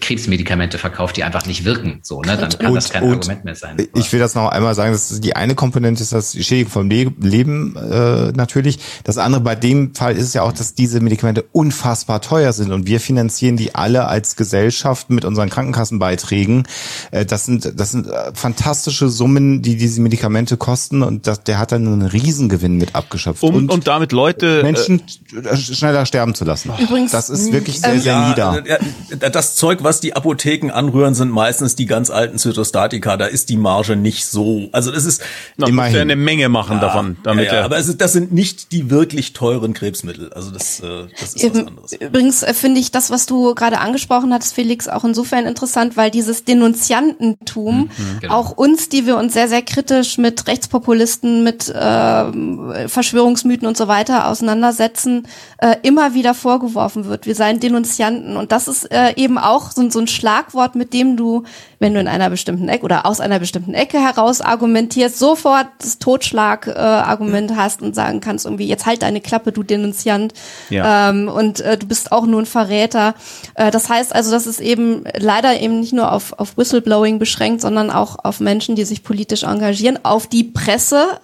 Krebsmedikamente 0.00 0.78
verkauft, 0.78 1.16
die 1.16 1.24
einfach 1.24 1.46
nicht 1.46 1.64
wirken. 1.64 2.00
So, 2.02 2.20
ne? 2.22 2.36
Dann 2.36 2.50
kann 2.50 2.68
und, 2.68 2.74
das 2.76 2.90
kein 2.90 3.04
Argument 3.04 3.44
mehr 3.44 3.56
sein. 3.56 3.88
Ich 3.94 4.12
will 4.12 4.20
das 4.20 4.34
noch 4.34 4.48
einmal 4.48 4.74
sagen, 4.74 4.92
dass 4.92 5.20
die 5.20 5.34
eine 5.34 5.54
Komponente 5.54 6.02
ist 6.02 6.12
das 6.12 6.34
Schädigung 6.34 6.70
vom 6.70 6.90
Le 6.90 7.12
Leben 7.20 7.74
äh, 7.76 8.32
natürlich. 8.32 8.78
Das 9.02 9.18
andere 9.18 9.42
bei 9.42 9.54
dem 9.56 9.94
Fall 9.94 10.16
ist 10.16 10.26
es 10.26 10.34
ja 10.34 10.42
auch, 10.42 10.52
dass 10.52 10.74
diese 10.74 11.00
Medikamente 11.00 11.44
unfassbar 11.52 12.20
teuer 12.20 12.52
sind 12.52 12.70
und 12.70 12.86
wir 12.86 13.00
finanzieren 13.00 13.56
die 13.56 13.74
alle 13.74 14.06
als 14.06 14.36
Gesellschaft 14.36 15.10
mit 15.10 15.24
unseren 15.24 15.48
Krankenkassenbeiträgen. 15.48 16.64
Äh, 17.10 17.24
das 17.24 17.46
sind 17.46 17.72
das 17.74 17.90
sind 17.90 18.06
äh, 18.06 18.32
fantastische 18.34 19.08
Summen, 19.08 19.62
die 19.62 19.76
diese 19.76 20.00
Medikamente 20.00 20.58
kosten 20.58 21.02
und 21.02 21.26
das, 21.26 21.42
der 21.42 21.58
hat 21.58 21.72
dann 21.72 21.86
einen 21.86 22.02
Riesengewinn 22.02 22.76
mit 22.76 22.94
abgeschöpft. 22.94 23.42
Um, 23.42 23.54
und, 23.54 23.70
und 23.72 23.86
damit 23.88 24.12
Leute 24.12 24.60
äh, 24.60 24.62
Menschen 24.62 25.02
äh, 25.32 25.56
schneller 25.56 26.06
sterben 26.06 26.34
zu 26.34 26.44
lassen. 26.44 26.70
Übrigens, 26.78 27.10
das 27.10 27.30
ist 27.30 27.52
wirklich 27.52 27.80
sehr, 27.80 27.98
sehr 27.98 28.12
ja, 28.12 28.28
nieder. 28.28 29.30
Das 29.30 29.56
Zeug, 29.62 29.84
was 29.84 30.00
die 30.00 30.16
Apotheken 30.16 30.72
anrühren, 30.72 31.14
sind 31.14 31.30
meistens 31.30 31.76
die 31.76 31.86
ganz 31.86 32.10
alten 32.10 32.36
Zytostatika. 32.36 33.16
Da 33.16 33.26
ist 33.26 33.48
die 33.48 33.56
Marge 33.56 33.94
nicht 33.94 34.26
so. 34.26 34.68
Also 34.72 34.90
das 34.90 35.04
ist 35.04 35.22
noch 35.56 35.68
eine 35.68 36.16
Menge 36.16 36.48
machen 36.48 36.78
ja, 36.78 36.80
davon. 36.80 37.16
Damit 37.22 37.46
ja, 37.46 37.54
ja. 37.54 37.64
aber 37.64 37.78
es, 37.78 37.96
das 37.96 38.12
sind 38.12 38.32
nicht 38.32 38.72
die 38.72 38.90
wirklich 38.90 39.34
teuren 39.34 39.72
Krebsmittel. 39.72 40.32
Also 40.32 40.50
das, 40.50 40.80
äh, 40.80 41.04
das 41.16 41.34
ist 41.34 41.44
was 41.54 41.66
anderes. 41.68 41.92
Übrigens 41.92 42.42
äh, 42.42 42.54
finde 42.54 42.80
ich 42.80 42.90
das, 42.90 43.12
was 43.12 43.26
du 43.26 43.54
gerade 43.54 43.78
angesprochen 43.78 44.34
hattest, 44.34 44.52
Felix, 44.52 44.88
auch 44.88 45.04
insofern 45.04 45.46
interessant, 45.46 45.96
weil 45.96 46.10
dieses 46.10 46.42
Denunziantentum 46.42 47.82
mhm, 47.82 48.20
genau. 48.20 48.34
auch 48.34 48.50
uns, 48.50 48.88
die 48.88 49.06
wir 49.06 49.16
uns 49.16 49.32
sehr, 49.32 49.46
sehr 49.46 49.62
kritisch 49.62 50.18
mit 50.18 50.48
Rechtspopulisten, 50.48 51.44
mit 51.44 51.68
äh, 51.68 52.88
Verschwörungsmythen 52.88 53.68
und 53.68 53.76
so 53.76 53.86
weiter 53.86 54.26
auseinandersetzen, 54.26 55.28
äh, 55.58 55.76
immer 55.84 56.14
wieder 56.14 56.34
vorgeworfen 56.34 57.04
wird. 57.04 57.26
Wir 57.26 57.36
seien 57.36 57.60
Denunzianten. 57.60 58.36
Und 58.36 58.50
das 58.50 58.66
ist 58.66 58.90
äh, 58.90 59.14
eben 59.14 59.38
auch 59.38 59.51
auch 59.52 59.70
so, 59.70 59.88
so 59.90 60.00
ein 60.00 60.06
Schlagwort, 60.06 60.74
mit 60.74 60.92
dem 60.92 61.16
du, 61.16 61.44
wenn 61.78 61.94
du 61.94 62.00
in 62.00 62.08
einer 62.08 62.30
bestimmten 62.30 62.68
Ecke 62.68 62.84
oder 62.84 63.06
aus 63.06 63.20
einer 63.20 63.38
bestimmten 63.38 63.74
Ecke 63.74 63.98
heraus 63.98 64.40
argumentierst, 64.40 65.18
sofort 65.18 65.66
das 65.78 65.98
Totschlagargument 65.98 67.50
äh, 67.50 67.54
hast 67.54 67.82
und 67.82 67.94
sagen 67.94 68.20
kannst, 68.20 68.46
irgendwie, 68.46 68.66
jetzt 68.66 68.86
halt 68.86 69.02
deine 69.02 69.20
Klappe, 69.20 69.52
du 69.52 69.62
Denunziant. 69.62 70.32
Ja. 70.70 71.10
Ähm, 71.10 71.28
und 71.28 71.60
äh, 71.60 71.76
du 71.76 71.86
bist 71.86 72.12
auch 72.12 72.26
nur 72.26 72.40
ein 72.40 72.46
Verräter. 72.46 73.14
Äh, 73.54 73.70
das 73.70 73.88
heißt 73.88 74.14
also, 74.14 74.30
das 74.30 74.46
ist 74.46 74.60
eben 74.60 75.04
leider 75.18 75.60
eben 75.60 75.80
nicht 75.80 75.92
nur 75.92 76.12
auf, 76.12 76.38
auf 76.38 76.56
Whistleblowing 76.56 77.18
beschränkt, 77.18 77.60
sondern 77.60 77.90
auch 77.90 78.16
auf 78.24 78.40
Menschen, 78.40 78.76
die 78.76 78.84
sich 78.84 79.02
politisch 79.02 79.42
engagieren, 79.42 79.98
auf 80.02 80.26
die 80.26 80.44
Presse, 80.44 81.20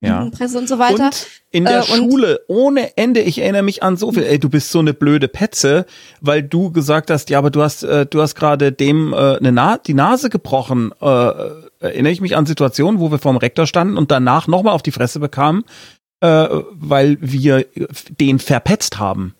ja. 0.00 0.30
Presse 0.30 0.58
und 0.58 0.68
so 0.68 0.78
weiter. 0.78 1.06
Und 1.06 1.26
in 1.50 1.64
der 1.64 1.80
äh, 1.80 1.82
Schule 1.82 2.40
ohne 2.48 2.96
Ende. 2.96 3.20
Ich 3.20 3.38
erinnere 3.38 3.62
mich 3.62 3.82
an 3.82 3.96
so 3.96 4.12
viel. 4.12 4.22
Ey, 4.22 4.38
du 4.38 4.48
bist 4.48 4.70
so 4.70 4.78
eine 4.78 4.94
blöde 4.94 5.28
Petze, 5.28 5.84
weil 6.20 6.42
du 6.42 6.72
gesagt 6.72 7.10
hast, 7.10 7.28
ja, 7.28 7.38
aber 7.38 7.50
du 7.50 7.62
hast, 7.62 7.82
äh, 7.82 8.06
du 8.06 8.22
hast 8.22 8.34
gerade 8.34 8.72
dem 8.72 9.12
äh, 9.12 9.36
eine 9.36 9.52
Na 9.52 9.76
die 9.76 9.94
Nase 9.94 10.30
gebrochen. 10.30 10.92
Äh, 11.00 11.32
erinnere 11.80 12.12
ich 12.12 12.20
mich 12.20 12.36
an 12.36 12.46
Situationen, 12.46 13.00
wo 13.00 13.10
wir 13.10 13.18
vorm 13.18 13.36
Rektor 13.36 13.66
standen 13.66 13.98
und 13.98 14.10
danach 14.10 14.46
nochmal 14.46 14.74
auf 14.74 14.82
die 14.82 14.92
Fresse 14.92 15.20
bekamen, 15.20 15.64
äh, 16.20 16.48
weil 16.70 17.18
wir 17.20 17.66
den 18.18 18.38
verpetzt 18.38 18.98
haben. 18.98 19.34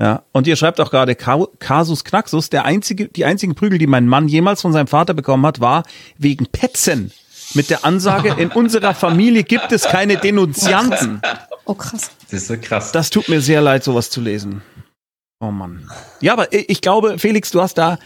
Ja, 0.00 0.22
und 0.32 0.46
ihr 0.46 0.56
schreibt 0.56 0.80
auch 0.80 0.90
gerade 0.90 1.14
Kasus 1.14 2.04
Knaxus, 2.04 2.48
der 2.48 2.64
einzige, 2.64 3.08
die 3.08 3.26
einzigen 3.26 3.54
Prügel, 3.54 3.78
die 3.78 3.86
mein 3.86 4.08
Mann 4.08 4.28
jemals 4.28 4.62
von 4.62 4.72
seinem 4.72 4.86
Vater 4.86 5.12
bekommen 5.12 5.44
hat, 5.44 5.60
war 5.60 5.82
wegen 6.16 6.46
Petzen 6.46 7.12
mit 7.54 7.70
der 7.70 7.84
Ansage, 7.84 8.34
in 8.38 8.50
unserer 8.50 8.94
Familie 8.94 9.44
gibt 9.44 9.72
es 9.72 9.84
keine 9.84 10.16
Denunzianten. 10.16 11.20
Oh 11.64 11.74
krass. 11.74 12.10
Das 12.30 12.42
ist 12.42 12.48
so 12.48 12.56
krass. 12.60 12.92
Das 12.92 13.10
tut 13.10 13.28
mir 13.28 13.40
sehr 13.40 13.60
leid, 13.60 13.84
sowas 13.84 14.10
zu 14.10 14.20
lesen. 14.20 14.62
Oh 15.40 15.50
Mann. 15.50 15.90
Ja, 16.20 16.34
aber 16.34 16.52
ich 16.52 16.80
glaube, 16.80 17.18
Felix, 17.18 17.50
du 17.50 17.60
hast 17.60 17.78
da, 17.78 17.98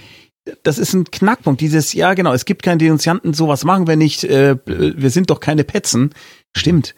das 0.63 0.79
ist 0.79 0.93
ein 0.93 1.05
Knackpunkt. 1.11 1.61
Dieses, 1.61 1.93
ja 1.93 2.15
genau, 2.15 2.33
es 2.33 2.45
gibt 2.45 2.63
keine 2.63 2.79
Denunzianten, 2.79 3.35
sowas 3.35 3.65
machen 3.65 3.87
wir 3.87 3.97
nicht, 3.97 4.25
äh, 4.25 4.57
wir 4.67 5.11
sind 5.11 5.31
doch 5.31 5.41
keine 5.41 5.65
Petzen. 5.65 6.15
Stimmt. 6.57 6.95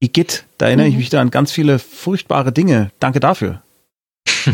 Igitt, 0.00 0.44
da 0.58 0.66
erinnere 0.66 0.86
mhm. 0.86 0.92
ich 0.92 0.98
mich 0.98 1.10
da 1.10 1.20
an 1.20 1.30
ganz 1.30 1.50
viele 1.50 1.78
furchtbare 1.78 2.52
Dinge. 2.52 2.90
Danke 3.00 3.20
dafür. 3.20 3.62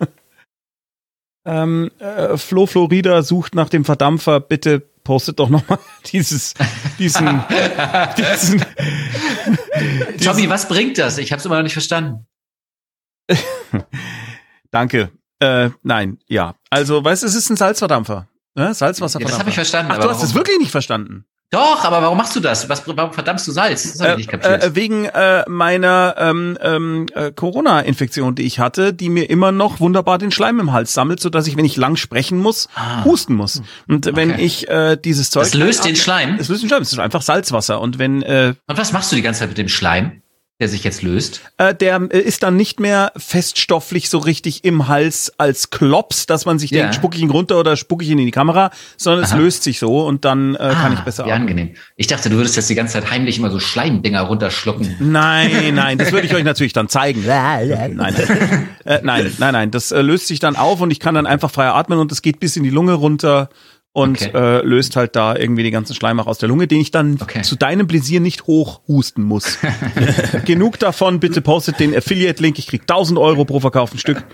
ähm, 1.44 1.90
äh, 1.98 2.36
Flo 2.36 2.66
Florida 2.66 3.22
sucht 3.22 3.54
nach 3.54 3.68
dem 3.68 3.84
Verdampfer. 3.84 4.40
Bitte 4.40 4.82
postet 5.04 5.38
doch 5.38 5.48
noch 5.48 5.66
mal 5.68 5.78
dieses, 6.12 6.54
diesen, 6.98 7.26
diesen, 8.16 8.64
Tommy, 10.22 10.48
was 10.48 10.68
bringt 10.68 10.98
das? 10.98 11.18
Ich 11.18 11.32
habe 11.32 11.40
es 11.40 11.46
immer 11.46 11.56
noch 11.56 11.62
nicht 11.62 11.72
verstanden. 11.72 12.26
Danke. 14.70 15.10
Äh, 15.38 15.70
nein, 15.82 16.18
ja. 16.28 16.54
Also, 16.70 17.04
weißt 17.04 17.22
du, 17.22 17.26
es 17.26 17.34
ist 17.34 17.50
ein 17.50 17.56
Salzverdampfer. 17.56 18.28
Ne? 18.54 18.74
Salzwasserverdampfer. 18.74 19.24
Ja, 19.24 19.30
das 19.30 19.38
habe 19.40 19.50
ich 19.50 19.54
verstanden. 19.54 19.92
Ach, 19.92 19.98
du 19.98 20.10
hast 20.10 20.22
es 20.22 20.34
wirklich 20.34 20.58
nicht 20.58 20.70
verstanden. 20.70 21.24
Doch, 21.52 21.84
aber 21.84 22.00
warum 22.00 22.16
machst 22.16 22.34
du 22.34 22.40
das? 22.40 22.66
Was, 22.70 22.82
warum 22.86 23.12
verdammst 23.12 23.46
du 23.46 23.52
Salz? 23.52 23.92
Das 23.92 24.00
habe 24.00 24.12
ich 24.12 24.16
nicht 24.26 24.30
kapiert. 24.30 24.64
Äh, 24.64 24.74
wegen 24.74 25.04
äh, 25.04 25.44
meiner 25.46 26.14
ähm, 26.16 26.56
ähm, 26.62 27.06
äh, 27.14 27.30
Corona-Infektion, 27.30 28.34
die 28.34 28.44
ich 28.44 28.58
hatte, 28.58 28.94
die 28.94 29.10
mir 29.10 29.28
immer 29.28 29.52
noch 29.52 29.78
wunderbar 29.78 30.16
den 30.16 30.30
Schleim 30.30 30.60
im 30.60 30.72
Hals 30.72 30.94
sammelt, 30.94 31.20
so 31.20 31.28
dass 31.28 31.46
ich, 31.46 31.58
wenn 31.58 31.66
ich 31.66 31.76
lang 31.76 31.96
sprechen 31.96 32.38
muss, 32.38 32.70
ah. 32.74 33.04
husten 33.04 33.34
muss. 33.34 33.60
Und 33.86 34.06
okay. 34.06 34.16
wenn 34.16 34.38
ich 34.38 34.66
äh, 34.68 34.96
dieses 34.96 35.28
Zeug... 35.28 35.42
Das 35.42 35.52
löst 35.52 35.84
den 35.84 35.94
Schleim? 35.94 36.38
Es 36.40 36.48
löst 36.48 36.62
den 36.62 36.70
Schleim, 36.70 36.80
es 36.80 36.90
ist 36.90 36.98
einfach 36.98 37.20
Salzwasser. 37.20 37.82
Und 37.82 37.98
wenn... 37.98 38.22
Äh, 38.22 38.54
Und 38.66 38.78
was 38.78 38.94
machst 38.94 39.12
du 39.12 39.16
die 39.16 39.22
ganze 39.22 39.40
Zeit 39.40 39.50
mit 39.50 39.58
dem 39.58 39.68
Schleim? 39.68 40.21
Der 40.62 40.68
sich 40.68 40.84
jetzt 40.84 41.02
löst? 41.02 41.40
Äh, 41.58 41.74
der 41.74 42.00
äh, 42.12 42.20
ist 42.20 42.44
dann 42.44 42.56
nicht 42.56 42.78
mehr 42.78 43.10
feststofflich 43.16 44.08
so 44.08 44.18
richtig 44.18 44.62
im 44.62 44.86
Hals 44.86 45.32
als 45.36 45.70
Klops, 45.70 46.26
dass 46.26 46.46
man 46.46 46.60
sich 46.60 46.70
ja. 46.70 46.82
denkt, 46.82 46.94
spucke 46.94 47.16
ich 47.16 47.22
ihn 47.22 47.30
runter 47.30 47.58
oder 47.58 47.76
spucke 47.76 48.04
ich 48.04 48.10
ihn 48.10 48.18
in 48.20 48.26
die 48.26 48.32
Kamera, 48.32 48.70
sondern 48.96 49.24
Aha. 49.24 49.34
es 49.34 49.36
löst 49.36 49.64
sich 49.64 49.80
so 49.80 50.06
und 50.06 50.24
dann 50.24 50.54
äh, 50.54 50.58
ah, 50.60 50.74
kann 50.74 50.92
ich 50.92 51.00
besser 51.00 51.26
Wie 51.26 51.32
angenehm. 51.32 51.74
Ich 51.96 52.06
dachte, 52.06 52.30
du 52.30 52.36
würdest 52.36 52.54
jetzt 52.54 52.70
die 52.70 52.76
ganze 52.76 52.92
Zeit 52.92 53.10
heimlich 53.10 53.38
immer 53.38 53.50
so 53.50 53.58
Schleimdinger 53.58 54.20
runterschlucken. 54.20 54.94
Nein, 55.00 55.50
nein, 55.74 55.98
das 55.98 56.12
würde 56.12 56.28
ich 56.28 56.34
euch 56.34 56.44
natürlich 56.44 56.72
dann 56.72 56.88
zeigen. 56.88 57.26
nein, 57.26 57.70
äh, 58.84 59.00
nein, 59.02 59.32
nein, 59.38 59.52
nein, 59.52 59.70
das 59.72 59.90
äh, 59.90 60.00
löst 60.00 60.28
sich 60.28 60.38
dann 60.38 60.54
auf 60.54 60.80
und 60.80 60.92
ich 60.92 61.00
kann 61.00 61.16
dann 61.16 61.26
einfach 61.26 61.50
freier 61.50 61.74
atmen 61.74 61.98
und 61.98 62.12
es 62.12 62.22
geht 62.22 62.38
bis 62.38 62.56
in 62.56 62.62
die 62.62 62.70
Lunge 62.70 62.92
runter 62.92 63.48
und 63.92 64.22
okay. 64.22 64.30
äh, 64.34 64.64
löst 64.64 64.96
halt 64.96 65.16
da 65.16 65.36
irgendwie 65.36 65.62
die 65.62 65.70
ganzen 65.70 65.94
Schleimach 65.94 66.26
aus 66.26 66.38
der 66.38 66.48
Lunge, 66.48 66.66
den 66.66 66.80
ich 66.80 66.90
dann 66.90 67.18
okay. 67.20 67.42
zu 67.42 67.56
deinem 67.56 67.86
Pläsier 67.86 68.20
nicht 68.20 68.46
hochhusten 68.46 69.22
muss. 69.22 69.58
Genug 70.46 70.78
davon, 70.78 71.20
bitte 71.20 71.42
postet 71.42 71.78
den 71.78 71.94
Affiliate-Link, 71.94 72.58
ich 72.58 72.66
krieg 72.66 72.82
1000 72.82 73.18
Euro 73.18 73.44
pro 73.44 73.60
verkauften 73.60 73.98
Stück. 73.98 74.24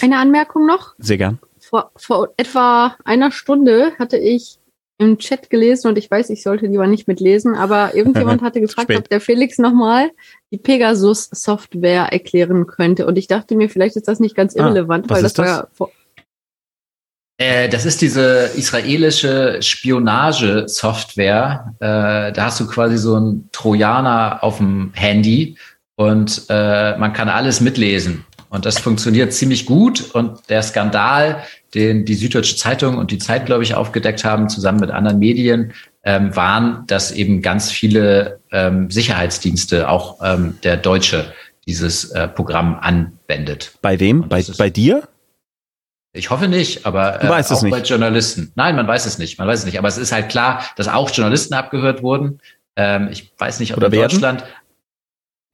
Eine 0.00 0.18
Anmerkung 0.18 0.66
noch? 0.66 0.94
Sehr 0.98 1.18
gern. 1.18 1.38
Vor, 1.60 1.90
vor 1.96 2.30
etwa 2.38 2.96
einer 3.04 3.30
Stunde 3.30 3.92
hatte 3.98 4.16
ich 4.16 4.58
im 4.96 5.18
Chat 5.18 5.48
gelesen 5.48 5.88
und 5.88 5.98
ich 5.98 6.10
weiß, 6.10 6.30
ich 6.30 6.42
sollte 6.42 6.66
lieber 6.66 6.86
nicht 6.86 7.06
mitlesen, 7.06 7.54
aber 7.54 7.94
irgendjemand 7.94 8.42
hatte 8.42 8.60
gefragt, 8.60 8.90
ob 8.96 9.08
der 9.08 9.20
Felix 9.20 9.58
nochmal 9.58 10.10
die 10.50 10.58
Pegasus-Software 10.58 12.12
erklären 12.12 12.66
könnte. 12.66 13.06
Und 13.06 13.16
ich 13.16 13.28
dachte 13.28 13.54
mir, 13.54 13.68
vielleicht 13.68 13.96
ist 13.96 14.08
das 14.08 14.18
nicht 14.18 14.34
ganz 14.34 14.56
ah, 14.56 14.60
irrelevant, 14.60 15.06
ah, 15.08 15.14
weil 15.14 15.22
das, 15.22 15.34
das, 15.34 15.46
war 15.46 15.54
ja 15.54 15.66
vor, 15.72 15.90
äh, 17.38 17.68
das 17.68 17.86
ist 17.86 18.02
diese 18.02 18.50
israelische 18.56 19.62
Spionagesoftware. 19.62 21.74
Äh, 21.78 22.32
da 22.32 22.44
hast 22.44 22.60
du 22.60 22.66
quasi 22.66 22.98
so 22.98 23.14
einen 23.14 23.48
Trojaner 23.52 24.42
auf 24.42 24.58
dem 24.58 24.90
Handy 24.94 25.56
und 25.94 26.42
äh, 26.48 26.98
man 26.98 27.12
kann 27.12 27.28
alles 27.28 27.60
mitlesen. 27.60 28.24
Und 28.50 28.66
das 28.66 28.78
funktioniert 28.78 29.32
ziemlich 29.32 29.66
gut. 29.66 30.14
Und 30.14 30.48
der 30.48 30.62
Skandal, 30.62 31.42
den 31.74 32.04
die 32.04 32.14
Süddeutsche 32.14 32.56
Zeitung 32.56 32.96
und 32.96 33.10
die 33.10 33.18
Zeit, 33.18 33.46
glaube 33.46 33.62
ich, 33.62 33.74
aufgedeckt 33.74 34.24
haben, 34.24 34.48
zusammen 34.48 34.80
mit 34.80 34.90
anderen 34.90 35.18
Medien, 35.18 35.72
ähm, 36.02 36.34
waren, 36.34 36.84
dass 36.86 37.12
eben 37.12 37.42
ganz 37.42 37.70
viele 37.70 38.40
ähm, 38.50 38.90
Sicherheitsdienste, 38.90 39.88
auch 39.88 40.18
ähm, 40.24 40.58
der 40.64 40.76
Deutsche, 40.76 41.32
dieses 41.66 42.10
äh, 42.12 42.26
Programm 42.26 42.78
anwendet. 42.80 43.72
Bei 43.82 44.00
wem? 44.00 44.26
Bei, 44.26 44.42
bei 44.56 44.70
dir? 44.70 45.06
Ich 46.12 46.30
hoffe 46.30 46.48
nicht, 46.48 46.86
aber 46.86 47.22
äh, 47.22 47.28
auch 47.28 47.62
nicht. 47.62 47.70
bei 47.70 47.82
Journalisten. 47.82 48.52
Nein, 48.54 48.76
man 48.76 48.86
weiß 48.86 49.06
es 49.06 49.18
nicht. 49.18 49.38
Man 49.38 49.46
weiß 49.46 49.60
es 49.60 49.66
nicht. 49.66 49.78
Aber 49.78 49.88
es 49.88 49.98
ist 49.98 50.12
halt 50.12 50.30
klar, 50.30 50.64
dass 50.76 50.88
auch 50.88 51.10
Journalisten 51.10 51.54
abgehört 51.54 52.02
wurden. 52.02 52.40
Ähm, 52.76 53.08
ich 53.10 53.32
weiß 53.38 53.60
nicht, 53.60 53.72
ob 53.72 53.78
Oder 53.78 53.88
in 53.88 53.92
Deutschland 53.92 54.44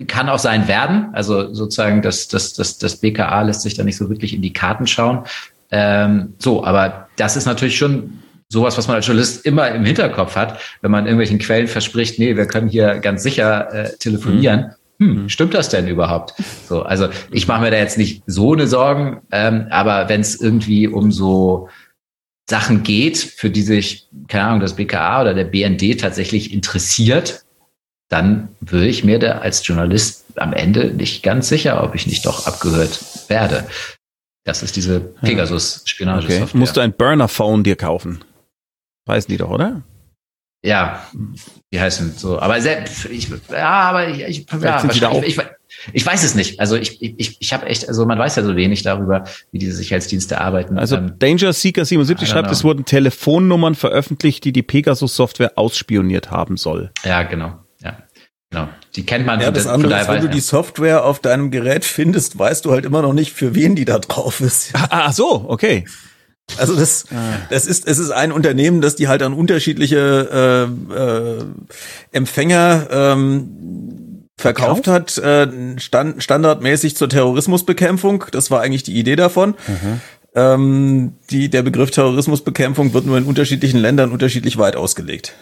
kann 0.06 0.28
auch 0.28 0.38
sein 0.38 0.68
werden. 0.68 1.08
Also 1.12 1.52
sozusagen 1.52 2.02
das, 2.02 2.28
das, 2.28 2.52
das, 2.54 2.78
das 2.78 2.96
BKA 2.96 3.42
lässt 3.42 3.62
sich 3.62 3.74
da 3.74 3.84
nicht 3.84 3.96
so 3.96 4.08
wirklich 4.08 4.34
in 4.34 4.42
die 4.42 4.52
Karten 4.52 4.86
schauen. 4.86 5.24
Ähm, 5.70 6.34
so, 6.38 6.64
aber 6.64 7.08
das 7.16 7.36
ist 7.36 7.46
natürlich 7.46 7.76
schon 7.76 8.22
sowas, 8.48 8.78
was 8.78 8.86
man 8.86 8.96
als 8.96 9.06
Journalist 9.06 9.44
immer 9.44 9.68
im 9.70 9.84
Hinterkopf 9.84 10.36
hat, 10.36 10.60
wenn 10.80 10.90
man 10.90 11.06
irgendwelchen 11.06 11.38
Quellen 11.38 11.66
verspricht, 11.66 12.18
nee, 12.18 12.36
wir 12.36 12.46
können 12.46 12.68
hier 12.68 12.98
ganz 13.00 13.22
sicher 13.22 13.72
äh, 13.72 13.96
telefonieren. 13.96 14.74
Hm, 15.04 15.22
Mhm. 15.24 15.28
stimmt 15.28 15.54
das 15.54 15.68
denn 15.68 15.86
überhaupt? 15.88 16.34
So, 16.68 16.82
also 16.82 17.08
ich 17.30 17.46
mache 17.46 17.60
mir 17.62 17.70
da 17.70 17.76
jetzt 17.76 17.98
nicht 17.98 18.22
so 18.26 18.52
eine 18.52 18.66
Sorgen, 18.66 19.20
ähm, 19.30 19.66
aber 19.70 20.08
wenn 20.08 20.20
es 20.20 20.40
irgendwie 20.40 20.88
um 20.88 21.12
so 21.12 21.68
Sachen 22.48 22.82
geht, 22.82 23.16
für 23.18 23.50
die 23.50 23.62
sich, 23.62 24.08
keine 24.28 24.44
Ahnung, 24.44 24.60
das 24.60 24.74
BKA 24.76 25.22
oder 25.22 25.34
der 25.34 25.44
BND 25.44 25.98
tatsächlich 26.00 26.52
interessiert, 26.52 27.44
dann 28.10 28.48
würde 28.60 28.86
ich 28.86 29.02
mir 29.04 29.18
da 29.18 29.38
als 29.38 29.66
Journalist 29.66 30.24
am 30.36 30.52
Ende 30.52 30.92
nicht 30.92 31.22
ganz 31.22 31.48
sicher, 31.48 31.82
ob 31.82 31.94
ich 31.94 32.06
nicht 32.06 32.26
doch 32.26 32.46
abgehört 32.46 33.00
werde. 33.28 33.66
Das 34.44 34.62
ist 34.62 34.76
diese 34.76 34.96
Okay. 34.96 35.28
Pegasus-Spionagesoftware. 35.30 36.58
Musst 36.58 36.76
du 36.76 36.80
ein 36.82 36.92
Burner-Phone 36.92 37.64
dir 37.64 37.76
kaufen. 37.76 38.22
Weißen 39.06 39.30
die 39.30 39.38
doch, 39.38 39.50
oder? 39.50 39.82
Ja, 40.66 41.04
die 41.72 41.78
heißen 41.78 42.14
so. 42.16 42.38
Aber 42.40 42.58
selbst, 42.60 43.04
ich, 43.04 43.28
ja, 43.52 43.68
aber 43.68 44.08
ich, 44.08 44.20
ich, 44.22 44.46
ja, 44.50 44.82
wahrscheinlich- 44.82 45.36
ich, 45.36 45.38
ich 45.92 46.06
weiß 46.06 46.24
es 46.24 46.34
nicht. 46.34 46.58
Also 46.58 46.76
ich, 46.76 47.02
ich, 47.02 47.36
ich 47.38 47.52
habe 47.52 47.66
echt, 47.66 47.86
also 47.86 48.06
man 48.06 48.18
weiß 48.18 48.36
ja 48.36 48.42
so 48.44 48.56
wenig 48.56 48.82
darüber, 48.82 49.24
wie 49.52 49.58
diese 49.58 49.74
Sicherheitsdienste 49.74 50.40
arbeiten. 50.40 50.78
Also 50.78 50.96
Ähm, 50.96 51.18
Danger 51.18 51.52
Seeker 51.52 51.84
77 51.84 52.26
I 52.26 52.30
don't 52.30 52.32
schreibt, 52.32 52.46
know. 52.48 52.52
es 52.52 52.64
wurden 52.64 52.86
Telefonnummern 52.86 53.74
veröffentlicht, 53.74 54.42
die 54.44 54.52
die 54.52 54.62
Pegasus-Software 54.62 55.52
ausspioniert 55.56 56.30
haben 56.30 56.56
soll. 56.56 56.90
ja, 57.04 57.22
genau. 57.24 57.58
Ja, 57.82 57.98
genau. 58.50 58.68
Die 58.96 59.04
kennt 59.04 59.26
man. 59.26 59.40
Ja, 59.40 59.46
von 59.46 59.54
das 59.54 59.64
der- 59.64 59.72
andere 59.72 60.00
ist, 60.00 60.08
wenn 60.08 60.22
du 60.22 60.28
die 60.30 60.40
Software 60.40 61.04
auf 61.04 61.18
deinem 61.20 61.50
Gerät 61.50 61.84
findest, 61.84 62.38
weißt 62.38 62.64
du 62.64 62.70
halt 62.72 62.86
immer 62.86 63.02
noch 63.02 63.12
nicht, 63.12 63.32
für 63.34 63.54
wen 63.54 63.74
die 63.76 63.84
da 63.84 63.98
drauf 63.98 64.40
ist. 64.40 64.70
Ah, 64.74 64.86
ach 65.08 65.12
so, 65.12 65.44
okay. 65.48 65.84
Also 66.56 66.76
das, 66.76 67.06
das 67.50 67.66
ist, 67.66 67.86
es 67.86 67.98
ist 67.98 68.10
ein 68.10 68.30
Unternehmen, 68.30 68.80
das 68.80 68.96
die 68.96 69.08
halt 69.08 69.22
an 69.22 69.32
unterschiedliche 69.32 70.68
äh, 70.90 70.94
äh, 70.94 71.44
Empfänger 72.12 72.86
ähm, 72.90 74.28
verkauft 74.36 74.86
hat, 74.86 75.16
äh, 75.18 75.78
stand, 75.78 76.22
standardmäßig 76.22 76.96
zur 76.96 77.08
Terrorismusbekämpfung. 77.08 78.24
Das 78.30 78.50
war 78.50 78.60
eigentlich 78.60 78.82
die 78.82 78.98
Idee 78.98 79.16
davon. 79.16 79.54
Ähm, 80.34 81.14
die, 81.30 81.48
der 81.48 81.62
Begriff 81.62 81.90
Terrorismusbekämpfung 81.92 82.92
wird 82.92 83.06
nur 83.06 83.16
in 83.16 83.24
unterschiedlichen 83.24 83.78
Ländern 83.78 84.10
unterschiedlich 84.10 84.58
weit 84.58 84.76
ausgelegt. 84.76 85.34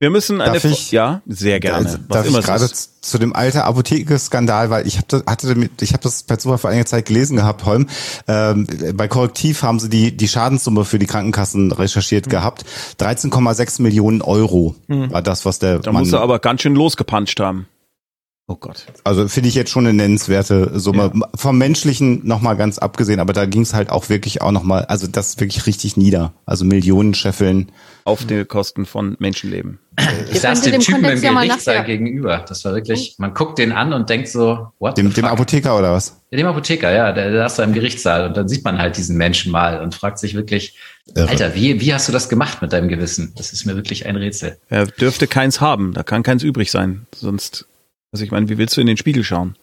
Wir 0.00 0.10
müssen 0.10 0.40
eine 0.40 0.52
Darf 0.52 0.64
ich- 0.64 0.92
ja, 0.92 1.22
sehr 1.26 1.58
gerne. 1.58 1.86
Also, 1.86 1.98
was 2.06 2.18
darf 2.18 2.26
immer 2.28 2.38
ich 2.38 2.44
gerade 2.44 2.68
zu 2.70 3.18
dem 3.18 3.34
alten 3.34 3.58
Apothekenskandal, 3.58 4.70
weil 4.70 4.86
ich 4.86 4.98
hab 4.98 5.08
das, 5.08 5.24
hatte 5.26 5.48
damit, 5.48 5.82
ich 5.82 5.92
habe 5.92 6.02
das 6.04 6.22
per 6.22 6.38
Zufall 6.38 6.58
vor 6.58 6.70
einiger 6.70 6.86
Zeit 6.86 7.06
gelesen 7.06 7.36
gehabt, 7.36 7.64
Holm. 7.64 7.88
Ähm, 8.28 8.66
bei 8.94 9.08
Korrektiv 9.08 9.62
haben 9.62 9.80
sie 9.80 9.88
die 9.88 10.16
die 10.16 10.28
Schadenssumme 10.28 10.84
für 10.84 11.00
die 11.00 11.06
Krankenkassen 11.06 11.72
recherchiert 11.72 12.26
Hm. 12.26 12.30
gehabt. 12.30 12.64
13,6 12.98 13.80
Millionen 13.82 14.22
Euro 14.22 14.76
war 14.86 15.22
das, 15.22 15.44
was 15.44 15.58
der 15.58 15.80
Da 15.80 15.90
Mann. 15.90 16.02
musst 16.02 16.12
du 16.12 16.18
aber 16.18 16.38
ganz 16.38 16.62
schön 16.62 16.76
losgepuncht 16.76 17.40
haben. 17.40 17.66
Oh 18.50 18.56
Gott. 18.56 18.86
Also 19.04 19.28
finde 19.28 19.50
ich 19.50 19.54
jetzt 19.54 19.70
schon 19.70 19.86
eine 19.86 19.94
nennenswerte 19.94 20.80
Summe. 20.80 21.12
Vom 21.34 21.58
menschlichen 21.58 22.26
nochmal 22.26 22.56
ganz 22.56 22.78
abgesehen, 22.78 23.20
aber 23.20 23.34
da 23.34 23.44
ging 23.44 23.60
es 23.60 23.74
halt 23.74 23.90
auch 23.90 24.08
wirklich 24.08 24.40
auch 24.40 24.52
nochmal, 24.52 24.86
also 24.86 25.06
das 25.06 25.28
ist 25.28 25.40
wirklich 25.40 25.66
richtig 25.66 25.98
nieder. 25.98 26.32
Also 26.46 26.64
Millionen 26.64 27.12
Scheffeln. 27.12 27.70
Auf 28.04 28.24
die 28.24 28.46
Kosten 28.46 28.86
von 28.86 29.16
Menschenleben. 29.18 29.80
Ich 30.32 30.40
saß 30.40 30.62
könnte 30.62 30.70
dem 30.70 30.80
dem 30.80 30.80
Typen 30.80 30.96
im 30.96 31.02
Kontext 31.02 31.24
ja 31.24 31.32
mal 31.32 31.46
Gerichtssaal 31.46 31.74
nachher- 31.80 31.86
gegenüber. 31.86 32.44
Das 32.48 32.64
war 32.64 32.72
wirklich, 32.74 33.16
man 33.18 33.34
guckt 33.34 33.58
den 33.58 33.70
an 33.72 33.92
und 33.92 34.08
denkt 34.08 34.28
so, 34.28 34.68
what 34.78 34.96
Dem, 34.96 35.08
the 35.10 35.16
dem? 35.16 35.24
Apotheker 35.26 35.76
oder 35.78 35.92
was? 35.92 36.16
Ja, 36.30 36.38
Dem 36.38 36.46
Apotheker, 36.46 36.90
ja, 36.90 37.12
der, 37.12 37.30
der 37.30 37.42
saß 37.42 37.56
da 37.56 37.64
im 37.64 37.74
Gerichtssaal 37.74 38.28
und 38.28 38.34
dann 38.36 38.48
sieht 38.48 38.64
man 38.64 38.78
halt 38.78 38.96
diesen 38.96 39.18
Menschen 39.18 39.52
mal 39.52 39.82
und 39.82 39.94
fragt 39.94 40.18
sich 40.20 40.32
wirklich, 40.34 40.74
Irre. 41.14 41.28
Alter, 41.28 41.54
wie, 41.54 41.80
wie 41.82 41.92
hast 41.92 42.08
du 42.08 42.12
das 42.12 42.30
gemacht 42.30 42.62
mit 42.62 42.72
deinem 42.72 42.88
Gewissen? 42.88 43.32
Das 43.36 43.52
ist 43.52 43.66
mir 43.66 43.76
wirklich 43.76 44.06
ein 44.06 44.16
Rätsel. 44.16 44.56
Er 44.70 44.86
dürfte 44.86 45.26
keins 45.26 45.60
haben. 45.60 45.92
Da 45.92 46.02
kann 46.02 46.22
keins 46.22 46.42
übrig 46.42 46.70
sein. 46.70 47.06
Sonst, 47.14 47.66
also 48.12 48.24
ich 48.24 48.30
meine, 48.30 48.48
wie 48.48 48.58
willst 48.58 48.76
du 48.76 48.80
in 48.80 48.86
den 48.86 48.96
Spiegel 48.96 49.24
schauen? 49.24 49.56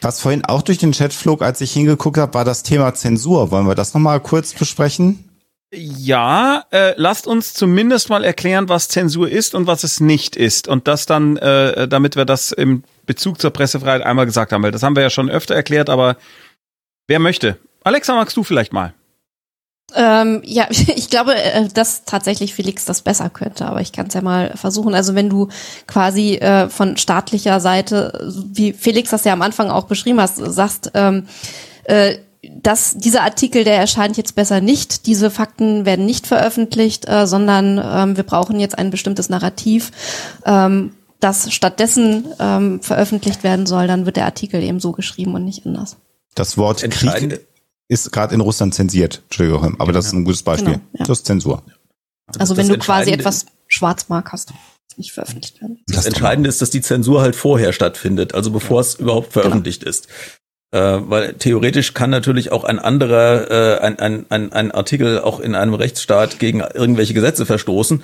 Was 0.00 0.20
vorhin 0.20 0.44
auch 0.44 0.62
durch 0.62 0.78
den 0.78 0.92
Chat 0.92 1.12
flog, 1.12 1.42
als 1.42 1.60
ich 1.60 1.72
hingeguckt 1.72 2.18
habe, 2.18 2.34
war 2.34 2.44
das 2.44 2.62
Thema 2.62 2.94
Zensur. 2.94 3.50
Wollen 3.50 3.68
wir 3.68 3.76
das 3.76 3.94
nochmal 3.94 4.20
kurz 4.20 4.52
besprechen? 4.52 5.28
Ja, 5.74 6.66
äh, 6.70 6.92
lasst 6.96 7.26
uns 7.26 7.54
zumindest 7.54 8.10
mal 8.10 8.24
erklären, 8.24 8.68
was 8.68 8.88
Zensur 8.88 9.30
ist 9.30 9.54
und 9.54 9.66
was 9.66 9.84
es 9.84 10.00
nicht 10.00 10.36
ist. 10.36 10.68
Und 10.68 10.86
das 10.86 11.06
dann, 11.06 11.36
äh, 11.38 11.88
damit 11.88 12.16
wir 12.16 12.24
das 12.24 12.52
im 12.52 12.82
Bezug 13.06 13.40
zur 13.40 13.52
Pressefreiheit 13.52 14.02
einmal 14.02 14.26
gesagt 14.26 14.52
haben, 14.52 14.62
weil 14.62 14.70
das 14.70 14.82
haben 14.82 14.96
wir 14.96 15.02
ja 15.02 15.10
schon 15.10 15.30
öfter 15.30 15.54
erklärt, 15.54 15.88
aber 15.88 16.16
wer 17.06 17.20
möchte? 17.20 17.58
Alexa, 17.84 18.14
magst 18.14 18.36
du 18.36 18.44
vielleicht 18.44 18.72
mal? 18.72 18.92
Ähm, 19.94 20.42
ja, 20.44 20.66
ich 20.70 21.10
glaube, 21.10 21.34
äh, 21.34 21.68
dass 21.68 22.04
tatsächlich 22.04 22.54
Felix 22.54 22.84
das 22.84 23.02
besser 23.02 23.30
könnte, 23.30 23.66
aber 23.66 23.80
ich 23.80 23.92
kann 23.92 24.06
es 24.06 24.14
ja 24.14 24.22
mal 24.22 24.52
versuchen. 24.56 24.94
Also 24.94 25.14
wenn 25.14 25.30
du 25.30 25.48
quasi 25.86 26.34
äh, 26.36 26.68
von 26.68 26.96
staatlicher 26.96 27.60
Seite, 27.60 28.30
wie 28.52 28.72
Felix 28.72 29.10
das 29.10 29.24
ja 29.24 29.32
am 29.32 29.42
Anfang 29.42 29.70
auch 29.70 29.84
beschrieben 29.84 30.20
hast, 30.20 30.36
sagst, 30.36 30.90
ähm, 30.94 31.26
äh, 31.84 32.16
dass 32.42 32.96
dieser 32.96 33.22
Artikel, 33.22 33.62
der 33.62 33.76
erscheint 33.76 34.16
jetzt 34.16 34.34
besser 34.34 34.60
nicht, 34.60 35.06
diese 35.06 35.30
Fakten 35.30 35.84
werden 35.84 36.06
nicht 36.06 36.26
veröffentlicht, 36.26 37.08
äh, 37.08 37.26
sondern 37.26 37.80
ähm, 37.82 38.16
wir 38.16 38.24
brauchen 38.24 38.58
jetzt 38.58 38.76
ein 38.76 38.90
bestimmtes 38.90 39.28
Narrativ, 39.28 39.92
ähm, 40.44 40.92
das 41.20 41.52
stattdessen 41.52 42.26
ähm, 42.40 42.80
veröffentlicht 42.82 43.44
werden 43.44 43.66
soll, 43.66 43.86
dann 43.86 44.06
wird 44.06 44.16
der 44.16 44.24
Artikel 44.24 44.60
eben 44.60 44.80
so 44.80 44.90
geschrieben 44.90 45.34
und 45.34 45.44
nicht 45.44 45.64
anders. 45.66 45.98
Das 46.34 46.58
Wort 46.58 46.82
Krieg 46.90 47.40
ist 47.92 48.10
gerade 48.10 48.34
in 48.34 48.40
Russland 48.40 48.74
zensiert. 48.74 49.22
Entschuldigung, 49.24 49.78
aber 49.78 49.92
das 49.92 50.06
ist 50.06 50.12
ein 50.12 50.24
gutes 50.24 50.42
Beispiel. 50.42 50.74
Genau, 50.74 50.84
ja. 50.94 51.04
Das 51.06 51.18
ist 51.18 51.26
Zensur. 51.26 51.62
Also 52.38 52.54
das 52.54 52.56
wenn 52.56 52.72
du 52.72 52.78
quasi 52.78 53.10
etwas 53.10 53.46
Schwarzmark 53.68 54.32
hast, 54.32 54.52
das 54.88 54.98
nicht 54.98 55.12
veröffentlicht 55.12 55.60
werden. 55.60 55.82
Das 55.86 56.06
Entscheidende 56.06 56.48
ist, 56.48 56.62
dass 56.62 56.70
die 56.70 56.80
Zensur 56.80 57.20
halt 57.20 57.36
vorher 57.36 57.72
stattfindet, 57.72 58.34
also 58.34 58.50
bevor 58.50 58.80
es 58.80 58.94
überhaupt 58.96 59.32
veröffentlicht 59.32 59.84
ist. 59.84 60.08
Äh, 60.74 61.00
weil 61.02 61.34
theoretisch 61.34 61.92
kann 61.92 62.08
natürlich 62.08 62.50
auch 62.50 62.64
ein 62.64 62.78
anderer, 62.78 63.50
äh, 63.50 63.78
ein, 63.80 63.98
ein, 63.98 64.26
ein, 64.30 64.52
ein 64.52 64.72
Artikel 64.72 65.20
auch 65.20 65.38
in 65.38 65.54
einem 65.54 65.74
Rechtsstaat 65.74 66.38
gegen 66.38 66.60
irgendwelche 66.60 67.12
Gesetze 67.12 67.44
verstoßen. 67.44 68.02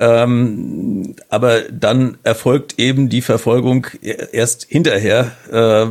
Ähm, 0.00 1.14
aber 1.28 1.62
dann 1.70 2.18
erfolgt 2.24 2.80
eben 2.80 3.08
die 3.08 3.22
Verfolgung 3.22 3.86
e- 4.02 4.16
erst 4.32 4.64
hinterher, 4.64 5.30
äh, 5.48 5.86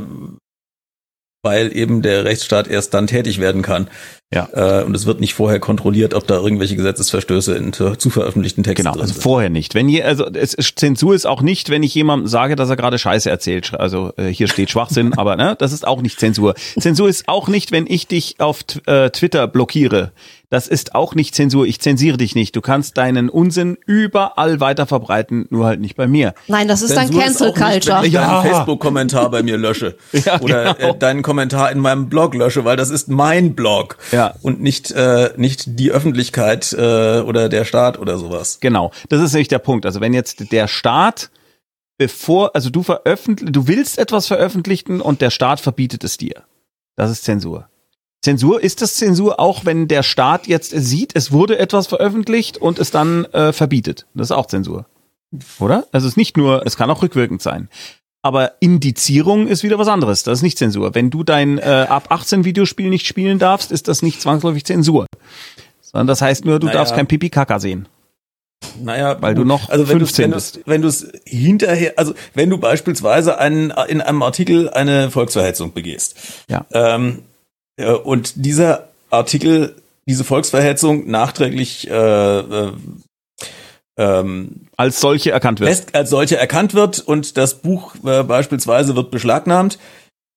weil 1.43 1.75
eben 1.75 2.01
der 2.01 2.25
Rechtsstaat 2.25 2.67
erst 2.67 2.93
dann 2.93 3.07
tätig 3.07 3.39
werden 3.39 3.61
kann. 3.61 3.89
Ja. 4.33 4.47
Äh, 4.53 4.83
und 4.85 4.95
es 4.95 5.05
wird 5.05 5.19
nicht 5.19 5.33
vorher 5.33 5.59
kontrolliert, 5.59 6.13
ob 6.13 6.25
da 6.25 6.35
irgendwelche 6.35 6.75
Gesetzesverstöße 6.77 7.53
in 7.55 7.73
zu 7.73 8.09
veröffentlichten 8.09 8.63
Texten 8.63 8.83
Genau, 8.83 8.93
drin 8.93 9.01
also 9.01 9.13
sind. 9.13 9.21
vorher 9.23 9.49
nicht. 9.49 9.75
Wenn 9.75 9.89
je, 9.89 10.03
also 10.03 10.25
es, 10.27 10.53
ist- 10.53 10.79
Zensur 10.79 11.13
ist 11.13 11.25
auch 11.27 11.41
nicht, 11.41 11.69
wenn 11.69 11.83
ich 11.83 11.93
jemandem 11.93 12.27
sage, 12.27 12.55
dass 12.55 12.69
er 12.69 12.77
gerade 12.77 12.97
Scheiße 12.97 13.29
erzählt. 13.29 13.73
Also 13.77 14.13
äh, 14.17 14.27
hier 14.27 14.47
steht 14.47 14.69
Schwachsinn, 14.69 15.13
aber 15.17 15.35
ne, 15.35 15.55
das 15.59 15.73
ist 15.73 15.85
auch 15.85 16.01
nicht 16.01 16.17
Zensur. 16.19 16.53
Zensur 16.79 17.09
ist 17.09 17.27
auch 17.27 17.49
nicht, 17.49 17.71
wenn 17.73 17.85
ich 17.87 18.07
dich 18.07 18.35
auf 18.39 18.63
T 18.63 18.79
äh, 18.85 19.09
Twitter 19.09 19.47
blockiere. 19.47 20.11
Das 20.49 20.67
ist 20.67 20.95
auch 20.95 21.15
nicht 21.15 21.33
Zensur. 21.33 21.65
Ich 21.65 21.79
zensiere 21.79 22.17
dich 22.17 22.35
nicht. 22.35 22.53
Du 22.57 22.59
kannst 22.61 22.97
deinen 22.97 23.29
Unsinn 23.29 23.77
überall 23.85 24.59
weiter 24.59 24.85
verbreiten, 24.85 25.45
nur 25.49 25.65
halt 25.65 25.79
nicht 25.79 25.95
bei 25.95 26.07
mir. 26.07 26.33
Nein, 26.47 26.67
das 26.67 26.81
ist 26.81 26.93
dann 26.95 27.07
Zensur 27.07 27.21
Cancel 27.23 27.47
auch 27.51 27.55
nicht, 27.55 27.63
Culture. 27.71 27.97
Wenn 28.01 28.05
ich 28.07 28.13
Ja. 28.13 28.41
deinen 28.41 28.51
Facebook-Kommentar 28.51 29.31
bei 29.31 29.43
mir 29.43 29.57
lösche. 29.57 29.95
Ja, 30.25 30.41
oder 30.41 30.73
genau. 30.75 30.89
äh, 30.93 30.97
deinen 30.97 31.21
Kommentar 31.21 31.71
in 31.71 31.79
meinem 31.79 32.09
Blog 32.09 32.33
lösche, 32.35 32.65
weil 32.65 32.75
das 32.75 32.89
ist 32.89 33.07
mein 33.07 33.55
Blog. 33.55 33.97
Ja. 34.11 34.20
Und 34.41 34.61
nicht, 34.61 34.91
äh, 34.91 35.31
nicht 35.37 35.79
die 35.79 35.91
Öffentlichkeit 35.91 36.73
äh, 36.73 37.19
oder 37.21 37.49
der 37.49 37.65
Staat 37.65 37.99
oder 37.99 38.17
sowas. 38.17 38.59
Genau, 38.59 38.91
das 39.09 39.21
ist 39.21 39.33
nämlich 39.33 39.47
der 39.47 39.59
Punkt. 39.59 39.85
Also 39.85 40.01
wenn 40.01 40.13
jetzt 40.13 40.51
der 40.51 40.67
Staat 40.67 41.31
bevor, 41.97 42.55
also 42.55 42.69
du 42.69 42.81
veröffentlich, 42.81 43.51
du 43.51 43.67
willst 43.67 43.99
etwas 43.99 44.27
veröffentlichen 44.27 45.01
und 45.01 45.21
der 45.21 45.29
Staat 45.29 45.59
verbietet 45.59 46.03
es 46.03 46.17
dir. 46.17 46.43
Das 46.95 47.11
ist 47.11 47.23
Zensur. 47.23 47.67
Zensur 48.23 48.61
ist 48.61 48.81
das 48.81 48.95
Zensur 48.95 49.39
auch, 49.39 49.65
wenn 49.65 49.87
der 49.87 50.03
Staat 50.03 50.47
jetzt 50.47 50.71
sieht, 50.71 51.15
es 51.15 51.31
wurde 51.31 51.59
etwas 51.59 51.87
veröffentlicht 51.87 52.57
und 52.57 52.79
es 52.79 52.91
dann 52.91 53.25
äh, 53.25 53.53
verbietet. 53.53 54.07
Das 54.13 54.27
ist 54.27 54.31
auch 54.31 54.45
Zensur. 54.45 54.85
Oder? 55.59 55.87
Also 55.91 56.07
es 56.07 56.13
ist 56.13 56.17
nicht 56.17 56.37
nur, 56.37 56.65
es 56.65 56.75
kann 56.75 56.89
auch 56.89 57.01
rückwirkend 57.01 57.41
sein. 57.41 57.69
Aber 58.23 58.53
Indizierung 58.59 59.47
ist 59.47 59.63
wieder 59.63 59.79
was 59.79 59.87
anderes. 59.87 60.23
Das 60.23 60.39
ist 60.39 60.43
nicht 60.43 60.57
Zensur. 60.57 60.93
Wenn 60.93 61.09
du 61.09 61.23
dein 61.23 61.57
äh, 61.57 61.87
ab 61.89 62.07
18 62.09 62.45
Videospiel 62.45 62.89
nicht 62.89 63.07
spielen 63.07 63.39
darfst, 63.39 63.71
ist 63.71 63.87
das 63.87 64.01
nicht 64.03 64.21
zwangsläufig 64.21 64.63
Zensur. 64.65 65.07
Sondern 65.81 66.07
das 66.07 66.21
heißt 66.21 66.45
nur, 66.45 66.59
du 66.59 66.67
Naja. 66.67 66.79
darfst 66.79 66.93
kein 66.95 67.07
Pipi-Kaka 67.07 67.59
sehen. 67.59 67.87
Naja, 68.79 69.17
Weil 69.21 69.33
du 69.33 69.43
noch 69.43 69.69
also 69.69 69.87
wenn 69.89 69.97
15 69.97 70.29
du 70.29 70.35
bist. 70.35 70.59
wenn 70.65 70.81
du 70.83 70.87
es 70.87 71.11
hinterher, 71.25 71.93
also 71.97 72.13
wenn 72.35 72.49
du 72.51 72.59
beispielsweise 72.59 73.39
einen, 73.39 73.71
in 73.87 74.01
einem 74.01 74.21
Artikel 74.21 74.69
eine 74.69 75.09
Volksverhetzung 75.09 75.73
begehst, 75.73 76.15
Ja. 76.47 76.65
ähm, 76.71 77.23
äh, 77.77 77.91
und 77.91 78.33
dieser 78.45 78.89
Artikel, 79.09 79.75
diese 80.07 80.23
Volksverhetzung 80.23 81.09
nachträglich 81.09 81.89
äh, 81.89 82.39
äh, 82.39 82.71
ähm, 84.01 84.67
als 84.77 84.99
solche 84.99 85.31
erkannt 85.31 85.59
wird. 85.59 85.69
fest 85.69 85.93
als 85.93 86.09
solche 86.09 86.37
erkannt 86.37 86.73
wird 86.73 86.99
und 86.99 87.37
das 87.37 87.55
Buch 87.61 87.95
äh, 88.03 88.23
beispielsweise 88.23 88.95
wird 88.95 89.11
beschlagnahmt, 89.11 89.77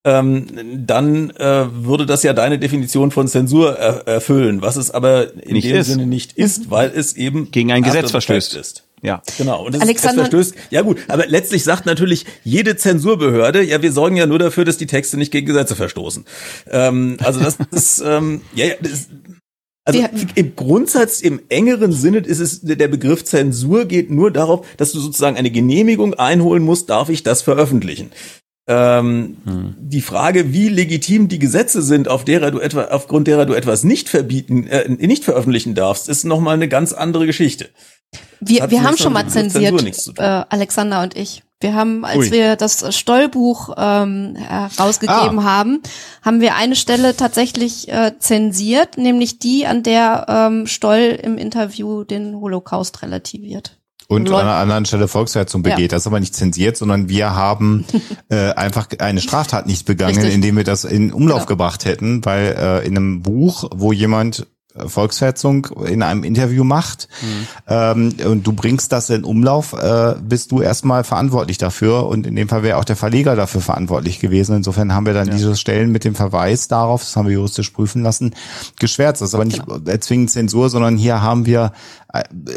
ähm, 0.07 0.47
dann 0.87 1.31
äh, 1.31 1.65
würde 1.73 2.05
das 2.05 2.23
ja 2.23 2.35
deine 2.35 2.59
Definition 2.59 3.11
von 3.11 3.27
Zensur 3.27 3.79
er 3.79 4.07
erfüllen, 4.07 4.61
was 4.61 4.77
es 4.77 4.91
aber 4.91 5.33
in 5.45 5.55
Nicht 5.55 5.69
dem 5.69 5.77
ist. 5.77 5.87
Sinne 5.87 6.07
nicht 6.07 6.33
ist, 6.33 6.71
weil 6.71 6.93
es 6.95 7.15
eben 7.17 7.51
Gegen 7.51 7.73
ein 7.73 7.83
Gesetz 7.83 8.11
verstößt. 8.11 8.55
Ist. 8.55 8.85
Ja. 9.01 9.23
Genau. 9.39 9.65
Und 9.67 9.75
das 9.75 9.83
Alexander- 9.83 10.23
es 10.23 10.29
verstößt. 10.29 10.55
Ja 10.71 10.83
gut, 10.83 10.99
aber 11.09 11.27
letztlich 11.27 11.63
sagt 11.65 11.85
natürlich 11.87 12.25
jede 12.43 12.77
Zensurbehörde, 12.77 13.63
ja, 13.63 13.81
wir 13.83 13.93
sorgen 13.93 14.17
ja 14.17 14.27
nur 14.27 14.39
dafür, 14.39 14.65
dass 14.65 14.77
die 14.79 14.87
Texte 14.87 15.17
nicht 15.19 15.31
gegen 15.31 15.47
Gesetze 15.47 15.75
verstoßen. 15.75 16.25
Ähm, 16.71 17.17
also 17.23 17.41
das 17.41 17.59
ist, 17.71 18.03
ähm, 18.07 18.43
ja, 18.55 18.67
ja, 18.67 18.75
das, 18.81 19.09
also 19.85 20.03
im 20.35 20.57
Grundsatz, 20.57 21.21
im 21.21 21.41
engeren 21.49 21.93
Sinne 21.93 22.19
ist 22.19 22.41
es, 22.41 22.63
der 22.63 22.89
Begriff 22.89 23.25
Zensur 23.25 23.85
geht 23.85 24.11
nur 24.11 24.31
darauf, 24.31 24.67
dass 24.77 24.93
du 24.93 25.01
sozusagen 25.01 25.37
eine 25.37 25.51
Genehmigung 25.51 26.15
einholen 26.15 26.63
musst, 26.63 26.89
darf 26.89 27.11
ich 27.11 27.23
das 27.23 27.43
veröffentlichen? 27.43 28.11
Ähm, 28.67 29.37
Die 29.79 30.01
Frage, 30.01 30.55
wie 30.55 30.71
legitim 30.71 31.29
die 31.29 31.39
Gesetze 31.39 31.83
sind, 31.83 32.09
auf 32.09 32.25
derer 32.25 32.51
du 32.51 32.61
etwa, 32.61 32.85
aufgrund 32.85 33.29
derer 33.29 33.45
du 33.45 33.53
etwas 33.53 33.85
nicht 33.85 34.09
verbieten, 34.09 34.67
äh, 34.67 34.89
nicht 34.89 35.23
veröffentlichen 35.23 35.75
darfst, 35.75 36.09
ist 36.09 36.25
nochmal 36.25 36.55
eine 36.55 36.69
ganz 36.69 36.95
andere 36.95 37.27
Geschichte. 37.27 37.69
Wir, 38.41 38.71
wir 38.71 38.83
haben 38.83 38.97
schon 38.97 39.13
mal 39.13 39.29
zensiert, 39.29 39.75
äh, 40.19 40.23
Alexander 40.23 41.03
und 41.03 41.15
ich. 41.17 41.43
Wir 41.65 41.75
haben, 41.75 42.05
als 42.05 42.19
Ui. 42.19 42.31
wir 42.31 42.57
das 42.57 42.95
Stollbuch 42.95 43.71
ähm, 43.79 44.37
herausgegeben 44.37 45.39
Ah. 45.39 45.45
haben, 45.45 45.81
haben 46.23 46.41
wir 46.43 46.57
eine 46.57 46.77
Stelle 46.77 47.17
tatsächlich 47.17 47.89
äh, 47.89 48.13
zensiert, 48.19 48.99
nämlich 48.99 49.39
die, 49.39 49.67
an 49.67 49.83
der 49.83 50.27
ähm, 50.29 50.67
Stoll 50.67 51.19
im 51.23 51.39
Interview 51.39 52.05
den 52.05 52.37
Holocaust 52.37 53.01
relativiert. 53.01 53.79
Und 54.07 54.29
an 54.29 54.41
einer 54.43 54.57
anderen 54.57 54.85
Stelle 54.85 55.09
Volksverhetzung 55.09 55.65
Ja. 55.65 55.75
begeht. 55.75 55.93
Das 55.93 56.03
ist 56.03 56.07
aber 56.07 56.21
nicht 56.21 56.35
zensiert, 56.37 56.77
sondern 56.77 57.09
wir 57.09 57.35
haben 57.35 57.87
äh, 58.29 58.53
einfach 58.53 58.89
eine 58.99 59.23
Straftat 59.23 59.67
nicht 59.67 59.87
begangen, 59.87 60.17
Richtig. 60.17 60.35
indem 60.35 60.59
wir 60.59 60.65
das 60.65 60.85
in 60.85 61.13
Umlauf 61.15 61.39
Genau. 61.47 61.49
gebracht 61.49 61.87
hätten, 61.87 62.23
weil 62.27 62.55
äh, 62.59 62.87
in 62.87 62.95
einem 62.99 63.23
Buch, 63.23 63.71
wo 63.75 63.93
jemand 63.93 64.47
Volksverhetzung 64.87 65.67
in 65.87 66.03
einem 66.03 66.25
Interview 66.25 66.65
macht. 66.65 67.09
Ähm, 67.69 68.15
und 68.27 68.47
du 68.47 68.53
bringst 68.53 68.91
das 68.91 69.09
in 69.11 69.25
Umlauf, 69.25 69.73
äh, 69.73 70.17
bist 70.21 70.51
du 70.51 70.61
erstmal 70.61 71.05
verantwortlich 71.05 71.59
dafür? 71.59 72.07
Und 72.07 72.27
in 72.27 72.35
dem 72.35 72.49
Fall 72.49 72.63
wäre 72.63 72.79
auch 72.79 72.85
der 72.85 72.97
Verleger 72.97 73.37
dafür 73.37 73.61
verantwortlich 73.61 74.19
gewesen. 74.19 74.57
Insofern 74.57 74.93
haben 74.93 75.07
wir 75.07 75.15
dann 75.15 75.31
diese 75.31 75.55
Stellen 75.55 75.93
mit 75.93 76.05
dem 76.05 76.15
Verweis 76.15 76.67
darauf, 76.67 77.03
das 77.03 77.17
haben 77.17 77.27
wir 77.27 77.35
juristisch 77.35 77.71
prüfen 77.71 78.03
lassen, 78.03 78.35
geschwärzt. 78.79 79.23
Das 79.23 79.31
ist 79.31 79.35
aber 79.35 79.45
nicht 79.45 79.63
äh, 79.87 80.01
zwingend 80.01 80.31
Zensur, 80.31 80.69
sondern 80.71 80.97
hier 80.97 81.23
haben 81.23 81.47
wir 81.47 81.73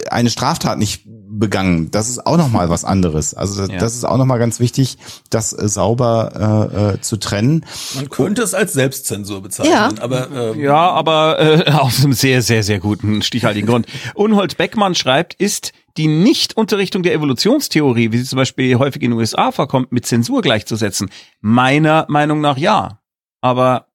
eine 0.10 0.30
Straftat 0.30 0.78
nicht 0.78 1.04
begangen. 1.06 1.92
Das 1.92 2.10
ist 2.10 2.26
auch 2.26 2.38
noch 2.38 2.50
mal 2.50 2.70
was 2.70 2.84
anderes. 2.86 3.34
Also 3.34 3.62
das, 3.62 3.70
Ja. 3.70 3.78
das 3.80 3.96
ist 3.96 4.06
auch 4.06 4.18
noch 4.18 4.26
mal 4.26 4.38
ganz 4.38 4.60
wichtig, 4.60 4.98
das 5.30 5.54
äh, 5.54 5.68
sauber 5.68 6.70
äh, 6.74 6.94
äh, 6.96 7.02
zu 7.02 7.18
trennen. 7.18 7.66
Man 7.96 8.10
könnte 8.10 8.42
es 8.44 8.54
als 8.54 8.74
Selbstzensur 8.74 9.42
bezeichnen, 9.42 9.74
Ja. 9.74 9.92
aber 10.02 10.32
ähm, 10.32 10.60
Ja, 10.60 10.90
aber 10.92 11.40
äh, 11.40 11.72
aus 11.72 12.04
einem 12.04 12.14
sehr, 12.14 12.42
sehr, 12.42 12.64
sehr 12.64 12.80
guten, 12.80 13.22
stichhaltigen 13.22 13.68
Grund. 13.70 13.88
Unhold 14.16 14.58
Beckmann 14.58 14.96
schreibt, 14.96 15.34
ist 15.36 15.74
die 15.98 16.08
Nichtunterrichtung 16.08 17.04
der 17.04 17.14
Evolutionstheorie, 17.14 18.12
wie 18.12 18.18
sie 18.20 18.26
zum 18.26 18.38
Beispiel 18.38 18.78
häufig 18.78 19.02
in 19.02 19.12
den 19.12 19.18
USA 19.20 19.52
vorkommt, 19.52 19.92
mit 19.92 20.06
Zensur 20.06 20.42
gleichzusetzen? 20.42 21.10
Meiner 21.42 22.06
Meinung 22.10 22.42
nach 22.42 22.58
ja. 22.58 23.00
Aber 23.42 23.88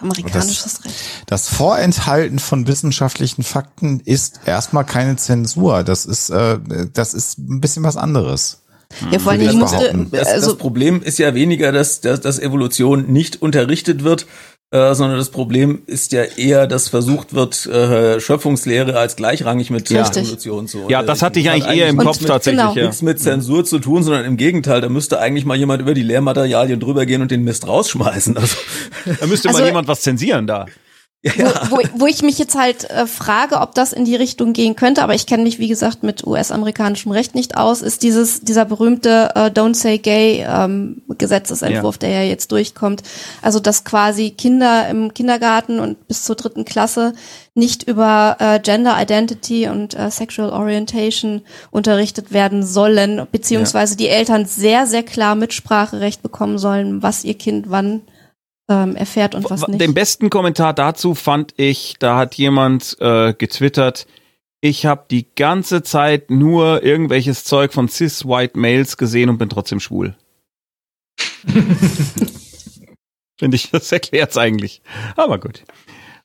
Amerikanisches 0.00 0.84
Recht. 0.84 0.94
Das 1.26 1.48
Vorenthalten 1.48 2.38
von 2.38 2.66
wissenschaftlichen 2.66 3.42
Fakten 3.42 4.00
ist 4.00 4.40
erstmal 4.44 4.84
keine 4.84 5.16
Zensur. 5.16 5.84
Das 5.84 6.04
ist 6.04 6.30
äh, 6.30 6.58
das 6.92 7.14
ist 7.14 7.38
ein 7.38 7.60
bisschen 7.60 7.84
was 7.84 7.96
anderes. 7.96 8.60
Ja, 9.10 9.18
vor 9.18 9.32
allem, 9.32 9.40
ich 9.42 9.52
musste, 9.52 9.78
behaupten. 9.78 10.08
das, 10.10 10.28
also, 10.28 10.50
das 10.50 10.58
Problem 10.58 11.02
ist 11.02 11.18
ja 11.18 11.34
weniger, 11.34 11.72
dass, 11.72 12.00
dass, 12.00 12.20
dass 12.20 12.38
Evolution 12.38 13.12
nicht 13.12 13.42
unterrichtet 13.42 14.04
wird, 14.04 14.26
äh, 14.74 14.92
sondern 14.94 15.18
das 15.18 15.30
Problem 15.30 15.82
ist 15.86 16.10
ja 16.10 16.22
eher, 16.24 16.66
dass 16.66 16.88
versucht 16.88 17.32
wird, 17.32 17.64
äh, 17.66 18.18
Schöpfungslehre 18.20 18.98
als 18.98 19.14
gleichrangig 19.14 19.70
mit 19.70 19.88
Ja. 19.88 20.00
Richtig. 20.02 20.24
Evolution 20.24 20.66
zu 20.66 20.86
ja, 20.88 21.02
das 21.04 21.22
hatte 21.22 21.38
ich 21.38 21.48
eigentlich 21.48 21.78
eher 21.78 21.88
im 21.88 21.96
Kopf 21.96 22.24
tatsächlich. 22.24 22.60
genau. 22.60 22.74
Ja. 22.74 22.82
nichts 22.86 23.00
mit 23.00 23.20
Zensur 23.20 23.64
zu 23.64 23.78
tun, 23.78 24.02
sondern 24.02 24.24
im 24.24 24.36
Gegenteil, 24.36 24.80
da 24.80 24.88
müsste 24.88 25.20
eigentlich 25.20 25.44
mal 25.44 25.56
jemand 25.56 25.80
über 25.80 25.94
die 25.94 26.02
Lehrmaterialien 26.02 26.80
drüber 26.80 27.06
gehen 27.06 27.22
und 27.22 27.30
den 27.30 27.44
Mist 27.44 27.66
rausschmeißen. 27.68 28.36
Also, 28.36 28.56
Da 29.20 29.26
müsste 29.26 29.48
Also- 29.48 29.60
mal 29.60 29.66
jemand 29.66 29.86
was 29.86 30.00
zensieren 30.00 30.46
da. 30.48 30.66
Wo, 31.24 31.76
wo, 31.76 31.82
wo 31.94 32.06
ich 32.06 32.22
mich 32.22 32.38
jetzt 32.38 32.54
halt 32.54 32.90
äh, 32.90 33.06
frage, 33.06 33.60
ob 33.60 33.74
das 33.74 33.92
in 33.92 34.04
die 34.04 34.16
Richtung 34.16 34.52
gehen 34.52 34.76
könnte, 34.76 35.02
aber 35.02 35.14
ich 35.14 35.26
kenne 35.26 35.42
mich, 35.42 35.58
wie 35.58 35.68
gesagt, 35.68 36.02
mit 36.02 36.26
US-amerikanischem 36.26 37.12
Recht 37.12 37.34
nicht 37.34 37.56
aus, 37.56 37.80
ist 37.80 38.02
dieses, 38.02 38.42
dieser 38.42 38.66
berühmte 38.66 39.30
äh, 39.34 39.46
Don't 39.46 39.74
Say 39.74 39.98
Gay 39.98 40.46
ähm, 40.46 41.02
Gesetzesentwurf, 41.16 41.96
der 41.96 42.10
ja 42.10 42.22
jetzt 42.22 42.52
durchkommt. 42.52 43.02
Also, 43.40 43.58
dass 43.58 43.84
quasi 43.84 44.30
Kinder 44.30 44.88
im 44.88 45.14
Kindergarten 45.14 45.80
und 45.80 46.06
bis 46.08 46.24
zur 46.24 46.36
dritten 46.36 46.64
Klasse 46.64 47.14
nicht 47.54 47.84
über 47.84 48.36
äh, 48.40 48.60
Gender 48.60 48.96
Identity 49.00 49.68
und 49.68 49.94
äh, 49.94 50.10
Sexual 50.10 50.50
Orientation 50.50 51.42
unterrichtet 51.70 52.32
werden 52.32 52.64
sollen, 52.64 53.26
beziehungsweise 53.30 53.96
die 53.96 54.08
Eltern 54.08 54.44
sehr, 54.44 54.86
sehr 54.86 55.04
klar 55.04 55.36
Mitspracherecht 55.36 56.22
bekommen 56.22 56.58
sollen, 56.58 57.02
was 57.02 57.24
ihr 57.24 57.34
Kind 57.34 57.70
wann 57.70 58.02
ähm, 58.68 58.96
erfährt 58.96 59.34
und 59.34 59.48
was 59.50 59.66
nicht. 59.68 59.80
Den 59.80 59.94
besten 59.94 60.30
Kommentar 60.30 60.72
dazu 60.74 61.14
fand 61.14 61.54
ich, 61.56 61.96
da 61.98 62.16
hat 62.16 62.34
jemand 62.34 62.96
äh, 63.00 63.34
getwittert, 63.34 64.06
ich 64.60 64.86
habe 64.86 65.04
die 65.10 65.26
ganze 65.34 65.82
Zeit 65.82 66.30
nur 66.30 66.82
irgendwelches 66.82 67.44
Zeug 67.44 67.74
von 67.74 67.88
cis-white 67.88 68.58
Males 68.58 68.96
gesehen 68.96 69.28
und 69.28 69.36
bin 69.36 69.50
trotzdem 69.50 69.78
schwul. 69.78 70.16
Finde 73.38 73.56
ich, 73.56 73.70
das 73.70 73.92
erklärt's 73.92 74.38
eigentlich. 74.38 74.80
Aber 75.16 75.38
gut. 75.38 75.64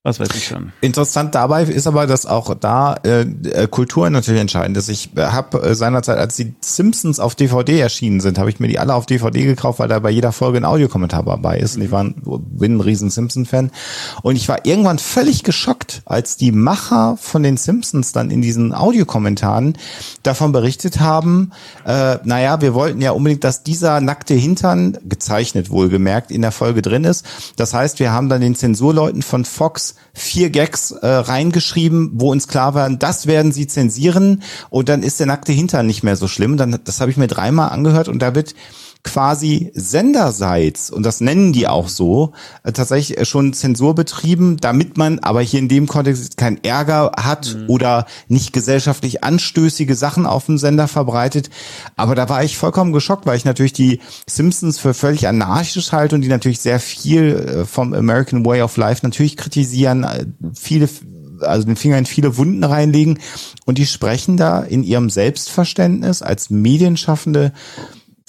Was 0.04 0.18
weiß 0.18 0.30
ich 0.34 0.46
schon. 0.46 0.72
Interessant 0.80 1.36
dabei 1.36 1.64
ist 1.64 1.86
aber, 1.86 2.08
dass 2.08 2.26
auch 2.26 2.56
da 2.56 2.94
äh, 3.04 3.24
äh, 3.24 3.68
Kultur 3.68 4.10
natürlich 4.10 4.40
entscheidend 4.40 4.78
ist. 4.78 4.88
Ich 4.88 5.10
habe 5.18 5.62
äh, 5.62 5.76
seinerzeit, 5.76 6.18
als 6.18 6.38
die 6.38 6.56
Simpsons 6.62 7.20
auf 7.20 7.36
DVD 7.36 7.82
erschienen 7.82 8.22
sind, 8.22 8.40
habe 8.40 8.50
ich 8.50 8.62
mir 8.62 8.70
die 8.70 8.80
alle 8.80 8.96
auf 8.96 9.06
DVD 9.06 9.44
gekauft, 9.44 9.80
weil 9.80 9.90
da 9.90 10.00
bei 10.00 10.10
jeder 10.10 10.32
Folge 10.32 10.58
ein 10.58 10.64
Audiokommentar 10.64 11.24
dabei 11.24 11.60
ist. 11.60 11.76
Und 11.76 11.82
ich 11.82 11.92
war 11.92 12.06
ein, 12.06 12.16
bin 12.24 12.78
ein 12.78 12.80
riesen 12.80 13.10
Simpson-Fan. 13.10 13.72
Und 14.24 14.38
ich 14.38 14.48
war 14.48 14.66
irgendwann 14.66 15.00
völlig 15.00 15.44
geschockt, 15.44 16.02
als 16.06 16.38
die 16.38 16.54
Macher 16.54 17.18
von 17.18 17.44
den 17.44 17.58
Simpsons 17.58 18.14
dann 18.14 18.32
in 18.32 18.42
diesen 18.42 18.74
Audiokommentaren 18.74 19.78
davon 20.24 20.54
berichtet 20.54 21.02
haben, 21.02 21.52
äh, 21.86 22.20
naja, 22.24 22.62
wir 22.62 22.74
wollten 22.74 23.02
ja 23.02 23.12
unbedingt, 23.12 23.44
dass 23.44 23.64
dieser 23.64 24.00
nackte 24.00 24.34
Hintern, 24.34 24.98
gezeichnet 25.04 25.70
wohlgemerkt, 25.70 26.32
in 26.32 26.42
der 26.42 26.54
Folge 26.54 26.82
drin 26.82 27.04
ist. 27.04 27.26
Das 27.58 27.74
heißt, 27.74 28.00
wir 28.00 28.14
haben 28.14 28.30
dann 28.30 28.40
den 28.40 28.56
Zensurleuten 28.56 29.24
von 29.24 29.44
Fox 29.44 29.89
vier 30.14 30.50
Gags 30.50 30.92
äh, 30.92 31.08
reingeschrieben, 31.08 32.12
wo 32.14 32.32
uns 32.32 32.48
klar 32.48 32.74
war, 32.74 32.90
das 32.90 33.28
werden 33.28 33.52
sie 33.52 33.68
zensieren 33.68 34.44
und 34.70 34.90
dann 34.90 35.04
ist 35.04 35.20
der 35.20 35.28
nackte 35.28 35.52
Hintern 35.52 35.86
nicht 35.86 36.04
mehr 36.04 36.16
so 36.16 36.28
schlimm. 36.28 36.58
Dann, 36.58 36.80
das 36.84 37.02
habe 37.02 37.12
ich 37.12 37.18
mir 37.18 37.28
dreimal 37.28 37.70
angehört 37.70 38.08
und 38.08 38.20
da 38.20 38.36
wird 38.36 38.56
quasi 39.04 39.72
senderseits, 39.74 40.90
und 40.92 41.04
das 41.04 41.22
nennen 41.22 41.54
die 41.54 41.68
auch 41.68 41.88
so, 41.88 42.34
äh, 42.64 42.74
tatsächlich 42.74 43.18
äh, 43.18 43.26
schon 43.26 43.54
Zensur 43.54 43.96
betrieben, 43.96 44.58
damit 44.58 44.98
man 44.98 45.20
aber 45.20 45.42
hier 45.42 45.60
in 45.60 45.70
dem 45.70 45.88
Kontext 45.88 46.36
keinen 46.36 46.64
Ärger 46.64 47.12
hat 47.18 47.58
oder 47.68 48.06
nicht 48.28 48.52
gesellschaftlich 48.52 49.24
anstößige 49.24 49.96
Sachen 49.96 50.26
auf 50.26 50.48
dem 50.48 50.58
Sender 50.58 50.88
verbreitet. 50.88 51.50
Aber 51.96 52.14
da 52.14 52.28
war 52.28 52.44
ich 52.44 52.58
vollkommen 52.58 52.92
geschockt, 52.92 53.26
weil 53.26 53.38
ich 53.38 53.46
natürlich 53.46 53.74
die 53.74 54.00
Simpsons 54.28 54.78
für 54.80 54.94
völlig 54.94 55.28
anarchisch 55.28 55.94
halte 55.94 56.16
und 56.16 56.22
die 56.22 56.28
natürlich 56.28 56.60
sehr 56.60 56.80
viel 56.80 57.36
äh, 57.36 57.66
vom 57.66 57.94
American 57.94 58.46
Way 58.46 58.64
of 58.64 58.76
Life 58.76 59.00
natürlich 59.04 59.38
kritisieren, 59.38 60.06
viele 60.54 60.90
also 61.42 61.66
den 61.66 61.78
Finger 61.78 61.98
in 61.98 62.06
viele 62.06 62.36
Wunden 62.36 62.66
reinlegen 62.66 63.18
und 63.66 63.78
die 63.78 63.86
sprechen 63.86 64.36
da 64.36 64.62
in 64.62 64.84
ihrem 64.84 65.10
Selbstverständnis 65.10 66.22
als 66.22 66.50
Medienschaffende 66.50 67.54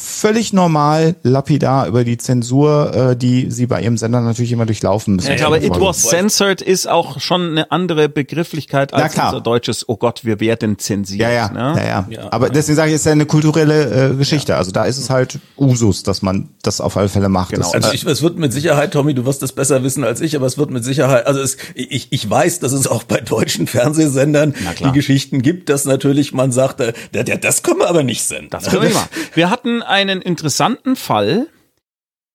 völlig 0.00 0.52
normal, 0.52 1.14
lapidar 1.22 1.86
über 1.86 2.04
die 2.04 2.16
Zensur, 2.16 2.94
äh, 2.94 3.16
die 3.16 3.50
sie 3.50 3.66
bei 3.66 3.82
ihrem 3.82 3.98
Sender 3.98 4.20
natürlich 4.22 4.50
immer 4.50 4.64
durchlaufen 4.64 5.16
müssen. 5.16 5.36
Ja, 5.36 5.46
aber 5.46 5.62
it 5.62 5.78
was 5.78 6.02
censored 6.02 6.62
ist 6.62 6.88
auch 6.88 7.20
schon 7.20 7.50
eine 7.50 7.70
andere 7.70 8.08
Begrifflichkeit 8.08 8.94
als 8.94 9.14
unser 9.14 9.40
deutsches, 9.42 9.88
oh 9.88 9.96
Gott, 9.96 10.24
wir 10.24 10.40
werden 10.40 10.78
zensiert. 10.78 11.20
ja, 11.20 11.30
ja, 11.30 11.52
ne? 11.52 11.74
ja, 11.76 11.84
ja, 11.84 12.06
Ja, 12.08 12.32
Aber 12.32 12.46
ja. 12.46 12.52
deswegen 12.52 12.76
sage 12.76 12.90
ich, 12.90 12.94
es 12.94 13.02
ist 13.02 13.06
ja 13.06 13.12
eine 13.12 13.26
kulturelle 13.26 14.12
äh, 14.12 14.14
Geschichte. 14.14 14.56
Also 14.56 14.70
da 14.70 14.84
ist 14.84 14.96
es 14.96 15.10
halt 15.10 15.38
Usus, 15.58 16.02
dass 16.02 16.22
man 16.22 16.48
das 16.62 16.80
auf 16.80 16.96
alle 16.96 17.08
Fälle 17.08 17.28
macht. 17.28 17.50
Genau. 17.50 17.70
Also 17.70 17.90
äh, 17.90 17.94
ich, 17.94 18.04
es 18.04 18.22
wird 18.22 18.38
mit 18.38 18.52
Sicherheit, 18.54 18.92
Tommy, 18.92 19.12
du 19.12 19.26
wirst 19.26 19.42
das 19.42 19.52
besser 19.52 19.82
wissen 19.82 20.02
als 20.02 20.22
ich, 20.22 20.34
aber 20.34 20.46
es 20.46 20.56
wird 20.56 20.70
mit 20.70 20.82
Sicherheit, 20.82 21.26
also 21.26 21.40
es, 21.40 21.58
ich, 21.74 22.08
ich 22.10 22.28
weiß, 22.28 22.60
dass 22.60 22.72
es 22.72 22.86
auch 22.86 23.02
bei 23.02 23.20
deutschen 23.20 23.66
Fernsehsendern 23.66 24.54
die 24.78 24.92
Geschichten 24.92 25.42
gibt, 25.42 25.68
dass 25.68 25.84
natürlich 25.84 26.32
man 26.32 26.52
sagt, 26.52 26.80
äh, 26.80 26.94
der, 27.12 27.24
der, 27.24 27.36
das 27.36 27.62
können 27.62 27.80
wir 27.80 27.88
aber 27.88 28.02
nicht 28.02 28.24
senden. 28.24 28.48
Das 28.50 28.64
können 28.64 28.82
wir 28.82 28.88
nicht 28.88 28.94
machen. 28.94 29.10
Wir 29.34 29.50
hatten 29.50 29.82
einen 29.90 30.22
interessanten 30.22 30.96
Fall, 30.96 31.48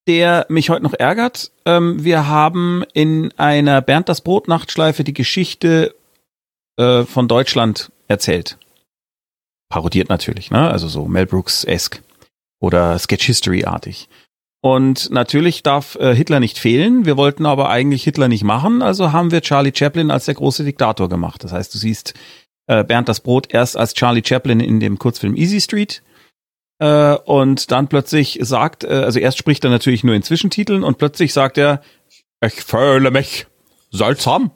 der 0.07 0.45
mich 0.49 0.69
heute 0.69 0.83
noch 0.83 0.93
ärgert. 0.93 1.51
Ähm, 1.65 2.03
wir 2.03 2.27
haben 2.27 2.83
in 2.93 3.31
einer 3.37 3.81
Bernd 3.81 4.09
das 4.09 4.21
Brot 4.21 4.47
Nachtschleife 4.47 5.03
die 5.03 5.13
Geschichte 5.13 5.95
äh, 6.77 7.03
von 7.03 7.27
Deutschland 7.27 7.91
erzählt. 8.07 8.57
Parodiert 9.69 10.09
natürlich, 10.09 10.51
ne? 10.51 10.69
Also 10.69 10.87
so 10.87 11.05
Mel 11.05 11.25
Brooks-esque 11.25 12.01
oder 12.59 12.99
Sketch 12.99 13.25
History-artig. 13.25 14.07
Und 14.61 15.11
natürlich 15.11 15.63
darf 15.63 15.95
äh, 15.95 16.15
Hitler 16.15 16.39
nicht 16.39 16.57
fehlen. 16.57 17.05
Wir 17.05 17.17
wollten 17.17 17.45
aber 17.45 17.69
eigentlich 17.69 18.03
Hitler 18.03 18.27
nicht 18.27 18.43
machen, 18.43 18.81
also 18.81 19.11
haben 19.11 19.31
wir 19.31 19.41
Charlie 19.41 19.73
Chaplin 19.75 20.11
als 20.11 20.25
der 20.25 20.35
große 20.35 20.63
Diktator 20.63 21.07
gemacht. 21.07 21.43
Das 21.43 21.51
heißt, 21.51 21.73
du 21.73 21.77
siehst 21.77 22.13
äh, 22.67 22.83
Bernd 22.83 23.07
das 23.07 23.19
Brot 23.19 23.53
erst 23.53 23.77
als 23.77 23.93
Charlie 23.93 24.23
Chaplin 24.25 24.59
in 24.59 24.79
dem 24.79 24.97
Kurzfilm 24.97 25.35
Easy 25.35 25.61
Street 25.61 26.01
äh, 26.79 27.15
und 27.15 27.71
dann 27.71 27.87
plötzlich 27.87 28.39
sagt, 28.41 28.83
äh, 28.83 28.87
also 28.87 29.19
erst 29.19 29.37
spricht 29.37 29.63
er 29.63 29.69
natürlich 29.69 30.03
nur 30.03 30.15
in 30.15 30.23
Zwischentiteln 30.23 30.83
und 30.83 30.97
plötzlich 30.97 31.33
sagt 31.33 31.57
er, 31.57 31.81
ich 32.45 32.63
fühle 32.63 33.11
mich 33.11 33.47
seltsam. 33.91 34.51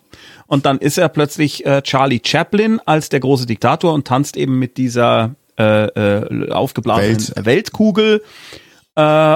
Und 0.47 0.65
dann 0.65 0.79
ist 0.79 0.97
er 0.97 1.09
plötzlich 1.09 1.65
äh, 1.65 1.81
Charlie 1.81 2.21
Chaplin 2.23 2.81
als 2.85 3.09
der 3.09 3.19
große 3.19 3.45
Diktator 3.45 3.93
und 3.93 4.07
tanzt 4.07 4.35
eben 4.35 4.59
mit 4.59 4.77
dieser 4.77 5.35
äh, 5.57 5.85
äh, 5.85 6.51
aufgeblasenen 6.51 7.35
Welt. 7.35 7.45
Weltkugel 7.45 8.23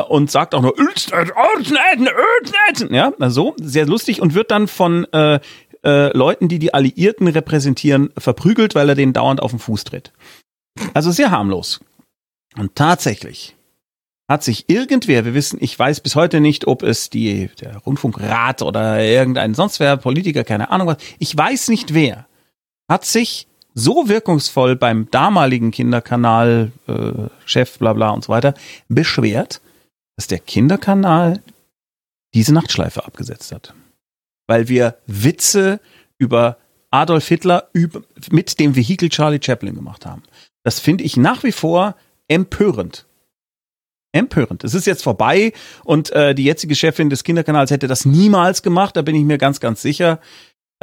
und 0.09 0.29
sagt 0.29 0.55
auch 0.55 0.61
nur. 0.61 0.77
Ja, 2.93 3.13
also 3.17 3.55
sehr 3.61 3.85
lustig 3.85 4.21
und 4.21 4.35
wird 4.35 4.51
dann 4.51 4.67
von 4.67 5.05
äh, 5.13 5.39
äh, 5.83 6.15
Leuten, 6.15 6.47
die 6.47 6.59
die 6.59 6.73
Alliierten 6.73 7.27
repräsentieren, 7.27 8.11
verprügelt, 8.17 8.75
weil 8.75 8.89
er 8.89 8.95
denen 8.95 9.13
dauernd 9.13 9.41
auf 9.41 9.51
den 9.51 9.59
Fuß 9.59 9.83
tritt. 9.83 10.11
Also 10.93 11.11
sehr 11.11 11.31
harmlos. 11.31 11.79
Und 12.57 12.75
tatsächlich 12.75 13.55
hat 14.29 14.43
sich 14.43 14.69
irgendwer, 14.69 15.25
wir 15.25 15.33
wissen, 15.33 15.57
ich 15.61 15.77
weiß 15.77 15.99
bis 15.99 16.15
heute 16.15 16.39
nicht, 16.39 16.65
ob 16.67 16.83
es 16.83 17.09
die, 17.09 17.49
der 17.59 17.77
Rundfunkrat 17.77 18.61
oder 18.61 19.03
irgendein 19.03 19.53
sonst 19.53 19.79
wer, 19.79 19.97
Politiker, 19.97 20.43
keine 20.43 20.69
Ahnung 20.71 20.87
was, 20.87 20.97
ich 21.19 21.35
weiß 21.35 21.67
nicht 21.69 21.93
wer, 21.93 22.25
hat 22.89 23.05
sich 23.05 23.47
so 23.73 24.07
wirkungsvoll 24.07 24.75
beim 24.75 25.09
damaligen 25.11 25.71
Kinderkanal, 25.71 26.71
äh, 26.87 27.29
Chef, 27.45 27.77
bla 27.79 27.93
bla 27.93 28.11
und 28.11 28.23
so 28.23 28.29
weiter, 28.29 28.53
beschwert, 28.87 29.61
dass 30.15 30.27
der 30.27 30.39
Kinderkanal 30.39 31.41
diese 32.33 32.53
Nachtschleife 32.53 33.05
abgesetzt 33.05 33.51
hat. 33.51 33.73
Weil 34.47 34.67
wir 34.67 34.97
Witze 35.05 35.79
über 36.17 36.57
Adolf 36.91 37.27
Hitler 37.27 37.69
über, 37.73 38.03
mit 38.29 38.59
dem 38.59 38.75
Vehikel 38.75 39.09
Charlie 39.09 39.39
Chaplin 39.41 39.75
gemacht 39.75 40.05
haben. 40.05 40.23
Das 40.63 40.79
finde 40.79 41.03
ich 41.03 41.17
nach 41.17 41.43
wie 41.43 41.51
vor 41.51 41.95
empörend. 42.27 43.05
Empörend. 44.11 44.63
Es 44.63 44.75
ist 44.75 44.85
jetzt 44.85 45.03
vorbei 45.03 45.53
und 45.83 46.11
äh, 46.11 46.35
die 46.35 46.43
jetzige 46.43 46.75
Chefin 46.75 47.09
des 47.09 47.23
Kinderkanals 47.23 47.71
hätte 47.71 47.87
das 47.87 48.05
niemals 48.05 48.61
gemacht, 48.61 48.95
da 48.95 49.01
bin 49.01 49.15
ich 49.15 49.23
mir 49.23 49.39
ganz, 49.39 49.59
ganz 49.59 49.81
sicher. 49.81 50.19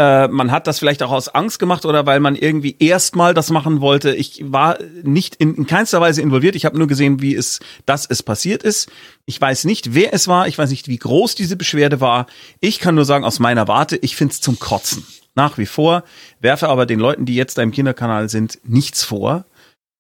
Äh, 0.00 0.28
man 0.28 0.50
hat 0.50 0.66
das 0.66 0.78
vielleicht 0.78 1.02
auch 1.02 1.10
aus 1.10 1.28
Angst 1.28 1.58
gemacht 1.58 1.84
oder 1.84 2.06
weil 2.06 2.20
man 2.20 2.34
irgendwie 2.34 2.74
erstmal 2.78 3.34
das 3.34 3.50
machen 3.50 3.82
wollte. 3.82 4.16
Ich 4.16 4.42
war 4.50 4.78
nicht 5.02 5.36
in, 5.36 5.54
in 5.54 5.66
keinster 5.66 6.00
Weise 6.00 6.22
involviert. 6.22 6.56
Ich 6.56 6.64
habe 6.64 6.78
nur 6.78 6.86
gesehen, 6.86 7.20
wie 7.20 7.34
es, 7.34 7.60
dass 7.84 8.06
es 8.06 8.22
passiert 8.22 8.62
ist. 8.62 8.90
Ich 9.26 9.38
weiß 9.38 9.64
nicht, 9.64 9.94
wer 9.94 10.14
es 10.14 10.26
war. 10.26 10.48
Ich 10.48 10.56
weiß 10.56 10.70
nicht, 10.70 10.88
wie 10.88 10.96
groß 10.96 11.34
diese 11.34 11.54
Beschwerde 11.56 12.00
war. 12.00 12.26
Ich 12.60 12.78
kann 12.78 12.94
nur 12.94 13.04
sagen, 13.04 13.24
aus 13.24 13.40
meiner 13.40 13.68
Warte, 13.68 13.96
ich 13.96 14.16
find's 14.16 14.40
zum 14.40 14.58
Kotzen. 14.58 15.06
Nach 15.34 15.58
wie 15.58 15.66
vor. 15.66 16.02
Werfe 16.40 16.68
aber 16.70 16.86
den 16.86 16.98
Leuten, 16.98 17.26
die 17.26 17.34
jetzt 17.34 17.58
da 17.58 17.62
im 17.62 17.70
Kinderkanal 17.70 18.30
sind, 18.30 18.58
nichts 18.64 19.04
vor. 19.04 19.44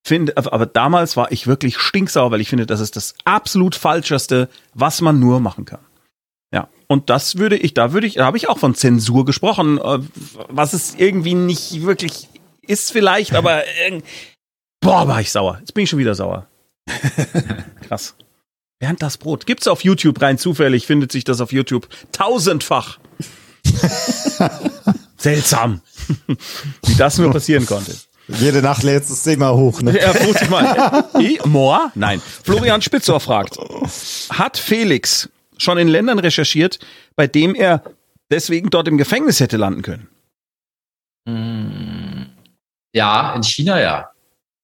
Finde, 0.02 0.36
aber 0.36 0.66
damals 0.66 1.16
war 1.16 1.30
ich 1.30 1.46
wirklich 1.46 1.78
stinksauer, 1.78 2.30
weil 2.30 2.40
ich 2.40 2.48
finde, 2.48 2.66
das 2.66 2.80
ist 2.80 2.96
das 2.96 3.14
absolut 3.24 3.74
falscheste, 3.74 4.48
was 4.74 5.02
man 5.02 5.20
nur 5.20 5.40
machen 5.40 5.66
kann. 5.66 5.80
Ja, 6.52 6.68
und 6.88 7.10
das 7.10 7.36
würde 7.36 7.56
ich, 7.56 7.74
da 7.74 7.92
würde 7.92 8.06
ich, 8.06 8.14
da 8.14 8.24
habe 8.24 8.36
ich 8.36 8.48
auch 8.48 8.58
von 8.58 8.74
Zensur 8.74 9.24
gesprochen, 9.24 9.78
äh, 9.78 9.98
was 10.48 10.72
es 10.72 10.94
irgendwie 10.96 11.34
nicht 11.34 11.82
wirklich 11.82 12.28
ist 12.66 12.90
vielleicht, 12.92 13.34
aber 13.34 13.66
äh, 13.86 14.00
boah, 14.80 15.06
war 15.06 15.20
ich 15.20 15.30
sauer. 15.30 15.58
Jetzt 15.60 15.74
bin 15.74 15.84
ich 15.84 15.90
schon 15.90 15.98
wieder 15.98 16.14
sauer. 16.14 16.48
Krass. 17.86 18.16
Bernd 18.80 19.02
das 19.02 19.18
Brot. 19.18 19.46
Gibt's 19.46 19.68
auf 19.68 19.84
YouTube 19.84 20.20
rein 20.22 20.38
zufällig, 20.38 20.86
findet 20.86 21.12
sich 21.12 21.24
das 21.24 21.40
auf 21.42 21.52
YouTube 21.52 21.88
tausendfach. 22.12 22.98
Seltsam. 25.18 25.82
Wie 26.86 26.94
das 26.94 27.18
nur 27.18 27.30
passieren 27.30 27.66
konnte. 27.66 27.94
Jede 28.38 28.62
Nacht 28.62 28.82
lädst 28.82 29.10
du 29.10 29.14
das 29.14 29.22
Thema 29.22 29.52
hoch, 29.54 29.80
ne? 29.82 29.98
Ja, 30.00 30.12
muss 30.24 30.40
ich 30.40 30.48
mal. 30.50 31.04
I, 31.18 31.40
Moa? 31.44 31.90
Nein. 31.94 32.20
Florian 32.44 32.82
Spitzer 32.82 33.20
fragt, 33.20 33.56
hat 34.30 34.56
Felix 34.58 35.28
schon 35.58 35.78
in 35.78 35.88
Ländern 35.88 36.18
recherchiert, 36.18 36.78
bei 37.16 37.26
dem 37.26 37.54
er 37.54 37.82
deswegen 38.30 38.70
dort 38.70 38.88
im 38.88 38.96
Gefängnis 38.98 39.40
hätte 39.40 39.56
landen 39.56 39.82
können? 39.82 40.08
Mm, 41.26 42.26
Ja, 42.92 43.34
in 43.34 43.42
China 43.42 43.80
ja. 43.80 44.10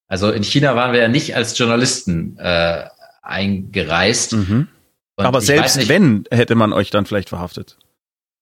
Also 0.09 0.30
in 0.30 0.44
China 0.44 0.76
waren 0.76 0.93
wir 0.93 1.01
ja 1.01 1.09
nicht 1.09 1.34
als 1.34 1.59
Journalisten 1.59 2.38
äh, 2.38 2.84
eingereist. 3.22 4.32
Und 4.34 4.68
Aber 5.16 5.40
selbst 5.40 5.76
nicht, 5.76 5.88
wenn, 5.88 6.24
hätte 6.30 6.55
man 6.55 6.72
euch 6.72 6.90
dann 6.90 7.06
vielleicht 7.06 7.28
verhaftet. 7.28 7.76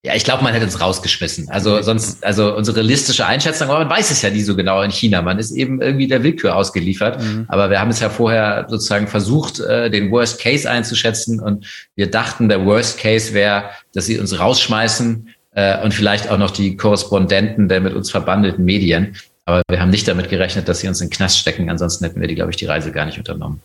Ja, 0.05 0.15
ich 0.15 0.25
glaube, 0.25 0.45
man 0.45 0.53
hätte 0.53 0.67
uns 0.67 0.83
rausgeschmissen. 0.83 1.49
Also 1.49 1.81
sonst, 1.81 2.23
also 2.23 2.55
unsere 2.55 2.77
realistische 2.77 3.25
Einschätzung, 3.25 3.71
aber 3.71 3.79
man 3.79 3.89
weiß 3.89 4.11
es 4.11 4.21
ja 4.21 4.29
nie 4.29 4.43
so 4.43 4.55
genau 4.55 4.83
in 4.83 4.91
China. 4.91 5.23
Man 5.23 5.39
ist 5.39 5.51
eben 5.51 5.81
irgendwie 5.81 6.07
der 6.07 6.23
Willkür 6.23 6.57
ausgeliefert. 6.57 7.23
Mhm. 7.23 7.47
Aber 7.49 7.71
wir 7.71 7.81
haben 7.81 7.89
es 7.89 8.01
ja 8.01 8.11
vorher 8.11 8.67
sozusagen 8.69 9.09
versucht, 9.09 9.61
äh, 9.61 9.89
den 9.89 10.11
Worst 10.11 10.41
Case 10.41 10.71
einzuschätzen 10.71 11.41
und 11.41 11.67
wir 11.97 12.11
dachten, 12.11 12.51
der 12.51 12.67
Worst 12.67 12.99
Case 12.99 13.33
wäre, 13.33 13.71
dass 13.95 14.05
sie 14.05 14.19
uns 14.19 14.39
rausschmeißen 14.39 15.31
äh, 15.53 15.83
und 15.83 15.95
vielleicht 15.95 16.31
auch 16.31 16.37
noch 16.37 16.51
die 16.51 16.77
Korrespondenten 16.77 17.71
der 17.71 17.81
mit 17.81 17.95
uns 17.95 18.11
verbandelten 18.11 18.63
Medien. 18.63 19.17
Aber 19.47 19.63
wir 19.71 19.81
haben 19.81 19.91
nicht 19.91 20.07
damit 20.07 20.29
gerechnet, 20.29 20.69
dass 20.69 20.81
sie 20.81 20.89
uns 20.89 21.01
in 21.01 21.09
den 21.09 21.15
Knast 21.15 21.39
stecken. 21.39 21.71
Ansonsten 21.71 22.05
hätten 22.05 22.21
wir 22.21 22.29
die, 22.29 22.35
glaube 22.35 22.51
ich, 22.51 22.59
die 22.59 22.67
Reise 22.67 22.93
gar 22.93 23.07
nicht 23.07 23.17
unternommen. 23.17 23.63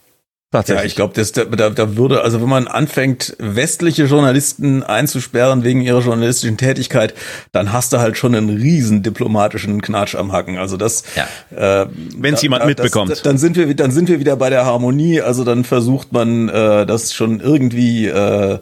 Ja, 0.51 0.83
ich 0.83 0.95
glaube, 0.95 1.13
da, 1.13 1.43
da, 1.45 1.69
da 1.69 1.95
würde, 1.95 2.23
also 2.23 2.41
wenn 2.41 2.49
man 2.49 2.67
anfängt, 2.67 3.35
westliche 3.37 4.05
Journalisten 4.05 4.81
einzusperren 4.81 5.63
wegen 5.63 5.81
ihrer 5.81 5.99
journalistischen 6.01 6.57
Tätigkeit, 6.57 7.13
dann 7.51 7.71
hast 7.71 7.93
du 7.93 7.99
halt 7.99 8.17
schon 8.17 8.33
einen 8.33 8.49
riesen 8.49 9.03
diplomatischen 9.03 9.79
Knatsch 9.83 10.15
am 10.15 10.31
Hacken. 10.31 10.57
Also 10.57 10.75
das, 10.75 11.03
Ja. 11.15 11.83
äh, 11.83 11.87
Wenn's 12.17 12.39
da- 12.39 12.43
jemand 12.43 12.63
da- 12.63 12.65
mitbekommt. 12.67 13.11
Das, 13.11 13.21
dann 13.21 13.37
sind 13.37 13.57
wir, 13.57 13.71
dann 13.75 13.91
sind 13.91 14.09
wir 14.09 14.19
wieder 14.19 14.35
bei 14.37 14.49
der 14.49 14.65
Harmonie. 14.65 15.21
Also 15.21 15.43
dann 15.43 15.65
versucht 15.65 16.13
man 16.13 16.49
äh, 16.49 16.87
das 16.87 17.13
schon 17.13 17.41
irgendwie 17.41 18.07
äh, 18.07 18.57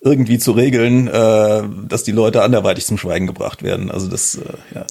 irgendwie 0.00 0.38
zu 0.38 0.52
regeln, 0.52 1.08
äh, 1.08 1.62
dass 1.88 2.04
die 2.04 2.12
Leute 2.12 2.42
anderweitig 2.42 2.86
zum 2.86 2.98
Schweigen 2.98 3.26
gebracht 3.26 3.62
werden. 3.62 3.90
Also 3.90 4.06
das, 4.08 4.36
äh, 4.36 4.40
ja. 4.74 4.86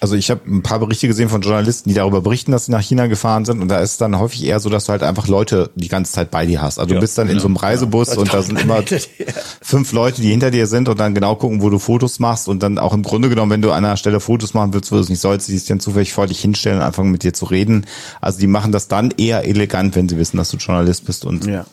Also 0.00 0.14
ich 0.14 0.30
habe 0.30 0.40
ein 0.46 0.62
paar 0.62 0.78
Berichte 0.78 1.08
gesehen 1.08 1.28
von 1.28 1.42
Journalisten, 1.42 1.88
die 1.88 1.94
darüber 1.94 2.20
berichten, 2.20 2.52
dass 2.52 2.66
sie 2.66 2.72
nach 2.72 2.80
China 2.82 3.06
gefahren 3.08 3.44
sind 3.44 3.60
und 3.60 3.68
da 3.68 3.80
ist 3.80 4.00
dann 4.00 4.18
häufig 4.18 4.44
eher 4.44 4.60
so, 4.60 4.70
dass 4.70 4.86
du 4.86 4.92
halt 4.92 5.02
einfach 5.02 5.26
Leute 5.26 5.70
die 5.74 5.88
ganze 5.88 6.12
Zeit 6.12 6.30
bei 6.30 6.46
dir 6.46 6.62
hast. 6.62 6.78
Also 6.78 6.94
du 6.94 7.00
bist 7.00 7.18
dann 7.18 7.28
in 7.28 7.40
so 7.40 7.46
einem 7.46 7.56
Reisebus 7.56 8.16
und 8.16 8.32
da 8.32 8.42
sind 8.42 8.60
immer 8.60 8.82
fünf 9.62 9.92
Leute, 9.92 10.22
die 10.22 10.30
hinter 10.30 10.50
dir 10.50 10.66
sind 10.66 10.88
und 10.88 10.98
dann 11.00 11.14
genau 11.14 11.34
gucken, 11.34 11.60
wo 11.62 11.68
du 11.70 11.78
Fotos 11.78 12.18
machst 12.20 12.48
und 12.48 12.62
dann 12.62 12.78
auch 12.78 12.92
im 12.94 13.02
Grunde 13.02 13.28
genommen, 13.28 13.50
wenn 13.50 13.62
du 13.62 13.72
an 13.72 13.84
einer 13.84 13.96
Stelle 13.96 14.20
Fotos 14.20 14.54
machen 14.54 14.72
willst, 14.74 14.92
wo 14.92 14.96
du 14.96 15.02
es 15.02 15.08
nicht 15.08 15.20
sollst, 15.20 15.48
die 15.48 15.58
sich 15.58 15.66
dann 15.66 15.80
zufällig 15.80 16.12
vor 16.12 16.26
dich 16.26 16.40
hinstellen 16.40 16.78
und 16.78 16.84
anfangen 16.84 17.10
mit 17.10 17.24
dir 17.24 17.32
zu 17.32 17.46
reden. 17.46 17.86
Also 18.20 18.38
die 18.38 18.46
machen 18.46 18.70
das 18.72 18.86
dann 18.88 19.10
eher 19.16 19.44
elegant, 19.44 19.96
wenn 19.96 20.08
sie 20.08 20.16
wissen, 20.18 20.36
dass 20.36 20.50
du 20.50 20.56
Journalist 20.56 21.04
bist 21.04 21.24
und 21.24 21.46
Ja. 21.46 21.66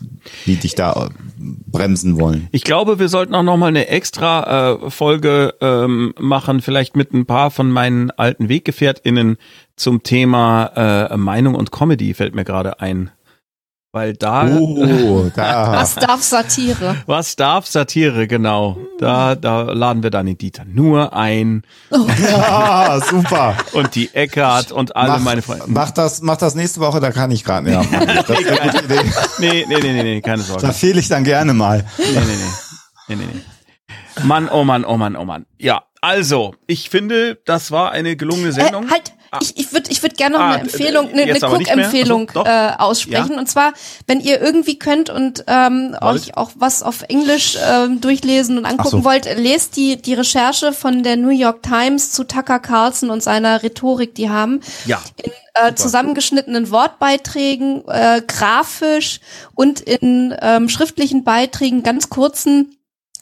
die 0.45 0.55
dich 0.55 0.75
da 0.75 1.09
bremsen 1.37 2.19
wollen. 2.19 2.47
Ich 2.51 2.63
glaube, 2.63 2.78
wir 2.87 3.09
sollten 3.09 3.35
auch 3.35 3.43
noch 3.43 3.57
mal 3.57 3.67
eine 3.67 3.87
extra 3.87 4.71
äh, 4.85 4.89
Folge 4.89 5.53
ähm, 5.61 6.13
machen, 6.19 6.61
vielleicht 6.61 6.95
mit 6.95 7.13
ein 7.13 7.25
paar 7.25 7.51
von 7.51 7.69
meinen 7.71 8.11
alten 8.11 8.47
WeggefährtInnen 8.49 9.37
zum 9.75 10.03
Thema 10.03 11.07
äh, 11.11 11.17
Meinung 11.17 11.55
und 11.55 11.71
Comedy 11.71 12.13
fällt 12.13 12.35
mir 12.35 12.45
gerade 12.45 12.79
ein. 12.79 13.11
Weil 13.91 14.13
da 14.13 14.45
Oh, 14.47 15.31
da. 15.35 15.71
Was 15.73 15.95
darf 15.95 16.21
Satire? 16.21 16.97
was 17.07 17.35
darf 17.35 17.65
Satire 17.65 18.27
genau? 18.27 18.77
Da 18.99 19.33
da 19.33 19.63
laden 19.63 20.03
wir 20.03 20.11
dann 20.11 20.27
den 20.27 20.37
Dieter 20.37 20.63
nur 20.63 21.13
ein 21.13 21.63
Ja, 21.89 22.99
super. 23.01 23.55
und 23.73 23.95
die 23.95 24.13
Eckart 24.13 24.71
und 24.71 24.95
alle 24.95 25.13
mach, 25.13 25.19
meine 25.21 25.41
Freunde. 25.41 25.63
Mach 25.67 25.89
das, 25.89 26.21
mach 26.21 26.37
das 26.37 26.53
nächste 26.53 26.81
Woche, 26.81 26.99
da 26.99 27.11
kann 27.11 27.31
ich 27.31 27.43
gerade 27.43 27.67
nicht. 27.67 27.89
Das 28.27 28.39
ist 28.39 28.47
eine 28.59 28.71
gute 28.71 28.85
Idee. 28.85 28.99
Nee, 29.39 29.65
nee, 29.67 29.75
nee, 29.81 29.93
nee, 29.93 30.03
nee, 30.03 30.21
keine 30.21 30.43
Sorge. 30.43 30.67
Da 30.67 30.71
fehle 30.71 30.99
ich 30.99 31.07
dann 31.07 31.23
gerne 31.23 31.55
mal. 31.55 31.83
Nee, 31.97 32.05
nee, 32.13 32.19
nee. 32.19 32.68
Nee, 33.09 33.15
nee, 33.15 33.25
nee. 33.33 34.23
Mann, 34.23 34.49
oh 34.49 34.63
Mann, 34.63 34.85
oh 34.85 34.97
Mann, 34.97 35.15
oh 35.15 35.25
Mann. 35.25 35.45
Ja, 35.57 35.83
also, 36.01 36.55
ich 36.65 36.89
finde, 36.89 37.39
das 37.45 37.71
war 37.71 37.91
eine 37.91 38.15
gelungene 38.15 38.53
Sendung. 38.53 38.87
Äh, 38.87 38.91
halt, 38.91 39.13
ich, 39.41 39.57
ich 39.57 39.73
würde 39.73 39.91
ich 39.91 40.01
würd 40.01 40.17
gerne 40.17 40.35
noch 40.35 40.41
Ah, 40.41 40.51
eine 40.53 40.61
Empfehlung, 40.61 41.09
äh, 41.09 41.23
eine, 41.23 41.23
eine? 41.23 41.39
Cook-Empfehlung 41.39 42.31
Also, 42.33 42.49
äh, 42.49 42.71
aussprechen. 42.77 43.37
Und 43.37 43.47
zwar, 43.47 43.73
wenn 44.07 44.21
ihr 44.21 44.41
irgendwie 44.41 44.79
könnt 44.79 45.09
und 45.09 45.43
ähm, 45.47 45.95
euch 46.01 46.37
auch 46.37 46.51
was 46.55 46.83
auf 46.83 47.03
Englisch 47.03 47.57
ähm, 47.61 47.99
durchlesen 47.99 48.57
und 48.57 48.65
angucken 48.65 48.89
so. 48.89 49.03
wollt, 49.03 49.25
lest 49.25 49.75
die, 49.75 50.01
die 50.01 50.13
Recherche 50.13 50.71
von 50.71 51.03
der 51.03 51.17
New 51.17 51.29
York 51.29 51.63
Times 51.63 52.11
zu 52.11 52.23
Tucker 52.23 52.59
Carlson 52.59 53.09
und 53.09 53.21
seiner 53.21 53.61
Rhetorik, 53.61 54.15
die 54.15 54.29
haben. 54.29 54.61
Ja. 54.85 55.01
In 55.21 55.31
äh, 55.53 55.75
zusammengeschnittenen 55.75 56.71
Wortbeiträgen, 56.71 57.83
äh, 57.87 58.21
grafisch 58.25 59.19
und 59.53 59.81
in 59.81 60.33
ähm, 60.41 60.69
schriftlichen 60.69 61.25
Beiträgen, 61.25 61.83
ganz 61.83 62.09
kurzen 62.09 62.78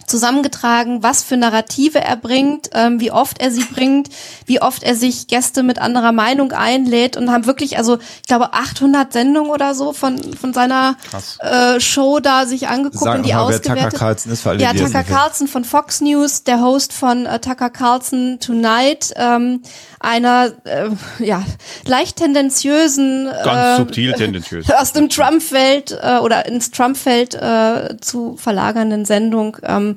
zusammengetragen, 0.07 1.03
was 1.03 1.21
für 1.23 1.37
Narrative 1.37 1.99
er 1.99 2.15
bringt, 2.15 2.69
ähm, 2.73 2.99
wie 2.99 3.11
oft 3.11 3.39
er 3.39 3.51
sie 3.51 3.63
bringt, 3.63 4.09
wie 4.45 4.61
oft 4.61 4.81
er 4.81 4.95
sich 4.95 5.27
Gäste 5.27 5.63
mit 5.63 5.79
anderer 5.79 6.13
Meinung 6.13 6.53
einlädt 6.53 7.17
und 7.17 7.29
haben 7.29 7.45
wirklich, 7.45 7.77
also 7.77 7.97
ich 7.97 8.27
glaube 8.27 8.53
800 8.53 9.11
Sendungen 9.11 9.51
oder 9.51 9.75
so 9.75 9.93
von 9.93 10.17
von 10.33 10.53
seiner 10.53 10.95
äh, 11.39 11.79
Show 11.79 12.19
da 12.19 12.45
sich 12.45 12.69
angeguckt 12.69 13.03
Sag 13.03 13.17
und 13.17 13.25
die 13.25 13.33
mal, 13.33 13.49
wer 13.49 13.55
ausgewertet. 13.57 13.91
Tucker 13.91 13.97
Carlson 13.97 14.31
ist, 14.31 14.41
für 14.41 14.49
alle, 14.49 14.63
ja, 14.63 14.71
die 14.71 14.79
Tucker. 14.79 15.03
Carlson 15.03 15.47
von 15.47 15.65
Fox 15.65 16.01
News, 16.01 16.43
der 16.43 16.61
Host 16.61 16.93
von 16.93 17.25
äh, 17.25 17.39
Tucker 17.39 17.69
Carlson 17.69 18.39
Tonight, 18.39 19.13
ähm, 19.17 19.61
einer 19.99 20.53
äh, 20.63 20.89
ja 21.19 21.43
leicht 21.85 22.17
tendenziösen 22.17 23.29
Ganz 23.43 23.79
äh, 23.79 23.83
subtil 23.83 24.13
tendenziös. 24.13 24.71
aus 24.77 24.93
dem 24.93 25.09
Trump-Feld 25.09 25.97
äh, 26.01 26.19
oder 26.19 26.45
ins 26.45 26.71
Trump-Feld 26.71 27.35
äh, 27.35 27.97
zu 27.99 28.37
verlagernden 28.37 29.03
Sendung. 29.03 29.57
Ähm, 29.63 29.96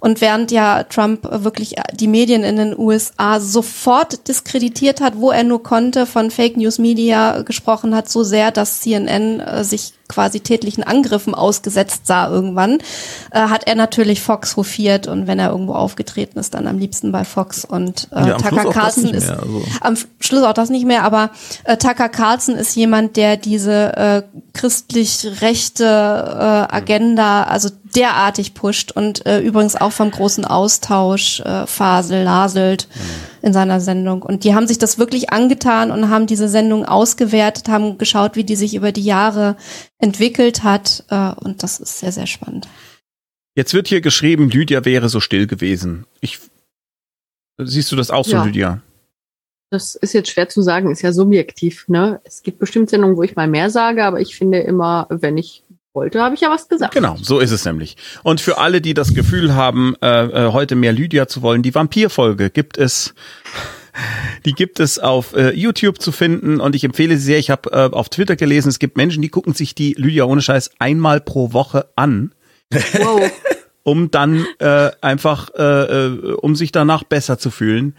und 0.00 0.20
während 0.20 0.50
ja 0.50 0.84
Trump 0.84 1.28
wirklich 1.30 1.76
die 1.92 2.08
Medien 2.08 2.44
in 2.44 2.56
den 2.56 2.78
USA 2.78 3.40
sofort 3.40 4.28
diskreditiert 4.28 5.00
hat, 5.00 5.14
wo 5.16 5.30
er 5.30 5.44
nur 5.44 5.62
konnte, 5.62 6.06
von 6.06 6.30
Fake 6.30 6.56
News 6.56 6.78
Media 6.78 7.42
gesprochen 7.42 7.94
hat, 7.94 8.08
so 8.08 8.22
sehr, 8.22 8.50
dass 8.50 8.80
CNN 8.80 9.40
äh, 9.40 9.64
sich 9.64 9.92
quasi 10.08 10.40
tätlichen 10.40 10.82
Angriffen 10.82 11.34
ausgesetzt 11.34 12.06
sah 12.06 12.28
irgendwann, 12.28 12.78
äh, 13.30 13.40
hat 13.40 13.66
er 13.66 13.74
natürlich 13.74 14.22
Fox 14.22 14.56
hofiert 14.56 15.06
und 15.06 15.26
wenn 15.26 15.38
er 15.38 15.50
irgendwo 15.50 15.74
aufgetreten 15.74 16.38
ist, 16.38 16.54
dann 16.54 16.66
am 16.66 16.78
liebsten 16.78 17.12
bei 17.12 17.24
Fox 17.24 17.64
und 17.64 18.08
äh, 18.12 18.28
Ja, 18.28 18.36
Tucker 18.38 18.70
Carlson 18.70 19.10
ist 19.10 19.26
mehr, 19.26 19.40
also. 19.40 19.62
am 19.82 19.96
Schluss 20.20 20.44
auch 20.44 20.54
das 20.54 20.70
nicht 20.70 20.86
mehr, 20.86 21.04
aber 21.04 21.30
äh, 21.64 21.76
Tucker 21.76 22.08
Carlson 22.08 22.56
ist 22.56 22.74
jemand, 22.74 23.16
der 23.16 23.36
diese 23.36 23.96
äh, 23.96 24.22
christlich 24.54 25.28
rechte 25.42 25.84
äh, 25.84 26.74
Agenda 26.74 27.44
also 27.44 27.68
derartig 27.94 28.54
pusht 28.54 28.92
und 28.92 29.26
äh, 29.26 29.40
übrigens 29.40 29.76
auch 29.76 29.87
vom 29.92 30.10
großen 30.10 30.44
Austausch 30.44 31.40
äh, 31.40 31.66
Fasel 31.66 32.22
laselt 32.22 32.88
in 33.42 33.52
seiner 33.52 33.80
Sendung 33.80 34.22
und 34.22 34.44
die 34.44 34.54
haben 34.54 34.66
sich 34.66 34.78
das 34.78 34.98
wirklich 34.98 35.30
angetan 35.30 35.90
und 35.90 36.10
haben 36.10 36.26
diese 36.26 36.48
Sendung 36.48 36.84
ausgewertet, 36.84 37.68
haben 37.68 37.98
geschaut, 37.98 38.36
wie 38.36 38.44
die 38.44 38.56
sich 38.56 38.74
über 38.74 38.92
die 38.92 39.04
Jahre 39.04 39.56
entwickelt 39.98 40.62
hat 40.64 41.04
äh, 41.10 41.32
und 41.44 41.62
das 41.62 41.80
ist 41.80 41.98
sehr 41.98 42.12
sehr 42.12 42.26
spannend. 42.26 42.68
Jetzt 43.54 43.74
wird 43.74 43.88
hier 43.88 44.00
geschrieben, 44.00 44.50
Lydia 44.50 44.84
wäre 44.84 45.08
so 45.08 45.20
still 45.20 45.46
gewesen. 45.46 46.06
Ich 46.20 46.38
siehst 47.58 47.90
du 47.92 47.96
das 47.96 48.10
auch 48.10 48.24
so, 48.24 48.32
Ja. 48.32 48.44
Lydia? 48.44 48.82
Das 49.70 49.96
ist 49.96 50.14
jetzt 50.14 50.30
schwer 50.30 50.48
zu 50.48 50.62
sagen, 50.62 50.90
ist 50.90 51.02
ja 51.02 51.12
subjektiv. 51.12 51.88
Ne? 51.88 52.20
Es 52.24 52.42
gibt 52.42 52.58
bestimmt 52.58 52.88
Sendungen, 52.88 53.16
wo 53.16 53.22
ich 53.22 53.36
mal 53.36 53.48
mehr 53.48 53.68
sage, 53.68 54.04
aber 54.04 54.20
ich 54.20 54.34
finde 54.34 54.60
immer, 54.60 55.06
wenn 55.10 55.36
ich 55.36 55.62
wollte, 55.98 56.20
habe 56.22 56.34
ich 56.34 56.40
ja 56.40 56.50
was 56.50 56.68
gesagt. 56.68 56.94
Genau, 56.94 57.16
so 57.20 57.40
ist 57.40 57.50
es 57.50 57.64
nämlich. 57.64 57.96
Und 58.22 58.40
für 58.40 58.58
alle, 58.58 58.80
die 58.80 58.94
das 58.94 59.14
Gefühl 59.14 59.54
haben, 59.54 59.94
äh, 60.00 60.24
äh, 60.46 60.52
heute 60.52 60.76
mehr 60.76 60.92
Lydia 60.92 61.26
zu 61.26 61.42
wollen, 61.42 61.62
die 61.62 61.74
Vampirfolge 61.74 62.50
gibt 62.50 62.78
es. 62.78 63.14
Die 64.44 64.52
gibt 64.52 64.78
es 64.78 65.00
auf 65.00 65.34
äh, 65.34 65.50
YouTube 65.50 66.00
zu 66.00 66.12
finden 66.12 66.60
und 66.60 66.76
ich 66.76 66.84
empfehle 66.84 67.16
sie 67.16 67.24
sehr. 67.24 67.38
Ich 67.38 67.50
habe 67.50 67.72
äh, 67.72 67.90
auf 67.92 68.08
Twitter 68.10 68.36
gelesen, 68.36 68.68
es 68.68 68.78
gibt 68.78 68.96
Menschen, 68.96 69.22
die 69.22 69.28
gucken 69.28 69.54
sich 69.54 69.74
die 69.74 69.94
Lydia 69.94 70.22
ohne 70.22 70.40
Scheiß 70.40 70.70
einmal 70.78 71.20
pro 71.20 71.52
Woche 71.52 71.88
an, 71.96 72.32
Wow. 72.70 73.28
um 73.82 74.12
dann 74.12 74.46
äh, 74.60 74.90
einfach, 75.00 75.50
äh, 75.56 75.62
äh, 76.04 76.32
um 76.34 76.54
sich 76.54 76.70
danach 76.70 77.02
besser 77.02 77.38
zu 77.40 77.50
fühlen. 77.50 77.96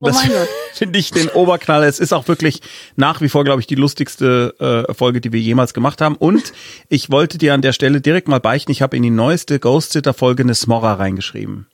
Oh 0.00 0.08
Das 0.08 0.22
finde 0.74 0.98
ich 0.98 1.10
den 1.10 1.28
Oberknaller. 1.28 1.86
Es 1.86 1.98
ist 1.98 2.12
auch 2.12 2.28
wirklich 2.28 2.60
nach 2.96 3.20
wie 3.20 3.28
vor, 3.28 3.44
glaube 3.44 3.60
ich, 3.60 3.66
die 3.66 3.74
lustigste 3.74 4.86
äh, 4.88 4.94
Folge, 4.94 5.20
die 5.20 5.32
wir 5.32 5.40
jemals 5.40 5.72
gemacht 5.74 6.00
haben. 6.00 6.16
Und 6.16 6.52
ich 6.88 7.10
wollte 7.10 7.38
dir 7.38 7.54
an 7.54 7.62
der 7.62 7.72
Stelle 7.72 8.00
direkt 8.00 8.28
mal 8.28 8.40
beichten, 8.40 8.72
ich 8.72 8.82
habe 8.82 8.96
in 8.96 9.02
die 9.02 9.10
neueste 9.10 9.58
Ghost 9.58 9.92
Sitter 9.92 10.14
Folge 10.14 10.42
eine 10.42 10.54
Smorra 10.54 10.94
reingeschrieben. 10.94 11.66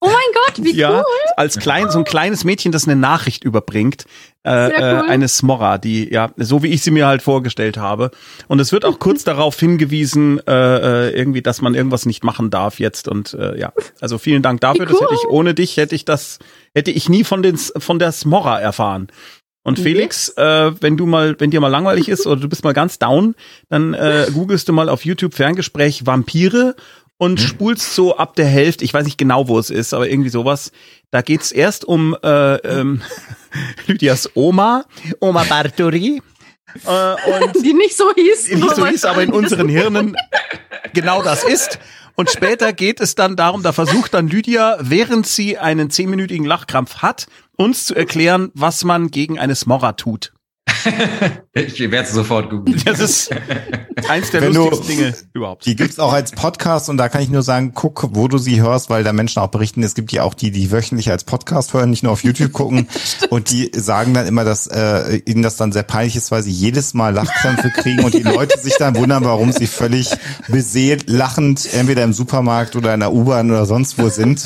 Oh 0.00 0.06
mein 0.06 0.14
Gott, 0.32 0.39
wie 0.58 0.74
ja, 0.74 0.98
cool. 0.98 1.04
als 1.36 1.58
klein, 1.58 1.90
so 1.90 1.98
ein 1.98 2.04
kleines 2.04 2.44
Mädchen, 2.44 2.72
das 2.72 2.86
eine 2.86 2.96
Nachricht 2.96 3.44
überbringt. 3.44 4.04
Äh, 4.42 4.68
äh, 4.68 4.72
cool. 4.72 5.10
eine 5.10 5.28
Smorra, 5.28 5.76
die, 5.76 6.10
ja, 6.10 6.30
so 6.38 6.62
wie 6.62 6.68
ich 6.68 6.80
sie 6.80 6.90
mir 6.90 7.06
halt 7.06 7.20
vorgestellt 7.20 7.76
habe. 7.76 8.10
Und 8.48 8.58
es 8.58 8.72
wird 8.72 8.86
auch 8.86 8.98
kurz 8.98 9.22
darauf 9.22 9.60
hingewiesen, 9.60 10.40
äh, 10.46 11.08
äh, 11.08 11.10
irgendwie, 11.10 11.42
dass 11.42 11.60
man 11.60 11.74
irgendwas 11.74 12.06
nicht 12.06 12.24
machen 12.24 12.48
darf 12.48 12.80
jetzt. 12.80 13.06
Und 13.06 13.34
äh, 13.34 13.58
ja, 13.58 13.74
also 14.00 14.16
vielen 14.16 14.42
Dank 14.42 14.62
dafür. 14.62 14.86
Wie 14.86 14.92
Das 14.92 15.00
hätte 15.00 15.10
cool. 15.12 15.18
ich 15.22 15.28
ohne 15.28 15.52
dich, 15.52 15.76
hätte 15.76 15.94
ich 15.94 16.06
das, 16.06 16.38
hätte 16.74 16.90
ich 16.90 17.10
nie 17.10 17.22
von 17.22 17.42
den 17.42 17.58
von 17.58 17.98
der 17.98 18.12
Smorra 18.12 18.58
erfahren. 18.58 19.08
Und 19.62 19.78
Mhm. 19.78 19.82
Felix, 19.82 20.30
äh, 20.38 20.72
wenn 20.80 20.96
du 20.96 21.04
mal, 21.04 21.36
wenn 21.38 21.50
dir 21.50 21.60
mal 21.60 21.68
langweilig 21.68 22.08
ist 22.08 22.26
oder 22.26 22.40
du 22.40 22.48
bist 22.48 22.64
mal 22.64 22.72
ganz 22.72 22.98
down, 22.98 23.34
dann 23.68 23.92
äh, 23.92 24.26
googelst 24.32 24.66
du 24.68 24.72
mal 24.72 24.88
auf 24.88 25.04
YouTube 25.04 25.34
Ferngespräch 25.34 26.06
Vampire 26.06 26.76
und 27.20 27.38
spulst 27.38 27.94
so 27.94 28.16
ab 28.16 28.34
der 28.34 28.46
Hälfte, 28.46 28.82
ich 28.82 28.94
weiß 28.94 29.04
nicht 29.04 29.18
genau, 29.18 29.46
wo 29.46 29.58
es 29.58 29.68
ist, 29.68 29.92
aber 29.92 30.08
irgendwie 30.08 30.30
sowas. 30.30 30.72
Da 31.10 31.20
geht's 31.20 31.52
erst 31.52 31.84
um 31.84 32.16
äh, 32.22 32.54
ähm, 32.56 33.02
Lydias 33.86 34.30
Oma, 34.32 34.86
Oma 35.20 35.44
Bartori. 35.44 36.22
Äh, 36.86 36.88
und 36.88 37.62
Die 37.62 37.74
nicht 37.74 37.94
so 37.94 38.10
hieß. 38.14 38.44
die 38.44 38.54
nicht 38.54 38.74
so 38.74 38.86
hieß, 38.86 39.04
aber 39.04 39.22
in 39.22 39.32
unseren 39.32 39.68
Hirnen 39.78 40.16
genau 40.94 41.22
das 41.22 41.44
ist. 41.44 41.78
Und 42.14 42.30
später 42.30 42.72
geht 42.72 43.00
es 43.02 43.16
dann 43.16 43.36
darum, 43.36 43.62
da 43.62 43.72
versucht 43.72 44.14
dann 44.14 44.26
Lydia, 44.26 44.78
während 44.80 45.26
sie 45.26 45.58
einen 45.58 45.90
zehnminütigen 45.90 46.46
Lachkrampf 46.46 47.02
hat, 47.02 47.26
uns 47.54 47.84
zu 47.84 47.94
erklären, 47.94 48.50
was 48.54 48.82
man 48.82 49.10
gegen 49.10 49.38
eine 49.38 49.56
Smorra 49.56 49.92
tut. 49.92 50.32
Ich 51.52 51.80
werde 51.80 52.06
es 52.06 52.12
sofort 52.12 52.48
googeln. 52.48 52.80
Das 52.84 53.00
ist 53.00 53.30
eins 54.08 54.30
der 54.30 54.40
Wenn 54.42 54.54
du- 54.54 54.70
lustigsten 54.70 54.96
Dinge 54.96 55.14
überhaupt. 55.32 55.66
Die 55.66 55.74
gibt's 55.74 55.98
auch 55.98 56.12
als 56.12 56.30
Podcast 56.30 56.88
und 56.88 56.96
da 56.96 57.08
kann 57.08 57.22
ich 57.22 57.28
nur 57.28 57.42
sagen, 57.42 57.72
guck, 57.74 58.06
wo 58.14 58.28
du 58.28 58.38
sie 58.38 58.60
hörst, 58.62 58.88
weil 58.88 59.02
da 59.02 59.12
Menschen 59.12 59.42
auch 59.42 59.48
berichten, 59.48 59.82
es 59.82 59.94
gibt 59.96 60.12
ja 60.12 60.22
auch 60.22 60.34
die, 60.34 60.52
die 60.52 60.70
wöchentlich 60.70 61.10
als 61.10 61.24
Podcast 61.24 61.74
hören, 61.74 61.90
nicht 61.90 62.04
nur 62.04 62.12
auf 62.12 62.22
YouTube 62.22 62.52
gucken 62.52 62.86
und 63.30 63.50
die 63.50 63.70
sagen 63.74 64.14
dann 64.14 64.28
immer, 64.28 64.44
dass 64.44 64.68
äh, 64.68 65.16
ihnen 65.26 65.42
das 65.42 65.56
dann 65.56 65.72
sehr 65.72 65.82
peinlich 65.82 66.14
ist, 66.14 66.30
weil 66.30 66.42
sie 66.44 66.52
jedes 66.52 66.94
Mal 66.94 67.12
Lachkrämpfe 67.14 67.70
kriegen 67.70 68.04
und 68.04 68.14
die 68.14 68.22
Leute 68.22 68.56
sich 68.58 68.76
dann 68.78 68.94
wundern, 68.94 69.24
warum 69.24 69.50
sie 69.50 69.66
völlig 69.66 70.10
beseelt, 70.46 71.10
lachend 71.10 71.68
entweder 71.74 72.04
im 72.04 72.12
Supermarkt 72.12 72.76
oder 72.76 72.94
in 72.94 73.00
der 73.00 73.12
U-Bahn 73.12 73.50
oder 73.50 73.66
sonst 73.66 73.98
wo 73.98 74.08
sind. 74.08 74.44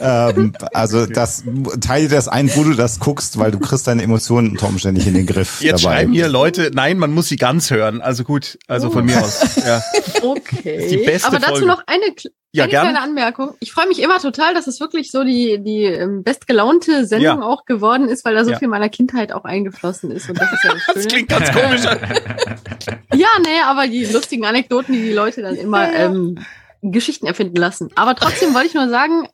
ähm, 0.00 0.52
also 0.74 1.06
das 1.06 1.44
teile 1.80 2.08
das 2.08 2.28
ein, 2.28 2.54
wo 2.54 2.62
du 2.64 2.74
das 2.74 3.00
guckst, 3.00 3.38
weil 3.38 3.50
du 3.52 3.58
kriegst 3.58 3.86
deine 3.86 4.02
Emotionen 4.02 4.50
unter 4.50 4.68
Umständen 4.68 4.98
nicht 4.98 5.06
in 5.06 5.14
den 5.14 5.26
Griff 5.26 5.62
Jetzt 5.72 5.84
dabei. 5.84 5.96
schreiben 5.96 6.12
hier 6.12 6.28
Leute, 6.28 6.70
nein, 6.74 6.98
man 6.98 7.12
muss 7.12 7.28
sie 7.28 7.36
ganz 7.36 7.70
hören. 7.70 8.00
Also 8.00 8.24
gut, 8.24 8.58
also 8.68 8.90
von 8.90 9.04
mir 9.04 9.20
aus. 9.20 9.56
Ja. 9.64 9.82
Okay. 10.22 10.88
Die 10.88 10.96
beste 10.98 11.28
Aber 11.28 11.38
dazu 11.38 11.52
Folge. 11.52 11.66
noch 11.66 11.82
eine, 11.86 12.04
Ja, 12.52 12.64
eine 12.64 12.70
kleine 12.70 13.00
Anmerkung. 13.00 13.54
Ich 13.60 13.72
freue 13.72 13.86
mich 13.88 14.00
immer 14.00 14.18
total, 14.18 14.54
dass 14.54 14.66
es 14.66 14.78
wirklich 14.80 15.10
so 15.10 15.24
die, 15.24 15.62
die 15.62 15.84
ähm, 15.84 16.22
bestgelaunte 16.22 17.06
Sendung 17.06 17.40
Ja. 17.40 17.42
auch 17.46 17.64
geworden 17.64 18.08
ist, 18.08 18.24
weil 18.24 18.34
da 18.34 18.44
so 18.44 18.52
Ja. 18.52 18.58
viel 18.58 18.68
meiner 18.68 18.88
Kindheit 18.88 19.32
auch 19.32 19.44
eingeflossen 19.44 20.10
ist. 20.10 20.28
Und 20.28 20.40
das 20.40 20.52
ist 20.52 20.64
ja 20.64 20.72
das. 20.74 20.82
Das 20.94 21.06
klingt 21.08 21.28
ganz 21.28 21.50
komisch. 21.52 21.80
Ja, 23.14 23.28
nee, 23.44 23.60
aber 23.66 23.86
die 23.86 24.04
lustigen 24.06 24.44
Anekdoten, 24.44 24.92
die 24.94 25.02
die 25.02 25.12
Leute 25.12 25.42
dann 25.42 25.54
immer 25.54 25.92
ähm, 25.92 26.38
Geschichten 26.82 27.26
erfinden 27.26 27.56
lassen. 27.56 27.90
Aber 27.94 28.14
trotzdem 28.16 28.54
wollte 28.54 28.68
ich 28.68 28.74
nur 28.74 28.88
sagen, 28.88 29.28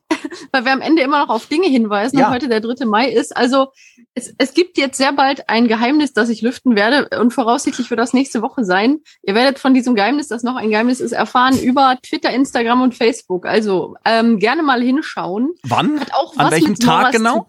weil 0.51 0.65
wir 0.65 0.71
am 0.73 0.81
Ende 0.81 1.01
immer 1.01 1.19
noch 1.25 1.33
auf 1.33 1.47
Dinge 1.47 1.67
hinweisen 1.67 2.19
Ja. 2.19 2.27
und 2.27 2.33
heute 2.33 2.47
der 2.49 2.59
3. 2.61 2.85
Mai 2.85 3.09
ist. 3.09 3.35
Also 3.35 3.69
es, 4.15 4.33
es 4.37 4.53
gibt 4.53 4.77
jetzt 4.77 4.97
sehr 4.97 5.13
bald 5.13 5.49
ein 5.49 5.67
Geheimnis, 5.67 6.13
das 6.13 6.29
ich 6.29 6.41
lüften 6.41 6.75
werde 6.75 7.09
und 7.19 7.31
voraussichtlich 7.31 7.89
wird 7.89 7.99
das 7.99 8.13
nächste 8.13 8.41
Woche 8.41 8.63
sein. 8.65 8.99
Ihr 9.23 9.35
werdet 9.35 9.59
von 9.59 9.73
diesem 9.73 9.95
Geheimnis, 9.95 10.27
das 10.27 10.43
noch 10.43 10.55
ein 10.55 10.69
Geheimnis 10.69 10.99
ist, 10.99 11.11
erfahren 11.11 11.57
über 11.59 11.97
Twitter, 12.01 12.31
Instagram 12.31 12.81
und 12.81 12.95
Facebook. 12.95 13.45
Also 13.45 13.95
ähm, 14.05 14.39
gerne 14.39 14.63
mal 14.63 14.81
hinschauen. 14.81 15.53
Wann? 15.63 15.99
Hat 15.99 16.13
auch 16.13 16.35
An 16.35 16.45
was 16.45 16.51
welchem 16.51 16.71
mit 16.71 16.81
Tag 16.81 17.11
genau? 17.11 17.47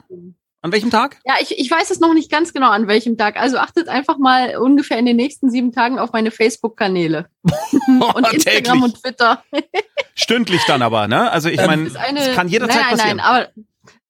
An 0.62 0.72
welchem 0.72 0.90
Tag? 0.90 1.16
Ja, 1.24 1.34
ich, 1.40 1.58
ich 1.58 1.70
weiß 1.70 1.90
es 1.90 2.00
noch 2.00 2.12
nicht 2.12 2.30
ganz 2.30 2.52
genau 2.52 2.68
an 2.68 2.86
welchem 2.86 3.16
Tag. 3.16 3.40
Also 3.40 3.56
achtet 3.56 3.88
einfach 3.88 4.18
mal 4.18 4.56
ungefähr 4.56 4.98
in 4.98 5.06
den 5.06 5.16
nächsten 5.16 5.50
sieben 5.50 5.72
Tagen 5.72 5.98
auf 5.98 6.12
meine 6.12 6.30
Facebook-Kanäle. 6.30 7.28
und 7.86 8.32
Instagram 8.32 8.38
täglich. 8.38 8.82
und 8.82 9.02
Twitter. 9.02 9.42
Stündlich 10.14 10.60
dann 10.66 10.82
aber, 10.82 11.08
ne? 11.08 11.30
Also 11.30 11.48
ich 11.48 11.56
meine, 11.56 11.86
es 11.86 12.34
kann 12.34 12.48
jederzeit 12.48 12.76
nein, 12.76 12.84
nein, 12.84 12.96
passieren. 12.98 13.16
Nein, 13.16 13.26
aber 13.26 13.48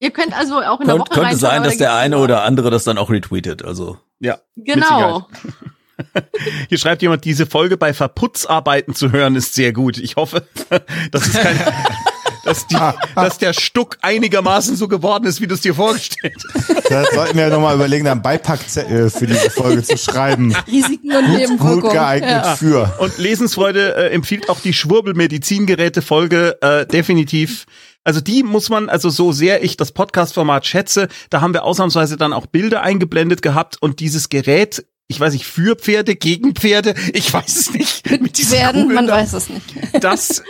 ihr 0.01 0.11
könnt 0.11 0.37
also 0.37 0.55
auch 0.55 0.81
in 0.81 0.87
der 0.87 0.95
Könnt, 0.97 1.09
Woche 1.09 1.21
könnte 1.21 1.37
sein, 1.37 1.63
dass 1.63 1.77
da 1.77 1.85
der 1.85 1.95
eine 1.95 2.17
oder 2.17 2.43
andere 2.43 2.69
das 2.69 2.83
dann 2.83 2.97
auch 2.97 3.09
retweetet. 3.09 3.63
Also 3.63 3.97
ja. 4.19 4.39
Genau. 4.57 5.27
Hier 6.69 6.77
schreibt 6.77 7.01
jemand, 7.01 7.25
diese 7.25 7.45
Folge 7.45 7.77
bei 7.77 7.93
Verputzarbeiten 7.93 8.95
zu 8.95 9.11
hören 9.11 9.35
ist 9.35 9.53
sehr 9.53 9.71
gut. 9.71 9.97
Ich 9.97 10.15
hoffe, 10.15 10.47
das 11.11 11.27
ist 11.27 11.39
kein, 11.39 11.59
dass, 12.43 12.65
die, 12.67 12.77
dass 13.15 13.37
der 13.37 13.53
Stuck 13.53 13.97
einigermaßen 14.01 14.75
so 14.75 14.87
geworden 14.87 15.25
ist, 15.25 15.41
wie 15.41 15.47
du 15.47 15.53
es 15.53 15.61
dir 15.61 15.75
vorgestellt 15.75 16.33
hast. 16.53 16.89
Da 16.89 17.05
sollten 17.13 17.37
wir 17.37 17.49
nochmal 17.49 17.75
überlegen, 17.75 18.07
einen 18.07 18.21
Beipackzettel 18.21 19.11
für 19.11 19.27
diese 19.27 19.51
Folge 19.51 19.83
zu 19.83 19.97
schreiben. 19.97 20.55
Risiken 20.67 21.11
und 21.15 21.25
Gut, 21.25 21.37
Nebenwirkungen. 21.37 21.81
gut 21.81 21.91
geeignet 21.91 22.45
für. 22.57 22.95
Und 22.99 23.17
Lesensfreude 23.17 23.95
äh, 23.95 24.09
empfiehlt 24.09 24.49
auch 24.49 24.59
die 24.59 24.73
Schwurbel-Medizingeräte-Folge 24.73 26.57
äh, 26.61 26.85
definitiv. 26.87 27.65
Also 28.03 28.19
die 28.19 28.43
muss 28.43 28.69
man, 28.69 28.89
also 28.89 29.09
so 29.09 29.31
sehr 29.31 29.63
ich 29.63 29.77
das 29.77 29.91
Podcast-Format 29.91 30.65
schätze, 30.65 31.07
da 31.29 31.41
haben 31.41 31.53
wir 31.53 31.63
ausnahmsweise 31.63 32.17
dann 32.17 32.33
auch 32.33 32.47
Bilder 32.47 32.81
eingeblendet 32.81 33.41
gehabt 33.41 33.77
und 33.79 33.99
dieses 33.99 34.29
Gerät, 34.29 34.85
ich 35.07 35.19
weiß 35.19 35.33
nicht, 35.33 35.45
für 35.45 35.75
Pferde, 35.75 36.15
gegen 36.15 36.55
Pferde, 36.55 36.95
ich 37.13 37.31
weiß 37.31 37.55
es 37.55 37.73
nicht. 37.73 38.09
Mit 38.21 38.37
diesen 38.37 38.53
werden, 38.53 38.81
Kugeln 38.83 38.95
man 38.95 39.07
da, 39.07 39.13
weiß 39.17 39.33
es 39.33 39.49
nicht. 39.49 39.63
Das 40.01 40.41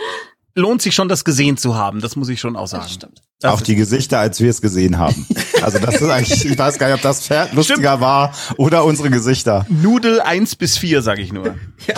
lohnt 0.54 0.82
sich 0.82 0.94
schon, 0.94 1.08
das 1.08 1.24
gesehen 1.24 1.56
zu 1.56 1.74
haben. 1.74 2.00
Das 2.00 2.16
muss 2.16 2.28
ich 2.28 2.40
schon 2.40 2.56
auch 2.56 2.68
sagen. 2.68 2.84
Das 2.84 2.92
stimmt. 2.92 3.22
Das 3.40 3.52
auch 3.52 3.60
die 3.60 3.74
Gesichter, 3.74 4.18
als 4.20 4.40
wir 4.40 4.50
es 4.50 4.60
gesehen 4.62 4.98
haben. 4.98 5.26
Also 5.62 5.78
das 5.78 5.96
ist 5.96 6.08
eigentlich, 6.08 6.44
ich 6.44 6.58
weiß 6.58 6.78
gar 6.78 6.86
nicht, 6.86 6.96
ob 6.96 7.02
das 7.02 7.26
Pferd 7.26 7.52
lustiger 7.54 8.00
war 8.00 8.32
oder 8.56 8.84
unsere 8.84 9.10
Gesichter. 9.10 9.66
Nudel 9.68 10.20
eins 10.20 10.56
bis 10.56 10.78
vier, 10.78 11.02
sag 11.02 11.18
ich 11.18 11.32
nur. 11.32 11.56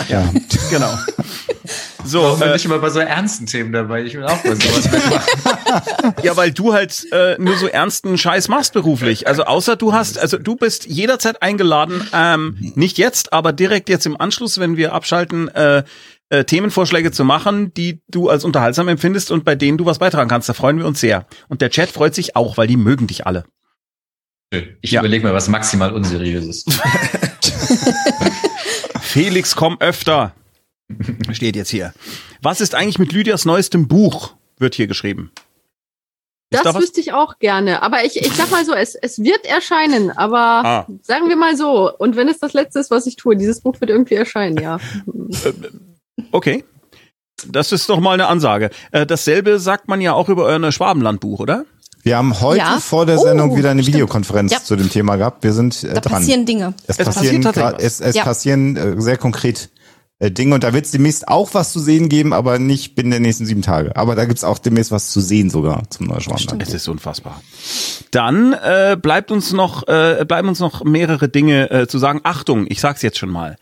Ja. 0.09 0.29
Genau. 0.69 0.97
So, 2.05 2.21
Warum 2.21 2.39
bin 2.39 2.49
äh, 2.49 2.55
ich 2.55 2.65
immer 2.65 2.79
bei 2.79 2.89
so 2.89 2.99
ernsten 2.99 3.45
Themen 3.47 3.71
dabei? 3.71 4.03
Ich 4.03 4.13
will 4.15 4.23
auch 4.25 4.37
bei 4.43 4.55
sowas 4.55 4.91
mitmachen. 4.91 6.13
ja, 6.23 6.37
weil 6.37 6.51
du 6.51 6.73
halt 6.73 7.05
äh, 7.11 7.35
nur 7.39 7.57
so 7.57 7.67
ernsten 7.67 8.17
Scheiß 8.17 8.47
machst 8.47 8.73
beruflich. 8.73 9.27
Also 9.27 9.43
außer 9.45 9.75
du 9.75 9.93
hast, 9.93 10.17
also 10.19 10.37
du 10.37 10.55
bist 10.55 10.85
jederzeit 10.85 11.41
eingeladen, 11.41 12.07
ähm, 12.13 12.57
nicht 12.75 12.97
jetzt, 12.97 13.33
aber 13.33 13.53
direkt 13.53 13.89
jetzt 13.89 14.05
im 14.05 14.19
Anschluss, 14.19 14.59
wenn 14.59 14.77
wir 14.77 14.93
abschalten, 14.93 15.47
äh, 15.49 15.83
äh, 16.29 16.43
Themenvorschläge 16.43 17.11
zu 17.11 17.23
machen, 17.23 17.73
die 17.73 18.01
du 18.09 18.29
als 18.29 18.43
unterhaltsam 18.43 18.87
empfindest 18.87 19.31
und 19.31 19.43
bei 19.45 19.55
denen 19.55 19.77
du 19.77 19.85
was 19.85 19.99
beitragen 19.99 20.29
kannst. 20.29 20.47
Da 20.49 20.53
freuen 20.53 20.77
wir 20.77 20.85
uns 20.85 20.99
sehr. 20.99 21.25
Und 21.49 21.61
der 21.61 21.69
Chat 21.69 21.89
freut 21.91 22.15
sich 22.15 22.35
auch, 22.35 22.57
weil 22.57 22.67
die 22.67 22.77
mögen 22.77 23.07
dich 23.07 23.25
alle. 23.27 23.45
Ich 24.81 24.91
Ja. 24.91 25.01
überlege 25.01 25.25
mir 25.27 25.33
was 25.33 25.47
maximal 25.49 25.91
unseriöses. 25.93 26.65
Felix, 29.01 29.55
komm 29.55 29.77
öfter. 29.79 30.33
Steht 31.31 31.55
jetzt 31.55 31.69
hier. 31.69 31.93
Was 32.41 32.61
ist 32.61 32.75
eigentlich 32.75 32.99
mit 32.99 33.11
Lydias 33.11 33.45
neuestem 33.45 33.87
Buch? 33.87 34.33
Wird 34.57 34.75
hier 34.75 34.87
geschrieben. 34.87 35.31
Ist 36.51 36.63
Das 36.63 36.73
da 36.73 36.79
wüsste 36.79 37.01
ich 37.01 37.11
auch 37.13 37.39
gerne. 37.39 37.81
Aber 37.81 38.05
ich, 38.05 38.17
ich 38.17 38.31
sag 38.33 38.51
mal 38.51 38.63
so, 38.65 38.73
es, 38.73 38.95
es 38.95 39.17
wird 39.19 39.45
erscheinen, 39.45 40.11
aber 40.11 40.37
Ah. 40.37 40.87
sagen 41.01 41.27
wir 41.27 41.35
mal 41.35 41.57
so. 41.57 41.91
Und 41.97 42.15
wenn 42.15 42.29
es 42.29 42.39
das 42.39 42.53
letzte 42.53 42.79
ist, 42.79 42.91
was 42.91 43.07
ich 43.07 43.15
tue, 43.15 43.35
dieses 43.35 43.61
Buch 43.61 43.81
wird 43.81 43.89
irgendwie 43.89 44.15
erscheinen, 44.15 44.57
ja. 44.57 44.79
Okay. 46.31 46.63
Das 47.47 47.71
ist 47.71 47.89
doch 47.89 47.99
mal 47.99 48.13
eine 48.13 48.27
Ansage. 48.27 48.69
Äh, 48.91 49.05
dasselbe 49.05 49.59
sagt 49.59 49.87
man 49.87 49.99
ja 50.01 50.13
auch 50.13 50.29
über 50.29 50.45
euer 50.45 50.71
Schwabenlandbuch, 50.71 51.39
oder? 51.39 51.65
Wir 52.03 52.17
haben 52.17 52.39
heute 52.39 52.59
Ja. 52.59 52.79
vor 52.79 53.05
der 53.05 53.17
Sendung 53.17 53.51
Oh, 53.51 53.57
wieder 53.57 53.71
eine 53.71 53.81
stimmt. 53.81 53.95
Videokonferenz 53.95 54.51
Ja. 54.51 54.63
zu 54.63 54.75
dem 54.75 54.89
Thema 54.89 55.15
gehabt. 55.17 55.43
Wir 55.43 55.51
sind 55.51 55.83
äh, 55.83 55.93
Da 55.93 55.99
dran. 56.01 56.13
passieren 56.13 56.45
Dinge. 56.45 56.73
es, 56.87 56.97
Es 56.99 57.05
passieren 57.05 57.41
passiert 57.43 57.81
es, 57.81 57.99
es 57.99 58.15
Ja. 58.15 58.23
passieren 58.23 58.75
äh, 58.77 59.01
sehr 59.01 59.17
konkret 59.17 59.69
äh, 60.19 60.31
Dinge 60.31 60.55
und 60.55 60.63
da 60.63 60.73
wird 60.73 60.85
es 60.85 60.91
demnächst 60.91 61.27
auch 61.27 61.53
was 61.53 61.71
zu 61.73 61.79
sehen 61.79 62.07
geben, 62.09 62.31
aber 62.33 62.57
nicht 62.59 62.95
binnen 62.95 63.11
der 63.11 63.19
nächsten 63.19 63.45
sieben 63.45 63.61
Tage. 63.61 63.95
Aber 63.95 64.15
da 64.15 64.25
gibt's 64.25 64.43
auch 64.43 64.59
demnächst 64.59 64.91
was 64.91 65.11
zu 65.11 65.19
sehen 65.21 65.49
sogar 65.49 65.89
zum 65.89 66.07
Neuschwabenland. 66.07 66.61
Es 66.63 66.73
ist 66.73 66.87
unfassbar. 66.87 67.41
Dann 68.11 68.53
äh, 68.53 68.97
bleibt 69.01 69.31
uns 69.31 69.51
noch 69.51 69.87
äh, 69.87 70.23
bleiben 70.27 70.47
uns 70.47 70.59
noch 70.59 70.83
mehrere 70.83 71.27
Dinge 71.29 71.69
äh, 71.69 71.87
zu 71.87 71.97
sagen. 71.97 72.21
Achtung, 72.23 72.65
ich 72.69 72.79
sag's 72.79 73.01
jetzt 73.01 73.17
schon 73.17 73.29
mal. 73.29 73.57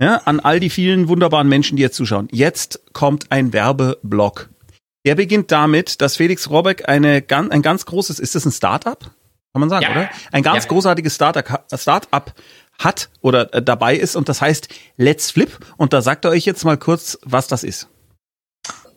Ja, 0.00 0.22
an 0.24 0.40
all 0.40 0.60
die 0.60 0.70
vielen 0.70 1.08
wunderbaren 1.08 1.48
Menschen, 1.48 1.76
die 1.76 1.82
jetzt 1.82 1.96
zuschauen. 1.96 2.28
Jetzt 2.30 2.80
kommt 2.92 3.30
ein 3.32 3.52
Werbeblock. 3.52 4.48
Der 5.04 5.14
beginnt 5.14 5.50
damit, 5.52 6.00
dass 6.00 6.16
Felix 6.16 6.50
Robeck 6.50 6.88
eine 6.88 7.22
ganz, 7.22 7.50
ein 7.50 7.62
ganz 7.62 7.84
großes, 7.86 8.18
ist 8.18 8.34
das 8.34 8.44
ein 8.46 8.52
Startup? 8.52 8.98
Kann 9.00 9.60
man 9.60 9.70
sagen, 9.70 9.84
Ja. 9.84 9.90
oder? 9.92 10.10
Ein 10.32 10.42
ganz 10.42 10.64
Ja. 10.64 10.68
großartiges 10.68 11.14
Startup, 11.14 11.64
Startup 11.74 12.32
hat 12.78 13.10
oder 13.20 13.52
äh, 13.52 13.62
dabei 13.62 13.96
ist 13.96 14.16
und 14.16 14.28
das 14.28 14.40
heißt 14.40 14.68
Let's 14.96 15.30
Flip. 15.30 15.50
Und 15.76 15.92
da 15.92 16.00
sagt 16.00 16.24
er 16.24 16.30
euch 16.30 16.44
jetzt 16.44 16.64
mal 16.64 16.76
kurz, 16.76 17.18
was 17.24 17.48
das 17.48 17.64
ist. 17.64 17.88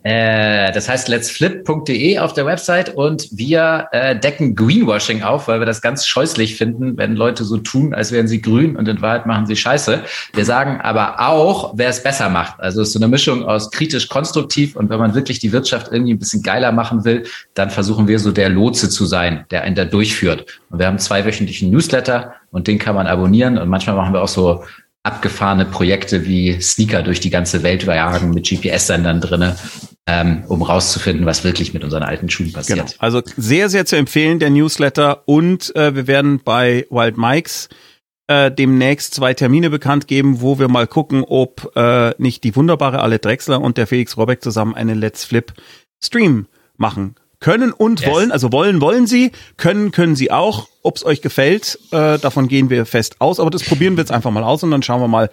Äh, 0.04 0.72
das 0.72 0.90
heißt 0.90 1.10
letsflip.de 1.10 2.18
auf 2.18 2.34
der 2.34 2.46
Website 2.48 2.96
und 2.96 3.28
wir 3.32 3.88
äh, 3.92 4.18
decken 4.18 4.56
Greenwashing 4.56 5.22
auf, 5.22 5.48
weil 5.48 5.60
wir 5.60 5.68
das 5.68 5.82
ganz 5.82 6.08
scheußlich 6.08 6.56
finden, 6.56 6.98
wenn 6.98 7.16
Leute 7.16 7.44
so 7.44 7.58
tun, 7.58 7.94
als 7.94 8.12
wären 8.12 8.28
sie 8.28 8.42
grün 8.42 8.76
und 8.76 8.88
in 8.88 9.02
Wahrheit 9.02 9.28
machen 9.28 9.46
sie 9.46 9.56
Scheiße. 9.56 10.02
Wir 10.34 10.46
sagen 10.46 10.82
aber 10.82 11.20
auch, 11.20 11.74
wer 11.78 11.90
es 11.90 12.02
besser 12.02 12.30
macht. 12.30 12.60
Also 12.60 12.82
es 12.82 12.90
ist 12.90 12.94
so 12.94 13.00
eine 13.00 13.10
Mischung 13.10 13.46
aus 13.46 13.70
kritisch-konstruktiv 13.70 14.76
und 14.76 14.90
wenn 14.90 15.00
man 15.00 15.14
wirklich 15.14 15.38
die 15.38 15.52
Wirtschaft 15.52 15.92
irgendwie 15.92 16.14
ein 16.14 16.20
bisschen 16.20 16.42
geiler 16.42 16.72
machen 16.72 17.06
will, 17.06 17.28
dann 17.54 17.70
versuchen 17.70 18.08
wir 18.08 18.18
so 18.18 18.32
der 18.32 18.50
Lotse 18.50 18.90
zu 18.90 19.06
sein, 19.06 19.46
der 19.52 19.62
einen 19.62 19.76
da 19.76 19.86
durchführt. 19.86 20.62
Und 20.72 20.80
wir 20.80 20.88
haben 20.88 20.98
zwei 20.98 21.26
wöchentlichen 21.26 21.70
Newsletter 21.70 22.34
und 22.52 22.68
den 22.68 22.78
kann 22.78 22.96
man 22.96 23.08
abonnieren 23.08 23.58
und 23.58 23.70
manchmal 23.70 23.96
machen 23.96 24.14
wir 24.14 24.22
auch 24.22 24.28
so 24.28 24.64
abgefahrene 25.04 25.66
Projekte 25.66 26.26
wie 26.26 26.62
Sneaker 26.62 27.02
durch 27.02 27.20
die 27.20 27.32
ganze 27.32 27.64
Welt 27.64 27.84
jagen 27.84 28.32
mit 28.32 28.48
GPS-Sendern 28.48 29.20
drinne, 29.20 29.56
ähm, 30.06 30.44
um 30.48 30.62
rauszufinden, 30.62 31.26
was 31.26 31.44
wirklich 31.44 31.74
mit 31.74 31.84
unseren 31.84 32.04
alten 32.04 32.30
Schuhen 32.30 32.54
passiert. 32.54 32.80
Genau. 32.80 32.92
Also 33.00 33.22
sehr, 33.36 33.70
sehr 33.70 33.86
zu 33.86 33.96
empfehlen, 33.96 34.38
der 34.38 34.52
Newsletter. 34.52 35.24
Und 35.26 35.76
äh, 35.76 35.96
wir 35.96 36.06
werden 36.06 36.42
bei 36.44 36.86
Wild 36.92 37.18
Mikes 37.18 37.70
äh, 38.28 38.52
demnächst 38.52 39.16
zwei 39.16 39.34
Termine 39.34 39.72
bekannt 39.72 40.08
geben, 40.08 40.42
wo 40.42 40.60
wir 40.60 40.68
mal 40.68 40.86
gucken, 40.86 41.24
ob 41.28 41.72
äh, 41.76 42.14
nicht 42.20 42.44
die 42.44 42.56
wunderbare 42.56 43.00
Ale 43.02 43.18
Drexler 43.18 43.60
und 43.60 43.78
der 43.78 43.88
Felix 43.88 44.18
Robeck 44.18 44.44
zusammen 44.44 44.76
einen 44.76 45.00
Let's 45.00 45.24
Flip 45.24 45.52
Stream 46.04 46.46
machen 46.78 47.16
können 47.42 47.74
und 47.74 48.00
Yes. 48.00 48.10
wollen. 48.10 48.32
Also 48.32 48.54
wollen, 48.54 48.80
wollen 48.80 49.06
sie, 49.08 49.32
können, 49.58 49.92
können 49.92 50.16
sie 50.16 50.32
auch. 50.32 50.70
Ob 50.84 50.96
es 50.96 51.06
euch 51.06 51.22
gefällt, 51.22 51.78
äh, 51.92 52.18
davon 52.18 52.48
gehen 52.48 52.70
wir 52.70 52.86
fest 52.86 53.18
aus. 53.20 53.40
Aber 53.42 53.50
das 53.50 53.64
probieren 53.64 53.98
wir 53.98 54.02
jetzt 54.02 54.12
einfach 54.12 54.32
mal 54.32 54.44
aus 54.44 54.64
und 54.64 54.72
dann 54.72 54.82
schauen 54.82 55.02
wir 55.02 55.08
mal, 55.10 55.30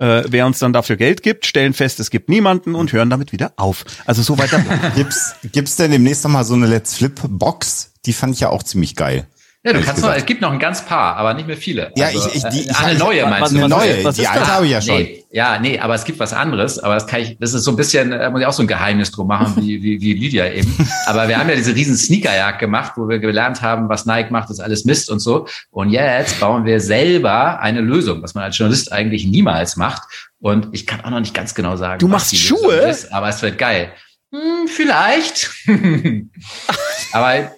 äh, 0.00 0.22
wer 0.28 0.46
uns 0.46 0.58
dann 0.60 0.72
dafür 0.72 0.96
Geld 0.96 1.22
gibt, 1.22 1.46
stellen 1.46 1.72
fest, 1.74 1.98
es 1.98 2.10
gibt 2.10 2.28
niemanden 2.28 2.74
und 2.76 2.92
hören 2.92 3.10
damit 3.10 3.32
wieder 3.32 3.52
auf. 3.56 3.84
Also 4.04 4.22
so 4.22 4.38
weiter. 4.38 4.60
Gibt's, 4.96 5.34
gibt's 5.50 5.74
denn 5.76 5.90
demnächst 5.90 6.22
noch 6.22 6.30
mal 6.30 6.44
so 6.44 6.54
eine 6.54 6.66
Let's 6.66 6.94
Flip 6.94 7.18
Box? 7.28 7.92
Die 8.06 8.12
fand 8.12 8.34
ich 8.34 8.40
ja 8.40 8.50
auch 8.50 8.62
ziemlich 8.62 8.94
geil. 8.94 9.26
Ja, 9.64 9.72
du 9.72 9.80
kannst 9.82 10.02
noch, 10.02 10.14
es 10.14 10.24
gibt 10.24 10.40
noch 10.40 10.52
ein 10.52 10.60
ganz 10.60 10.84
paar, 10.86 11.16
aber 11.16 11.34
nicht 11.34 11.48
mehr 11.48 11.56
viele. 11.56 11.90
Ja, 11.96 12.06
Also, 12.06 12.28
ich, 12.28 12.36
ich, 12.36 12.44
die, 12.44 12.58
äh, 12.60 12.70
ich, 12.70 12.78
eine 12.78 12.92
ich, 12.92 12.98
neue 13.00 13.26
meinst 13.26 13.50
du? 13.52 13.56
eine 13.56 13.64
was- 13.64 13.70
neue, 13.70 14.04
was 14.04 14.14
die 14.14 14.26
alte 14.28 14.40
das? 14.40 14.48
habe 14.48 14.66
ich 14.66 14.70
ja 14.72 14.80
schon. 14.80 14.96
Nee, 14.98 15.24
ja, 15.32 15.58
nee, 15.58 15.78
aber 15.80 15.94
es 15.96 16.04
gibt 16.04 16.20
was 16.20 16.32
anderes. 16.32 16.78
Aber 16.78 16.94
das 16.94 17.08
kann 17.08 17.20
ich, 17.22 17.36
das 17.40 17.54
ist 17.54 17.64
so 17.64 17.72
ein 17.72 17.76
bisschen, 17.76 18.10
da 18.12 18.30
muss 18.30 18.40
ich 18.40 18.46
auch 18.46 18.52
so 18.52 18.62
ein 18.62 18.68
Geheimnis 18.68 19.10
drum 19.10 19.26
machen, 19.26 19.54
wie, 19.56 19.82
wie, 19.82 20.00
wie 20.00 20.12
Lydia 20.14 20.48
eben. 20.52 20.72
Aber 21.06 21.26
wir 21.26 21.38
haben 21.38 21.48
ja 21.48 21.56
diese 21.56 21.74
riesen 21.74 21.96
Sneakerjagd 21.96 22.60
gemacht, 22.60 22.92
wo 22.96 23.08
wir 23.08 23.18
gelernt 23.18 23.60
haben, 23.60 23.88
was 23.88 24.06
Nike 24.06 24.30
macht, 24.30 24.48
ist 24.50 24.60
alles 24.60 24.84
Mist 24.84 25.10
und 25.10 25.18
so. 25.18 25.48
Und 25.70 25.90
jetzt 25.90 26.38
bauen 26.38 26.64
wir 26.64 26.78
selber 26.80 27.58
eine 27.58 27.80
Lösung, 27.80 28.22
was 28.22 28.34
man 28.34 28.44
als 28.44 28.56
Journalist 28.56 28.92
eigentlich 28.92 29.26
niemals 29.26 29.76
macht. 29.76 30.02
Und 30.38 30.68
ich 30.70 30.86
kann 30.86 31.00
auch 31.04 31.10
noch 31.10 31.20
nicht 31.20 31.34
ganz 31.34 31.56
genau 31.56 31.74
sagen, 31.74 31.98
Du 31.98 32.06
was 32.06 32.12
machst 32.32 32.36
Schuhe? 32.38 32.74
Ist, 32.76 33.12
aber 33.12 33.28
es 33.28 33.42
wird 33.42 33.58
geil. 33.58 33.90
Hm, 34.32 34.68
vielleicht. 34.68 35.50
aber 37.12 37.50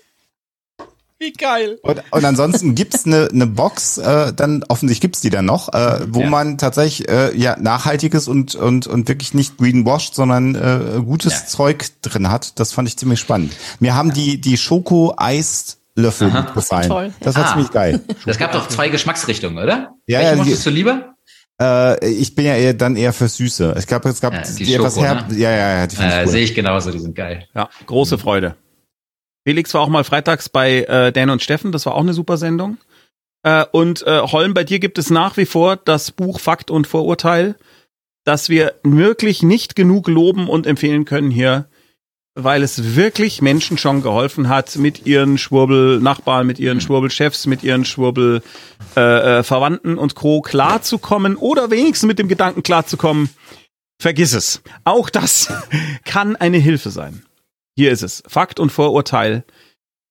Wie 1.23 1.33
geil. 1.35 1.79
Und, 1.83 2.03
und 2.13 2.25
ansonsten 2.25 2.75
gibt's 2.75 3.05
eine 3.05 3.29
eine 3.31 3.47
Box, 3.47 3.99
äh, 3.99 4.33
dann 4.33 4.65
offensichtlich 4.69 5.03
gibt's 5.03 5.21
die 5.21 5.29
dann 5.29 5.45
noch, 5.45 5.73
äh, 5.75 6.01
wo 6.09 6.21
Ja. 6.23 6.31
man 6.31 6.57
tatsächlich 6.57 7.09
äh, 7.11 7.37
ja 7.37 7.57
nachhaltiges 7.61 8.27
und 8.27 8.55
und 8.55 8.87
und 8.87 9.07
wirklich 9.07 9.35
nicht 9.35 9.59
greenwashed, 9.59 10.15
sondern 10.15 10.55
äh, 10.55 11.03
gutes 11.05 11.33
Ja. 11.41 11.47
Zeug 11.47 11.89
drin 12.01 12.31
hat. 12.31 12.59
Das 12.59 12.73
fand 12.73 12.89
ich 12.89 12.97
ziemlich 12.97 13.21
spannend. 13.21 13.53
Mir 13.81 13.95
haben 13.95 14.15
die 14.15 14.41
die 14.41 14.57
Schoko 14.57 15.13
Eis 15.17 15.77
Löffel 15.95 16.31
gut 16.31 16.55
gefallen. 16.55 16.89
Toll. 16.89 17.13
Das 17.21 17.35
war 17.37 17.45
Ah. 17.45 17.53
ziemlich 17.53 17.71
geil. 17.71 18.01
es 18.25 18.39
gab 18.39 18.53
doch 18.53 18.69
zwei 18.69 18.89
Geschmacksrichtungen, 18.89 19.63
oder? 19.63 19.91
Ja, 20.07 20.21
Welche 20.21 20.23
ja, 20.25 20.31
die- 20.33 20.39
mochtest 20.39 20.65
du 20.67 20.71
lieber? 20.71 21.15
Äh, 21.61 22.09
ich 22.09 22.35
bin 22.35 22.47
ja 22.47 22.55
eher 22.55 22.73
dann 22.73 22.97
eher 22.97 23.13
für 23.13 23.29
Süße. 23.29 23.75
Ich 23.79 23.87
glaube, 23.87 24.09
es 24.09 24.23
gab 24.23 24.33
Ja, 24.33 24.41
die 24.41 24.65
die, 24.65 24.73
etwas 24.75 24.95
Schoko, 24.95 25.05
herb. 25.05 25.29
ne? 25.31 25.37
Ja, 25.37 25.51
ja, 25.51 25.79
ja, 25.81 25.87
die 25.87 25.97
Äh, 25.97 26.25
ich 26.25 26.31
Sehe 26.31 26.39
cool. 26.41 26.45
ich 26.45 26.55
genauso, 26.55 26.91
die 26.91 26.99
sind 27.01 27.15
geil. 27.15 27.47
Ja, 27.55 27.69
große 27.85 28.17
Freude. 28.17 28.55
Felix 29.45 29.75
war 29.75 29.81
auch 29.81 29.89
mal 29.89 30.05
freitags 30.05 30.49
bei 30.49 30.83
äh, 30.83 31.11
Dan 31.13 31.31
und 31.31 31.43
Steffen, 31.43 31.73
das 31.73 31.87
war 31.87 31.95
auch 31.95 32.03
eine 32.03 32.15
super 32.15 32.37
Sendung. 32.37 32.79
Äh, 33.43 33.65
und 33.73 34.07
äh, 34.07 34.21
Holm, 34.21 34.55
bei 34.55 34.63
dir 34.65 34.79
gibt 34.79 34.99
es 34.99 35.11
nach 35.11 35.37
wie 35.37 35.47
vor 35.47 35.75
das 35.77 36.13
Buch 36.13 36.39
Fakt 36.41 36.71
und 36.71 36.87
Vorurteil, 36.87 37.57
das 38.25 38.49
wir 38.51 38.75
wirklich 38.83 39.43
nicht 39.43 39.77
genug 39.77 40.09
loben 40.09 40.49
und 40.49 40.67
empfehlen 40.67 41.07
können 41.07 41.31
hier, 41.31 41.69
weil 42.35 42.63
es 42.63 42.97
wirklich 42.97 43.41
Menschen 43.41 43.79
schon 43.79 44.03
geholfen 44.03 44.51
hat, 44.51 44.77
mit 44.77 45.07
ihren 45.07 45.39
Schwurbel-Nachbarn, 45.39 46.47
mit 46.47 46.59
ihren 46.59 46.83
Schwurbel-Chefs, 46.83 47.47
mit 47.47 47.63
ihren 47.63 47.87
Schwurbel-Verwandten 47.87 49.97
und 49.99 50.15
Co. 50.15 50.43
klarzukommen 50.43 51.37
oder 51.37 51.71
wenigstens 51.71 52.07
mit 52.07 52.19
dem 52.19 52.29
Gedanken 52.29 52.63
klarzukommen, 52.63 53.31
vergiss 53.99 54.35
es. 54.35 54.61
Auch 54.85 55.09
das 55.09 55.51
kann 56.05 56.37
eine 56.37 56.59
Hilfe 56.59 56.91
sein. 56.91 57.23
Hier 57.81 57.93
ist 57.93 58.03
es. 58.03 58.23
Fakt 58.27 58.61
und 58.61 58.69
Vorurteil. 58.69 59.43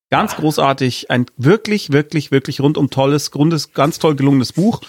Ganz 0.10 0.36
großartig. 0.36 1.12
Ein 1.12 1.28
wirklich, 1.38 1.92
wirklich, 1.92 2.32
wirklich 2.32 2.62
rundum 2.62 2.90
tolles, 2.90 3.30
grundes, 3.30 3.74
ganz 3.74 4.00
toll 4.00 4.16
gelungenes 4.16 4.54
Buch. 4.54 4.82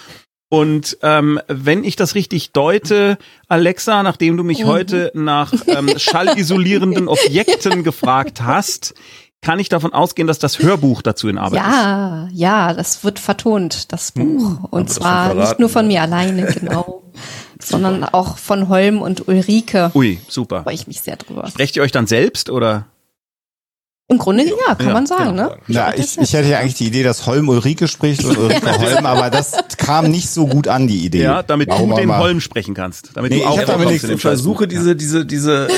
Und 0.48 0.97
ähm, 1.02 1.39
wenn 1.47 1.85
ich 1.85 1.97
das 1.97 2.15
richtig 2.15 2.52
deute, 2.52 3.19
Alexa, 3.48 4.02
nachdem 4.02 4.39
du 4.39 4.44
mich 4.44 4.61
Mhm. 4.61 4.66
heute 4.69 5.12
nach 5.12 5.52
ähm, 5.66 5.90
schallisolierenden 5.98 7.07
Objekten 7.16 7.85
gefragt 7.85 8.40
hast, 8.40 8.94
kann 9.42 9.58
ich 9.58 9.68
davon 9.68 9.92
ausgehen, 9.92 10.28
dass 10.28 10.38
das 10.38 10.58
Hörbuch 10.58 11.02
dazu 11.02 11.28
in 11.28 11.38
Arbeit 11.38 11.60
ist. 11.60 11.66
Ja, 11.66 12.28
ja, 12.32 12.74
das 12.74 13.04
wird 13.04 13.18
vertont, 13.18 13.92
das 13.92 14.12
Buch. 14.12 14.64
Und 14.70 14.90
das 14.90 14.96
zwar 14.96 15.34
nicht 15.34 15.58
nur 15.58 15.68
von 15.68 15.86
mir 15.86 16.02
alleine, 16.02 16.46
genau, 16.60 17.02
sondern 17.58 18.04
auch 18.04 18.36
von 18.36 18.68
Holm 18.68 19.00
und 19.00 19.28
Ulrike. 19.28 19.90
Ui, 19.94 20.20
super. 20.28 20.62
Freue 20.64 20.74
ich 20.74 20.86
mich 20.86 21.00
sehr 21.00 21.16
drüber. 21.16 21.48
Sprecht 21.48 21.76
ihr 21.76 21.82
euch 21.82 21.92
dann 21.92 22.06
selbst 22.06 22.50
oder? 22.50 22.86
Im 24.10 24.18
Grunde, 24.18 24.44
ja, 24.44 24.74
kann 24.74 24.88
Ja, 24.88 24.92
man 24.92 25.06
sagen, 25.06 25.36
genau. 25.36 25.50
ne? 25.50 25.56
Ja, 25.68 25.94
ich, 25.94 26.18
ich 26.18 26.32
hätte 26.32 26.48
ja 26.48 26.58
eigentlich 26.58 26.74
die 26.74 26.86
Idee, 26.88 27.04
dass 27.04 27.26
Holm 27.26 27.48
Ulrike 27.48 27.86
spricht 27.86 28.24
und 28.24 28.36
Ulrike 28.36 28.78
Holm, 28.80 29.06
aber 29.06 29.30
das 29.30 29.52
kam 29.78 30.10
nicht 30.10 30.28
so 30.30 30.48
gut 30.48 30.66
an, 30.66 30.88
die 30.88 31.04
Idee. 31.04 31.22
Ja, 31.22 31.44
damit 31.44 31.68
Warum 31.68 31.90
du 31.90 31.96
den. 31.96 32.16
Holm 32.16 32.40
sprechen 32.40 32.74
kannst. 32.74 33.10
Damit 33.14 33.30
Nee, 33.30 33.38
du 33.38 33.42
ich 33.44 33.48
auch 33.48 33.58
hab 33.58 33.66
damit 33.66 34.02
Ich 34.02 34.20
versuche 34.20 34.66
diese, 34.66 34.96
diese, 34.96 35.24
diese, 35.24 35.68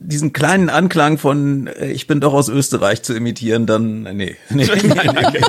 diesen 0.00 0.32
kleinen 0.32 0.70
Anklang 0.70 1.18
von 1.18 1.66
äh, 1.66 1.90
ich 1.90 2.06
bin 2.06 2.20
doch 2.20 2.32
aus 2.32 2.48
Österreich 2.48 3.02
zu 3.02 3.12
imitieren, 3.12 3.66
dann 3.66 4.02
nee. 4.02 4.36
nee, 4.50 4.66
nee, 4.66 4.82
nee, 4.84 5.26
nee. 5.32 5.40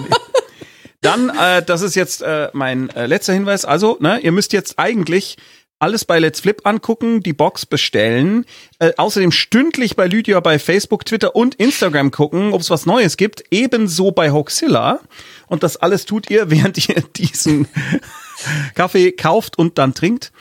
Dann, 1.01 1.29
äh, 1.29 1.63
das 1.63 1.81
ist 1.81 1.95
jetzt 1.95 2.23
äh, 2.23 2.49
mein 2.53 2.89
äh, 2.91 3.05
letzter 3.05 3.33
Hinweis. 3.33 3.65
Also, 3.65 3.97
ne, 3.99 4.19
ihr 4.19 4.31
müsst 4.31 4.51
jetzt 4.51 4.77
eigentlich 4.77 5.37
alles 5.81 6.05
bei 6.05 6.19
Let's 6.19 6.39
Flip 6.39 6.61
angucken, 6.63 7.21
die 7.21 7.33
Box 7.33 7.65
bestellen, 7.65 8.45
äh, 8.79 8.91
außerdem 8.97 9.31
stündlich 9.31 9.95
bei 9.95 10.07
Lydia 10.07 10.39
bei 10.39 10.59
Facebook, 10.59 11.05
Twitter 11.05 11.35
und 11.35 11.55
Instagram 11.55 12.11
gucken, 12.11 12.53
ob 12.53 12.61
es 12.61 12.69
was 12.69 12.85
Neues 12.85 13.17
gibt, 13.17 13.43
ebenso 13.51 14.11
bei 14.11 14.31
Hoxilla. 14.31 14.99
Und 15.47 15.63
das 15.63 15.77
alles 15.77 16.05
tut 16.05 16.29
ihr, 16.29 16.49
während 16.51 16.87
ihr 16.87 17.01
diesen 17.15 17.67
Kaffee 18.75 19.11
kauft 19.11 19.57
und 19.57 19.77
dann 19.77 19.93
trinkt. 19.93 20.31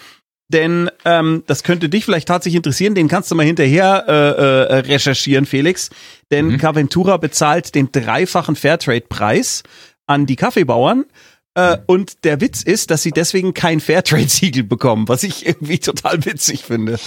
Denn 0.48 0.90
ähm, 1.04 1.44
das 1.46 1.62
könnte 1.62 1.88
dich 1.88 2.04
vielleicht 2.04 2.28
tatsächlich 2.28 2.56
interessieren, 2.56 2.96
den 2.96 3.08
kannst 3.08 3.30
du 3.30 3.36
mal 3.36 3.46
hinterher 3.46 4.04
äh, 4.08 4.12
äh, 4.12 4.78
recherchieren, 4.80 5.46
Felix. 5.46 5.90
Denn 6.30 6.48
mhm. 6.48 6.58
Caventura 6.58 7.16
bezahlt 7.16 7.74
den 7.74 7.92
dreifachen 7.92 8.56
Fairtrade-Preis 8.56 9.62
an 10.06 10.26
die 10.26 10.36
Kaffeebauern. 10.36 11.04
Äh, 11.54 11.78
und 11.86 12.24
der 12.24 12.40
Witz 12.40 12.62
ist, 12.62 12.90
dass 12.90 13.02
sie 13.02 13.10
deswegen 13.10 13.54
kein 13.54 13.80
Fairtrade-Siegel 13.80 14.62
bekommen, 14.62 15.08
was 15.08 15.22
ich 15.22 15.46
irgendwie 15.46 15.78
total 15.78 16.24
witzig 16.24 16.64
finde. 16.64 16.98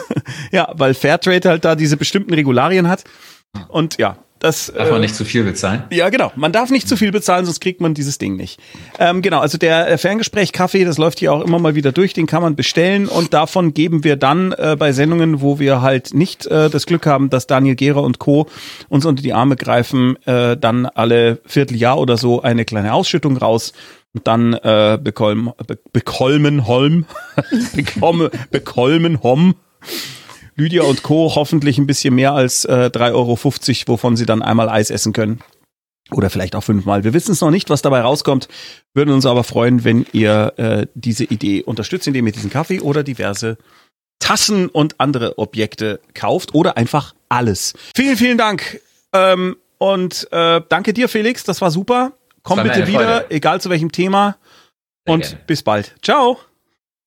ja, 0.52 0.72
weil 0.74 0.94
Fairtrade 0.94 1.48
halt 1.48 1.64
da 1.64 1.74
diese 1.74 1.96
bestimmten 1.96 2.34
Regularien 2.34 2.88
hat. 2.88 3.04
Und 3.68 3.96
ja, 3.98 4.18
das, 4.38 4.70
darf 4.76 4.90
man 4.90 4.98
äh, 4.98 5.00
nicht 5.00 5.14
zu 5.14 5.24
viel 5.24 5.44
bezahlen? 5.44 5.84
Ja, 5.90 6.10
genau. 6.10 6.30
Man 6.36 6.52
darf 6.52 6.70
nicht 6.70 6.86
zu 6.86 6.96
viel 6.96 7.10
bezahlen, 7.10 7.46
sonst 7.46 7.60
kriegt 7.60 7.80
man 7.80 7.94
dieses 7.94 8.18
Ding 8.18 8.36
nicht. 8.36 8.60
Ähm, 8.98 9.22
genau, 9.22 9.40
also 9.40 9.56
der 9.56 9.90
äh, 9.90 9.98
Ferngespräch 9.98 10.52
Kaffee, 10.52 10.84
das 10.84 10.98
läuft 10.98 11.20
hier 11.20 11.32
auch 11.32 11.42
immer 11.42 11.58
mal 11.58 11.74
wieder 11.74 11.90
durch, 11.90 12.12
den 12.12 12.26
kann 12.26 12.42
man 12.42 12.54
bestellen 12.54 13.08
und 13.08 13.32
davon 13.32 13.72
geben 13.72 14.04
wir 14.04 14.16
dann 14.16 14.52
äh, 14.52 14.76
bei 14.78 14.92
Sendungen, 14.92 15.40
wo 15.40 15.58
wir 15.58 15.80
halt 15.80 16.12
nicht 16.12 16.46
äh, 16.46 16.68
das 16.68 16.84
Glück 16.84 17.06
haben, 17.06 17.30
dass 17.30 17.46
Daniel 17.46 17.76
Gehrer 17.76 18.02
und 18.02 18.18
Co. 18.18 18.46
uns 18.90 19.06
unter 19.06 19.22
die 19.22 19.32
Arme 19.32 19.56
greifen, 19.56 20.16
äh, 20.26 20.56
dann 20.56 20.84
alle 20.84 21.40
Vierteljahr 21.46 21.98
oder 21.98 22.18
so 22.18 22.42
eine 22.42 22.64
kleine 22.64 22.92
Ausschüttung 22.92 23.36
raus. 23.38 23.72
Und 24.12 24.26
dann 24.26 24.54
äh, 24.54 24.98
bekolmen, 25.02 25.52
be 25.66 25.78
bekolmen 25.92 26.66
Holm, 26.66 27.04
bekomme, 27.74 28.30
bekolmen 28.50 29.22
Hom 29.22 29.56
Lydia 30.56 30.82
und 30.82 31.02
Co. 31.02 31.34
hoffentlich 31.34 31.78
ein 31.78 31.86
bisschen 31.86 32.14
mehr 32.14 32.32
als 32.32 32.64
äh, 32.64 32.90
3,50 32.92 33.12
Euro, 33.12 33.38
wovon 33.86 34.16
sie 34.16 34.26
dann 34.26 34.42
einmal 34.42 34.68
Eis 34.68 34.90
essen 34.90 35.12
können. 35.12 35.40
Oder 36.12 36.30
vielleicht 36.30 36.54
auch 36.54 36.62
fünfmal. 36.62 37.04
Wir 37.04 37.12
wissen 37.12 37.32
es 37.32 37.40
noch 37.40 37.50
nicht, 37.50 37.68
was 37.68 37.82
dabei 37.82 38.00
rauskommt. 38.00 38.48
Würden 38.94 39.12
uns 39.12 39.26
aber 39.26 39.44
freuen, 39.44 39.84
wenn 39.84 40.06
ihr 40.12 40.52
äh, 40.56 40.86
diese 40.94 41.24
Idee 41.24 41.62
unterstützt, 41.62 42.06
indem 42.06 42.26
ihr 42.26 42.32
diesen 42.32 42.50
Kaffee 42.50 42.80
oder 42.80 43.02
diverse 43.02 43.58
Tassen 44.20 44.68
und 44.68 45.00
andere 45.00 45.38
Objekte 45.38 46.00
kauft 46.14 46.54
oder 46.54 46.76
einfach 46.76 47.14
alles. 47.28 47.74
Vielen, 47.94 48.16
vielen 48.16 48.38
Dank. 48.38 48.80
Ähm, 49.12 49.56
und 49.78 50.28
äh, 50.30 50.62
danke 50.68 50.92
dir, 50.92 51.08
Felix. 51.08 51.44
Das 51.44 51.60
war 51.60 51.70
super. 51.70 52.12
Komm 52.42 52.58
war 52.58 52.64
bitte 52.64 52.86
wieder, 52.86 53.30
egal 53.30 53.60
zu 53.60 53.68
welchem 53.68 53.90
Thema. 53.90 54.36
Sehr 55.04 55.14
und 55.14 55.22
gerne. 55.22 55.40
bis 55.46 55.62
bald. 55.62 55.94
Ciao. 56.02 56.38